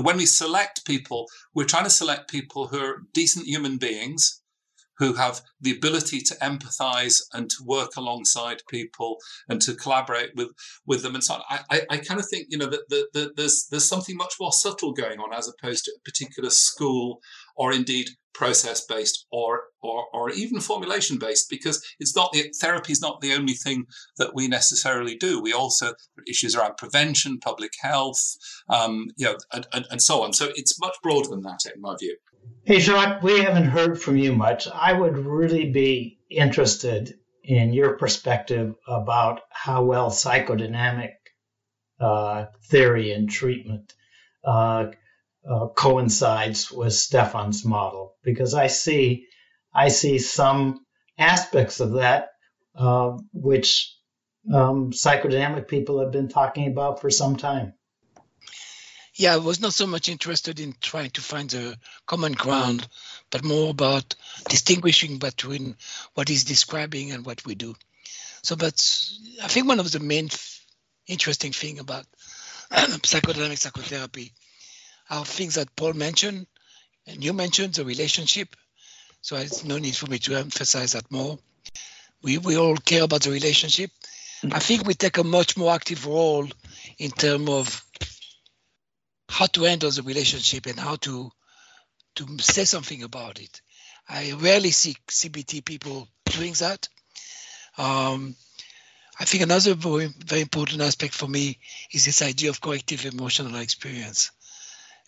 When 0.01 0.17
we 0.17 0.27
select 0.27 0.87
people, 0.87 1.27
we're 1.55 1.67
trying 1.67 1.85
to 1.85 1.91
select 1.91 2.31
people 2.31 2.69
who 2.69 2.79
are 2.79 3.03
decent 3.13 3.47
human 3.47 3.79
beings 3.79 4.41
who 4.99 5.15
have 5.15 5.41
the 5.61 5.73
ability 5.73 6.21
to 6.21 6.35
empathize 6.37 7.21
and 7.33 7.51
to 7.51 7.65
work 7.65 7.97
alongside 7.97 8.63
people 8.69 9.19
and 9.49 9.61
to 9.63 9.75
collaborate 9.75 10.31
with 10.37 10.49
with 10.87 11.03
them 11.03 11.15
and 11.15 11.25
so 11.25 11.35
on. 11.35 11.43
I, 11.51 11.61
I, 11.71 11.83
I 11.91 11.97
kind 11.99 12.21
of 12.21 12.27
think 12.29 12.47
you 12.49 12.59
know 12.59 12.67
that, 12.67 12.89
that, 12.89 13.09
that 13.13 13.37
there's 13.37 13.67
there's 13.71 13.89
something 13.89 14.17
much 14.17 14.35
more 14.41 14.53
subtle 14.53 14.93
going 14.93 15.19
on 15.19 15.33
as 15.33 15.49
opposed 15.49 15.85
to 15.85 15.93
a 15.97 16.01
particular 16.05 16.51
school 16.51 17.21
or 17.57 17.73
indeed 17.73 18.11
process 18.35 18.85
based 18.85 19.27
or, 19.31 19.63
or 19.81 20.07
or 20.13 20.31
even 20.31 20.61
formulation 20.61 21.19
based 21.19 21.49
because 21.49 21.83
it's 22.01 22.17
not 22.17 22.33
the 22.33 22.53
therapy 22.61 22.93
is 22.93 23.01
not 23.01 23.21
the 23.21 23.33
only 23.33 23.55
thing 23.55 23.87
that 24.19 24.35
we 24.35 24.49
necessarily 24.49 25.17
do. 25.17 25.41
We 25.41 25.53
also 25.53 25.95
issues 26.29 26.57
around 26.57 26.77
prevention 26.77 27.39
public 27.39 27.73
health 27.81 28.37
um, 28.69 29.07
you 29.17 29.27
know 29.27 29.37
and, 29.53 29.67
and, 29.73 29.87
and 29.91 30.03
so 30.03 30.23
on. 30.23 30.33
So 30.33 30.51
it's 30.57 30.81
much 30.81 30.97
broader 31.03 31.29
than 31.31 31.43
that 31.43 31.61
in 31.73 31.81
my 31.81 31.97
view 31.99 32.17
Hey, 32.67 32.81
Jacques, 32.81 33.23
we 33.23 33.41
haven't 33.43 33.67
heard 33.67 34.01
from 34.01 34.17
you 34.17 34.33
much. 34.33 34.67
I 34.67 34.91
would 34.95 35.19
really 35.19 35.71
be 35.71 36.19
interested 36.31 37.13
in 37.43 37.75
your 37.75 37.99
perspective 37.99 38.75
about 38.89 39.43
how 39.51 39.85
well 39.85 40.09
psychodynamic 40.09 41.11
uh, 42.01 42.47
theory 42.71 43.13
and 43.13 43.29
treatment 43.29 43.93
uh, 44.43 44.87
uh, 45.47 45.67
coincides 45.77 46.73
with 46.73 46.95
Stefan's 46.95 47.67
model, 47.67 48.15
because 48.23 48.55
I 48.55 48.69
see, 48.69 49.27
I 49.75 49.89
see 49.89 50.19
some 50.19 50.87
aspects 51.19 51.81
of 51.81 51.93
that 51.93 52.29
uh, 52.75 53.19
which 53.35 53.95
um, 54.51 54.91
psychodynamic 54.93 55.69
people 55.69 56.01
have 56.01 56.13
been 56.13 56.31
talking 56.31 56.69
about 56.69 57.03
for 57.03 57.11
some 57.11 57.37
time. 57.37 57.75
Yeah, 59.17 59.35
I 59.35 59.37
was 59.37 59.61
not 59.61 59.73
so 59.73 59.87
much 59.87 60.09
interested 60.09 60.59
in 60.59 60.75
trying 60.81 61.11
to 61.11 61.21
find 61.21 61.49
the 61.49 61.79
common 62.05 62.33
ground, 62.33 62.83
mm. 62.83 62.89
but 63.31 63.45
more 63.45 63.71
about 63.71 64.15
distinguishing 64.49 65.19
between 65.19 65.77
what 66.15 66.29
he's 66.29 66.45
describing 66.45 67.13
and 67.13 67.25
what 67.25 67.45
we 67.47 67.55
do. 67.55 67.77
So, 68.43 68.57
but 68.57 68.75
I 69.43 69.49
think 69.49 69.69
one 69.69 69.79
of 69.79 69.91
the 69.93 70.01
main 70.01 70.31
interesting 71.07 71.53
thing 71.53 71.79
about 71.79 72.07
psychodynamic 72.73 73.59
psychotherapy 73.59 74.33
are 75.09 75.25
things 75.25 75.55
that 75.55 75.77
Paul 75.77 75.93
mentioned, 75.93 76.47
and 77.07 77.23
you 77.23 77.33
mentioned 77.33 77.75
the 77.75 77.85
relationship. 77.85 78.57
So 79.23 79.37
it's 79.37 79.65
no 79.65 79.79
need 79.79 79.97
for 79.97 80.07
me 80.07 80.19
to 80.21 80.35
emphasize 80.35 80.93
that 80.93 81.11
more. 81.11 81.39
We, 82.23 82.39
we 82.39 82.57
all 82.57 82.77
care 82.77 83.05
about 83.05 83.23
the 83.23 83.31
relationship. 83.31 83.91
Mm. 84.43 84.55
I 84.55 84.59
think 84.59 84.87
we 84.87 84.95
take 84.95 85.19
a 85.19 85.25
much 85.25 85.57
more 85.57 85.73
active 85.73 86.05
role 86.05 86.49
in 86.99 87.11
terms 87.13 87.49
of 87.49 87.85
how 89.35 89.47
to 89.47 89.65
handle 89.65 89.91
the 89.91 90.03
relationship 90.03 90.67
and 90.67 90.79
how 90.79 90.95
to 90.95 91.29
to 92.15 92.39
say 92.39 92.65
something 92.65 93.03
about 93.03 93.41
it. 93.41 93.61
I 94.09 94.33
rarely 94.35 94.71
see 94.71 94.97
CBT 95.09 95.65
people 95.65 96.07
doing 96.25 96.53
that. 96.61 96.89
Um, 97.77 98.37
I 99.19 99.25
think 99.25 99.43
another 99.43 99.75
very, 99.75 100.07
very 100.07 100.43
important 100.43 100.83
aspect 100.83 101.15
for 101.15 101.27
me 101.27 101.59
is 101.91 102.05
this 102.05 102.23
idea 102.23 102.51
of 102.51 102.61
corrective 102.61 103.05
emotional 103.07 103.57
experience. 103.57 104.31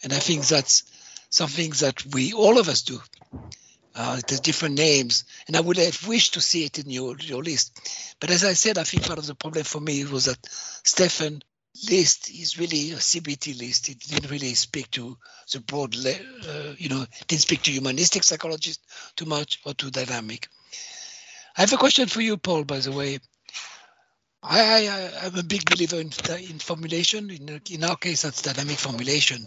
And 0.03 0.13
I 0.13 0.19
think 0.19 0.45
that's 0.45 0.83
something 1.31 1.71
that 1.79 2.05
we, 2.13 2.33
all 2.33 2.59
of 2.59 2.69
us 2.69 2.83
do. 2.83 3.01
Uh, 3.95 4.21
has 4.29 4.41
different 4.41 4.75
names, 4.75 5.25
and 5.47 5.57
I 5.57 5.61
would 5.61 5.79
have 5.79 6.07
wished 6.07 6.35
to 6.35 6.41
see 6.41 6.65
it 6.65 6.79
in 6.79 6.91
your, 6.91 7.17
your 7.19 7.43
list. 7.43 8.15
But 8.21 8.31
as 8.31 8.45
I 8.45 8.53
said, 8.53 8.77
I 8.77 8.85
think 8.85 9.07
part 9.07 9.19
of 9.19 9.27
the 9.27 9.35
problem 9.35 9.65
for 9.65 9.81
me 9.81 10.05
was 10.05 10.27
that 10.27 10.45
Stefan 10.85 11.43
list 11.91 12.31
is 12.31 12.59
really 12.59 12.93
a 12.93 12.97
CBT 12.97 13.59
list. 13.59 13.89
It 13.89 14.01
didn't 14.01 14.31
really 14.31 14.55
speak 14.55 14.91
to 14.93 15.17
the 15.53 15.61
broad, 15.61 15.95
uh, 15.97 16.75
you 16.79 16.89
know, 16.89 17.07
didn't 17.27 17.43
speak 17.43 17.63
to 17.63 17.71
humanistic 17.71 18.23
psychologists 18.23 19.13
too 19.17 19.27
much 19.27 19.61
or 19.65 19.75
too 19.75 19.91
dynamic. 19.91 20.49
I 21.57 21.63
have 21.63 21.73
a 21.73 21.79
question 21.79 22.07
for 22.07 22.21
you, 22.21 22.37
Paul, 22.37 22.65
by 22.65 22.81
the 22.81 22.93
way. 22.93 23.19
I, 24.43 24.87
I, 24.87 25.27
am 25.27 25.37
a 25.37 25.43
big 25.43 25.69
believer 25.69 25.97
in, 25.97 26.13
in 26.39 26.59
formulation. 26.59 27.31
In, 27.31 27.61
in 27.71 27.85
our 27.85 27.97
case, 27.97 28.23
that's 28.23 28.43
dynamic 28.43 28.79
formulation. 28.79 29.47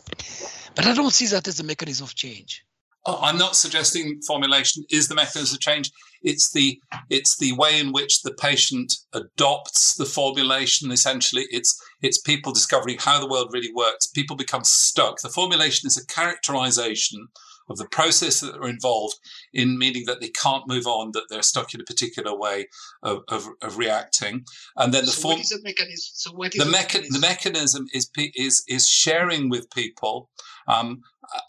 But 0.75 0.85
I 0.85 0.93
don't 0.93 1.13
see 1.13 1.27
that 1.27 1.47
as 1.47 1.59
a 1.59 1.63
mechanism 1.63 2.05
of 2.05 2.15
change. 2.15 2.63
Oh, 3.05 3.19
I'm 3.21 3.37
not 3.37 3.55
suggesting 3.55 4.19
formulation 4.27 4.83
is 4.91 5.07
the 5.07 5.15
mechanism 5.15 5.55
of 5.55 5.61
change. 5.61 5.91
It's 6.21 6.51
the 6.51 6.81
it's 7.09 7.37
the 7.37 7.53
way 7.53 7.79
in 7.79 7.93
which 7.93 8.23
the 8.23 8.33
patient 8.33 8.93
adopts 9.13 9.95
the 9.95 10.05
formulation. 10.05 10.91
Essentially, 10.91 11.45
it's 11.49 11.81
it's 12.01 12.19
people 12.19 12.51
discovering 12.53 12.97
how 12.99 13.19
the 13.19 13.27
world 13.27 13.49
really 13.53 13.71
works. 13.73 14.07
People 14.07 14.35
become 14.35 14.63
stuck. 14.63 15.21
The 15.21 15.29
formulation 15.29 15.87
is 15.87 15.97
a 15.97 16.05
characterization 16.05 17.27
of 17.69 17.77
the 17.77 17.85
process 17.85 18.39
that 18.39 18.55
are 18.55 18.67
involved 18.67 19.19
in 19.53 19.77
meaning 19.77 20.05
that 20.07 20.19
they 20.21 20.29
can't 20.29 20.67
move 20.67 20.87
on, 20.87 21.11
that 21.13 21.25
they're 21.29 21.43
stuck 21.43 21.73
in 21.73 21.81
a 21.81 21.83
particular 21.83 22.35
way 22.35 22.67
of, 23.03 23.21
of, 23.27 23.47
of 23.61 23.77
reacting. 23.77 24.43
And 24.75 24.93
then 24.93 25.05
the 25.05 25.11
so 25.11 25.21
form. 25.21 25.33
What 25.35 25.41
is 25.41 25.49
the 25.49 25.61
mechanism? 25.63 26.11
So 26.13 26.31
what 26.31 26.55
is 26.55 26.63
the, 26.63 26.71
mecha- 26.71 27.07
the 27.09 27.19
mechanism 27.19 27.87
is 27.93 28.09
is 28.35 28.63
is 28.67 28.87
sharing 28.87 29.49
with 29.49 29.69
people 29.69 30.29
um, 30.67 31.03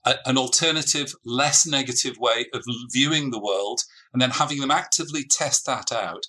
a, 0.05 0.16
an 0.27 0.36
alternative, 0.36 1.14
less 1.24 1.66
negative 1.66 2.16
way 2.18 2.47
of 2.52 2.64
viewing 2.93 3.31
the 3.31 3.40
world, 3.40 3.81
and 4.12 4.20
then 4.20 4.31
having 4.31 4.61
them 4.61 4.70
actively 4.70 5.24
test 5.24 5.66
that 5.66 5.93
out. 5.93 6.24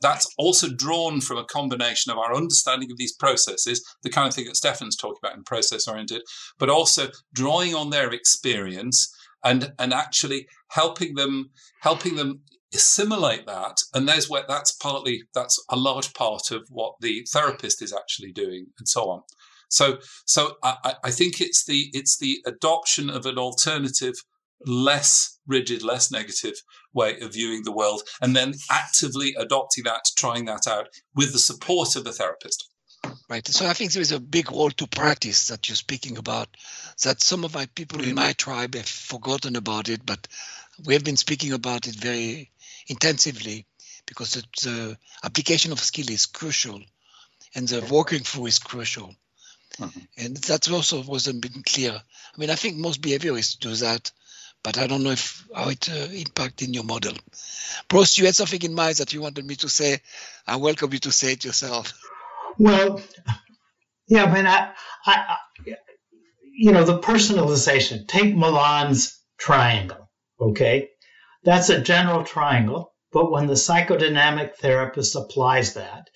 That's 0.00 0.28
also 0.38 0.68
drawn 0.68 1.20
from 1.20 1.38
a 1.38 1.44
combination 1.44 2.10
of 2.10 2.18
our 2.18 2.34
understanding 2.34 2.90
of 2.90 2.98
these 2.98 3.14
processes, 3.14 3.84
the 4.02 4.10
kind 4.10 4.28
of 4.28 4.34
thing 4.34 4.46
that 4.46 4.56
Stefan's 4.56 4.96
talking 4.96 5.18
about 5.22 5.36
in 5.36 5.44
process 5.44 5.86
oriented, 5.86 6.22
but 6.58 6.70
also 6.70 7.08
drawing 7.34 7.74
on 7.74 7.90
their 7.90 8.10
experience 8.10 9.14
and 9.44 9.72
and 9.78 9.92
actually 9.92 10.46
helping 10.68 11.14
them 11.14 11.50
helping 11.80 12.16
them 12.16 12.40
assimilate 12.74 13.46
that 13.46 13.78
and 13.94 14.08
there's 14.08 14.28
where 14.28 14.44
that's 14.46 14.72
partly 14.72 15.22
that's 15.34 15.62
a 15.70 15.76
large 15.76 16.14
part 16.14 16.50
of 16.50 16.66
what 16.70 16.94
the 17.00 17.26
therapist 17.32 17.82
is 17.82 17.92
actually 17.92 18.32
doing 18.32 18.66
and 18.78 18.88
so 18.88 19.10
on 19.10 19.22
so 19.68 19.98
so 20.24 20.54
i, 20.62 20.94
I 21.02 21.10
think 21.10 21.40
it's 21.40 21.64
the 21.64 21.90
it's 21.92 22.18
the 22.18 22.38
adoption 22.46 23.10
of 23.10 23.26
an 23.26 23.38
alternative 23.38 24.14
less 24.66 25.38
rigid 25.46 25.82
less 25.82 26.12
negative 26.12 26.54
way 26.92 27.18
of 27.20 27.32
viewing 27.32 27.62
the 27.64 27.72
world 27.72 28.02
and 28.20 28.34
then 28.34 28.54
actively 28.70 29.34
adopting 29.38 29.84
that 29.84 30.04
trying 30.16 30.44
that 30.44 30.66
out 30.66 30.88
with 31.14 31.32
the 31.32 31.38
support 31.38 31.96
of 31.96 32.04
the 32.04 32.12
therapist 32.12 32.68
right 33.28 33.46
so 33.48 33.66
i 33.66 33.72
think 33.72 33.92
there 33.92 34.02
is 34.02 34.12
a 34.12 34.20
big 34.20 34.50
role 34.50 34.70
to 34.70 34.86
practice 34.86 35.48
that 35.48 35.68
you're 35.68 35.76
speaking 35.76 36.18
about 36.18 36.48
that 37.02 37.22
some 37.22 37.44
of 37.44 37.54
my 37.54 37.66
people 37.66 38.02
in 38.02 38.14
my 38.14 38.32
tribe 38.32 38.74
have 38.74 38.88
forgotten 38.88 39.56
about 39.56 39.88
it, 39.88 40.04
but 40.04 40.28
we 40.84 40.94
have 40.94 41.04
been 41.04 41.16
speaking 41.16 41.52
about 41.52 41.86
it 41.86 41.94
very 41.94 42.50
intensively 42.88 43.66
because 44.06 44.32
the, 44.32 44.44
the 44.62 44.98
application 45.24 45.72
of 45.72 45.80
skill 45.80 46.10
is 46.10 46.26
crucial 46.26 46.80
and 47.54 47.68
the 47.68 47.80
working 47.92 48.20
through 48.20 48.46
is 48.46 48.58
crucial. 48.58 49.14
Mm-hmm. 49.78 50.00
And 50.18 50.36
that 50.36 50.70
also 50.70 51.02
wasn't 51.02 51.42
been 51.42 51.62
clear. 51.62 51.92
I 51.92 52.38
mean, 52.38 52.50
I 52.50 52.54
think 52.56 52.76
most 52.76 53.00
behaviorists 53.00 53.58
do 53.58 53.74
that, 53.76 54.10
but 54.62 54.78
I 54.78 54.86
don't 54.86 55.02
know 55.02 55.10
if 55.10 55.46
how 55.54 55.68
it 55.68 55.88
uh, 55.90 56.08
impact 56.12 56.62
in 56.62 56.74
your 56.74 56.84
model. 56.84 57.14
Bruce, 57.88 58.18
you 58.18 58.26
had 58.26 58.34
something 58.34 58.62
in 58.62 58.74
mind 58.74 58.96
that 58.96 59.12
you 59.12 59.20
wanted 59.20 59.46
me 59.46 59.56
to 59.56 59.68
say. 59.68 60.00
I 60.46 60.56
welcome 60.56 60.92
you 60.92 60.98
to 61.00 61.12
say 61.12 61.32
it 61.32 61.44
yourself. 61.44 61.92
Well, 62.58 63.00
yeah, 64.08 64.24
I 64.24 64.34
mean, 64.34 64.46
I, 64.46 64.72
I, 65.06 65.36
you 66.58 66.72
know, 66.72 66.84
the 66.84 66.98
personalization. 66.98 68.06
Take 68.06 68.36
Malan's 68.36 69.18
triangle, 69.38 70.10
okay? 70.40 70.90
That's 71.44 71.70
a 71.70 71.80
general 71.80 72.24
triangle, 72.24 72.92
but 73.12 73.30
when 73.30 73.46
the 73.46 73.54
psychodynamic 73.54 74.56
therapist 74.56 75.16
applies 75.16 75.74
that, 75.74 76.10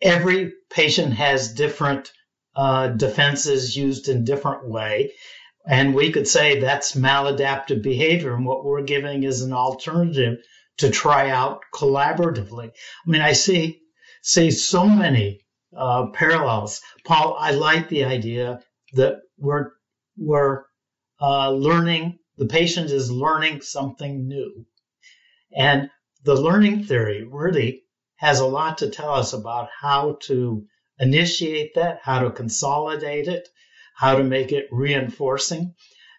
every 0.00 0.52
patient 0.70 1.12
has 1.14 1.54
different 1.54 2.10
uh, 2.56 2.88
defenses 2.88 3.76
used 3.76 4.08
in 4.08 4.24
different 4.24 4.68
way. 4.68 5.12
And 5.66 5.94
we 5.94 6.10
could 6.10 6.26
say 6.26 6.58
that's 6.58 6.96
maladaptive 6.96 7.82
behavior. 7.82 8.34
And 8.34 8.44
what 8.44 8.64
we're 8.64 8.82
giving 8.82 9.22
is 9.22 9.42
an 9.42 9.52
alternative 9.52 10.38
to 10.78 10.90
try 10.90 11.30
out 11.30 11.60
collaboratively. 11.74 12.70
I 12.70 13.10
mean, 13.10 13.22
I 13.22 13.32
see, 13.32 13.80
see 14.22 14.50
so 14.50 14.86
many 14.88 15.40
uh, 15.76 16.06
parallels. 16.06 16.80
Paul, 17.04 17.36
I 17.38 17.52
like 17.52 17.88
the 17.88 18.04
idea 18.04 18.60
that 18.94 19.20
we're 19.38 19.70
we're 20.16 20.64
uh, 21.20 21.50
learning. 21.50 22.18
The 22.36 22.46
patient 22.46 22.90
is 22.90 23.10
learning 23.10 23.60
something 23.62 24.26
new, 24.26 24.66
and 25.56 25.90
the 26.24 26.34
learning 26.34 26.84
theory 26.84 27.24
really 27.24 27.84
has 28.16 28.40
a 28.40 28.46
lot 28.46 28.78
to 28.78 28.90
tell 28.90 29.14
us 29.14 29.32
about 29.32 29.68
how 29.80 30.18
to 30.22 30.64
initiate 30.98 31.74
that, 31.74 32.00
how 32.02 32.20
to 32.20 32.30
consolidate 32.30 33.28
it, 33.28 33.48
how 33.94 34.16
to 34.16 34.24
make 34.24 34.52
it 34.52 34.68
reinforcing. 34.70 35.74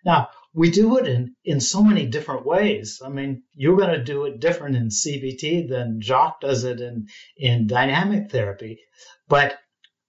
Now, 0.06 0.30
we 0.54 0.70
do 0.70 0.98
it 0.98 1.08
in, 1.08 1.36
in 1.44 1.60
so 1.60 1.84
many 1.84 2.06
different 2.06 2.46
ways. 2.46 3.02
I 3.04 3.10
mean, 3.10 3.44
you're 3.54 3.78
going 3.78 3.98
to 3.98 4.04
do 4.04 4.26
it 4.26 4.40
different 4.40 4.76
in 4.76 4.90
CBT 4.90 5.68
than 5.68 6.02
Jacques 6.02 6.42
does 6.42 6.64
it 6.64 6.80
in, 6.80 7.08
in 7.38 7.68
dynamic 7.68 8.30
therapy. 8.30 8.80
But 9.28 9.58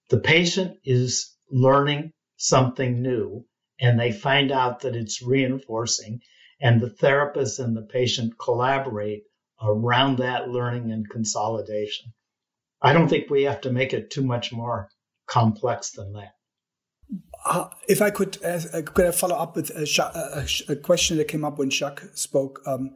the 0.09 0.19
patient 0.19 0.77
is 0.83 1.35
learning 1.49 2.11
something 2.37 3.01
new 3.01 3.45
and 3.79 3.99
they 3.99 4.11
find 4.11 4.51
out 4.51 4.81
that 4.81 4.95
it's 4.95 5.21
reinforcing 5.21 6.21
and 6.61 6.79
the 6.79 6.89
therapist 6.89 7.59
and 7.59 7.75
the 7.75 7.81
patient 7.81 8.37
collaborate 8.37 9.23
around 9.61 10.19
that 10.19 10.49
learning 10.49 10.91
and 10.91 11.09
consolidation. 11.09 12.13
I 12.81 12.93
don't 12.93 13.07
think 13.07 13.29
we 13.29 13.43
have 13.43 13.61
to 13.61 13.71
make 13.71 13.93
it 13.93 14.11
too 14.11 14.23
much 14.23 14.51
more 14.51 14.89
complex 15.27 15.91
than 15.91 16.13
that. 16.13 16.34
Uh, 17.45 17.69
if 17.87 18.01
I 18.01 18.09
could, 18.09 18.43
uh, 18.43 18.59
could 18.81 19.05
I 19.05 19.11
follow 19.11 19.35
up 19.35 19.55
with 19.55 19.69
a, 19.69 19.85
a, 20.67 20.73
a, 20.73 20.75
question 20.75 21.17
that 21.17 21.27
came 21.27 21.45
up 21.45 21.59
when 21.59 21.69
Jacques 21.69 22.03
spoke? 22.15 22.61
Um, 22.65 22.95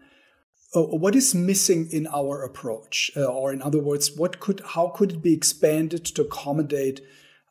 uh, 0.76 0.82
what 0.82 1.16
is 1.16 1.36
missing 1.36 1.88
in 1.92 2.08
our 2.08 2.44
approach, 2.44 3.12
uh, 3.16 3.26
or 3.26 3.54
in 3.54 3.62
other 3.62 3.80
words, 3.80 4.12
what 4.16 4.40
could, 4.40 4.62
how 4.66 4.88
could 4.88 5.12
it 5.12 5.22
be 5.22 5.34
expanded 5.34 6.04
to 6.06 6.24
accommodate 6.24 7.02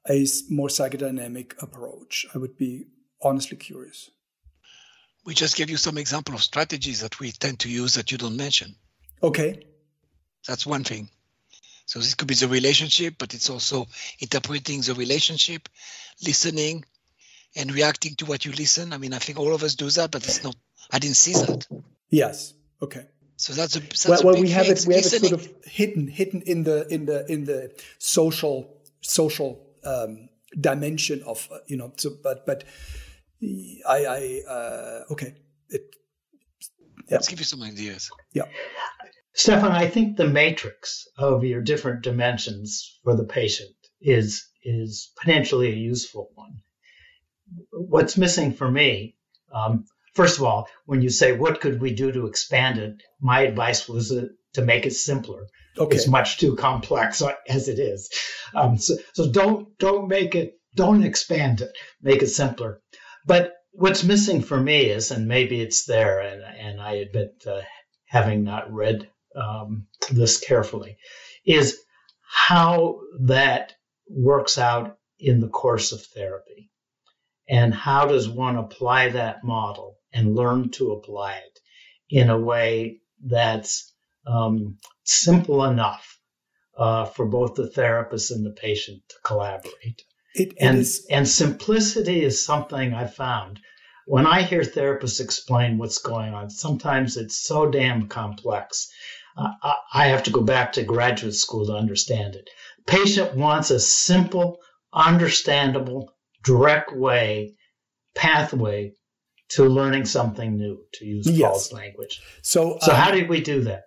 a 0.08 0.26
more 0.50 0.68
psychodynamic 0.68 1.60
approach? 1.62 2.26
I 2.34 2.38
would 2.38 2.56
be 2.56 2.86
honestly 3.22 3.56
curious. 3.56 4.10
We 5.24 5.34
just 5.34 5.56
gave 5.56 5.70
you 5.70 5.76
some 5.76 5.98
example 5.98 6.34
of 6.34 6.42
strategies 6.42 7.00
that 7.00 7.20
we 7.20 7.30
tend 7.30 7.60
to 7.60 7.68
use 7.68 7.94
that 7.94 8.10
you 8.10 8.18
don't 8.18 8.36
mention. 8.36 8.74
Okay. 9.22 9.66
That's 10.46 10.66
one 10.66 10.84
thing. 10.84 11.10
So 11.88 12.00
this 12.00 12.14
could 12.14 12.28
be 12.28 12.34
the 12.34 12.48
relationship, 12.48 13.14
but 13.16 13.32
it's 13.32 13.48
also 13.48 13.86
interpreting 14.20 14.82
the 14.82 14.92
relationship, 14.92 15.70
listening, 16.22 16.84
and 17.56 17.72
reacting 17.72 18.14
to 18.16 18.26
what 18.26 18.44
you 18.44 18.52
listen. 18.52 18.92
I 18.92 18.98
mean, 18.98 19.14
I 19.14 19.18
think 19.18 19.38
all 19.38 19.54
of 19.54 19.62
us 19.62 19.74
do 19.74 19.88
that, 19.88 20.10
but 20.10 20.22
it's 20.22 20.44
not. 20.44 20.54
I 20.92 20.98
didn't 20.98 21.16
see 21.16 21.32
that. 21.32 21.66
Yes. 22.10 22.52
Okay. 22.82 23.06
So 23.36 23.54
that's 23.54 23.76
a 23.76 23.80
that's 23.80 24.06
well. 24.06 24.20
A 24.20 24.26
well 24.26 24.40
we 24.42 24.50
have 24.50 24.66
it. 24.66 24.84
We 24.86 24.96
have 24.96 25.06
it 25.06 25.08
sort 25.08 25.32
of 25.32 25.48
hidden, 25.64 26.08
hidden 26.08 26.42
in 26.42 26.62
the 26.62 26.86
in 26.88 27.06
the 27.06 27.24
in 27.32 27.44
the 27.44 27.72
social 27.96 28.68
social 29.00 29.66
um, 29.82 30.28
dimension 30.60 31.22
of 31.22 31.48
uh, 31.50 31.60
you 31.68 31.78
know. 31.78 31.94
So, 31.96 32.10
but 32.22 32.44
but 32.44 32.64
I 33.88 34.04
I 34.04 34.42
uh, 34.46 35.12
okay. 35.12 35.36
It, 35.70 35.96
yeah. 37.08 37.16
Let's 37.16 37.28
give 37.28 37.38
you 37.38 37.46
some 37.46 37.62
ideas. 37.62 38.10
Yeah. 38.34 38.44
Stefan, 39.38 39.70
I 39.70 39.86
think 39.86 40.16
the 40.16 40.26
matrix 40.26 41.06
of 41.16 41.44
your 41.44 41.60
different 41.60 42.02
dimensions 42.02 42.98
for 43.04 43.14
the 43.14 43.24
patient 43.24 43.70
is 44.00 44.44
is 44.64 45.12
potentially 45.16 45.68
a 45.68 45.76
useful 45.76 46.30
one. 46.34 46.62
What's 47.70 48.18
missing 48.18 48.52
for 48.52 48.68
me, 48.68 49.14
um, 49.54 49.84
first 50.14 50.38
of 50.38 50.44
all, 50.44 50.68
when 50.86 51.02
you 51.02 51.08
say 51.08 51.30
what 51.36 51.60
could 51.60 51.80
we 51.80 51.94
do 51.94 52.10
to 52.10 52.26
expand 52.26 52.80
it, 52.80 53.00
my 53.20 53.42
advice 53.42 53.88
was 53.88 54.10
uh, 54.10 54.26
to 54.54 54.62
make 54.62 54.86
it 54.86 54.94
simpler. 54.94 55.46
Okay. 55.78 55.94
It's 55.94 56.08
much 56.08 56.38
too 56.38 56.56
complex 56.56 57.22
as 57.48 57.68
it 57.68 57.78
is. 57.78 58.10
Um, 58.56 58.76
so, 58.76 58.96
so 59.12 59.30
don't 59.30 59.78
don't 59.78 60.08
make 60.08 60.34
it 60.34 60.54
don't 60.74 61.04
expand 61.04 61.60
it. 61.60 61.70
Make 62.02 62.22
it 62.22 62.30
simpler. 62.30 62.80
But 63.24 63.52
what's 63.70 64.02
missing 64.02 64.42
for 64.42 64.60
me 64.60 64.86
is, 64.86 65.12
and 65.12 65.28
maybe 65.28 65.60
it's 65.60 65.84
there, 65.84 66.18
and 66.18 66.42
and 66.42 66.80
I 66.80 66.94
admit 66.94 67.44
uh, 67.46 67.60
having 68.06 68.42
not 68.42 68.72
read 68.72 69.08
um, 69.34 69.86
this 70.10 70.38
carefully, 70.38 70.98
is 71.44 71.78
how 72.22 73.00
that 73.20 73.74
works 74.08 74.58
out 74.58 74.98
in 75.18 75.40
the 75.40 75.48
course 75.48 75.92
of 75.92 76.02
therapy, 76.02 76.70
and 77.48 77.74
how 77.74 78.06
does 78.06 78.28
one 78.28 78.56
apply 78.56 79.10
that 79.10 79.44
model 79.44 79.96
and 80.12 80.34
learn 80.34 80.70
to 80.70 80.92
apply 80.92 81.34
it 81.34 81.58
in 82.10 82.30
a 82.30 82.38
way 82.38 83.00
that's 83.24 83.92
um, 84.26 84.78
simple 85.04 85.64
enough 85.64 86.18
uh, 86.76 87.06
for 87.06 87.26
both 87.26 87.54
the 87.54 87.68
therapist 87.68 88.30
and 88.30 88.46
the 88.46 88.50
patient 88.50 89.02
to 89.08 89.16
collaborate. 89.24 90.02
It, 90.34 90.52
it 90.52 90.54
and, 90.60 90.78
is... 90.78 91.06
and 91.10 91.28
simplicity 91.28 92.22
is 92.22 92.44
something 92.44 92.94
I 92.94 93.06
found. 93.06 93.60
When 94.06 94.26
I 94.26 94.42
hear 94.42 94.62
therapists 94.62 95.20
explain 95.20 95.76
what's 95.76 95.98
going 95.98 96.32
on, 96.32 96.48
sometimes 96.48 97.16
it's 97.16 97.36
so 97.36 97.70
damn 97.70 98.08
complex. 98.08 98.90
Uh, 99.38 99.74
I 99.92 100.08
have 100.08 100.24
to 100.24 100.30
go 100.30 100.40
back 100.40 100.72
to 100.72 100.82
graduate 100.82 101.34
school 101.34 101.66
to 101.66 101.72
understand 101.72 102.34
it. 102.34 102.50
Patient 102.86 103.36
wants 103.36 103.70
a 103.70 103.78
simple, 103.78 104.58
understandable, 104.92 106.12
direct 106.42 106.92
way, 106.96 107.54
pathway 108.16 108.94
to 109.50 109.64
learning 109.64 110.06
something 110.06 110.56
new, 110.56 110.80
to 110.94 111.04
use 111.06 111.26
yes. 111.30 111.48
Paul's 111.48 111.72
language. 111.72 112.20
So, 112.42 112.78
so 112.80 112.92
um, 112.92 112.98
how 112.98 113.10
did 113.12 113.28
we 113.28 113.40
do 113.40 113.62
that? 113.62 113.84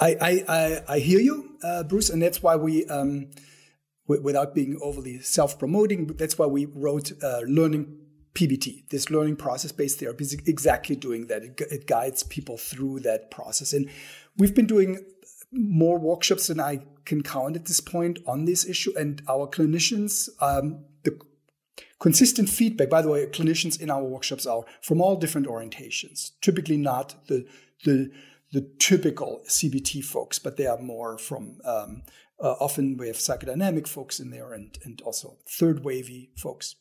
I, 0.00 0.42
I, 0.48 0.82
I 0.88 0.98
hear 0.98 1.20
you, 1.20 1.56
uh, 1.62 1.84
Bruce, 1.84 2.10
and 2.10 2.20
that's 2.20 2.42
why 2.42 2.56
we, 2.56 2.84
um, 2.86 3.30
w- 4.08 4.22
without 4.22 4.52
being 4.52 4.78
overly 4.82 5.20
self-promoting, 5.20 6.06
that's 6.18 6.36
why 6.36 6.46
we 6.46 6.66
wrote 6.66 7.12
uh, 7.22 7.40
Learning 7.46 7.98
PBT. 8.34 8.88
This 8.88 9.10
learning 9.10 9.36
process-based 9.36 10.00
therapy 10.00 10.24
is 10.24 10.32
exactly 10.32 10.96
doing 10.96 11.26
that. 11.26 11.42
It, 11.42 11.60
it 11.70 11.86
guides 11.86 12.22
people 12.22 12.56
through 12.56 13.00
that 13.00 13.30
process, 13.30 13.72
and 13.72 13.88
we've 14.36 14.54
been 14.54 14.66
doing 14.66 15.04
more 15.52 15.98
workshops 15.98 16.46
than 16.46 16.60
I 16.60 16.80
can 17.04 17.22
count 17.22 17.56
at 17.56 17.66
this 17.66 17.80
point 17.80 18.20
on 18.26 18.46
this 18.46 18.64
issue. 18.64 18.92
And 18.98 19.22
our 19.28 19.46
clinicians, 19.46 20.30
um, 20.40 20.84
the 21.02 21.18
consistent 22.00 22.48
feedback. 22.48 22.90
By 22.90 23.02
the 23.02 23.08
way, 23.08 23.26
clinicians 23.26 23.80
in 23.80 23.90
our 23.90 24.02
workshops 24.02 24.46
are 24.46 24.64
from 24.80 25.00
all 25.00 25.16
different 25.16 25.46
orientations. 25.46 26.32
Typically, 26.40 26.76
not 26.76 27.26
the 27.28 27.46
the 27.84 28.10
the 28.52 28.68
typical 28.78 29.42
CBT 29.46 30.04
folks, 30.04 30.38
but 30.38 30.56
they 30.56 30.66
are 30.66 30.78
more 30.78 31.18
from 31.18 31.58
um, 31.64 32.02
uh, 32.42 32.56
often 32.60 32.96
we 32.96 33.06
have 33.06 33.16
psychodynamic 33.16 33.86
folks 33.86 34.18
in 34.18 34.30
there 34.30 34.52
and, 34.52 34.76
and 34.84 35.00
also 35.02 35.38
third 35.46 35.84
wavy 35.84 36.30
folks. 36.36 36.74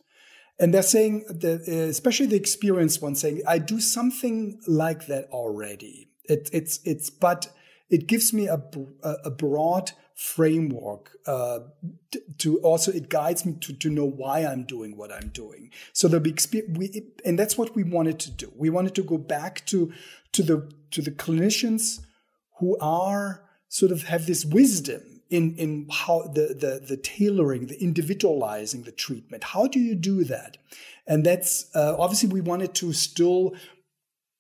And 0.62 0.74
they're 0.74 0.84
saying 0.84 1.26
that, 1.28 1.68
uh, 1.68 1.90
especially 1.90 2.28
the 2.28 2.36
experienced 2.36 3.02
ones 3.02 3.20
saying, 3.20 3.42
I 3.48 3.58
do 3.58 3.80
something 3.80 4.62
like 4.68 5.08
that 5.08 5.26
already. 5.32 6.10
It, 6.26 6.52
it's, 6.54 6.80
it's, 6.86 7.10
but 7.10 7.52
it 7.90 8.06
gives 8.06 8.32
me 8.32 8.48
a, 8.48 8.62
a 9.04 9.32
broad 9.32 9.92
framework 10.14 11.18
uh, 11.26 11.60
to 12.38 12.60
also 12.60 12.92
it 12.92 13.10
guides 13.10 13.44
me 13.44 13.56
to, 13.60 13.74
to 13.74 13.90
know 13.90 14.06
why 14.06 14.46
I'm 14.46 14.64
doing 14.64 14.96
what 14.96 15.12
I'm 15.12 15.30
doing. 15.30 15.72
So 15.94 16.08
the 16.08 16.20
we 16.78 17.12
and 17.26 17.40
that's 17.40 17.58
what 17.58 17.76
we 17.76 17.84
wanted 17.84 18.20
to 18.20 18.32
do. 18.32 18.52
We 18.56 18.70
wanted 18.70 18.94
to 18.96 19.04
go 19.04 19.18
back 19.18 19.66
to 19.68 19.92
to 20.34 20.44
the 20.44 20.72
to 20.92 21.02
the 21.02 21.10
clinicians 21.10 22.06
who 22.60 22.78
are 22.80 23.44
sort 23.68 23.92
of 23.92 24.04
have 24.04 24.28
this 24.28 24.46
wisdom 24.46 25.11
in 25.32 25.56
in 25.56 25.88
how 25.90 26.24
the 26.34 26.54
the 26.54 26.86
the 26.86 26.98
tailoring, 26.98 27.68
the 27.68 27.82
individualizing 27.82 28.84
the 28.84 28.92
treatment. 28.92 29.44
How 29.46 29.66
do 29.68 29.80
you 29.80 29.96
do 29.96 30.24
that? 30.26 30.58
And 31.08 31.26
that's 31.26 31.74
uh, 31.76 31.96
obviously 31.98 32.30
we 32.30 32.42
wanted 32.42 32.76
to 32.76 32.94
still 32.94 33.56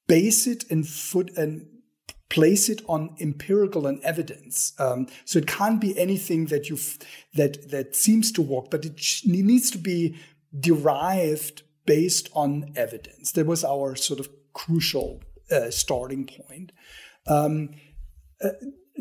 base 0.07 0.45
it 0.45 0.69
and 0.69 0.87
foot 0.87 1.31
and 1.37 1.65
place 2.29 2.69
it 2.69 2.81
on 2.87 3.15
empirical 3.19 3.87
and 3.87 4.01
evidence. 4.03 4.73
Um, 4.79 5.07
so 5.25 5.39
it 5.39 5.47
can't 5.47 5.81
be 5.81 5.97
anything 5.97 6.45
that 6.47 6.69
you 6.69 6.77
that 7.33 7.71
that 7.71 7.95
seems 7.95 8.31
to 8.33 8.41
work, 8.41 8.69
but 8.69 8.85
it 8.85 9.01
needs 9.25 9.71
to 9.71 9.77
be 9.77 10.15
derived 10.57 11.63
based 11.85 12.29
on 12.33 12.73
evidence. 12.75 13.31
That 13.31 13.47
was 13.47 13.63
our 13.63 13.95
sort 13.95 14.19
of 14.19 14.29
crucial 14.53 15.21
uh, 15.49 15.71
starting 15.71 16.25
point. 16.25 16.71
Um, 17.27 17.69
uh, 18.43 18.49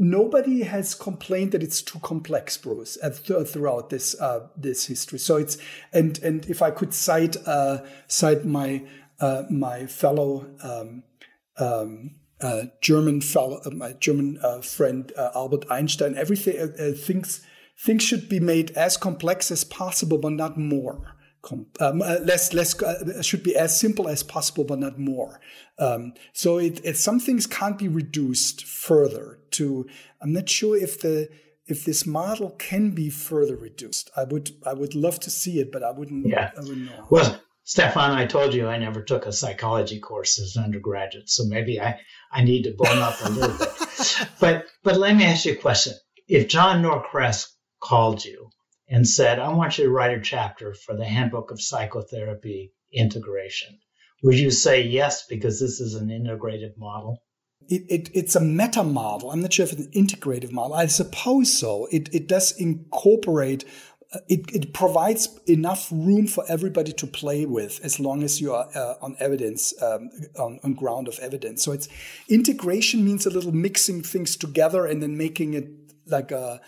nobody 0.00 0.62
has 0.62 0.94
complained 0.94 1.52
that 1.52 1.62
it's 1.62 1.82
too 1.82 1.98
complex, 2.00 2.56
Bruce, 2.56 2.96
uh, 3.02 3.10
th- 3.10 3.46
throughout 3.46 3.90
this 3.90 4.18
uh, 4.20 4.48
this 4.56 4.86
history. 4.86 5.18
So 5.18 5.36
it's 5.36 5.58
and 5.92 6.18
and 6.22 6.46
if 6.46 6.62
I 6.62 6.70
could 6.70 6.94
cite 6.94 7.36
uh, 7.46 7.82
cite 8.08 8.44
my 8.44 8.82
uh, 9.20 9.44
my 9.50 9.86
fellow 9.86 10.46
um, 10.62 11.04
um, 11.58 12.16
uh, 12.40 12.64
German 12.80 13.20
fellow, 13.20 13.60
uh, 13.64 13.70
my 13.70 13.92
German 13.92 14.40
friend 14.62 15.12
Albert 15.34 15.66
Einstein, 15.70 16.16
everything 16.16 16.94
things 16.94 17.46
things 17.78 18.02
should 18.02 18.28
be 18.28 18.40
made 18.40 18.70
as 18.72 18.96
complex 18.96 19.50
as 19.50 19.64
possible, 19.64 20.18
but 20.18 20.32
not 20.32 20.58
more. 20.58 21.14
Um, 21.80 22.00
less 22.00 22.52
less 22.52 22.74
should 23.24 23.42
be 23.42 23.56
as 23.56 23.78
simple 23.78 24.08
as 24.08 24.22
possible, 24.22 24.64
but 24.64 24.78
not 24.78 24.98
more. 24.98 25.40
Um, 25.78 26.12
so 26.32 26.58
it, 26.58 26.80
it, 26.84 26.96
some 26.98 27.18
things 27.18 27.46
can't 27.46 27.78
be 27.78 27.88
reduced 27.88 28.64
further. 28.64 29.38
To 29.52 29.86
I'm 30.20 30.32
not 30.32 30.48
sure 30.48 30.76
if 30.76 31.00
the 31.00 31.28
if 31.66 31.84
this 31.84 32.06
model 32.06 32.50
can 32.50 32.90
be 32.90 33.08
further 33.08 33.56
reduced. 33.56 34.10
I 34.16 34.24
would 34.24 34.50
I 34.66 34.74
would 34.74 34.94
love 34.94 35.18
to 35.20 35.30
see 35.30 35.60
it, 35.60 35.72
but 35.72 35.82
I 35.82 35.92
wouldn't. 35.92 36.26
Yeah. 36.26 36.50
I 36.56 36.60
wouldn't 36.60 36.86
know. 36.86 37.06
Well, 37.08 37.40
Stefan, 37.64 38.10
I 38.10 38.26
told 38.26 38.52
you 38.52 38.66
I 38.66 38.78
never 38.78 39.02
took 39.02 39.26
a 39.26 39.32
psychology 39.32 40.00
course 40.00 40.38
as 40.40 40.56
an 40.56 40.64
undergraduate, 40.64 41.30
so 41.30 41.44
maybe 41.44 41.80
I, 41.80 42.00
I 42.32 42.42
need 42.42 42.64
to 42.64 42.72
bone 42.72 42.98
up 42.98 43.16
a 43.24 43.30
little 43.30 43.56
bit. 43.56 43.68
But 44.40 44.64
but 44.82 44.96
let 44.96 45.14
me 45.14 45.24
ask 45.24 45.44
you 45.44 45.52
a 45.52 45.56
question. 45.56 45.92
If 46.26 46.48
John 46.48 46.82
Norcross 46.82 47.54
called 47.80 48.24
you 48.24 48.49
and 48.90 49.06
said, 49.06 49.38
I 49.38 49.48
want 49.50 49.78
you 49.78 49.84
to 49.84 49.90
write 49.90 50.18
a 50.18 50.20
chapter 50.20 50.74
for 50.74 50.96
the 50.96 51.04
Handbook 51.04 51.50
of 51.50 51.62
Psychotherapy 51.62 52.72
Integration, 52.92 53.78
would 54.22 54.38
you 54.38 54.50
say 54.50 54.82
yes 54.82 55.26
because 55.26 55.60
this 55.60 55.80
is 55.80 55.94
an 55.94 56.08
integrative 56.08 56.76
model? 56.76 57.22
It, 57.68 57.82
it, 57.88 58.10
it's 58.12 58.34
a 58.34 58.40
meta 58.40 58.82
model. 58.82 59.30
I'm 59.30 59.42
not 59.42 59.52
sure 59.52 59.64
if 59.64 59.72
it's 59.72 59.86
an 59.86 59.92
integrative 59.92 60.50
model. 60.50 60.74
I 60.74 60.86
suppose 60.86 61.56
so. 61.56 61.86
It, 61.92 62.12
it 62.12 62.26
does 62.26 62.52
incorporate 62.58 63.64
it, 64.28 64.50
it 64.52 64.74
provides 64.74 65.38
enough 65.46 65.88
room 65.92 66.26
for 66.26 66.44
everybody 66.48 66.92
to 66.92 67.06
play 67.06 67.46
with 67.46 67.80
as 67.84 68.00
long 68.00 68.24
as 68.24 68.40
you 68.40 68.52
are 68.52 68.68
uh, 68.74 68.94
on 69.00 69.16
evidence 69.20 69.72
um, 69.82 70.10
on, 70.36 70.58
on, 70.64 70.74
ground 70.74 71.06
of 71.06 71.16
evidence 71.20 71.62
so 71.62 71.70
it's 71.70 71.88
integration 72.28 73.04
means 73.04 73.24
a 73.24 73.30
little 73.30 73.52
mixing 73.52 74.02
things 74.02 74.36
together 74.36 74.84
and 74.84 75.00
then 75.00 75.16
making 75.16 75.54
it 75.54 75.68
like 76.06 76.32
a 76.32 76.60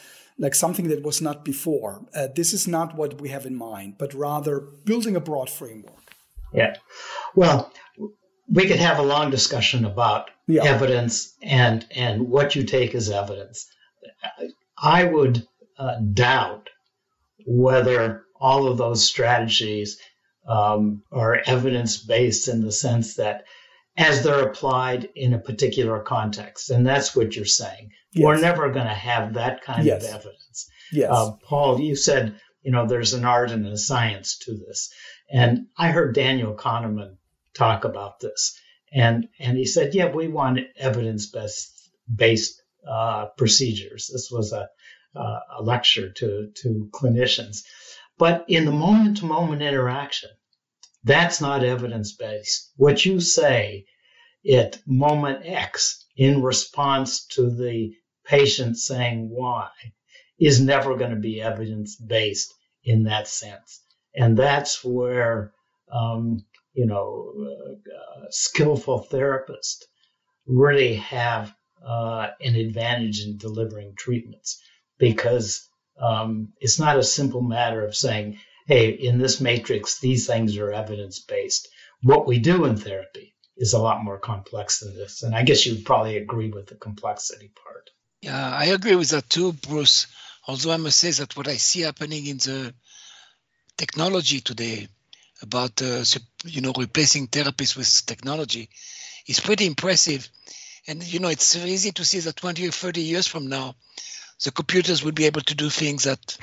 like 0.43 0.55
something 0.55 0.89
that 0.89 1.03
was 1.03 1.23
not 1.23 1.45
before. 1.45 2.05
Uh, 2.15 2.27
this 2.35 2.53
is 2.53 2.67
not 2.67 2.97
what 2.97 3.21
we 3.21 3.29
have 3.31 3.47
in 3.47 3.57
mind 3.57 3.95
but 3.99 4.13
rather 4.13 4.61
building 4.85 5.17
a 5.17 5.21
broad 5.21 5.49
framework. 5.49 6.05
Yeah. 6.53 6.77
Well 7.35 7.73
we 8.49 8.67
could 8.67 8.81
have 8.81 8.99
a 8.99 9.03
long 9.15 9.31
discussion 9.31 9.85
about 9.85 10.31
yeah. 10.47 10.65
evidence 10.65 11.35
and 11.43 11.87
and 11.95 12.29
what 12.29 12.55
you 12.55 12.65
take 12.65 12.95
as 12.95 13.09
evidence. 13.09 13.67
I 14.77 15.05
would 15.05 15.47
uh, 15.79 15.97
doubt 16.13 16.69
whether 17.47 18.25
all 18.41 18.67
of 18.67 18.79
those 18.79 19.07
strategies 19.07 19.99
um, 20.47 21.03
are 21.13 21.41
evidence 21.47 21.97
based 21.99 22.49
in 22.49 22.61
the 22.61 22.73
sense 22.73 23.15
that 23.15 23.45
as 23.97 24.23
they're 24.23 24.49
applied 24.49 25.09
in 25.15 25.35
a 25.35 25.39
particular 25.39 26.01
context. 26.01 26.71
And 26.71 26.87
that's 26.87 27.15
what 27.15 27.37
you're 27.37 27.45
saying. 27.45 27.91
Yes. 28.13 28.25
We're 28.25 28.41
never 28.41 28.71
going 28.71 28.87
to 28.87 28.95
have 28.95 29.35
that 29.35 29.63
kind 29.63 29.85
yes. 29.85 30.05
of 30.05 30.15
evidence. 30.15 30.71
Yes. 30.93 31.11
Uh, 31.11 31.33
Paul, 31.45 31.81
you 31.81 31.97
said, 31.97 32.39
you 32.63 32.71
know, 32.71 32.87
there's 32.87 33.15
an 33.15 33.25
art 33.25 33.51
and 33.51 33.67
a 33.67 33.77
science 33.77 34.39
to 34.39 34.53
this. 34.53 34.93
And 35.31 35.67
I 35.77 35.89
heard 35.89 36.15
Daniel 36.15 36.55
Kahneman 36.55 37.17
talk 37.55 37.85
about 37.85 38.21
this. 38.21 38.59
And, 38.95 39.29
and 39.39 39.57
he 39.57 39.65
said, 39.65 39.95
yeah, 39.95 40.11
we 40.11 40.29
want 40.29 40.61
evidence 40.77 41.27
based, 41.27 41.91
based 42.15 42.63
uh, 42.87 43.27
procedures. 43.37 44.11
This 44.13 44.31
was 44.31 44.53
a, 44.53 44.69
uh, 45.19 45.41
a 45.59 45.63
lecture 45.63 46.11
to, 46.13 46.51
to 46.63 46.89
clinicians. 46.93 47.63
But 48.19 48.45
in 48.49 48.65
the 48.65 48.73
moment 48.73 49.19
to 49.19 49.27
moment 49.27 49.63
interaction, 49.63 50.31
that's 51.05 51.41
not 51.41 51.65
evidence 51.65 52.13
based. 52.13 52.71
What 52.77 53.05
you 53.05 53.21
say 53.21 53.87
at 54.51 54.81
moment 54.87 55.41
X 55.45 56.05
in 56.17 56.43
response 56.43 57.27
to 57.27 57.51
the 57.51 57.93
patient 58.25 58.77
saying 58.77 59.29
why 59.31 59.69
is 60.39 60.61
never 60.61 60.97
going 60.97 61.11
to 61.11 61.17
be 61.17 61.41
evidence 61.41 61.97
based 61.97 62.53
in 62.85 63.05
that 63.05 63.29
sense. 63.29 63.81
And 64.15 64.37
that's 64.37 64.85
where, 64.85 65.53
um, 65.91 66.45
you 66.75 66.87
know, 66.87 67.33
uh, 67.39 68.25
skillful 68.31 69.07
therapists 69.11 69.85
really 70.47 70.95
have 70.97 71.55
uh, 71.85 72.29
an 72.41 72.57
advantage 72.57 73.25
in 73.25 73.37
delivering 73.37 73.95
treatments 73.97 74.61
because 74.99 75.69
um, 76.01 76.53
it's 76.61 76.79
not 76.79 76.99
a 76.99 77.03
simple 77.03 77.43
matter 77.43 77.85
of 77.85 77.95
saying, 77.95 78.39
hey, 78.67 78.91
in 78.91 79.19
this 79.19 79.41
matrix, 79.41 79.99
these 79.99 80.27
things 80.27 80.57
are 80.57 80.73
evidence 80.73 81.19
based. 81.19 81.69
What 82.03 82.27
we 82.27 82.39
do 82.39 82.65
in 82.65 82.77
therapy 82.77 83.35
is 83.57 83.73
a 83.73 83.79
lot 83.79 84.03
more 84.03 84.19
complex 84.19 84.81
than 84.81 84.95
this. 84.95 85.23
And 85.23 85.35
I 85.35 85.43
guess 85.43 85.67
you'd 85.67 85.85
probably 85.85 86.17
agree 86.17 86.51
with 86.51 86.67
the 86.67 86.75
complexity 86.75 87.51
part. 87.65 87.91
Yeah, 88.21 88.51
I 88.51 88.67
agree 88.67 88.97
with 88.97 89.11
that 89.11 89.29
too, 89.29 89.53
Bruce. 89.53 90.07
Although 90.47 90.73
I 90.73 90.77
must 90.77 90.99
say 90.99 91.11
that 91.11 91.37
what 91.37 91.49
I 91.49 91.57
see 91.57 91.83
happening 91.83 92.27
in 92.27 92.39
the 92.39 92.75
technology 93.77 94.41
today 94.41 94.89
about 95.41 95.83
uh, 95.83 96.05
you 96.45 96.61
know 96.61 96.73
replacing 96.77 97.29
therapists 97.29 97.77
with 97.77 98.07
technology 98.07 98.69
is 99.27 99.41
pretty 99.41 99.67
impressive. 99.67 100.29
And 100.87 101.03
you 101.03 101.21
know 101.21 101.29
it's 101.29 101.57
easy 101.57 101.93
to 101.93 102.05
see 102.05 102.21
that 102.21 102.37
20 102.37 102.67
or 102.67 102.73
30 102.73 103.01
years 103.01 103.27
from 103.27 103.49
now, 103.49 103.75
the 104.45 104.51
computers 104.51 105.05
will 105.05 105.13
be 105.13 105.27
able 105.27 105.43
to 105.43 105.55
do 105.55 105.69
things 105.71 106.05
that. 106.05 106.39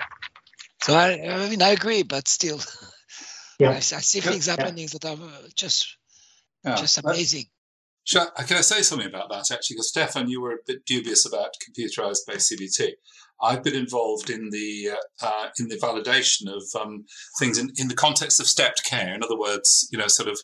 So 0.81 0.93
I, 0.93 1.13
I 1.13 1.49
mean 1.49 1.61
I 1.61 1.69
agree, 1.69 2.03
but 2.03 2.27
still, 2.27 2.59
yeah. 3.59 3.71
I, 3.71 3.75
I 3.75 3.79
see 3.79 4.21
things 4.21 4.47
yeah. 4.47 4.55
happening 4.57 4.87
that 4.91 5.05
are 5.05 5.13
uh, 5.13 5.47
just 5.55 5.97
yeah. 6.63 6.75
just 6.75 6.97
amazing. 6.97 7.45
Can 8.11 8.57
I 8.57 8.61
say 8.61 8.81
something 8.81 9.07
about 9.07 9.29
that 9.29 9.51
actually? 9.51 9.75
Because 9.75 9.89
Stefan, 9.89 10.29
you 10.29 10.41
were 10.41 10.53
a 10.53 10.65
bit 10.65 10.85
dubious 10.85 11.25
about 11.27 11.51
computerized 11.63 12.21
based 12.27 12.51
CBT. 12.51 12.93
I've 13.41 13.63
been 13.63 13.75
involved 13.75 14.29
in 14.29 14.49
the 14.49 14.89
uh, 14.91 15.25
uh, 15.25 15.49
in 15.59 15.69
the 15.69 15.77
validation 15.77 16.47
of 16.47 16.63
um, 16.79 17.05
things 17.39 17.57
in, 17.57 17.71
in 17.77 17.87
the 17.87 17.95
context 17.95 18.39
of 18.39 18.47
stepped 18.47 18.83
care. 18.83 19.13
In 19.13 19.23
other 19.23 19.37
words, 19.37 19.87
you 19.91 19.97
know, 19.97 20.07
sort 20.07 20.27
of 20.27 20.39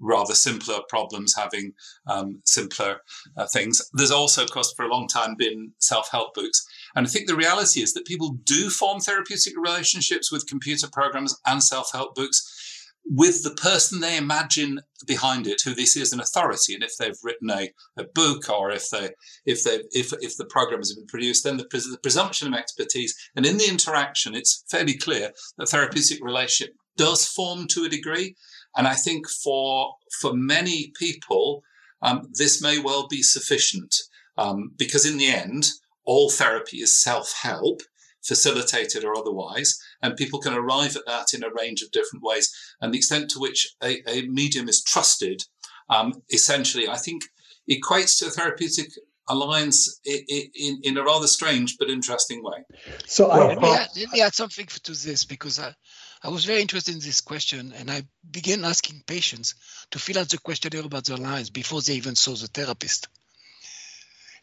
rather 0.00 0.34
simpler 0.34 0.80
problems 0.88 1.34
having 1.36 1.74
um, 2.08 2.42
simpler 2.44 3.02
uh, 3.36 3.46
things. 3.52 3.80
There's 3.92 4.10
also, 4.10 4.42
of 4.42 4.50
course, 4.50 4.72
for 4.76 4.84
a 4.84 4.90
long 4.90 5.06
time 5.06 5.36
been 5.38 5.72
self 5.78 6.10
help 6.10 6.34
books, 6.34 6.66
and 6.94 7.06
I 7.06 7.10
think 7.10 7.26
the 7.26 7.36
reality 7.36 7.80
is 7.82 7.92
that 7.94 8.06
people 8.06 8.38
do 8.44 8.70
form 8.70 9.00
therapeutic 9.00 9.54
relationships 9.56 10.30
with 10.30 10.46
computer 10.46 10.88
programs 10.92 11.38
and 11.46 11.62
self 11.62 11.92
help 11.92 12.14
books 12.14 12.56
with 13.04 13.42
the 13.42 13.54
person 13.54 14.00
they 14.00 14.16
imagine 14.16 14.80
behind 15.06 15.46
it, 15.46 15.62
who 15.64 15.74
they 15.74 15.84
see 15.84 16.00
as 16.00 16.12
an 16.12 16.20
authority, 16.20 16.74
and 16.74 16.84
if 16.84 16.96
they've 16.96 17.18
written 17.24 17.50
a, 17.50 17.70
a 17.96 18.04
book 18.14 18.48
or 18.48 18.70
if 18.70 18.88
they 18.90 19.10
if 19.46 19.64
they 19.64 19.80
if 19.92 20.12
if 20.20 20.36
the 20.36 20.44
program 20.44 20.80
has 20.80 20.94
been 20.94 21.06
produced, 21.06 21.44
then 21.44 21.56
the, 21.56 21.64
the 21.64 21.98
presumption 22.02 22.48
of 22.48 22.58
expertise 22.58 23.14
and 23.34 23.46
in 23.46 23.56
the 23.56 23.68
interaction, 23.68 24.34
it's 24.34 24.64
fairly 24.70 24.96
clear 24.96 25.32
that 25.58 25.68
therapeutic 25.68 26.22
relationship 26.22 26.74
does 26.96 27.26
form 27.26 27.66
to 27.68 27.84
a 27.84 27.88
degree, 27.88 28.36
and 28.76 28.86
I 28.86 28.94
think 28.94 29.28
for 29.28 29.94
for 30.20 30.32
many 30.34 30.92
people, 30.96 31.62
um, 32.02 32.28
this 32.34 32.62
may 32.62 32.78
well 32.78 33.08
be 33.08 33.22
sufficient 33.22 33.94
um, 34.38 34.72
because 34.76 35.04
in 35.04 35.18
the 35.18 35.28
end, 35.28 35.66
all 36.10 36.28
therapy 36.28 36.78
is 36.78 37.00
self 37.00 37.32
help 37.40 37.82
facilitated 38.20 39.04
or 39.04 39.16
otherwise, 39.16 39.78
and 40.02 40.16
people 40.16 40.40
can 40.40 40.52
arrive 40.52 40.96
at 40.96 41.06
that 41.06 41.32
in 41.32 41.44
a 41.44 41.54
range 41.56 41.82
of 41.82 41.90
different 41.92 42.24
ways. 42.24 42.52
And 42.80 42.92
the 42.92 42.98
extent 42.98 43.30
to 43.30 43.38
which 43.38 43.60
a, 43.80 44.02
a 44.08 44.26
medium 44.26 44.68
is 44.68 44.82
trusted, 44.82 45.44
um, 45.88 46.12
essentially, 46.32 46.88
I 46.88 46.96
think 46.96 47.22
equates 47.70 48.18
to 48.18 48.26
a 48.26 48.30
therapeutic 48.30 48.88
alliance 49.28 50.00
in, 50.04 50.80
in, 50.82 50.98
a 50.98 51.04
rather 51.04 51.28
strange 51.28 51.76
but 51.78 51.88
interesting 51.88 52.42
way. 52.42 52.64
So 53.06 53.28
well, 53.28 53.42
I, 53.42 53.46
let, 53.46 53.62
me 53.62 53.68
add, 53.68 53.88
let 53.96 54.12
me 54.12 54.20
add 54.22 54.34
something 54.34 54.66
to 54.66 54.92
this 54.92 55.24
because 55.24 55.60
I, 55.60 55.72
I 56.24 56.30
was 56.30 56.44
very 56.44 56.60
interested 56.60 56.94
in 56.94 57.00
this 57.00 57.20
question 57.20 57.72
and 57.78 57.88
I 57.88 58.02
began 58.28 58.64
asking 58.64 59.04
patients 59.06 59.54
to 59.92 60.00
fill 60.00 60.18
out 60.18 60.30
the 60.30 60.38
questionnaire 60.38 60.84
about 60.84 61.04
their 61.04 61.16
lines 61.16 61.50
before 61.50 61.80
they 61.80 61.94
even 61.94 62.16
saw 62.16 62.34
the 62.34 62.48
therapist. 62.48 63.06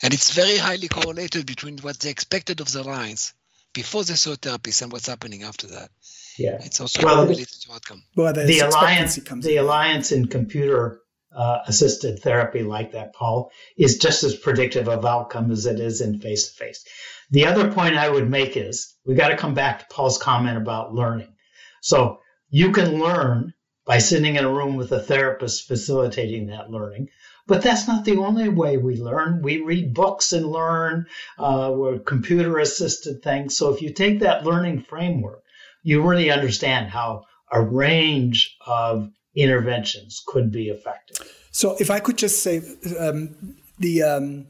And 0.04 0.14
it's 0.14 0.34
very 0.34 0.58
highly 0.58 0.88
correlated 0.88 1.46
between 1.46 1.78
what 1.80 2.00
they 2.00 2.10
expected 2.10 2.62
of 2.62 2.72
the 2.72 2.84
lines 2.84 3.34
before 3.74 4.04
the 4.04 4.16
saw 4.16 4.36
therapist 4.36 4.82
and 4.82 4.92
what's 4.92 5.08
happening 5.08 5.44
after 5.44 5.68
that. 5.68 5.90
Yeah, 6.38 6.58
it's 6.62 6.80
also 6.82 7.04
well, 7.04 7.24
related 7.24 7.48
to 7.48 7.74
outcome. 7.74 8.04
Well, 8.16 8.34
the 8.34 8.60
alliance, 8.60 9.16
the 9.16 9.58
in. 9.58 9.64
alliance 9.64 10.12
in 10.12 10.28
computer 10.28 11.02
uh, 11.36 11.60
assisted 11.68 12.20
therapy 12.20 12.64
like 12.64 12.92
that, 12.94 13.14
Paul, 13.14 13.52
is 13.78 13.98
just 13.98 14.24
as 14.24 14.36
predictive 14.36 14.88
of 14.88 15.06
outcome 15.06 15.52
as 15.52 15.66
it 15.66 15.80
is 15.80 16.02
in 16.02 16.20
face 16.20 16.50
to 16.50 16.54
face. 16.54 16.86
The 17.32 17.46
other 17.46 17.72
point 17.72 17.96
I 17.96 18.10
would 18.10 18.30
make 18.30 18.56
is 18.56 18.96
we 19.06 19.16
got 19.16 19.30
to 19.30 19.38
come 19.38 19.54
back 19.54 19.80
to 19.80 19.94
Paul's 19.94 20.18
comment 20.18 20.58
about 20.58 20.94
learning. 20.94 21.34
So 21.82 22.20
you 22.50 22.72
can 22.72 23.00
learn 23.00 23.54
by 23.86 24.00
sitting 24.00 24.36
in 24.36 24.46
a 24.46 24.54
room 24.54 24.76
with 24.76 24.92
a 24.92 25.00
therapist 25.00 25.68
facilitating 25.68 26.48
that 26.48 26.70
learning. 26.70 27.10
But 27.48 27.62
that's 27.62 27.88
not 27.88 28.04
the 28.04 28.18
only 28.18 28.50
way 28.50 28.78
we 28.78 28.98
learn. 28.98 29.42
We 29.42 29.62
read 29.62 29.94
books 29.94 30.34
and 30.34 30.46
learn. 30.46 31.08
Uh, 31.40 31.72
we're 31.74 32.00
computer 32.00 32.60
assisted 32.60 33.24
things. 33.24 33.56
So 33.58 33.74
if 33.74 33.82
you 33.82 33.94
take 33.94 34.20
that 34.20 34.46
learning 34.46 34.82
framework, 34.82 35.44
you 35.82 36.02
really 36.02 36.30
understand 36.30 36.90
how 36.90 37.24
a 37.52 37.62
range 37.62 38.58
of 38.66 39.10
interventions 39.36 40.22
could 40.28 40.52
be 40.52 40.68
effective. 40.68 41.32
So 41.52 41.78
if 41.80 41.90
I 41.90 42.00
could 42.00 42.18
just 42.18 42.44
say 42.44 42.62
um, 43.00 43.56
the 43.80 44.04
um, 44.04 44.48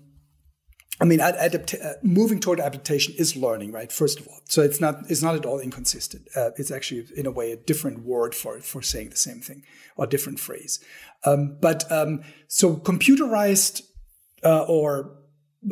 I 0.99 1.05
mean, 1.05 1.19
adapt- 1.19 1.75
uh, 1.75 1.93
moving 2.01 2.39
toward 2.39 2.59
adaptation 2.59 3.13
is 3.17 3.35
learning, 3.35 3.71
right? 3.71 3.91
First 3.91 4.19
of 4.19 4.27
all, 4.27 4.39
so 4.45 4.63
it's 4.63 4.81
not 4.81 5.09
it's 5.09 5.21
not 5.21 5.35
at 5.35 5.45
all 5.45 5.59
inconsistent. 5.59 6.27
Uh, 6.35 6.51
it's 6.57 6.71
actually, 6.71 7.05
in 7.15 7.25
a 7.27 7.31
way, 7.31 7.51
a 7.51 7.57
different 7.57 8.03
word 8.03 8.33
for 8.33 8.59
for 8.61 8.81
saying 8.81 9.09
the 9.09 9.17
same 9.17 9.39
thing 9.39 9.63
or 9.95 10.07
different 10.07 10.39
phrase. 10.39 10.79
Um, 11.23 11.57
but 11.61 11.89
um, 11.91 12.21
so 12.47 12.75
computerized 12.75 13.83
uh, 14.43 14.63
or 14.63 15.15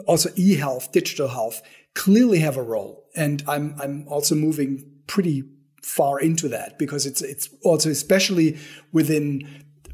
also 0.07 0.29
e-health, 0.35 0.91
digital 0.91 1.29
health, 1.29 1.61
clearly 1.95 2.39
have 2.39 2.57
a 2.57 2.63
role, 2.63 3.05
and 3.15 3.43
I'm 3.47 3.75
I'm 3.81 4.07
also 4.07 4.35
moving 4.35 4.85
pretty 5.07 5.43
far 5.81 6.19
into 6.19 6.47
that 6.49 6.77
because 6.77 7.07
it's 7.07 7.23
it's 7.23 7.49
also 7.63 7.89
especially 7.89 8.59
within 8.91 9.47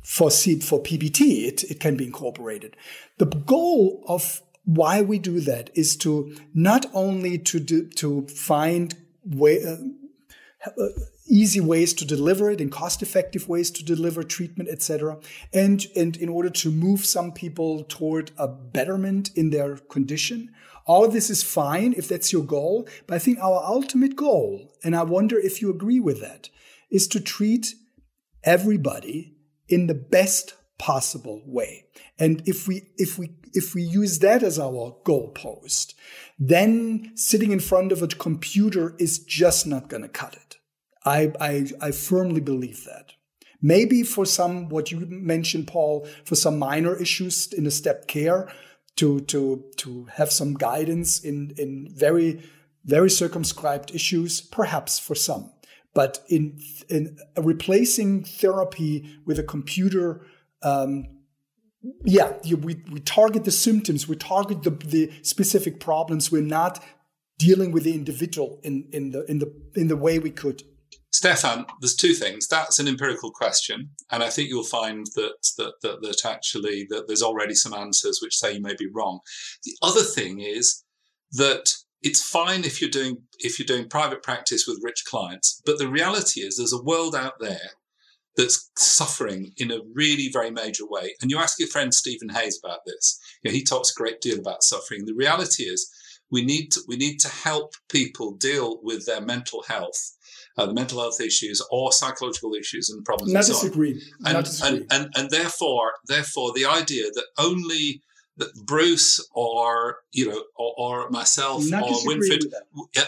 for 0.04 0.32
C, 0.32 0.60
for 0.60 0.82
PBT, 0.82 1.48
it, 1.48 1.64
it 1.66 1.80
can 1.80 1.96
be 1.96 2.06
incorporated. 2.06 2.76
The 3.18 3.28
goal 3.28 4.04
of 4.08 4.42
why 4.66 5.02
we 5.02 5.20
do 5.20 5.40
that 5.42 5.70
is 5.74 5.96
to 5.98 6.36
not 6.54 6.86
only 6.94 7.38
to 7.38 7.60
do, 7.60 7.88
to 7.88 8.28
find 8.28 8.96
way, 9.24 9.64
uh, 9.64 9.78
uh, 10.66 10.88
easy 11.28 11.60
ways 11.60 11.94
to 11.94 12.06
deliver 12.06 12.52
it 12.52 12.62
and 12.62 12.72
cost 12.72 13.02
effective 13.02 13.48
ways 13.48 13.72
to 13.72 13.84
deliver 13.84 14.22
treatment 14.22 14.70
etc 14.70 15.18
and 15.54 15.88
and 15.96 16.18
in 16.18 16.30
order 16.30 16.50
to 16.50 16.70
move 16.70 17.06
some 17.06 17.32
people 17.32 17.84
toward 17.86 18.32
a 18.38 18.48
betterment 18.48 19.32
in 19.36 19.50
their 19.50 19.78
condition. 19.78 20.52
All 20.86 21.06
of 21.06 21.14
this 21.14 21.30
is 21.30 21.42
fine 21.42 21.94
if 21.96 22.08
that's 22.08 22.34
your 22.34 22.44
goal 22.44 22.88
but 23.08 23.16
i 23.16 23.20
think 23.20 23.40
our 23.40 23.64
ultimate 23.64 24.16
goal 24.16 24.74
and 24.84 24.96
i 24.96 25.04
wonder 25.04 25.40
if 25.40 25.62
you 25.62 25.70
agree 25.70 26.00
with 26.00 26.22
that 26.22 26.50
is 26.90 27.08
to 27.08 27.20
treat 27.20 27.76
everybody 28.44 29.34
in 29.70 29.88
the 29.88 29.94
best 29.96 30.56
possible 30.82 31.42
way 31.46 31.86
and 32.18 32.42
if 32.48 32.68
we 32.68 32.76
if 32.98 33.20
we 33.20 33.30
if 33.54 33.76
we 33.76 33.82
use 33.82 34.20
that 34.20 34.44
as 34.44 34.60
our 34.60 34.96
goalpost, 35.04 35.94
then 36.40 37.12
sitting 37.16 37.52
in 37.52 37.60
front 37.60 37.92
of 37.92 38.02
a 38.02 38.08
computer 38.08 38.96
is 38.98 39.20
just 39.20 39.68
not 39.68 39.90
going 39.90 40.04
to 40.04 40.10
cut 40.10 40.36
it. 40.36 40.58
I, 41.06 41.34
I, 41.40 41.68
I 41.82 41.92
firmly 41.92 42.42
believe 42.42 42.86
that. 42.86 43.14
Maybe 43.62 44.04
for 44.04 44.26
some, 44.26 44.70
what 44.70 44.92
you 44.92 45.06
mentioned, 45.08 45.68
Paul, 45.68 46.08
for 46.26 46.36
some 46.36 46.58
minor 46.58 46.96
issues 47.00 47.52
in 47.54 47.64
the 47.64 47.72
step 47.72 48.08
care, 48.08 48.52
to 48.98 49.22
to 49.22 49.64
to 49.78 50.06
have 50.14 50.32
some 50.32 50.54
guidance 50.54 51.20
in 51.20 51.54
in 51.58 51.88
very 51.96 52.44
very 52.84 53.10
circumscribed 53.10 53.96
issues, 53.96 54.42
perhaps 54.42 55.00
for 55.00 55.16
some. 55.16 55.52
But 55.94 56.20
in 56.28 56.60
in 56.90 57.18
replacing 57.38 58.26
therapy 58.26 59.18
with 59.26 59.40
a 59.40 59.44
computer 59.44 60.26
um, 60.64 61.06
yeah, 62.04 62.34
we, 62.44 62.84
we 62.92 63.00
target 63.00 63.44
the 63.44 63.52
symptoms, 63.52 64.08
we 64.08 64.16
target 64.16 64.64
the, 64.64 64.70
the 64.70 65.12
specific 65.24 65.80
problems. 65.80 66.32
We're 66.32 66.42
not 66.42 66.84
dealing 67.40 67.72
with 67.72 67.84
the 67.84 67.94
individual 67.96 68.60
in, 68.64 68.88
in 68.92 69.12
the 69.12 69.26
in 69.26 69.40
the 69.40 69.52
in 69.76 69.88
the 69.88 69.98
way 69.98 70.20
we 70.20 70.30
could. 70.30 70.62
Stefan, 71.12 71.66
there's 71.82 71.96
two 71.96 72.14
things. 72.14 72.48
That's 72.48 72.80
an 72.80 72.88
empirical 72.88 73.32
question, 73.32 73.90
and 74.12 74.24
I 74.24 74.30
think 74.30 74.50
you'll 74.50 74.64
find 74.64 75.08
that 75.16 75.38
that 75.58 75.74
that, 75.82 76.02
that 76.02 76.26
actually 76.26 76.86
that 76.90 77.08
there's 77.08 77.24
already 77.24 77.56
some 77.56 77.74
answers 77.74 78.20
which 78.22 78.38
say 78.38 78.54
you 78.54 78.62
may 78.62 78.76
be 78.76 78.88
wrong. 78.88 79.20
The 79.64 79.76
other 79.82 80.04
thing 80.04 80.40
is 80.40 80.84
that 81.32 81.74
it's 82.04 82.24
fine 82.24 82.64
if 82.64 82.80
you're 82.80 82.92
doing 82.92 83.24
if 83.40 83.58
you're 83.58 83.66
doing 83.66 83.90
private 83.90 84.22
practice 84.22 84.68
with 84.68 84.84
rich 84.84 85.04
clients, 85.06 85.62
but 85.66 85.80
the 85.80 85.88
reality 85.88 86.42
is 86.42 86.58
there's 86.58 86.74
a 86.74 86.84
world 86.84 87.16
out 87.16 87.40
there 87.40 87.72
that's 88.38 88.72
suffering 88.78 89.52
in 89.58 89.72
a 89.72 89.80
really 89.94 90.30
very 90.32 90.52
major 90.52 90.86
way. 90.88 91.16
And 91.22 91.30
you 91.30 91.38
ask 91.38 91.60
your 91.60 91.68
friend 91.68 91.94
Steven 91.94 92.30
Hayes 92.30 92.60
about 92.64 92.80
this. 92.86 93.20
You 93.44 93.52
know, 93.52 93.56
he 93.56 93.64
talks 93.64 93.92
a 93.92 94.00
great 94.00 94.22
deal 94.22 94.40
about 94.40 94.64
suffering. 94.64 95.06
The 95.06 95.14
reality 95.14 95.64
is 95.64 95.92
we 96.32 96.44
need 96.44 96.72
to, 96.72 96.82
we 96.88 96.96
need 96.96 97.18
to 97.20 97.28
help 97.28 97.74
people 97.90 98.32
deal 98.36 98.80
with 98.82 99.06
their 99.06 99.22
mental 99.22 99.64
health, 99.64 100.16
uh, 100.58 100.66
the 100.66 100.74
mental 100.74 101.02
health 101.02 101.20
issues 101.20 101.62
or 101.72 101.92
psychological 101.92 102.54
issues 102.54 102.90
and 102.90 103.04
problems. 103.04 103.34
Not 103.34 103.46
disagree. 103.46 104.02
And, 104.24 104.34
Not 104.34 104.46
disagree. 104.46 104.88
And, 104.90 104.92
and, 104.92 105.14
and 105.16 105.30
therefore, 105.30 105.94
therefore, 106.08 106.54
the 106.54 106.66
idea 106.66 107.06
that 107.14 107.26
only 107.38 108.02
that 108.38 108.54
Bruce 108.66 109.26
or 109.34 109.98
you 110.14 110.30
know 110.30 110.44
or, 110.56 110.74
or 110.78 111.10
myself 111.10 111.70
Not 111.70 111.84
or 111.84 111.96
Winfried 112.06 112.46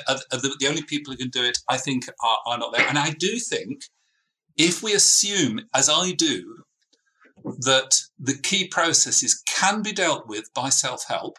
are, 0.10 0.18
are 0.32 0.38
the, 0.38 0.56
the 0.60 0.68
only 0.68 0.84
people 0.84 1.14
who 1.14 1.18
can 1.18 1.30
do 1.30 1.44
it, 1.44 1.58
I 1.70 1.78
think, 1.78 2.10
are, 2.22 2.38
are 2.46 2.58
not 2.58 2.74
there. 2.74 2.86
And 2.88 3.00
I 3.00 3.12
do 3.12 3.40
think 3.40 3.86
if 4.58 4.84
we 4.84 4.94
assume, 4.94 5.62
as 5.74 5.90
I 5.90 6.12
do, 6.12 6.64
that 7.44 8.00
the 8.20 8.38
key 8.38 8.68
processes 8.68 9.42
can 9.46 9.82
be 9.82 9.92
dealt 9.92 10.28
with 10.28 10.54
by 10.54 10.70
self 10.70 11.06
help, 11.08 11.38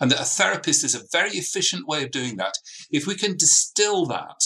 and 0.00 0.10
that 0.10 0.20
a 0.20 0.24
therapist 0.24 0.84
is 0.84 0.94
a 0.94 1.06
very 1.12 1.30
efficient 1.30 1.86
way 1.86 2.04
of 2.04 2.10
doing 2.10 2.36
that, 2.36 2.54
if 2.90 3.06
we 3.06 3.14
can 3.14 3.36
distill 3.36 4.06
that 4.06 4.40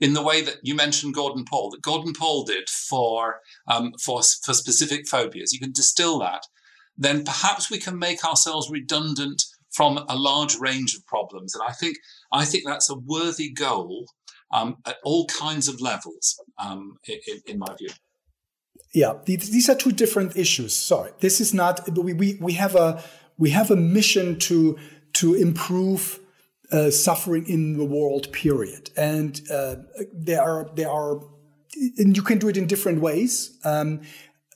in 0.00 0.12
the 0.12 0.22
way 0.22 0.42
that 0.42 0.58
you 0.62 0.74
mentioned 0.74 1.14
Gordon 1.14 1.44
Paul, 1.48 1.70
that 1.70 1.82
Gordon 1.82 2.12
Paul 2.12 2.44
did 2.44 2.68
for, 2.68 3.40
um, 3.68 3.92
for, 4.02 4.20
for 4.44 4.52
specific 4.52 5.06
phobias, 5.06 5.52
you 5.52 5.60
can 5.60 5.72
distill 5.72 6.18
that, 6.18 6.42
then 6.96 7.24
perhaps 7.24 7.70
we 7.70 7.78
can 7.78 7.98
make 7.98 8.24
ourselves 8.24 8.70
redundant 8.70 9.42
from 9.72 10.04
a 10.08 10.16
large 10.16 10.56
range 10.56 10.94
of 10.94 11.06
problems. 11.06 11.54
And 11.54 11.62
I 11.66 11.72
think, 11.72 11.96
I 12.32 12.44
think 12.44 12.64
that's 12.66 12.90
a 12.90 12.98
worthy 12.98 13.50
goal 13.50 14.06
um, 14.54 14.76
at 14.86 14.96
all 15.04 15.26
kinds 15.26 15.68
of 15.68 15.80
levels, 15.80 16.40
um, 16.64 16.96
in, 17.06 17.18
in 17.46 17.58
my 17.58 17.74
view. 17.76 17.90
Yeah, 18.94 19.14
these 19.26 19.68
are 19.68 19.74
two 19.74 19.90
different 19.90 20.36
issues. 20.36 20.72
Sorry, 20.72 21.10
this 21.18 21.40
is 21.40 21.52
not. 21.52 21.88
We 21.98 22.12
we, 22.14 22.38
we 22.40 22.52
have 22.52 22.76
a 22.76 23.02
we 23.36 23.50
have 23.50 23.70
a 23.72 23.76
mission 23.76 24.38
to 24.40 24.78
to 25.14 25.34
improve 25.34 26.20
uh, 26.70 26.90
suffering 26.90 27.46
in 27.48 27.76
the 27.76 27.84
world. 27.84 28.32
Period. 28.32 28.90
And 28.96 29.40
uh, 29.50 29.76
there 30.12 30.42
are 30.42 30.70
there 30.76 30.90
are, 30.90 31.20
and 31.98 32.16
you 32.16 32.22
can 32.22 32.38
do 32.38 32.48
it 32.48 32.56
in 32.56 32.68
different 32.68 33.00
ways. 33.00 33.58
Um, 33.64 34.02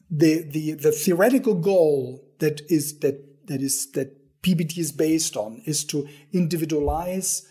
the 0.08 0.42
the 0.42 0.74
the 0.74 0.92
theoretical 0.92 1.54
goal 1.54 2.24
that 2.38 2.60
is 2.70 3.00
that 3.00 3.46
that 3.48 3.60
is 3.60 3.90
that 3.92 4.14
PBT 4.42 4.78
is 4.78 4.92
based 4.92 5.36
on 5.36 5.62
is 5.66 5.84
to 5.86 6.08
individualize 6.32 7.44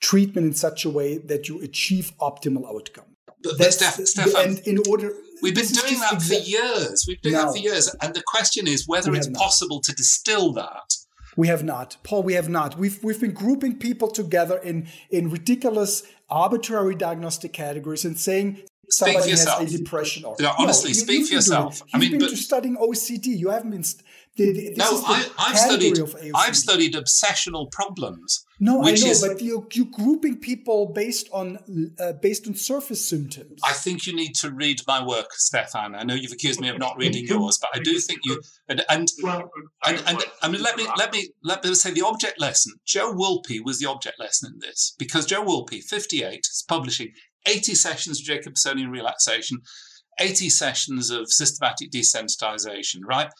treatment 0.00 0.46
in 0.46 0.52
such 0.54 0.84
a 0.84 0.90
way 0.90 1.18
that 1.18 1.48
you 1.48 1.60
achieve 1.62 2.12
optimal 2.20 2.66
outcome. 2.68 3.04
But, 3.42 3.58
but 3.58 3.72
Steph, 3.72 3.94
Stefan, 4.06 4.48
and 4.48 4.58
in 4.60 4.78
order 4.88 5.12
We've 5.40 5.54
been 5.54 5.66
doing 5.66 6.00
that 6.00 6.20
for 6.20 6.34
years. 6.34 7.04
We've 7.06 7.22
been 7.22 7.32
doing 7.32 7.44
No. 7.44 7.52
that 7.52 7.58
for 7.58 7.62
years. 7.62 7.94
And 8.02 8.12
the 8.14 8.22
question 8.26 8.66
is 8.66 8.88
whether 8.88 9.14
it's 9.14 9.28
not. 9.28 9.40
possible 9.40 9.80
to 9.82 9.92
distill 9.94 10.52
that. 10.54 10.94
We 11.36 11.46
have 11.46 11.62
not, 11.62 11.98
Paul. 12.02 12.24
We 12.24 12.34
have 12.34 12.48
not. 12.48 12.76
We've 12.76 12.98
we've 13.04 13.20
been 13.20 13.30
grouping 13.32 13.76
people 13.78 14.08
together 14.10 14.58
in 14.58 14.88
in 15.10 15.30
ridiculous, 15.30 16.02
arbitrary 16.28 16.96
diagnostic 16.96 17.52
categories 17.52 18.04
and 18.04 18.18
saying 18.18 18.62
somebody 18.90 19.30
has 19.30 19.46
a 19.46 19.66
depression. 19.66 20.24
Or 20.24 20.34
No, 20.40 20.52
honestly, 20.58 20.92
speak 20.94 21.20
you've 21.20 21.28
for 21.28 21.34
yourself. 21.34 21.82
I 21.94 21.98
You've 21.98 22.10
mean, 22.10 22.18
been 22.18 22.30
but- 22.30 22.38
studying 22.38 22.76
OCD. 22.76 23.26
You 23.38 23.50
haven't 23.50 23.70
been. 23.70 23.84
St- 23.84 24.02
the, 24.38 24.52
the, 24.52 24.68
this 24.70 24.78
no, 24.78 24.94
is 24.94 25.02
the 25.02 25.08
I, 25.08 25.50
I've 25.50 25.58
studied. 25.58 25.98
of 25.98 26.16
I've 26.34 26.56
studied 26.56 26.94
obsessional 26.94 27.70
problems. 27.72 28.44
No, 28.60 28.80
I 28.82 28.92
know, 28.92 28.92
is- 28.92 29.26
but 29.26 29.42
you're, 29.42 29.66
you're 29.72 29.86
grouping 29.86 30.38
people 30.38 30.86
based 30.86 31.28
on 31.32 31.58
uh, 31.98 32.12
based 32.12 32.46
on 32.46 32.54
surface 32.54 33.04
symptoms. 33.04 33.60
I 33.64 33.72
think 33.72 34.06
you 34.06 34.14
need 34.14 34.34
to 34.36 34.50
read 34.50 34.80
my 34.86 35.04
work, 35.04 35.32
Stefan. 35.32 35.94
I 35.94 36.04
know 36.04 36.14
you've 36.14 36.32
accused 36.32 36.60
me 36.60 36.68
of 36.68 36.78
not 36.78 36.96
reading 36.96 37.26
yours, 37.26 37.58
but 37.60 37.70
I 37.74 37.80
do 37.80 37.98
think 37.98 38.20
you 38.24 38.40
and 38.68 38.84
and 38.88 39.08
Well, 39.22 39.50
and, 39.84 40.02
and 40.06 40.24
I 40.40 40.48
mean, 40.48 40.62
let 40.62 40.76
me 40.76 40.86
let 40.96 41.12
me 41.12 41.28
let 41.42 41.64
me 41.64 41.74
say 41.74 41.90
the 41.90 42.02
object 42.02 42.40
lesson. 42.40 42.74
Joe 42.86 43.12
Wolpe 43.12 43.64
was 43.64 43.80
the 43.80 43.86
object 43.86 44.20
lesson 44.20 44.52
in 44.54 44.60
this 44.60 44.94
because 44.98 45.26
Joe 45.26 45.44
Wolpe, 45.44 45.82
58, 45.82 46.40
is 46.40 46.64
publishing 46.68 47.12
80 47.46 47.74
sessions 47.74 48.20
of 48.20 48.26
Jacobsonian 48.26 48.90
relaxation, 48.90 49.58
80 50.20 50.48
sessions 50.48 51.10
of 51.10 51.32
systematic 51.32 51.90
desensitization, 51.90 53.00
right? 53.04 53.30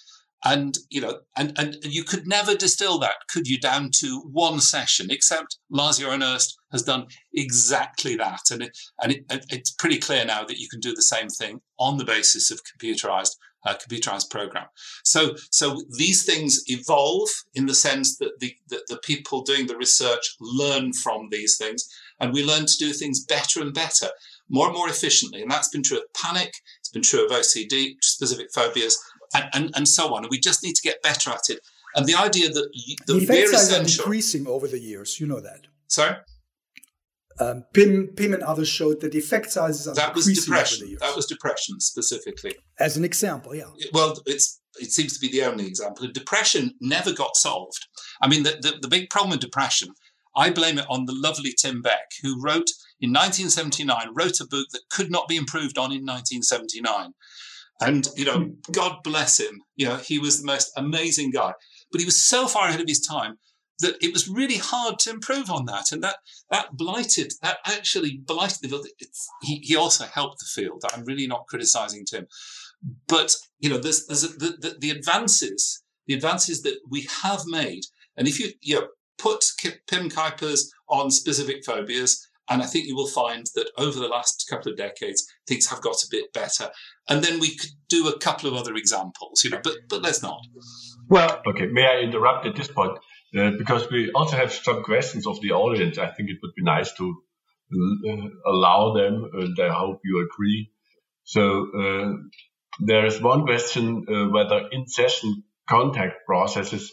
And 0.45 0.79
you 0.89 1.01
know, 1.01 1.21
and 1.37 1.59
and 1.59 1.77
you 1.83 2.05
could 2.05 2.27
never 2.27 2.55
distill 2.55 2.99
that, 3.01 3.27
could 3.29 3.49
you, 3.49 3.59
down 3.59 3.91
to 3.99 4.21
one 4.21 4.61
session? 4.61 5.11
Except 5.11 5.59
Lars-Göran 5.69 6.23
Öst 6.23 6.55
has 6.71 6.83
done 6.83 7.07
exactly 7.35 8.15
that, 8.17 8.43
and 8.53 8.63
it, 8.63 8.79
and 9.03 9.13
it, 9.13 9.25
it's 9.51 9.73
pretty 9.73 9.99
clear 9.99 10.25
now 10.25 10.45
that 10.45 10.59
you 10.59 10.69
can 10.69 10.79
do 10.79 10.95
the 10.95 11.03
same 11.03 11.29
thing 11.29 11.61
on 11.79 11.97
the 11.97 12.05
basis 12.05 12.53
of 12.53 12.61
computerized 12.63 13.35
uh, 13.67 13.75
computerized 13.75 14.31
program. 14.31 14.67
So, 15.05 15.35
so 15.51 15.83
these 15.97 16.25
things 16.25 16.63
evolve 16.67 17.29
in 17.55 17.67
the 17.67 17.75
sense 17.75 18.17
that 18.19 18.39
the, 18.41 18.55
the, 18.69 18.81
the 18.89 18.99
people 18.99 19.43
doing 19.43 19.67
the 19.67 19.77
research 19.77 20.37
learn 20.41 20.93
from 20.93 21.29
these 21.31 21.57
things, 21.57 21.89
and 22.21 22.33
we 22.33 22.45
learn 22.45 22.67
to 22.67 22.77
do 22.79 22.93
things 22.93 23.25
better 23.25 23.61
and 23.61 23.75
better, 23.75 24.09
more 24.49 24.67
and 24.67 24.77
more 24.77 24.89
efficiently. 24.89 25.43
And 25.43 25.51
that's 25.51 25.69
been 25.69 25.83
true 25.83 25.99
of 25.99 26.05
panic, 26.15 26.53
it's 26.81 26.91
been 26.91 27.03
true 27.03 27.25
of 27.25 27.31
OCD, 27.31 27.95
specific 28.01 28.49
phobias, 28.55 28.99
and, 29.35 29.45
and, 29.53 29.71
and 29.77 29.89
so 29.89 30.15
on. 30.15 30.25
And 30.25 30.31
we 30.31 30.39
just 30.39 30.63
need 30.63 30.75
to 30.75 30.83
get 30.83 31.03
better 31.03 31.31
at 31.31 31.49
it. 31.49 31.61
And 31.95 32.07
the 32.07 32.15
idea 32.15 32.49
that, 32.51 32.69
y- 32.75 32.95
the 33.07 33.15
that 33.15 33.23
effect 33.23 33.49
size 33.49 33.55
are 33.55 33.75
essential. 33.75 34.05
decreasing 34.05 34.47
over 34.47 34.69
the 34.69 34.79
years. 34.79 35.19
You 35.21 35.27
know 35.27 35.41
that. 35.41 35.67
Sorry, 35.87 36.17
Um, 37.41 37.65
Pim, 37.73 38.09
Pim 38.17 38.35
and 38.35 38.43
others 38.43 38.69
showed 38.69 39.01
that 39.01 39.13
the 39.13 39.19
effect 39.19 39.51
sizes 39.53 39.87
are 39.89 39.95
that 39.95 40.15
was 40.15 40.27
decreasing 40.27 40.53
over 40.53 40.61
the 40.61 40.67
depression. 40.67 40.97
That 41.01 41.17
was 41.17 41.27
depression 41.27 41.81
specifically. 41.81 42.55
As 42.79 42.97
an 42.97 43.05
example, 43.05 43.55
yeah. 43.55 43.65
well, 43.93 44.17
it's 44.27 44.61
it 44.81 44.91
seems 44.93 45.13
to 45.15 45.21
be 45.21 45.31
the 45.31 45.45
only 45.45 45.67
example. 45.67 46.07
Depression 46.13 46.75
never 46.81 47.13
got 47.13 47.37
solved. 47.37 47.87
I 48.23 48.29
mean, 48.29 48.43
the, 48.43 48.51
the, 48.61 48.79
the 48.83 48.89
big 48.89 49.09
problem 49.11 49.31
with 49.31 49.41
depression, 49.41 49.89
I 50.37 50.51
blame 50.51 50.79
it 50.79 50.87
on 50.89 51.07
the 51.07 51.15
lovely 51.15 51.53
Tim 51.53 51.81
Beck, 51.83 52.11
who 52.23 52.41
wrote 52.41 52.71
in 53.01 53.11
1979, 53.11 54.09
wrote 54.15 54.41
a 54.41 54.47
book 54.47 54.69
that 54.73 54.83
could 54.91 55.11
not 55.11 55.27
be 55.27 55.37
improved 55.37 55.79
on 55.79 55.91
in 55.91 56.05
1979. 56.07 57.13
And, 57.81 58.09
you 58.17 58.25
know, 58.25 58.51
God 58.73 58.99
bless 59.05 59.39
him. 59.39 59.63
You 59.77 59.87
know, 59.87 59.97
he 59.97 60.19
was 60.19 60.41
the 60.41 60.47
most 60.47 60.73
amazing 60.77 61.31
guy. 61.31 61.53
But 61.93 62.01
he 62.01 62.05
was 62.05 62.23
so 62.23 62.49
far 62.49 62.69
ahead 62.69 62.81
of 62.81 62.89
his 62.89 63.07
time 63.07 63.39
that 63.81 63.97
it 64.03 64.13
was 64.13 64.29
really 64.29 64.57
hard 64.57 64.99
to 65.01 65.11
improve 65.11 65.49
on 65.51 65.67
that. 65.67 65.93
And 65.93 66.03
that 66.03 66.17
that 66.51 66.77
blighted, 66.77 67.33
that 67.43 67.59
actually 67.65 68.21
blighted 68.25 68.59
the 68.63 68.69
field. 68.69 68.87
He, 69.43 69.61
he 69.63 69.77
also 69.77 70.05
helped 70.05 70.41
the 70.41 70.63
field. 70.63 70.83
I'm 70.93 71.05
really 71.05 71.29
not 71.29 71.47
criticizing 71.47 72.05
Tim 72.05 72.27
but 73.07 73.35
you 73.59 73.69
know 73.69 73.79
there's 73.79 74.07
there's 74.07 74.25
a, 74.25 74.29
the, 74.29 74.57
the 74.61 74.77
the 74.81 74.91
advances 74.91 75.83
the 76.07 76.15
advances 76.15 76.63
that 76.63 76.79
we 76.89 77.07
have 77.23 77.43
made 77.47 77.83
and 78.17 78.27
if 78.27 78.41
you 78.41 78.51
you 78.61 78.75
know, 78.77 78.89
put 79.19 79.45
Pim 79.89 80.09
Cuijpers 80.09 80.63
on 80.89 81.11
specific 81.11 81.65
phobias 81.65 82.27
and 82.49 82.63
i 82.63 82.67
think 82.67 82.87
you 82.87 82.95
will 82.95 83.09
find 83.09 83.47
that 83.55 83.71
over 83.77 83.99
the 83.99 84.09
last 84.09 84.47
couple 84.49 84.71
of 84.71 84.79
decades 84.79 85.27
things 85.47 85.69
have 85.69 85.83
got 85.83 86.03
a 86.03 86.09
bit 86.11 86.33
better 86.33 86.71
and 87.09 87.23
then 87.25 87.41
we 87.41 87.57
could 87.57 87.71
do 87.89 88.09
a 88.09 88.19
couple 88.19 88.49
of 88.49 88.55
other 88.55 88.75
examples 88.75 89.43
you 89.45 89.51
know 89.51 89.61
but 89.63 89.75
but 89.89 90.03
let's 90.03 90.23
not 90.23 90.41
Well, 91.09 91.41
Okay, 91.47 91.67
may 91.67 91.87
I 91.87 92.01
interrupt 92.01 92.47
at 92.47 92.55
this 92.55 92.69
point? 92.69 92.99
Uh, 93.37 93.53
because 93.59 93.91
we 93.91 94.11
also 94.13 94.37
have 94.37 94.53
some 94.53 94.83
questions 94.83 95.27
of 95.27 95.41
the 95.41 95.53
audience. 95.53 95.99
I 95.99 96.09
think 96.09 96.31
it 96.31 96.39
would 96.43 96.55
be 96.55 96.63
nice 96.63 96.93
to 96.95 97.23
uh, 97.73 98.29
allow 98.47 98.95
them, 98.95 99.29
and 99.33 99.59
I 99.59 99.69
hope 99.69 100.01
you 100.05 100.27
agree. 100.27 100.71
So 101.25 101.43
uh, 101.79 102.13
there 102.81 103.05
is 103.07 103.21
one 103.21 103.45
question 103.45 104.07
uh, 104.09 104.29
whether 104.29 104.69
in-session 104.73 105.45
contact 105.69 106.25
processes 106.27 106.93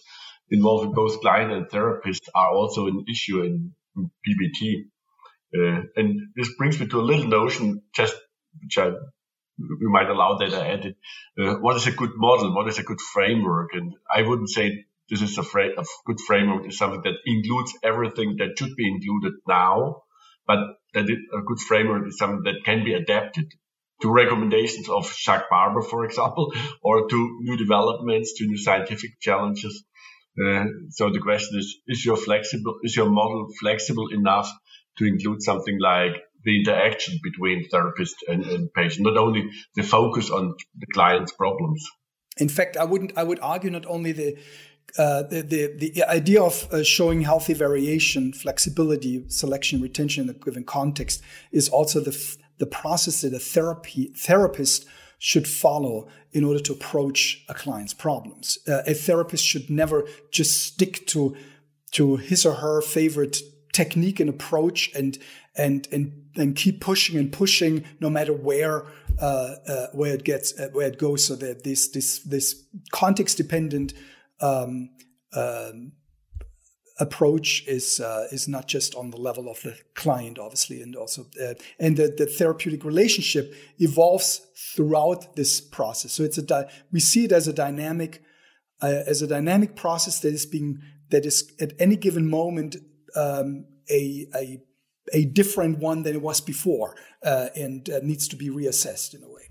involving 0.50 0.94
both 0.94 1.22
client 1.22 1.54
and 1.54 1.70
therapist 1.70 2.30
are 2.36 2.52
also 2.52 2.88
an 2.88 3.06
issue 3.10 3.42
in, 3.42 3.74
PBT. 3.98 4.84
Uh, 5.58 5.84
and 5.96 6.20
this 6.36 6.50
brings 6.58 6.78
me 6.78 6.86
to 6.88 7.00
a 7.00 7.08
little 7.10 7.30
notion, 7.30 7.82
just 7.96 8.14
which 8.62 8.78
I 8.78 8.92
we 9.58 9.88
might 9.88 10.10
allow 10.10 10.38
that 10.38 10.54
I 10.54 10.72
added. 10.74 10.96
Uh, 11.40 11.56
what 11.56 11.76
is 11.76 11.88
a 11.88 11.92
good 11.92 12.12
model? 12.16 12.54
What 12.54 12.68
is 12.68 12.80
a 12.80 12.84
good 12.84 13.02
framework? 13.02 13.70
And 13.74 13.94
I 14.14 14.22
wouldn't 14.22 14.50
say 14.50 14.86
this 15.10 15.22
is 15.22 15.38
a, 15.38 15.44
fra- 15.44 15.78
a 15.78 15.86
good 16.06 16.20
framework 16.20 16.68
is 16.68 16.78
something 16.78 17.02
that 17.04 17.16
includes 17.26 17.74
everything 17.84 18.36
that 18.40 18.58
should 18.58 18.76
be 18.76 18.88
included 18.88 19.34
now, 19.48 20.04
but 20.48 20.60
that 20.94 21.10
it, 21.10 21.20
a 21.34 21.42
good 21.42 21.60
framework 21.60 22.08
is 22.08 22.18
something 22.18 22.44
that 22.44 22.64
can 22.66 22.84
be 22.84 22.94
adapted 22.94 23.52
to 24.02 24.12
recommendations 24.12 24.90
of 24.90 25.12
Jacques 25.16 25.50
Barber, 25.50 25.82
for 25.82 26.06
example, 26.06 26.54
or 26.82 27.08
to 27.08 27.40
new 27.42 27.58
developments, 27.58 28.34
to 28.38 28.46
new 28.46 28.58
scientific 28.58 29.20
challenges. 29.22 29.84
Uh, 30.38 30.66
so 30.90 31.12
the 31.12 31.20
question 31.20 31.60
is: 31.60 31.78
Is 31.88 32.06
your 32.06 32.18
flexible? 32.18 32.80
Is 32.84 32.96
your 32.96 33.10
model 33.10 33.48
flexible 33.58 34.10
enough 34.12 34.52
to 34.98 35.06
include 35.06 35.42
something 35.42 35.80
like 35.80 36.16
the 36.46 36.60
interaction 36.60 37.20
between 37.24 37.68
therapist 37.70 38.16
and, 38.28 38.46
and 38.46 38.74
patient, 38.74 39.06
not 39.06 39.18
only 39.18 39.50
the 39.76 39.84
focus 39.84 40.30
on 40.30 40.54
the 40.78 40.88
client's 40.94 41.34
problems? 41.34 41.84
In 42.38 42.50
fact, 42.50 42.78
I 42.78 42.84
wouldn't. 42.84 43.18
I 43.18 43.24
would 43.24 43.40
argue 43.42 43.70
not 43.70 43.86
only 43.86 44.12
the 44.12 44.38
uh, 44.98 45.24
the, 45.24 45.42
the, 45.42 45.92
the 45.92 46.04
idea 46.04 46.42
of 46.42 46.68
uh, 46.72 46.84
showing 46.84 47.22
healthy 47.22 47.54
variation, 47.54 48.32
flexibility, 48.32 49.26
selection, 49.30 49.82
retention 49.82 50.24
in 50.24 50.30
a 50.30 50.34
given 50.34 50.64
context 50.64 51.22
is 51.52 51.68
also 51.70 52.00
the 52.00 52.38
the 52.58 52.66
process 52.66 53.22
that 53.22 53.34
a 53.34 53.40
therapy 53.40 54.14
therapist 54.16 54.86
should 55.18 55.48
follow 55.48 56.08
in 56.32 56.44
order 56.44 56.60
to 56.60 56.72
approach 56.72 57.44
a 57.50 57.54
client's 57.54 57.94
problems. 57.94 58.58
Uh, 58.68 58.82
a 58.86 58.94
therapist 58.94 59.44
should 59.44 59.70
never 59.70 60.08
just 60.32 60.62
stick 60.62 61.06
to 61.08 61.36
to 61.92 62.18
his 62.18 62.46
or 62.46 62.56
her 62.56 62.82
favorite 62.82 63.42
technique 63.74 64.20
and 64.20 64.30
approach 64.30 64.92
and 64.96 65.18
and 65.58 65.88
and 65.92 66.25
and 66.38 66.56
keep 66.56 66.82
pushing 66.82 67.18
and 67.18 67.32
pushing 67.32 67.84
no 68.00 68.10
matter 68.10 68.34
where 68.34 68.86
uh, 69.20 69.56
uh, 69.68 69.88
where 69.94 70.14
it 70.14 70.24
gets 70.24 70.58
uh, 70.60 70.70
where 70.74 70.88
it 70.88 70.98
goes 70.98 71.26
so 71.26 71.36
that 71.36 71.64
this 71.64 71.90
this 71.90 72.20
this 72.20 72.64
context 72.92 73.38
dependent 73.38 73.94
um, 74.42 74.90
um, 75.34 75.94
approach 77.00 77.64
is 77.68 78.00
uh, 78.00 78.28
is 78.32 78.48
not 78.48 78.68
just 78.68 78.96
on 78.96 79.12
the 79.12 79.18
level 79.18 79.50
of 79.50 79.62
the 79.62 79.78
client, 79.96 80.40
obviously, 80.40 80.82
and 80.82 80.96
also 80.96 81.26
uh, 81.42 81.54
and 81.80 81.98
the, 81.98 82.14
the, 82.18 82.26
therapeutic 82.26 82.86
relationship 82.86 83.54
evolves 83.80 84.42
throughout 84.76 85.36
this 85.36 85.60
process. 85.60 86.14
So 86.14 86.24
it's 86.24 86.38
a 86.38 86.42
di- 86.42 86.70
we 86.92 87.00
see 87.00 87.26
it 87.26 87.32
as 87.32 87.48
a 87.48 87.54
dynamic 87.54 88.22
uh, 88.82 89.04
as 89.08 89.22
a 89.22 89.28
dynamic 89.28 89.76
process 89.76 90.20
that 90.22 90.34
is 90.34 90.46
being 90.46 90.82
that 91.10 91.26
is 91.26 91.52
at 91.60 91.74
any 91.80 91.96
given 91.96 92.30
moment 92.30 92.78
um, 93.16 93.66
a, 93.90 94.28
a 94.36 94.62
a 95.14 95.26
different 95.26 95.80
one 95.80 96.04
than 96.04 96.16
it 96.16 96.22
was 96.22 96.42
before, 96.42 96.96
uh, 97.24 97.50
and 97.56 97.90
uh, 97.90 98.00
needs 98.02 98.28
to 98.30 98.36
be 98.36 98.50
reassessed 98.50 99.14
in 99.14 99.24
a 99.24 99.30
way. 99.30 99.44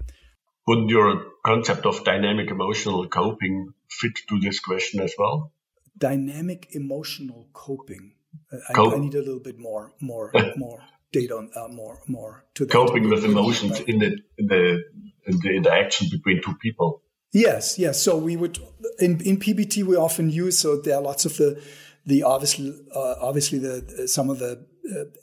Would 0.66 0.88
your 0.88 1.22
concept 1.44 1.84
of 1.86 2.04
dynamic 2.04 2.50
emotional 2.50 3.06
coping 3.08 3.74
fit 3.90 4.18
to 4.28 4.40
this 4.40 4.60
question 4.60 5.00
as 5.00 5.14
well? 5.18 5.52
dynamic 5.96 6.68
emotional 6.72 7.48
coping. 7.52 8.12
I, 8.52 8.80
I, 8.80 8.98
need 8.98 9.14
a 9.14 9.18
little 9.18 9.40
bit 9.40 9.58
more, 9.58 9.92
more, 10.00 10.32
more 10.56 10.82
data 11.12 11.36
on 11.36 11.50
uh, 11.54 11.68
more, 11.68 12.00
more 12.06 12.44
to 12.54 12.64
that. 12.64 12.72
Coping 12.72 13.08
with 13.08 13.24
emotions 13.24 13.80
in 13.80 13.98
the, 13.98 14.18
in 14.38 14.46
the 14.46 14.82
in 15.26 15.38
the 15.38 15.50
interaction 15.54 16.08
between 16.10 16.42
two 16.42 16.54
people. 16.56 17.02
Yes, 17.32 17.78
yes. 17.78 18.02
So 18.02 18.16
we 18.16 18.36
would 18.36 18.58
in 18.98 19.20
in 19.20 19.38
PBT 19.38 19.84
we 19.84 19.96
often 19.96 20.30
use 20.30 20.58
so 20.58 20.80
there 20.80 20.96
are 20.96 21.02
lots 21.02 21.24
of 21.24 21.36
the 21.36 21.62
the 22.06 22.22
obviously 22.24 22.74
uh, 22.94 23.14
obviously 23.20 23.58
the 23.58 24.08
some 24.08 24.30
of 24.30 24.40
the 24.40 24.52
uh, 24.52 24.56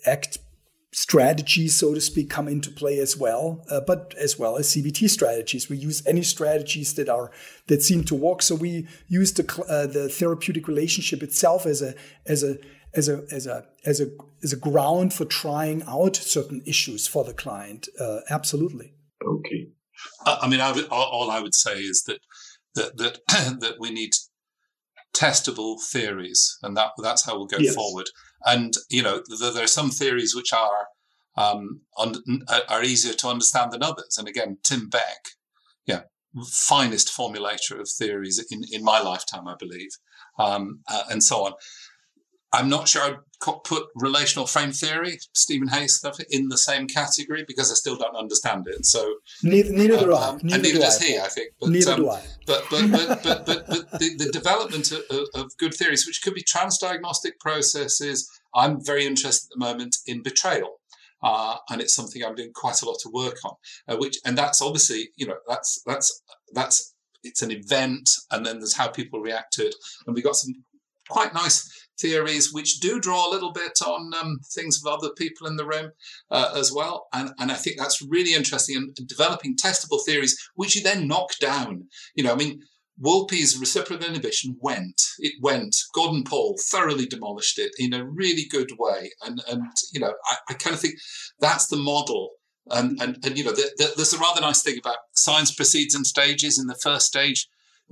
ACT 0.05 0.39
strategies, 0.93 1.75
so 1.75 1.93
to 1.93 2.01
speak, 2.01 2.29
come 2.29 2.47
into 2.47 2.69
play 2.69 2.99
as 2.99 3.15
well, 3.15 3.63
uh, 3.69 3.79
but 3.81 4.13
as 4.17 4.37
well 4.37 4.57
as 4.57 4.69
CBT 4.69 5.09
strategies. 5.09 5.69
We 5.69 5.77
use 5.77 6.05
any 6.05 6.21
strategies 6.21 6.93
that 6.95 7.07
are 7.09 7.31
that 7.67 7.81
seem 7.81 8.03
to 8.05 8.15
work. 8.15 8.41
So 8.41 8.55
we 8.55 8.87
use 9.07 9.33
the 9.33 9.45
uh, 9.69 9.87
the 9.87 10.09
therapeutic 10.09 10.67
relationship 10.67 11.23
itself 11.23 11.65
as 11.65 11.81
a 11.81 11.95
as 12.25 12.43
a 12.43 12.57
as 12.93 13.07
a 13.07 13.23
as 13.31 13.47
a 13.47 13.65
as 13.85 14.01
a 14.01 14.07
as 14.43 14.53
a 14.53 14.57
ground 14.57 15.13
for 15.13 15.25
trying 15.25 15.83
out 15.83 16.15
certain 16.15 16.61
issues 16.65 17.07
for 17.07 17.23
the 17.23 17.33
client. 17.33 17.87
Uh, 17.99 18.19
absolutely. 18.29 18.93
Okay. 19.25 19.67
I 20.25 20.47
mean, 20.47 20.61
I 20.61 20.71
would, 20.71 20.87
all 20.89 21.29
I 21.29 21.39
would 21.39 21.53
say 21.53 21.79
is 21.79 22.03
that 22.07 22.19
that 22.75 22.97
that 22.97 23.19
that 23.61 23.75
we 23.79 23.91
need 23.91 24.11
testable 25.13 25.77
theories, 25.81 26.57
and 26.63 26.75
that 26.75 26.91
that's 27.01 27.25
how 27.25 27.37
we'll 27.37 27.47
go 27.47 27.57
yes. 27.59 27.75
forward. 27.75 28.07
And 28.45 28.73
you 28.89 29.03
know, 29.03 29.21
there 29.39 29.63
are 29.63 29.67
some 29.67 29.89
theories 29.89 30.35
which 30.35 30.53
are 30.53 30.87
um, 31.37 31.81
un- 31.97 32.43
are 32.69 32.83
easier 32.83 33.13
to 33.13 33.27
understand 33.27 33.71
than 33.71 33.83
others. 33.83 34.17
And 34.17 34.27
again, 34.27 34.57
Tim 34.63 34.89
Beck, 34.89 35.29
yeah, 35.85 36.01
finest 36.49 37.15
formulator 37.15 37.79
of 37.79 37.89
theories 37.89 38.43
in 38.51 38.63
in 38.71 38.83
my 38.83 39.01
lifetime, 39.01 39.47
I 39.47 39.55
believe, 39.57 39.91
um, 40.39 40.81
uh, 40.89 41.03
and 41.09 41.23
so 41.23 41.45
on. 41.45 41.53
I'm 42.53 42.69
not 42.69 42.89
sure 42.89 43.25
put 43.41 43.87
relational 43.95 44.45
frame 44.45 44.71
theory, 44.71 45.17
Steven 45.33 45.67
Hayes 45.69 45.95
stuff, 45.95 46.17
in 46.29 46.49
the 46.49 46.57
same 46.57 46.87
category 46.87 47.43
because 47.47 47.71
I 47.71 47.75
still 47.75 47.95
don't 47.95 48.15
understand 48.15 48.67
it. 48.67 48.85
So 48.85 49.15
neither, 49.43 49.71
neither 49.71 49.99
do 49.99 50.13
I. 50.13 50.27
Um, 50.27 50.39
neither 50.43 50.55
and 50.55 50.63
neither 50.63 50.75
do 50.75 50.79
does 50.79 51.01
I. 51.01 51.05
he, 51.05 51.19
I 51.19 51.27
think. 51.27 51.49
But, 51.59 51.69
neither 51.69 51.91
um, 51.93 51.99
do 52.01 52.09
I. 52.09 52.21
But 52.45 52.65
but 52.69 52.91
but 52.91 53.23
but 53.23 53.45
but, 53.45 53.67
but 53.67 53.91
the, 53.99 54.15
the 54.17 54.31
development 54.31 54.91
of, 54.91 55.01
of, 55.35 55.51
good 55.57 55.73
theories, 55.73 56.05
which 56.05 56.21
could 56.21 56.33
be 56.33 56.43
transdiagnostic 56.43 57.39
processes, 57.39 58.29
I'm 58.55 58.83
very 58.83 59.05
interested 59.05 59.47
at 59.47 59.59
the 59.59 59.65
moment 59.65 59.97
in 60.05 60.21
betrayal. 60.21 60.77
Uh, 61.23 61.57
and 61.69 61.81
it's 61.81 61.93
something 61.93 62.23
I'm 62.23 62.33
doing 62.33 62.51
quite 62.53 62.81
a 62.81 62.85
lot 62.85 62.97
of 63.05 63.11
work 63.13 63.37
on, 63.45 63.53
uh, 63.87 63.97
which 63.97 64.17
and 64.25 64.35
that's 64.35 64.59
obviously 64.59 65.09
you 65.15 65.27
know 65.27 65.37
that's 65.47 65.81
that's 65.85 66.21
that's 66.53 66.95
it's 67.23 67.43
an 67.43 67.51
event, 67.51 68.09
and 68.31 68.43
then 68.43 68.57
there's 68.57 68.75
how 68.75 68.87
people 68.87 69.19
react 69.19 69.53
to 69.53 69.67
it, 69.67 69.75
and 70.07 70.15
we 70.15 70.23
got 70.23 70.35
some 70.35 70.53
quite 71.09 71.33
nice 71.33 71.87
theories 72.01 72.51
which 72.51 72.79
do 72.79 72.99
draw 72.99 73.27
a 73.27 73.31
little 73.31 73.51
bit 73.51 73.79
on 73.85 74.11
um, 74.19 74.39
things 74.53 74.81
of 74.83 74.91
other 74.91 75.09
people 75.15 75.47
in 75.47 75.55
the 75.55 75.65
room 75.65 75.91
uh, 76.29 76.53
as 76.55 76.71
well. 76.71 77.07
And, 77.13 77.31
and 77.39 77.51
I 77.51 77.55
think 77.55 77.77
that's 77.77 78.01
really 78.01 78.33
interesting 78.33 78.75
and 78.75 79.07
developing 79.07 79.55
testable 79.55 79.99
theories, 80.05 80.37
which 80.55 80.75
you 80.75 80.83
then 80.83 81.07
knock 81.07 81.31
down. 81.39 81.87
You 82.15 82.23
know, 82.23 82.33
I 82.33 82.35
mean, 82.35 82.61
Wolpe's 83.01 83.57
reciprocal 83.57 84.07
inhibition 84.07 84.57
went. 84.59 85.01
It 85.19 85.33
went. 85.41 85.75
Gordon 85.95 86.23
Paul 86.23 86.57
thoroughly 86.69 87.05
demolished 87.05 87.57
it 87.57 87.71
in 87.77 87.93
a 87.93 88.05
really 88.05 88.45
good 88.49 88.71
way. 88.77 89.11
And, 89.21 89.41
and 89.49 89.63
you 89.93 89.99
know, 89.99 90.13
I, 90.25 90.35
I 90.49 90.53
kind 90.53 90.73
of 90.73 90.79
think 90.79 90.95
that's 91.39 91.67
the 91.67 91.77
model 91.77 92.31
and, 92.69 93.01
and, 93.01 93.17
and 93.23 93.37
you 93.37 93.43
know, 93.43 93.51
the, 93.51 93.71
the, 93.77 93.93
there's 93.95 94.13
a 94.13 94.19
rather 94.19 94.41
nice 94.41 94.61
thing 94.61 94.77
about 94.77 94.97
science 95.13 95.53
proceeds 95.53 95.95
in 95.95 96.05
stages. 96.05 96.59
In 96.59 96.67
the 96.67 96.75
first 96.75 97.07
stage, 97.07 97.47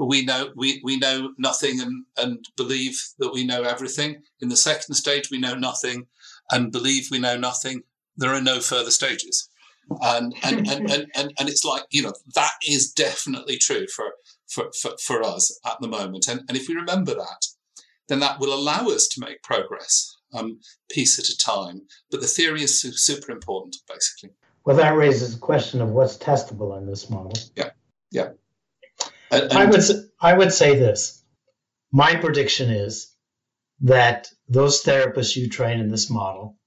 we 0.08 0.24
know 0.24 0.52
we, 0.56 0.82
we 0.84 0.98
know 0.98 1.34
nothing 1.38 1.82
and, 1.82 2.06
and 2.18 2.46
believe 2.56 3.00
that 3.20 3.34
we 3.34 3.46
know 3.46 3.64
everything. 3.64 4.22
In 4.40 4.50
the 4.50 4.56
second 4.56 4.96
stage, 4.96 5.30
we 5.30 5.40
know 5.40 5.56
nothing 5.56 6.08
and 6.52 6.72
believe 6.72 7.10
we 7.12 7.20
know 7.20 7.38
nothing. 7.38 7.84
There 8.16 8.34
are 8.34 8.42
no 8.42 8.60
further 8.60 8.92
stages. 8.92 9.50
And 10.02 10.36
and, 10.44 10.68
and, 10.68 10.90
and, 10.90 11.08
and, 11.16 11.34
and 11.40 11.50
it's 11.50 11.66
like, 11.66 11.84
you 11.90 12.04
know, 12.04 12.14
that 12.36 12.54
is 12.68 12.92
definitely 12.92 13.58
true 13.58 13.88
for, 13.88 14.14
for, 14.48 14.72
for, 14.80 14.92
for 15.02 15.24
us 15.24 15.60
at 15.66 15.82
the 15.82 15.88
moment. 15.88 16.28
And, 16.28 16.42
and 16.48 16.56
if 16.56 16.68
we 16.68 16.76
remember 16.76 17.16
that, 17.16 17.48
then 18.08 18.20
that 18.20 18.40
will 18.40 18.54
allow 18.54 18.88
us 18.88 19.08
to 19.08 19.20
make 19.20 19.44
progress 19.44 20.16
um, 20.34 20.60
piece 20.92 21.20
at 21.20 21.30
a 21.30 21.38
time. 21.38 21.82
But 22.12 22.22
the 22.22 22.28
theory 22.28 22.62
is 22.62 22.82
super 22.82 23.32
important, 23.32 23.78
basically. 23.88 24.36
Well, 24.66 24.76
that 24.76 24.96
raises 24.96 25.34
the 25.34 25.40
question 25.40 25.82
of 25.82 25.90
what's 25.90 26.18
testable 26.18 26.78
in 26.78 26.86
this 26.86 27.10
model. 27.10 27.34
Yeah, 27.56 27.72
yeah. 28.12 28.30
And, 29.31 29.51
I 29.53 29.65
would 29.65 29.84
I 30.22 30.34
would 30.34 30.53
say 30.53 30.76
this. 30.76 31.23
My 31.91 32.15
prediction 32.15 32.69
is 32.69 33.14
that 33.81 34.30
those 34.47 34.84
therapists 34.84 35.35
you 35.35 35.49
train 35.49 35.80
in 35.80 35.89
this 35.89 36.10
model 36.10 36.57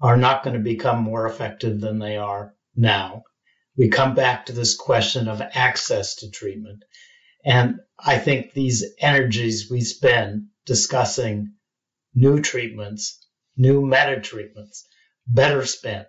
are 0.00 0.16
not 0.16 0.42
going 0.42 0.54
to 0.54 0.62
become 0.62 1.02
more 1.02 1.26
effective 1.26 1.80
than 1.80 1.98
they 1.98 2.16
are 2.16 2.54
now. 2.74 3.22
We 3.76 3.88
come 3.88 4.14
back 4.14 4.46
to 4.46 4.52
this 4.52 4.76
question 4.76 5.28
of 5.28 5.40
access 5.40 6.16
to 6.16 6.30
treatment. 6.30 6.84
And 7.44 7.80
I 7.98 8.18
think 8.18 8.52
these 8.52 8.84
energies 8.98 9.70
we 9.70 9.80
spend 9.80 10.48
discussing 10.66 11.54
new 12.14 12.40
treatments, 12.40 13.26
new 13.56 13.80
meta 13.82 14.20
treatments, 14.20 14.86
better 15.26 15.64
spent 15.66 16.08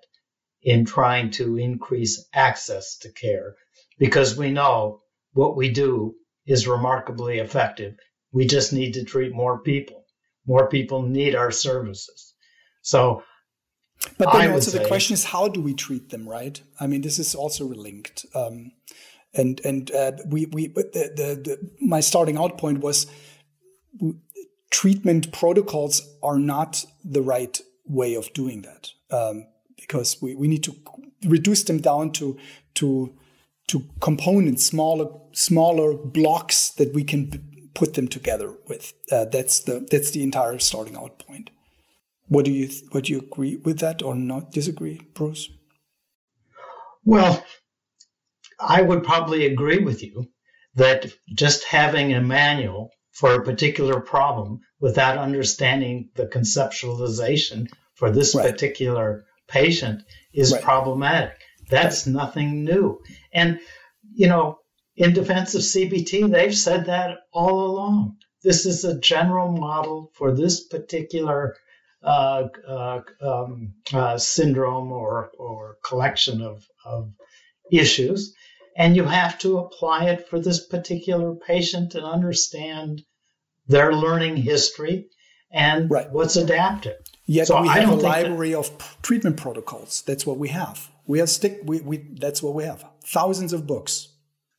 in 0.61 0.85
trying 0.85 1.31
to 1.31 1.57
increase 1.57 2.27
access 2.33 2.97
to 2.99 3.11
care 3.11 3.55
because 3.99 4.37
we 4.37 4.51
know 4.51 5.02
what 5.33 5.55
we 5.55 5.69
do 5.69 6.15
is 6.45 6.67
remarkably 6.67 7.39
effective. 7.39 7.95
We 8.31 8.45
just 8.45 8.73
need 8.73 8.93
to 8.93 9.03
treat 9.03 9.33
more 9.33 9.59
people. 9.59 10.05
More 10.45 10.67
people 10.67 11.03
need 11.03 11.35
our 11.35 11.51
services. 11.51 12.33
So, 12.81 13.23
but 14.17 14.31
then 14.33 14.41
I 14.41 14.51
also 14.51 14.77
the 14.77 14.87
question 14.87 15.13
is 15.13 15.23
how 15.23 15.47
do 15.47 15.61
we 15.61 15.73
treat 15.73 16.09
them, 16.09 16.27
right? 16.27 16.59
I 16.79 16.87
mean, 16.87 17.01
this 17.01 17.19
is 17.19 17.35
also 17.35 17.65
linked. 17.65 18.25
Um, 18.35 18.71
and 19.33 19.61
and 19.63 19.91
uh, 19.91 20.11
we 20.27 20.45
we 20.47 20.67
the, 20.67 20.83
the, 21.15 21.41
the, 21.43 21.71
my 21.79 22.01
starting 22.01 22.37
out 22.37 22.57
point 22.57 22.79
was 22.79 23.07
treatment 24.69 25.31
protocols 25.31 26.01
are 26.21 26.39
not 26.39 26.83
the 27.03 27.21
right 27.21 27.61
way 27.85 28.15
of 28.15 28.33
doing 28.33 28.63
that 28.63 28.89
um, 29.11 29.45
because 29.75 30.21
we, 30.21 30.35
we 30.35 30.47
need 30.47 30.63
to 30.63 30.75
reduce 31.25 31.63
them 31.63 31.79
down 31.79 32.11
to 32.11 32.37
to 32.75 33.13
to 33.73 33.83
components, 33.99 34.63
smaller 34.63 35.07
smaller 35.31 35.95
blocks 35.97 36.69
that 36.69 36.93
we 36.93 37.03
can 37.03 37.69
put 37.73 37.95
them 37.95 38.07
together 38.07 38.53
with. 38.67 38.93
Uh, 39.11 39.25
that's 39.25 39.61
the 39.61 39.85
that's 39.89 40.11
the 40.11 40.21
entire 40.21 40.59
starting 40.59 40.95
out 40.95 41.17
point. 41.17 41.49
What 42.27 42.45
do 42.45 42.51
you 42.51 42.69
what 42.91 43.05
do 43.05 43.13
you 43.13 43.19
agree 43.19 43.57
with 43.57 43.79
that 43.79 44.03
or 44.03 44.13
not 44.13 44.51
disagree, 44.51 45.01
Bruce? 45.15 45.49
Well, 47.03 47.43
I 48.59 48.81
would 48.81 49.03
probably 49.03 49.47
agree 49.47 49.79
with 49.79 50.03
you 50.03 50.29
that 50.75 51.11
just 51.33 51.63
having 51.63 52.13
a 52.13 52.21
manual 52.21 52.91
for 53.11 53.33
a 53.33 53.43
particular 53.43 53.99
problem 53.99 54.59
without 54.79 55.17
understanding 55.17 56.09
the 56.15 56.27
conceptualization 56.27 57.67
for 57.95 58.11
this 58.11 58.35
right. 58.35 58.51
particular 58.51 59.25
patient 59.47 60.03
is 60.31 60.53
right. 60.53 60.61
problematic. 60.61 61.42
That's 61.73 62.05
nothing 62.05 62.63
new. 62.63 63.01
And, 63.33 63.59
you 64.13 64.27
know, 64.27 64.59
in 64.95 65.13
defense 65.13 65.55
of 65.55 65.61
CBT, 65.61 66.29
they've 66.29 66.55
said 66.55 66.85
that 66.85 67.17
all 67.31 67.65
along. 67.65 68.17
this 68.43 68.65
is 68.65 68.83
a 68.83 68.99
general 68.99 69.51
model 69.51 70.11
for 70.13 70.35
this 70.35 70.67
particular 70.67 71.55
uh, 72.03 72.47
uh, 72.67 73.01
um, 73.21 73.73
uh, 73.93 74.17
syndrome 74.17 74.91
or, 74.91 75.31
or 75.39 75.77
collection 75.83 76.41
of, 76.41 76.63
of 76.85 77.11
issues. 77.71 78.35
And 78.77 78.95
you 78.95 79.05
have 79.05 79.39
to 79.39 79.57
apply 79.59 80.09
it 80.09 80.27
for 80.27 80.39
this 80.39 80.67
particular 80.67 81.33
patient 81.35 81.95
and 81.95 82.05
understand 82.05 83.01
their 83.67 83.93
learning 83.93 84.37
history 84.37 85.07
and 85.51 85.89
right. 85.89 86.11
what's 86.11 86.35
adaptive. 86.35 86.97
Yet 87.25 87.47
so 87.47 87.61
we 87.61 87.69
have 87.69 87.89
a 87.89 87.95
library 87.95 88.51
that, 88.51 88.57
of 88.59 88.97
treatment 89.01 89.37
protocols. 89.37 90.03
That's 90.05 90.25
what 90.25 90.37
we 90.37 90.49
have. 90.49 90.89
We 91.05 91.21
are 91.21 91.27
stick. 91.27 91.61
We, 91.65 91.81
we 91.81 91.97
that's 92.19 92.41
what 92.41 92.53
we 92.53 92.63
have. 92.63 92.85
Thousands 93.05 93.53
of 93.53 93.67
books. 93.67 94.09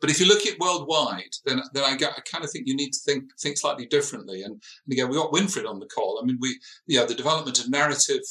But 0.00 0.10
if 0.10 0.20
you 0.20 0.26
look 0.26 0.44
at 0.46 0.58
worldwide, 0.58 1.34
then 1.46 1.62
then 1.72 1.84
I, 1.84 1.92
I 1.94 2.20
kind 2.30 2.44
of 2.44 2.50
think 2.50 2.66
you 2.66 2.76
need 2.76 2.92
to 2.92 3.00
think 3.06 3.24
think 3.40 3.56
slightly 3.56 3.86
differently. 3.86 4.42
And, 4.42 4.52
and 4.52 4.92
again, 4.92 5.08
we 5.08 5.16
got 5.16 5.32
Winfried 5.32 5.68
on 5.68 5.80
the 5.80 5.86
call. 5.86 6.20
I 6.22 6.26
mean, 6.26 6.38
we 6.40 6.58
yeah, 6.86 7.04
the 7.04 7.14
development 7.14 7.58
of 7.60 7.70
narrative 7.70 8.22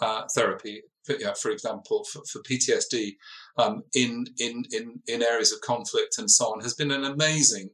uh, 0.00 0.24
therapy, 0.34 0.82
for, 1.04 1.14
for 1.40 1.50
example, 1.50 2.04
for, 2.04 2.22
for 2.30 2.42
PTSD 2.42 3.12
um, 3.56 3.82
in 3.94 4.26
in 4.38 4.64
in 4.72 5.00
in 5.06 5.22
areas 5.22 5.52
of 5.52 5.60
conflict 5.62 6.18
and 6.18 6.30
so 6.30 6.46
on, 6.46 6.60
has 6.60 6.74
been 6.74 6.90
an 6.90 7.04
amazing 7.04 7.70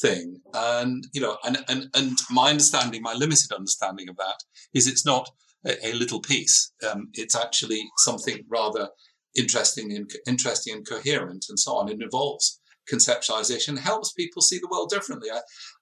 thing. 0.00 0.38
And 0.54 1.06
you 1.12 1.20
know, 1.20 1.36
and 1.44 1.58
and 1.68 1.90
and 1.94 2.18
my 2.30 2.50
understanding, 2.50 3.02
my 3.02 3.12
limited 3.12 3.52
understanding 3.52 4.08
of 4.08 4.16
that, 4.16 4.44
is 4.72 4.86
it's 4.86 5.04
not 5.04 5.28
a, 5.66 5.88
a 5.88 5.92
little 5.92 6.20
piece. 6.20 6.72
Um, 6.88 7.08
it's 7.12 7.36
actually 7.36 7.82
something 7.98 8.44
rather 8.48 8.88
interesting 9.34 9.92
and 9.92 10.10
interesting 10.26 10.74
and 10.74 10.88
coherent 10.88 11.46
and 11.48 11.58
so 11.58 11.76
on. 11.76 11.88
It 11.88 12.00
involves 12.00 12.60
conceptualization, 12.90 13.78
helps 13.78 14.12
people 14.12 14.42
see 14.42 14.58
the 14.58 14.68
world 14.70 14.90
differently. 14.90 15.30
I, 15.30 15.40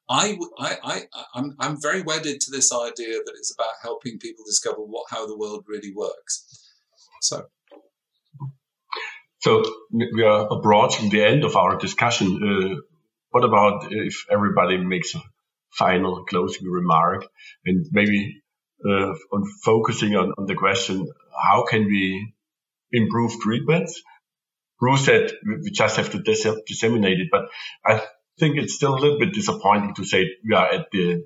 I, 0.08 0.38
I, 0.58 0.76
I, 0.84 1.02
I'm, 1.34 1.54
I'm 1.58 1.80
very 1.80 2.02
wedded 2.02 2.40
to 2.40 2.50
this 2.50 2.72
idea 2.72 3.18
that 3.24 3.34
it's 3.36 3.52
about 3.52 3.74
helping 3.82 4.18
people 4.18 4.44
discover 4.44 4.78
what 4.78 5.06
how 5.10 5.26
the 5.26 5.36
world 5.36 5.64
really 5.66 5.92
works. 5.94 6.46
So. 7.20 7.46
So 9.40 9.64
we 9.90 10.22
are 10.22 10.46
approaching 10.52 11.10
the 11.10 11.24
end 11.24 11.42
of 11.42 11.56
our 11.56 11.76
discussion. 11.76 12.28
Uh, 12.28 12.80
what 13.30 13.44
about 13.44 13.90
if 13.90 14.24
everybody 14.30 14.76
makes 14.76 15.16
a 15.16 15.22
final 15.70 16.24
closing 16.24 16.68
remark 16.68 17.26
and 17.64 17.86
maybe 17.90 18.42
uh, 18.86 19.14
on 19.32 19.44
focusing 19.64 20.14
on, 20.14 20.32
on 20.38 20.46
the 20.46 20.54
question, 20.54 21.08
how 21.42 21.64
can 21.64 21.86
we 21.86 22.31
improve 22.92 23.40
treatments? 23.40 24.02
Bruce 24.80 25.04
said 25.04 25.32
we 25.46 25.70
just 25.70 25.96
have 25.96 26.10
to 26.10 26.18
dis- 26.18 26.60
disseminate 26.66 27.20
it, 27.20 27.28
but 27.30 27.44
I 27.84 28.02
think 28.38 28.56
it's 28.56 28.74
still 28.74 28.94
a 28.94 28.98
little 28.98 29.18
bit 29.18 29.32
disappointing 29.32 29.94
to 29.94 30.04
say 30.04 30.26
we 30.44 30.54
are 30.54 30.72
at 30.72 30.86
the 30.90 31.24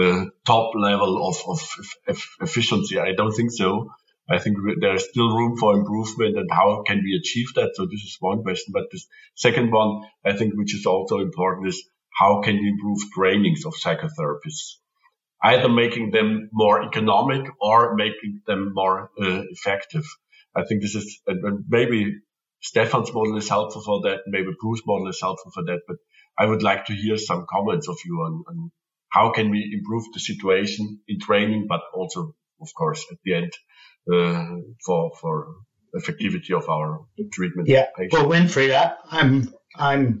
uh, 0.00 0.24
top 0.46 0.74
level 0.74 1.28
of, 1.28 1.36
of, 1.46 2.18
efficiency. 2.40 2.98
I 2.98 3.12
don't 3.12 3.32
think 3.32 3.50
so. 3.52 3.90
I 4.28 4.38
think 4.38 4.56
there's 4.80 5.08
still 5.08 5.36
room 5.36 5.56
for 5.58 5.76
improvement 5.76 6.38
and 6.38 6.50
how 6.50 6.82
can 6.86 7.02
we 7.04 7.14
achieve 7.14 7.48
that? 7.56 7.72
So 7.74 7.84
this 7.84 8.00
is 8.00 8.16
one 8.20 8.42
question. 8.42 8.72
But 8.72 8.90
the 8.90 9.00
second 9.34 9.70
one, 9.70 10.02
I 10.24 10.32
think, 10.32 10.54
which 10.54 10.74
is 10.74 10.86
also 10.86 11.18
important 11.18 11.68
is 11.68 11.84
how 12.10 12.40
can 12.40 12.56
we 12.56 12.68
improve 12.70 12.98
trainings 13.14 13.66
of 13.66 13.74
psychotherapists? 13.74 14.76
Either 15.42 15.68
making 15.68 16.10
them 16.10 16.48
more 16.52 16.82
economic 16.82 17.46
or 17.60 17.94
making 17.96 18.40
them 18.46 18.72
more 18.72 19.10
uh, 19.20 19.42
effective. 19.50 20.04
I 20.56 20.64
think 20.64 20.82
this 20.82 20.94
is, 20.94 21.20
and 21.26 21.64
maybe 21.68 22.20
Stefan's 22.60 23.12
model 23.12 23.36
is 23.36 23.48
helpful 23.48 23.82
for 23.82 24.00
that. 24.02 24.20
Maybe 24.26 24.48
Bruce's 24.60 24.84
model 24.86 25.08
is 25.08 25.20
helpful 25.20 25.50
for 25.52 25.64
that. 25.64 25.80
But 25.86 25.96
I 26.38 26.46
would 26.46 26.62
like 26.62 26.86
to 26.86 26.94
hear 26.94 27.16
some 27.16 27.46
comments 27.50 27.88
of 27.88 27.96
you 28.04 28.14
on, 28.20 28.44
on 28.48 28.70
how 29.10 29.32
can 29.32 29.50
we 29.50 29.70
improve 29.72 30.04
the 30.12 30.20
situation 30.20 31.00
in 31.08 31.20
training, 31.20 31.66
but 31.68 31.80
also, 31.92 32.34
of 32.60 32.68
course, 32.76 33.04
at 33.10 33.18
the 33.24 33.34
end, 33.34 33.52
uh, 34.12 34.60
for, 34.84 35.12
for 35.20 35.54
effectivity 35.94 36.56
of 36.56 36.68
our 36.68 37.00
treatment. 37.32 37.68
Yeah. 37.68 37.86
Well, 38.10 38.26
Winfried, 38.26 38.74
I, 38.74 38.94
I'm, 39.10 39.52
I'm, 39.76 40.20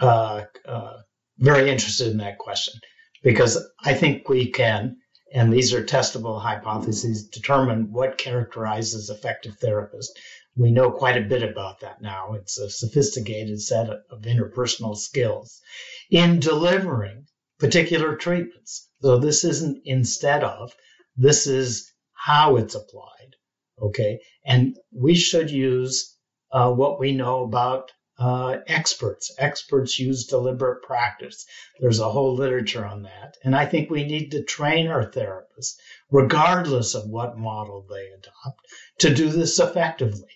uh, 0.00 0.42
uh, 0.66 0.96
very 1.38 1.70
interested 1.70 2.10
in 2.10 2.18
that 2.18 2.38
question 2.38 2.74
because 3.22 3.64
I 3.82 3.94
think 3.94 4.28
we 4.28 4.50
can, 4.50 4.96
and 5.34 5.52
these 5.52 5.74
are 5.74 5.84
testable 5.84 6.40
hypotheses, 6.40 7.26
determine 7.26 7.90
what 7.90 8.18
characterizes 8.18 9.10
effective 9.10 9.58
therapists. 9.58 10.10
We 10.56 10.70
know 10.70 10.92
quite 10.92 11.16
a 11.16 11.28
bit 11.28 11.42
about 11.42 11.80
that 11.80 12.00
now. 12.00 12.34
It's 12.34 12.56
a 12.56 12.70
sophisticated 12.70 13.60
set 13.60 13.90
of 13.90 14.22
interpersonal 14.22 14.96
skills 14.96 15.60
in 16.08 16.38
delivering 16.38 17.26
particular 17.58 18.14
treatments. 18.14 18.88
So 19.02 19.18
this 19.18 19.42
isn't 19.42 19.82
instead 19.84 20.44
of, 20.44 20.72
this 21.16 21.48
is 21.48 21.92
how 22.12 22.54
it's 22.54 22.76
applied. 22.76 23.34
Okay. 23.82 24.20
And 24.46 24.76
we 24.92 25.16
should 25.16 25.50
use 25.50 26.16
uh, 26.52 26.70
what 26.70 27.00
we 27.00 27.12
know 27.12 27.42
about 27.42 27.90
uh, 28.18 28.58
experts. 28.66 29.34
Experts 29.38 29.98
use 29.98 30.26
deliberate 30.26 30.82
practice. 30.82 31.46
There's 31.80 32.00
a 32.00 32.10
whole 32.10 32.34
literature 32.34 32.84
on 32.84 33.02
that. 33.02 33.36
And 33.42 33.56
I 33.56 33.66
think 33.66 33.90
we 33.90 34.04
need 34.04 34.30
to 34.30 34.44
train 34.44 34.86
our 34.86 35.10
therapists, 35.10 35.74
regardless 36.10 36.94
of 36.94 37.08
what 37.08 37.38
model 37.38 37.86
they 37.88 38.06
adopt, 38.06 38.60
to 39.00 39.14
do 39.14 39.28
this 39.30 39.58
effectively. 39.58 40.30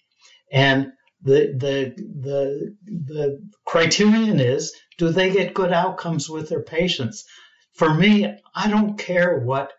And 0.50 0.88
the, 1.22 1.54
the, 1.56 1.94
the, 2.22 2.76
the 2.84 3.50
criterion 3.64 4.40
is 4.40 4.74
do 4.98 5.10
they 5.10 5.30
get 5.30 5.54
good 5.54 5.72
outcomes 5.72 6.28
with 6.28 6.48
their 6.48 6.62
patients? 6.62 7.24
For 7.74 7.92
me, 7.92 8.36
I 8.54 8.68
don't 8.68 8.98
care 8.98 9.38
what 9.38 9.72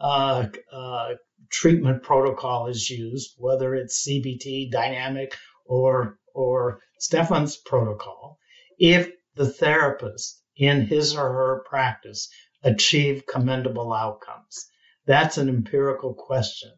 uh, 0.00 0.48
uh, 0.72 1.10
treatment 1.50 2.02
protocol 2.02 2.66
is 2.66 2.90
used, 2.90 3.34
whether 3.38 3.74
it's 3.74 4.06
CBT, 4.06 4.70
dynamic, 4.70 5.36
or 5.64 6.18
or 6.34 6.80
Stefan's 6.98 7.56
protocol, 7.56 8.38
if 8.78 9.10
the 9.34 9.48
therapist 9.48 10.42
in 10.56 10.86
his 10.86 11.16
or 11.16 11.32
her 11.32 11.64
practice 11.68 12.28
achieve 12.62 13.26
commendable 13.26 13.92
outcomes. 13.92 14.66
That's 15.06 15.38
an 15.38 15.48
empirical 15.48 16.14
question. 16.14 16.72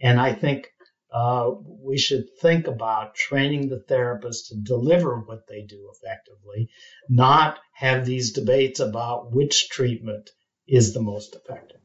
And 0.00 0.20
I 0.20 0.32
think 0.32 0.68
uh, 1.12 1.50
we 1.64 1.98
should 1.98 2.24
think 2.40 2.66
about 2.66 3.14
training 3.14 3.68
the 3.68 3.80
therapist 3.80 4.48
to 4.48 4.56
deliver 4.56 5.18
what 5.18 5.46
they 5.48 5.62
do 5.62 5.90
effectively, 5.94 6.68
not 7.08 7.58
have 7.74 8.04
these 8.06 8.32
debates 8.32 8.80
about 8.80 9.32
which 9.32 9.68
treatment 9.70 10.30
is 10.68 10.94
the 10.94 11.02
most 11.02 11.34
effective. 11.34 11.80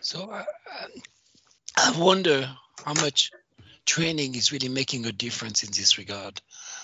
So 0.00 0.30
I 1.76 1.98
wonder 1.98 2.48
how 2.84 2.94
much 2.94 3.30
training 3.86 4.34
is 4.34 4.52
really 4.52 4.68
making 4.68 5.06
a 5.06 5.12
difference 5.12 5.62
in 5.62 5.70
this 5.70 5.96
regard. 5.96 6.40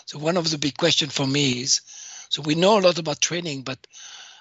So 0.06 0.18
one 0.18 0.36
of 0.36 0.50
the 0.50 0.58
big 0.58 0.76
questions 0.76 1.12
for 1.12 1.26
me 1.26 1.60
is, 1.60 1.82
so 2.28 2.42
we 2.42 2.54
know 2.54 2.78
a 2.78 2.80
lot 2.80 2.98
about 2.98 3.20
training, 3.20 3.62
but 3.62 3.86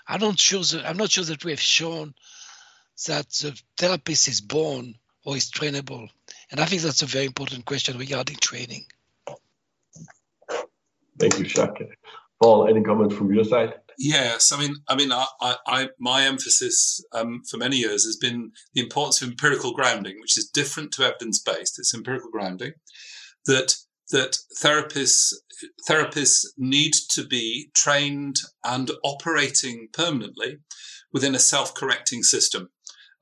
I 0.07 0.17
don't 0.17 0.39
sure 0.39 0.63
that, 0.63 0.85
I'm 0.87 0.97
not 0.97 1.11
sure 1.11 1.25
that 1.25 1.43
we 1.43 1.51
have 1.51 1.59
shown 1.59 2.13
that 3.07 3.29
the 3.29 3.59
therapist 3.77 4.27
is 4.27 4.41
born 4.41 4.95
or 5.25 5.35
is 5.35 5.51
trainable. 5.51 6.09
And 6.49 6.59
I 6.59 6.65
think 6.65 6.81
that's 6.81 7.01
a 7.01 7.07
very 7.07 7.25
important 7.25 7.65
question 7.65 7.97
regarding 7.97 8.37
training. 8.37 8.85
Thank 11.19 11.39
you, 11.39 11.45
Jacques. 11.45 11.81
Paul, 12.41 12.67
any 12.67 12.81
comment 12.81 13.13
from 13.13 13.33
your 13.33 13.43
side? 13.43 13.73
Yes, 14.03 14.51
I 14.51 14.59
mean, 14.59 14.77
I 14.87 14.95
mean, 14.95 15.11
I, 15.11 15.27
I, 15.67 15.89
my 15.99 16.23
emphasis 16.23 17.05
um, 17.13 17.43
for 17.47 17.57
many 17.57 17.77
years 17.77 18.03
has 18.03 18.17
been 18.17 18.51
the 18.73 18.81
importance 18.81 19.21
of 19.21 19.29
empirical 19.29 19.73
grounding, 19.73 20.19
which 20.19 20.39
is 20.39 20.49
different 20.51 20.91
to 20.93 21.03
evidence 21.03 21.39
based. 21.39 21.77
It's 21.77 21.93
empirical 21.93 22.31
grounding 22.31 22.73
that 23.45 23.75
that 24.09 24.37
therapists 24.59 25.33
therapists 25.87 26.45
need 26.57 26.93
to 27.11 27.23
be 27.27 27.69
trained 27.75 28.37
and 28.63 28.89
operating 29.03 29.87
permanently 29.93 30.57
within 31.13 31.35
a 31.35 31.39
self 31.39 31.75
correcting 31.75 32.23
system 32.23 32.69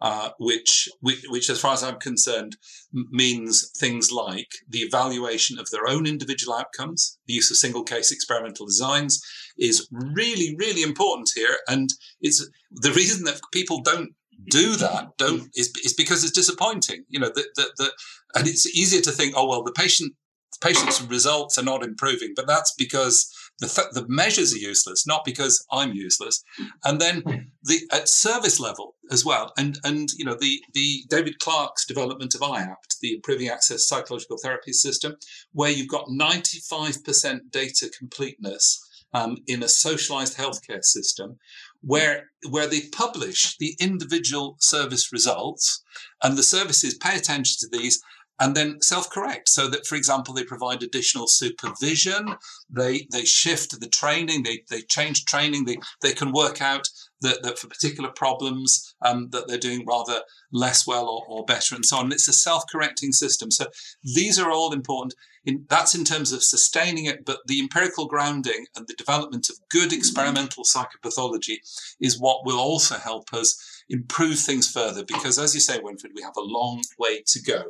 uh, 0.01 0.29
which, 0.39 0.87
which, 1.01 1.23
which, 1.29 1.49
as 1.49 1.59
far 1.59 1.73
as 1.73 1.83
I'm 1.83 1.99
concerned, 1.99 2.55
means 2.91 3.71
things 3.77 4.11
like 4.11 4.47
the 4.67 4.79
evaluation 4.79 5.59
of 5.59 5.69
their 5.71 5.87
own 5.87 6.05
individual 6.05 6.55
outcomes. 6.55 7.19
The 7.27 7.33
use 7.33 7.51
of 7.51 7.57
single 7.57 7.83
case 7.83 8.11
experimental 8.11 8.65
designs 8.65 9.21
is 9.57 9.87
really, 9.91 10.55
really 10.57 10.83
important 10.83 11.29
here. 11.35 11.57
And 11.67 11.89
it's 12.21 12.47
the 12.71 12.91
reason 12.91 13.25
that 13.25 13.41
people 13.51 13.81
don't 13.81 14.11
do 14.49 14.75
that 14.77 15.17
don't 15.17 15.49
is, 15.55 15.73
is 15.83 15.93
because 15.93 16.23
it's 16.23 16.33
disappointing. 16.33 17.03
You 17.09 17.19
know, 17.19 17.31
that, 17.35 17.47
that, 17.57 17.71
that, 17.77 17.91
and 18.35 18.47
it's 18.47 18.65
easier 18.67 19.01
to 19.01 19.11
think, 19.11 19.33
oh, 19.35 19.47
well, 19.47 19.63
the 19.63 19.73
patient, 19.73 20.13
patient's 20.61 21.01
results 21.01 21.57
are 21.57 21.63
not 21.63 21.83
improving, 21.83 22.33
but 22.35 22.47
that's 22.47 22.73
because 22.77 23.29
the, 23.59 23.67
th- 23.67 23.87
the 23.93 24.05
measures 24.07 24.53
are 24.53 24.57
useless, 24.57 25.05
not 25.05 25.25
because 25.25 25.65
I'm 25.71 25.93
useless. 25.93 26.43
And 26.83 26.99
then 26.99 27.23
the 27.63 27.79
at 27.91 28.07
service 28.07 28.59
level 28.59 28.95
as 29.11 29.25
well. 29.25 29.51
And 29.57 29.77
and 29.83 30.09
you 30.17 30.25
know 30.25 30.35
the 30.39 30.61
the 30.73 31.03
David 31.09 31.39
Clark's 31.39 31.85
development 31.85 32.35
of 32.35 32.41
IAPT, 32.41 32.99
the 33.01 33.13
Improving 33.15 33.49
Access 33.49 33.87
Psychological 33.87 34.37
Therapy 34.41 34.73
System, 34.73 35.15
where 35.51 35.71
you've 35.71 35.87
got 35.87 36.07
95% 36.07 37.51
data 37.51 37.89
completeness 37.97 38.85
um, 39.13 39.37
in 39.47 39.63
a 39.63 39.67
socialized 39.67 40.37
healthcare 40.37 40.83
system, 40.83 41.37
where 41.81 42.29
where 42.49 42.67
they 42.67 42.81
publish 42.91 43.57
the 43.57 43.75
individual 43.79 44.55
service 44.59 45.11
results 45.11 45.83
and 46.23 46.37
the 46.37 46.43
services 46.43 46.93
pay 46.95 47.17
attention 47.17 47.57
to 47.59 47.77
these 47.77 48.01
and 48.39 48.55
then 48.55 48.81
self-correct 48.81 49.49
so 49.49 49.67
that 49.67 49.85
for 49.85 49.95
example 49.95 50.33
they 50.33 50.43
provide 50.43 50.81
additional 50.81 51.27
supervision 51.27 52.35
they 52.69 53.07
they 53.11 53.25
shift 53.25 53.79
the 53.79 53.87
training 53.87 54.43
they 54.43 54.63
they 54.69 54.81
change 54.81 55.25
training 55.25 55.65
they 55.65 55.77
they 56.01 56.13
can 56.13 56.31
work 56.31 56.61
out 56.61 56.87
that, 57.21 57.43
that 57.43 57.59
for 57.59 57.67
particular 57.67 58.09
problems 58.09 58.95
um, 59.01 59.29
that 59.31 59.47
they're 59.47 59.57
doing 59.57 59.85
rather 59.85 60.21
less 60.51 60.87
well 60.87 61.07
or, 61.07 61.25
or 61.27 61.45
better 61.45 61.75
and 61.75 61.85
so 61.85 61.97
on. 61.97 62.11
It's 62.11 62.27
a 62.27 62.33
self-correcting 62.33 63.11
system. 63.11 63.51
So 63.51 63.67
these 64.03 64.39
are 64.39 64.51
all 64.51 64.73
important. 64.73 65.15
In, 65.45 65.65
that's 65.69 65.95
in 65.95 66.03
terms 66.03 66.33
of 66.33 66.43
sustaining 66.43 67.05
it 67.05 67.25
but 67.25 67.39
the 67.47 67.61
empirical 67.61 68.07
grounding 68.07 68.65
and 68.75 68.87
the 68.87 68.93
development 68.93 69.49
of 69.49 69.55
good 69.71 69.93
experimental 69.93 70.63
psychopathology 70.63 71.57
is 71.99 72.19
what 72.19 72.45
will 72.45 72.59
also 72.59 72.95
help 72.95 73.33
us 73.33 73.78
improve 73.89 74.37
things 74.37 74.69
further 74.69 75.03
because 75.03 75.39
as 75.39 75.53
you 75.53 75.59
say 75.59 75.79
winfried 75.79 76.13
we 76.15 76.21
have 76.21 76.37
a 76.37 76.41
long 76.41 76.81
way 76.97 77.23
to 77.25 77.41
go 77.41 77.63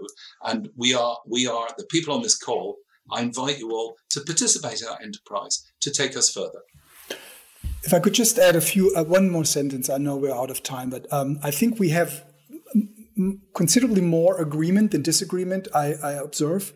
and 0.44 0.70
we 0.76 0.94
are 0.94 1.18
we 1.26 1.48
are 1.48 1.70
the 1.78 1.86
people 1.86 2.14
on 2.14 2.22
this 2.22 2.38
call 2.38 2.76
i 3.12 3.22
invite 3.22 3.58
you 3.58 3.72
all 3.72 3.96
to 4.10 4.20
participate 4.22 4.82
in 4.82 4.88
our 4.88 5.02
enterprise 5.02 5.66
to 5.80 5.92
take 5.92 6.16
us 6.18 6.32
further. 6.32 6.62
If 7.84 7.94
i 7.94 8.00
could 8.00 8.14
just 8.14 8.38
add 8.38 8.56
a 8.56 8.62
few 8.62 8.94
uh, 8.96 9.04
one 9.04 9.30
more 9.30 9.46
sentence. 9.46 9.90
I 9.90 9.98
know 9.98 10.18
we're 10.18 10.36
out 10.36 10.52
of 10.52 10.62
time 10.62 10.90
but 10.90 11.12
um, 11.12 11.40
i 11.44 11.52
think 11.52 11.80
we 11.80 11.90
have 11.90 12.26
considerably 13.54 14.02
more 14.02 14.40
agreement 14.42 14.92
than 14.92 15.02
disagreement 15.02 15.68
i, 15.74 15.94
I 16.04 16.12
observe 16.14 16.74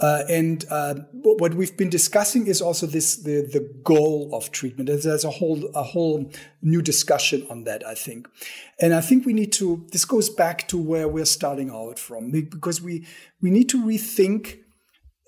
uh, 0.00 0.24
and 0.28 0.64
uh, 0.70 0.94
what 1.12 1.54
we've 1.54 1.76
been 1.76 1.90
discussing 1.90 2.48
is 2.48 2.60
also 2.60 2.86
this 2.86 3.16
the, 3.16 3.48
the 3.52 3.72
goal 3.84 4.28
of 4.32 4.50
treatment. 4.50 4.88
There's 4.88 5.24
a 5.24 5.30
whole 5.30 5.70
a 5.74 5.84
whole 5.84 6.30
new 6.62 6.82
discussion 6.82 7.46
on 7.48 7.64
that, 7.64 7.86
I 7.86 7.94
think. 7.94 8.28
And 8.80 8.92
I 8.92 9.00
think 9.00 9.24
we 9.24 9.32
need 9.32 9.52
to 9.54 9.86
this 9.92 10.04
goes 10.04 10.30
back 10.30 10.66
to 10.68 10.78
where 10.78 11.06
we're 11.06 11.24
starting 11.24 11.70
out 11.70 12.00
from 12.00 12.32
because 12.32 12.82
we 12.82 13.06
we 13.40 13.50
need 13.50 13.68
to 13.68 13.80
rethink 13.80 14.58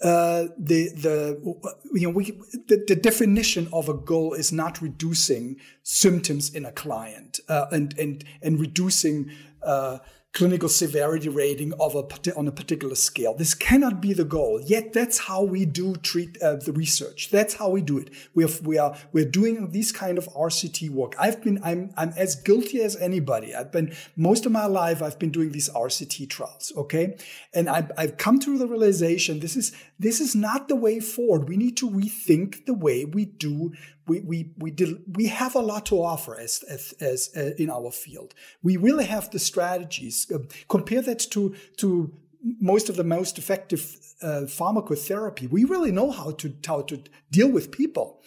uh, 0.02 0.48
the 0.58 0.88
the 0.90 1.56
you 1.94 2.08
know 2.08 2.10
we 2.10 2.32
the, 2.66 2.84
the, 2.86 2.96
definition 2.96 3.68
of 3.72 3.88
a 3.88 3.94
goal 3.94 4.34
is 4.34 4.52
not 4.52 4.82
reducing 4.82 5.56
symptoms 5.84 6.54
in 6.54 6.66
a 6.66 6.72
client 6.72 7.40
uh, 7.48 7.66
and 7.70 7.96
and 7.98 8.24
and 8.42 8.60
reducing 8.60 9.30
uh, 9.62 9.98
clinical 10.36 10.68
severity 10.68 11.30
rating 11.30 11.72
of 11.80 11.94
a 11.94 12.04
on 12.36 12.46
a 12.46 12.52
particular 12.52 12.94
scale. 12.94 13.32
This 13.34 13.54
cannot 13.54 14.02
be 14.02 14.12
the 14.12 14.24
goal. 14.24 14.60
Yet 14.60 14.92
that's 14.92 15.18
how 15.20 15.42
we 15.42 15.64
do 15.64 15.96
treat 15.96 16.36
uh, 16.42 16.56
the 16.56 16.72
research. 16.72 17.30
That's 17.30 17.54
how 17.54 17.70
we 17.70 17.80
do 17.80 17.96
it. 17.96 18.10
We 18.34 18.44
are 18.44 18.50
we 18.62 18.76
are 18.76 18.94
we're 19.12 19.24
doing 19.24 19.70
this 19.70 19.92
kind 19.92 20.18
of 20.18 20.28
RCT 20.34 20.90
work. 20.90 21.14
I've 21.18 21.42
been 21.42 21.58
I'm 21.64 21.90
I'm 21.96 22.12
as 22.18 22.34
guilty 22.34 22.82
as 22.82 22.96
anybody. 22.96 23.54
I've 23.54 23.72
been 23.72 23.94
most 24.14 24.44
of 24.44 24.52
my 24.52 24.66
life 24.66 25.02
I've 25.02 25.18
been 25.18 25.30
doing 25.30 25.52
these 25.52 25.70
RCT 25.70 26.28
trials. 26.28 26.70
Okay, 26.76 27.16
and 27.54 27.66
I've 27.70 27.90
I've 27.96 28.18
come 28.18 28.38
to 28.40 28.58
the 28.58 28.66
realization 28.66 29.40
this 29.40 29.56
is 29.56 29.72
this 29.98 30.20
is 30.20 30.36
not 30.36 30.68
the 30.68 30.76
way 30.76 31.00
forward. 31.00 31.48
We 31.48 31.56
need 31.56 31.78
to 31.78 31.88
rethink 31.88 32.66
the 32.66 32.74
way 32.74 33.06
we 33.06 33.24
do 33.24 33.72
we 34.06 34.20
we 34.20 34.52
we 34.58 34.70
did, 34.70 35.16
we 35.16 35.26
have 35.26 35.54
a 35.54 35.60
lot 35.60 35.86
to 35.86 36.02
offer 36.02 36.38
as 36.38 36.62
as, 36.68 36.94
as 37.00 37.30
uh, 37.36 37.50
in 37.58 37.70
our 37.70 37.90
field. 37.90 38.34
We 38.62 38.76
really 38.76 39.04
have 39.04 39.30
the 39.30 39.38
strategies. 39.38 40.26
Uh, 40.32 40.38
compare 40.68 41.02
that 41.02 41.20
to 41.30 41.54
to 41.78 42.12
most 42.60 42.88
of 42.88 42.96
the 42.96 43.04
most 43.04 43.38
effective 43.38 43.96
uh, 44.22 44.42
pharmacotherapy. 44.46 45.50
We 45.50 45.64
really 45.64 45.92
know 45.92 46.10
how 46.10 46.32
to 46.32 46.54
how 46.66 46.82
to 46.82 47.02
deal 47.30 47.50
with 47.50 47.70
people, 47.70 48.22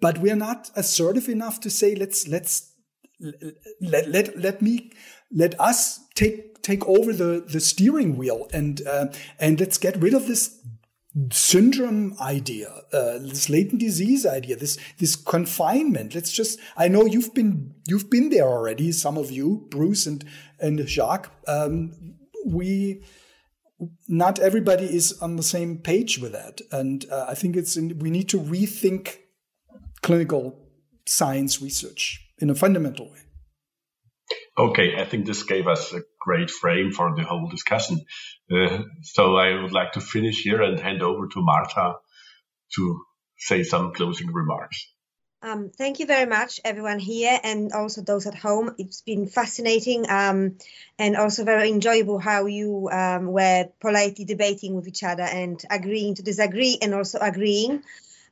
but 0.00 0.18
we 0.18 0.30
are 0.30 0.36
not 0.36 0.70
assertive 0.76 1.28
enough 1.28 1.60
to 1.60 1.70
say 1.70 1.94
let's 1.94 2.28
let's 2.28 2.72
let 3.80 4.08
let, 4.08 4.38
let 4.38 4.62
me 4.62 4.90
let 5.32 5.58
us 5.60 6.00
take 6.14 6.62
take 6.62 6.86
over 6.86 7.12
the 7.12 7.44
the 7.46 7.60
steering 7.60 8.16
wheel 8.16 8.48
and 8.52 8.82
uh, 8.86 9.06
and 9.38 9.60
let's 9.60 9.78
get 9.78 9.96
rid 9.96 10.14
of 10.14 10.26
this 10.26 10.60
syndrome 11.30 12.16
idea, 12.20 12.68
uh, 12.92 13.18
this 13.18 13.48
latent 13.48 13.80
disease 13.80 14.26
idea, 14.26 14.56
this 14.56 14.78
this 14.98 15.16
confinement. 15.16 16.14
Let's 16.14 16.32
just. 16.32 16.58
I 16.76 16.88
know 16.88 17.04
you've 17.06 17.34
been 17.34 17.74
you've 17.86 18.10
been 18.10 18.30
there 18.30 18.48
already. 18.48 18.92
Some 18.92 19.16
of 19.16 19.30
you, 19.30 19.66
Bruce 19.70 20.06
and 20.06 20.24
and 20.58 20.80
Jacques. 20.88 21.30
Um, 21.46 22.16
we 22.46 23.02
not 24.08 24.38
everybody 24.38 24.84
is 24.84 25.20
on 25.20 25.36
the 25.36 25.42
same 25.42 25.78
page 25.78 26.18
with 26.18 26.32
that, 26.32 26.60
and 26.72 27.04
uh, 27.10 27.26
I 27.28 27.34
think 27.34 27.56
it's 27.56 27.76
in, 27.76 27.98
we 27.98 28.10
need 28.10 28.28
to 28.30 28.40
rethink 28.40 29.18
clinical 30.02 30.58
science 31.06 31.62
research 31.62 32.20
in 32.38 32.50
a 32.50 32.54
fundamental 32.54 33.10
way. 33.10 33.23
Okay, 34.56 35.00
I 35.00 35.04
think 35.04 35.26
this 35.26 35.42
gave 35.42 35.66
us 35.66 35.92
a 35.92 36.02
great 36.20 36.50
frame 36.50 36.92
for 36.92 37.14
the 37.16 37.24
whole 37.24 37.48
discussion. 37.48 38.04
Uh, 38.50 38.84
so 39.02 39.36
I 39.36 39.60
would 39.60 39.72
like 39.72 39.92
to 39.92 40.00
finish 40.00 40.42
here 40.42 40.62
and 40.62 40.78
hand 40.78 41.02
over 41.02 41.26
to 41.26 41.42
Marta 41.42 41.94
to 42.76 43.04
say 43.36 43.64
some 43.64 43.92
closing 43.92 44.32
remarks. 44.32 44.94
Um, 45.42 45.70
thank 45.76 45.98
you 46.00 46.06
very 46.06 46.24
much, 46.24 46.60
everyone 46.64 46.98
here, 46.98 47.38
and 47.42 47.72
also 47.72 48.00
those 48.00 48.26
at 48.26 48.34
home. 48.34 48.76
It's 48.78 49.02
been 49.02 49.26
fascinating 49.26 50.08
um, 50.08 50.56
and 50.98 51.16
also 51.16 51.44
very 51.44 51.68
enjoyable 51.68 52.18
how 52.18 52.46
you 52.46 52.88
um, 52.90 53.26
were 53.26 53.68
politely 53.78 54.24
debating 54.24 54.74
with 54.74 54.88
each 54.88 55.02
other 55.02 55.24
and 55.24 55.62
agreeing 55.68 56.14
to 56.14 56.22
disagree 56.22 56.78
and 56.80 56.94
also 56.94 57.18
agreeing. 57.20 57.82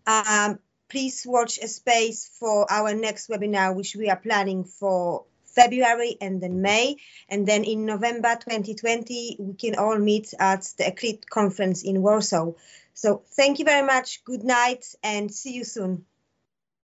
Um, 0.06 0.58
please 0.88 1.24
watch 1.26 1.58
a 1.58 1.68
space 1.68 2.30
for 2.38 2.70
our 2.72 2.94
next 2.94 3.28
webinar, 3.28 3.76
which 3.76 3.94
we 3.94 4.08
are 4.08 4.16
planning 4.16 4.64
for 4.64 5.24
February 5.54 6.16
and 6.20 6.42
then 6.42 6.62
May. 6.62 6.96
And 7.28 7.46
then 7.46 7.64
in 7.64 7.86
November 7.86 8.36
2020, 8.36 9.36
we 9.38 9.54
can 9.54 9.76
all 9.76 9.98
meet 9.98 10.34
at 10.38 10.62
the 10.78 10.84
EACLIPT 10.84 11.28
conference 11.28 11.82
in 11.82 12.02
Warsaw. 12.02 12.52
So 12.94 13.22
thank 13.36 13.58
you 13.58 13.64
very 13.64 13.86
much. 13.86 14.24
Good 14.24 14.44
night 14.44 14.84
and 15.02 15.32
see 15.32 15.52
you 15.52 15.64
soon. 15.64 16.04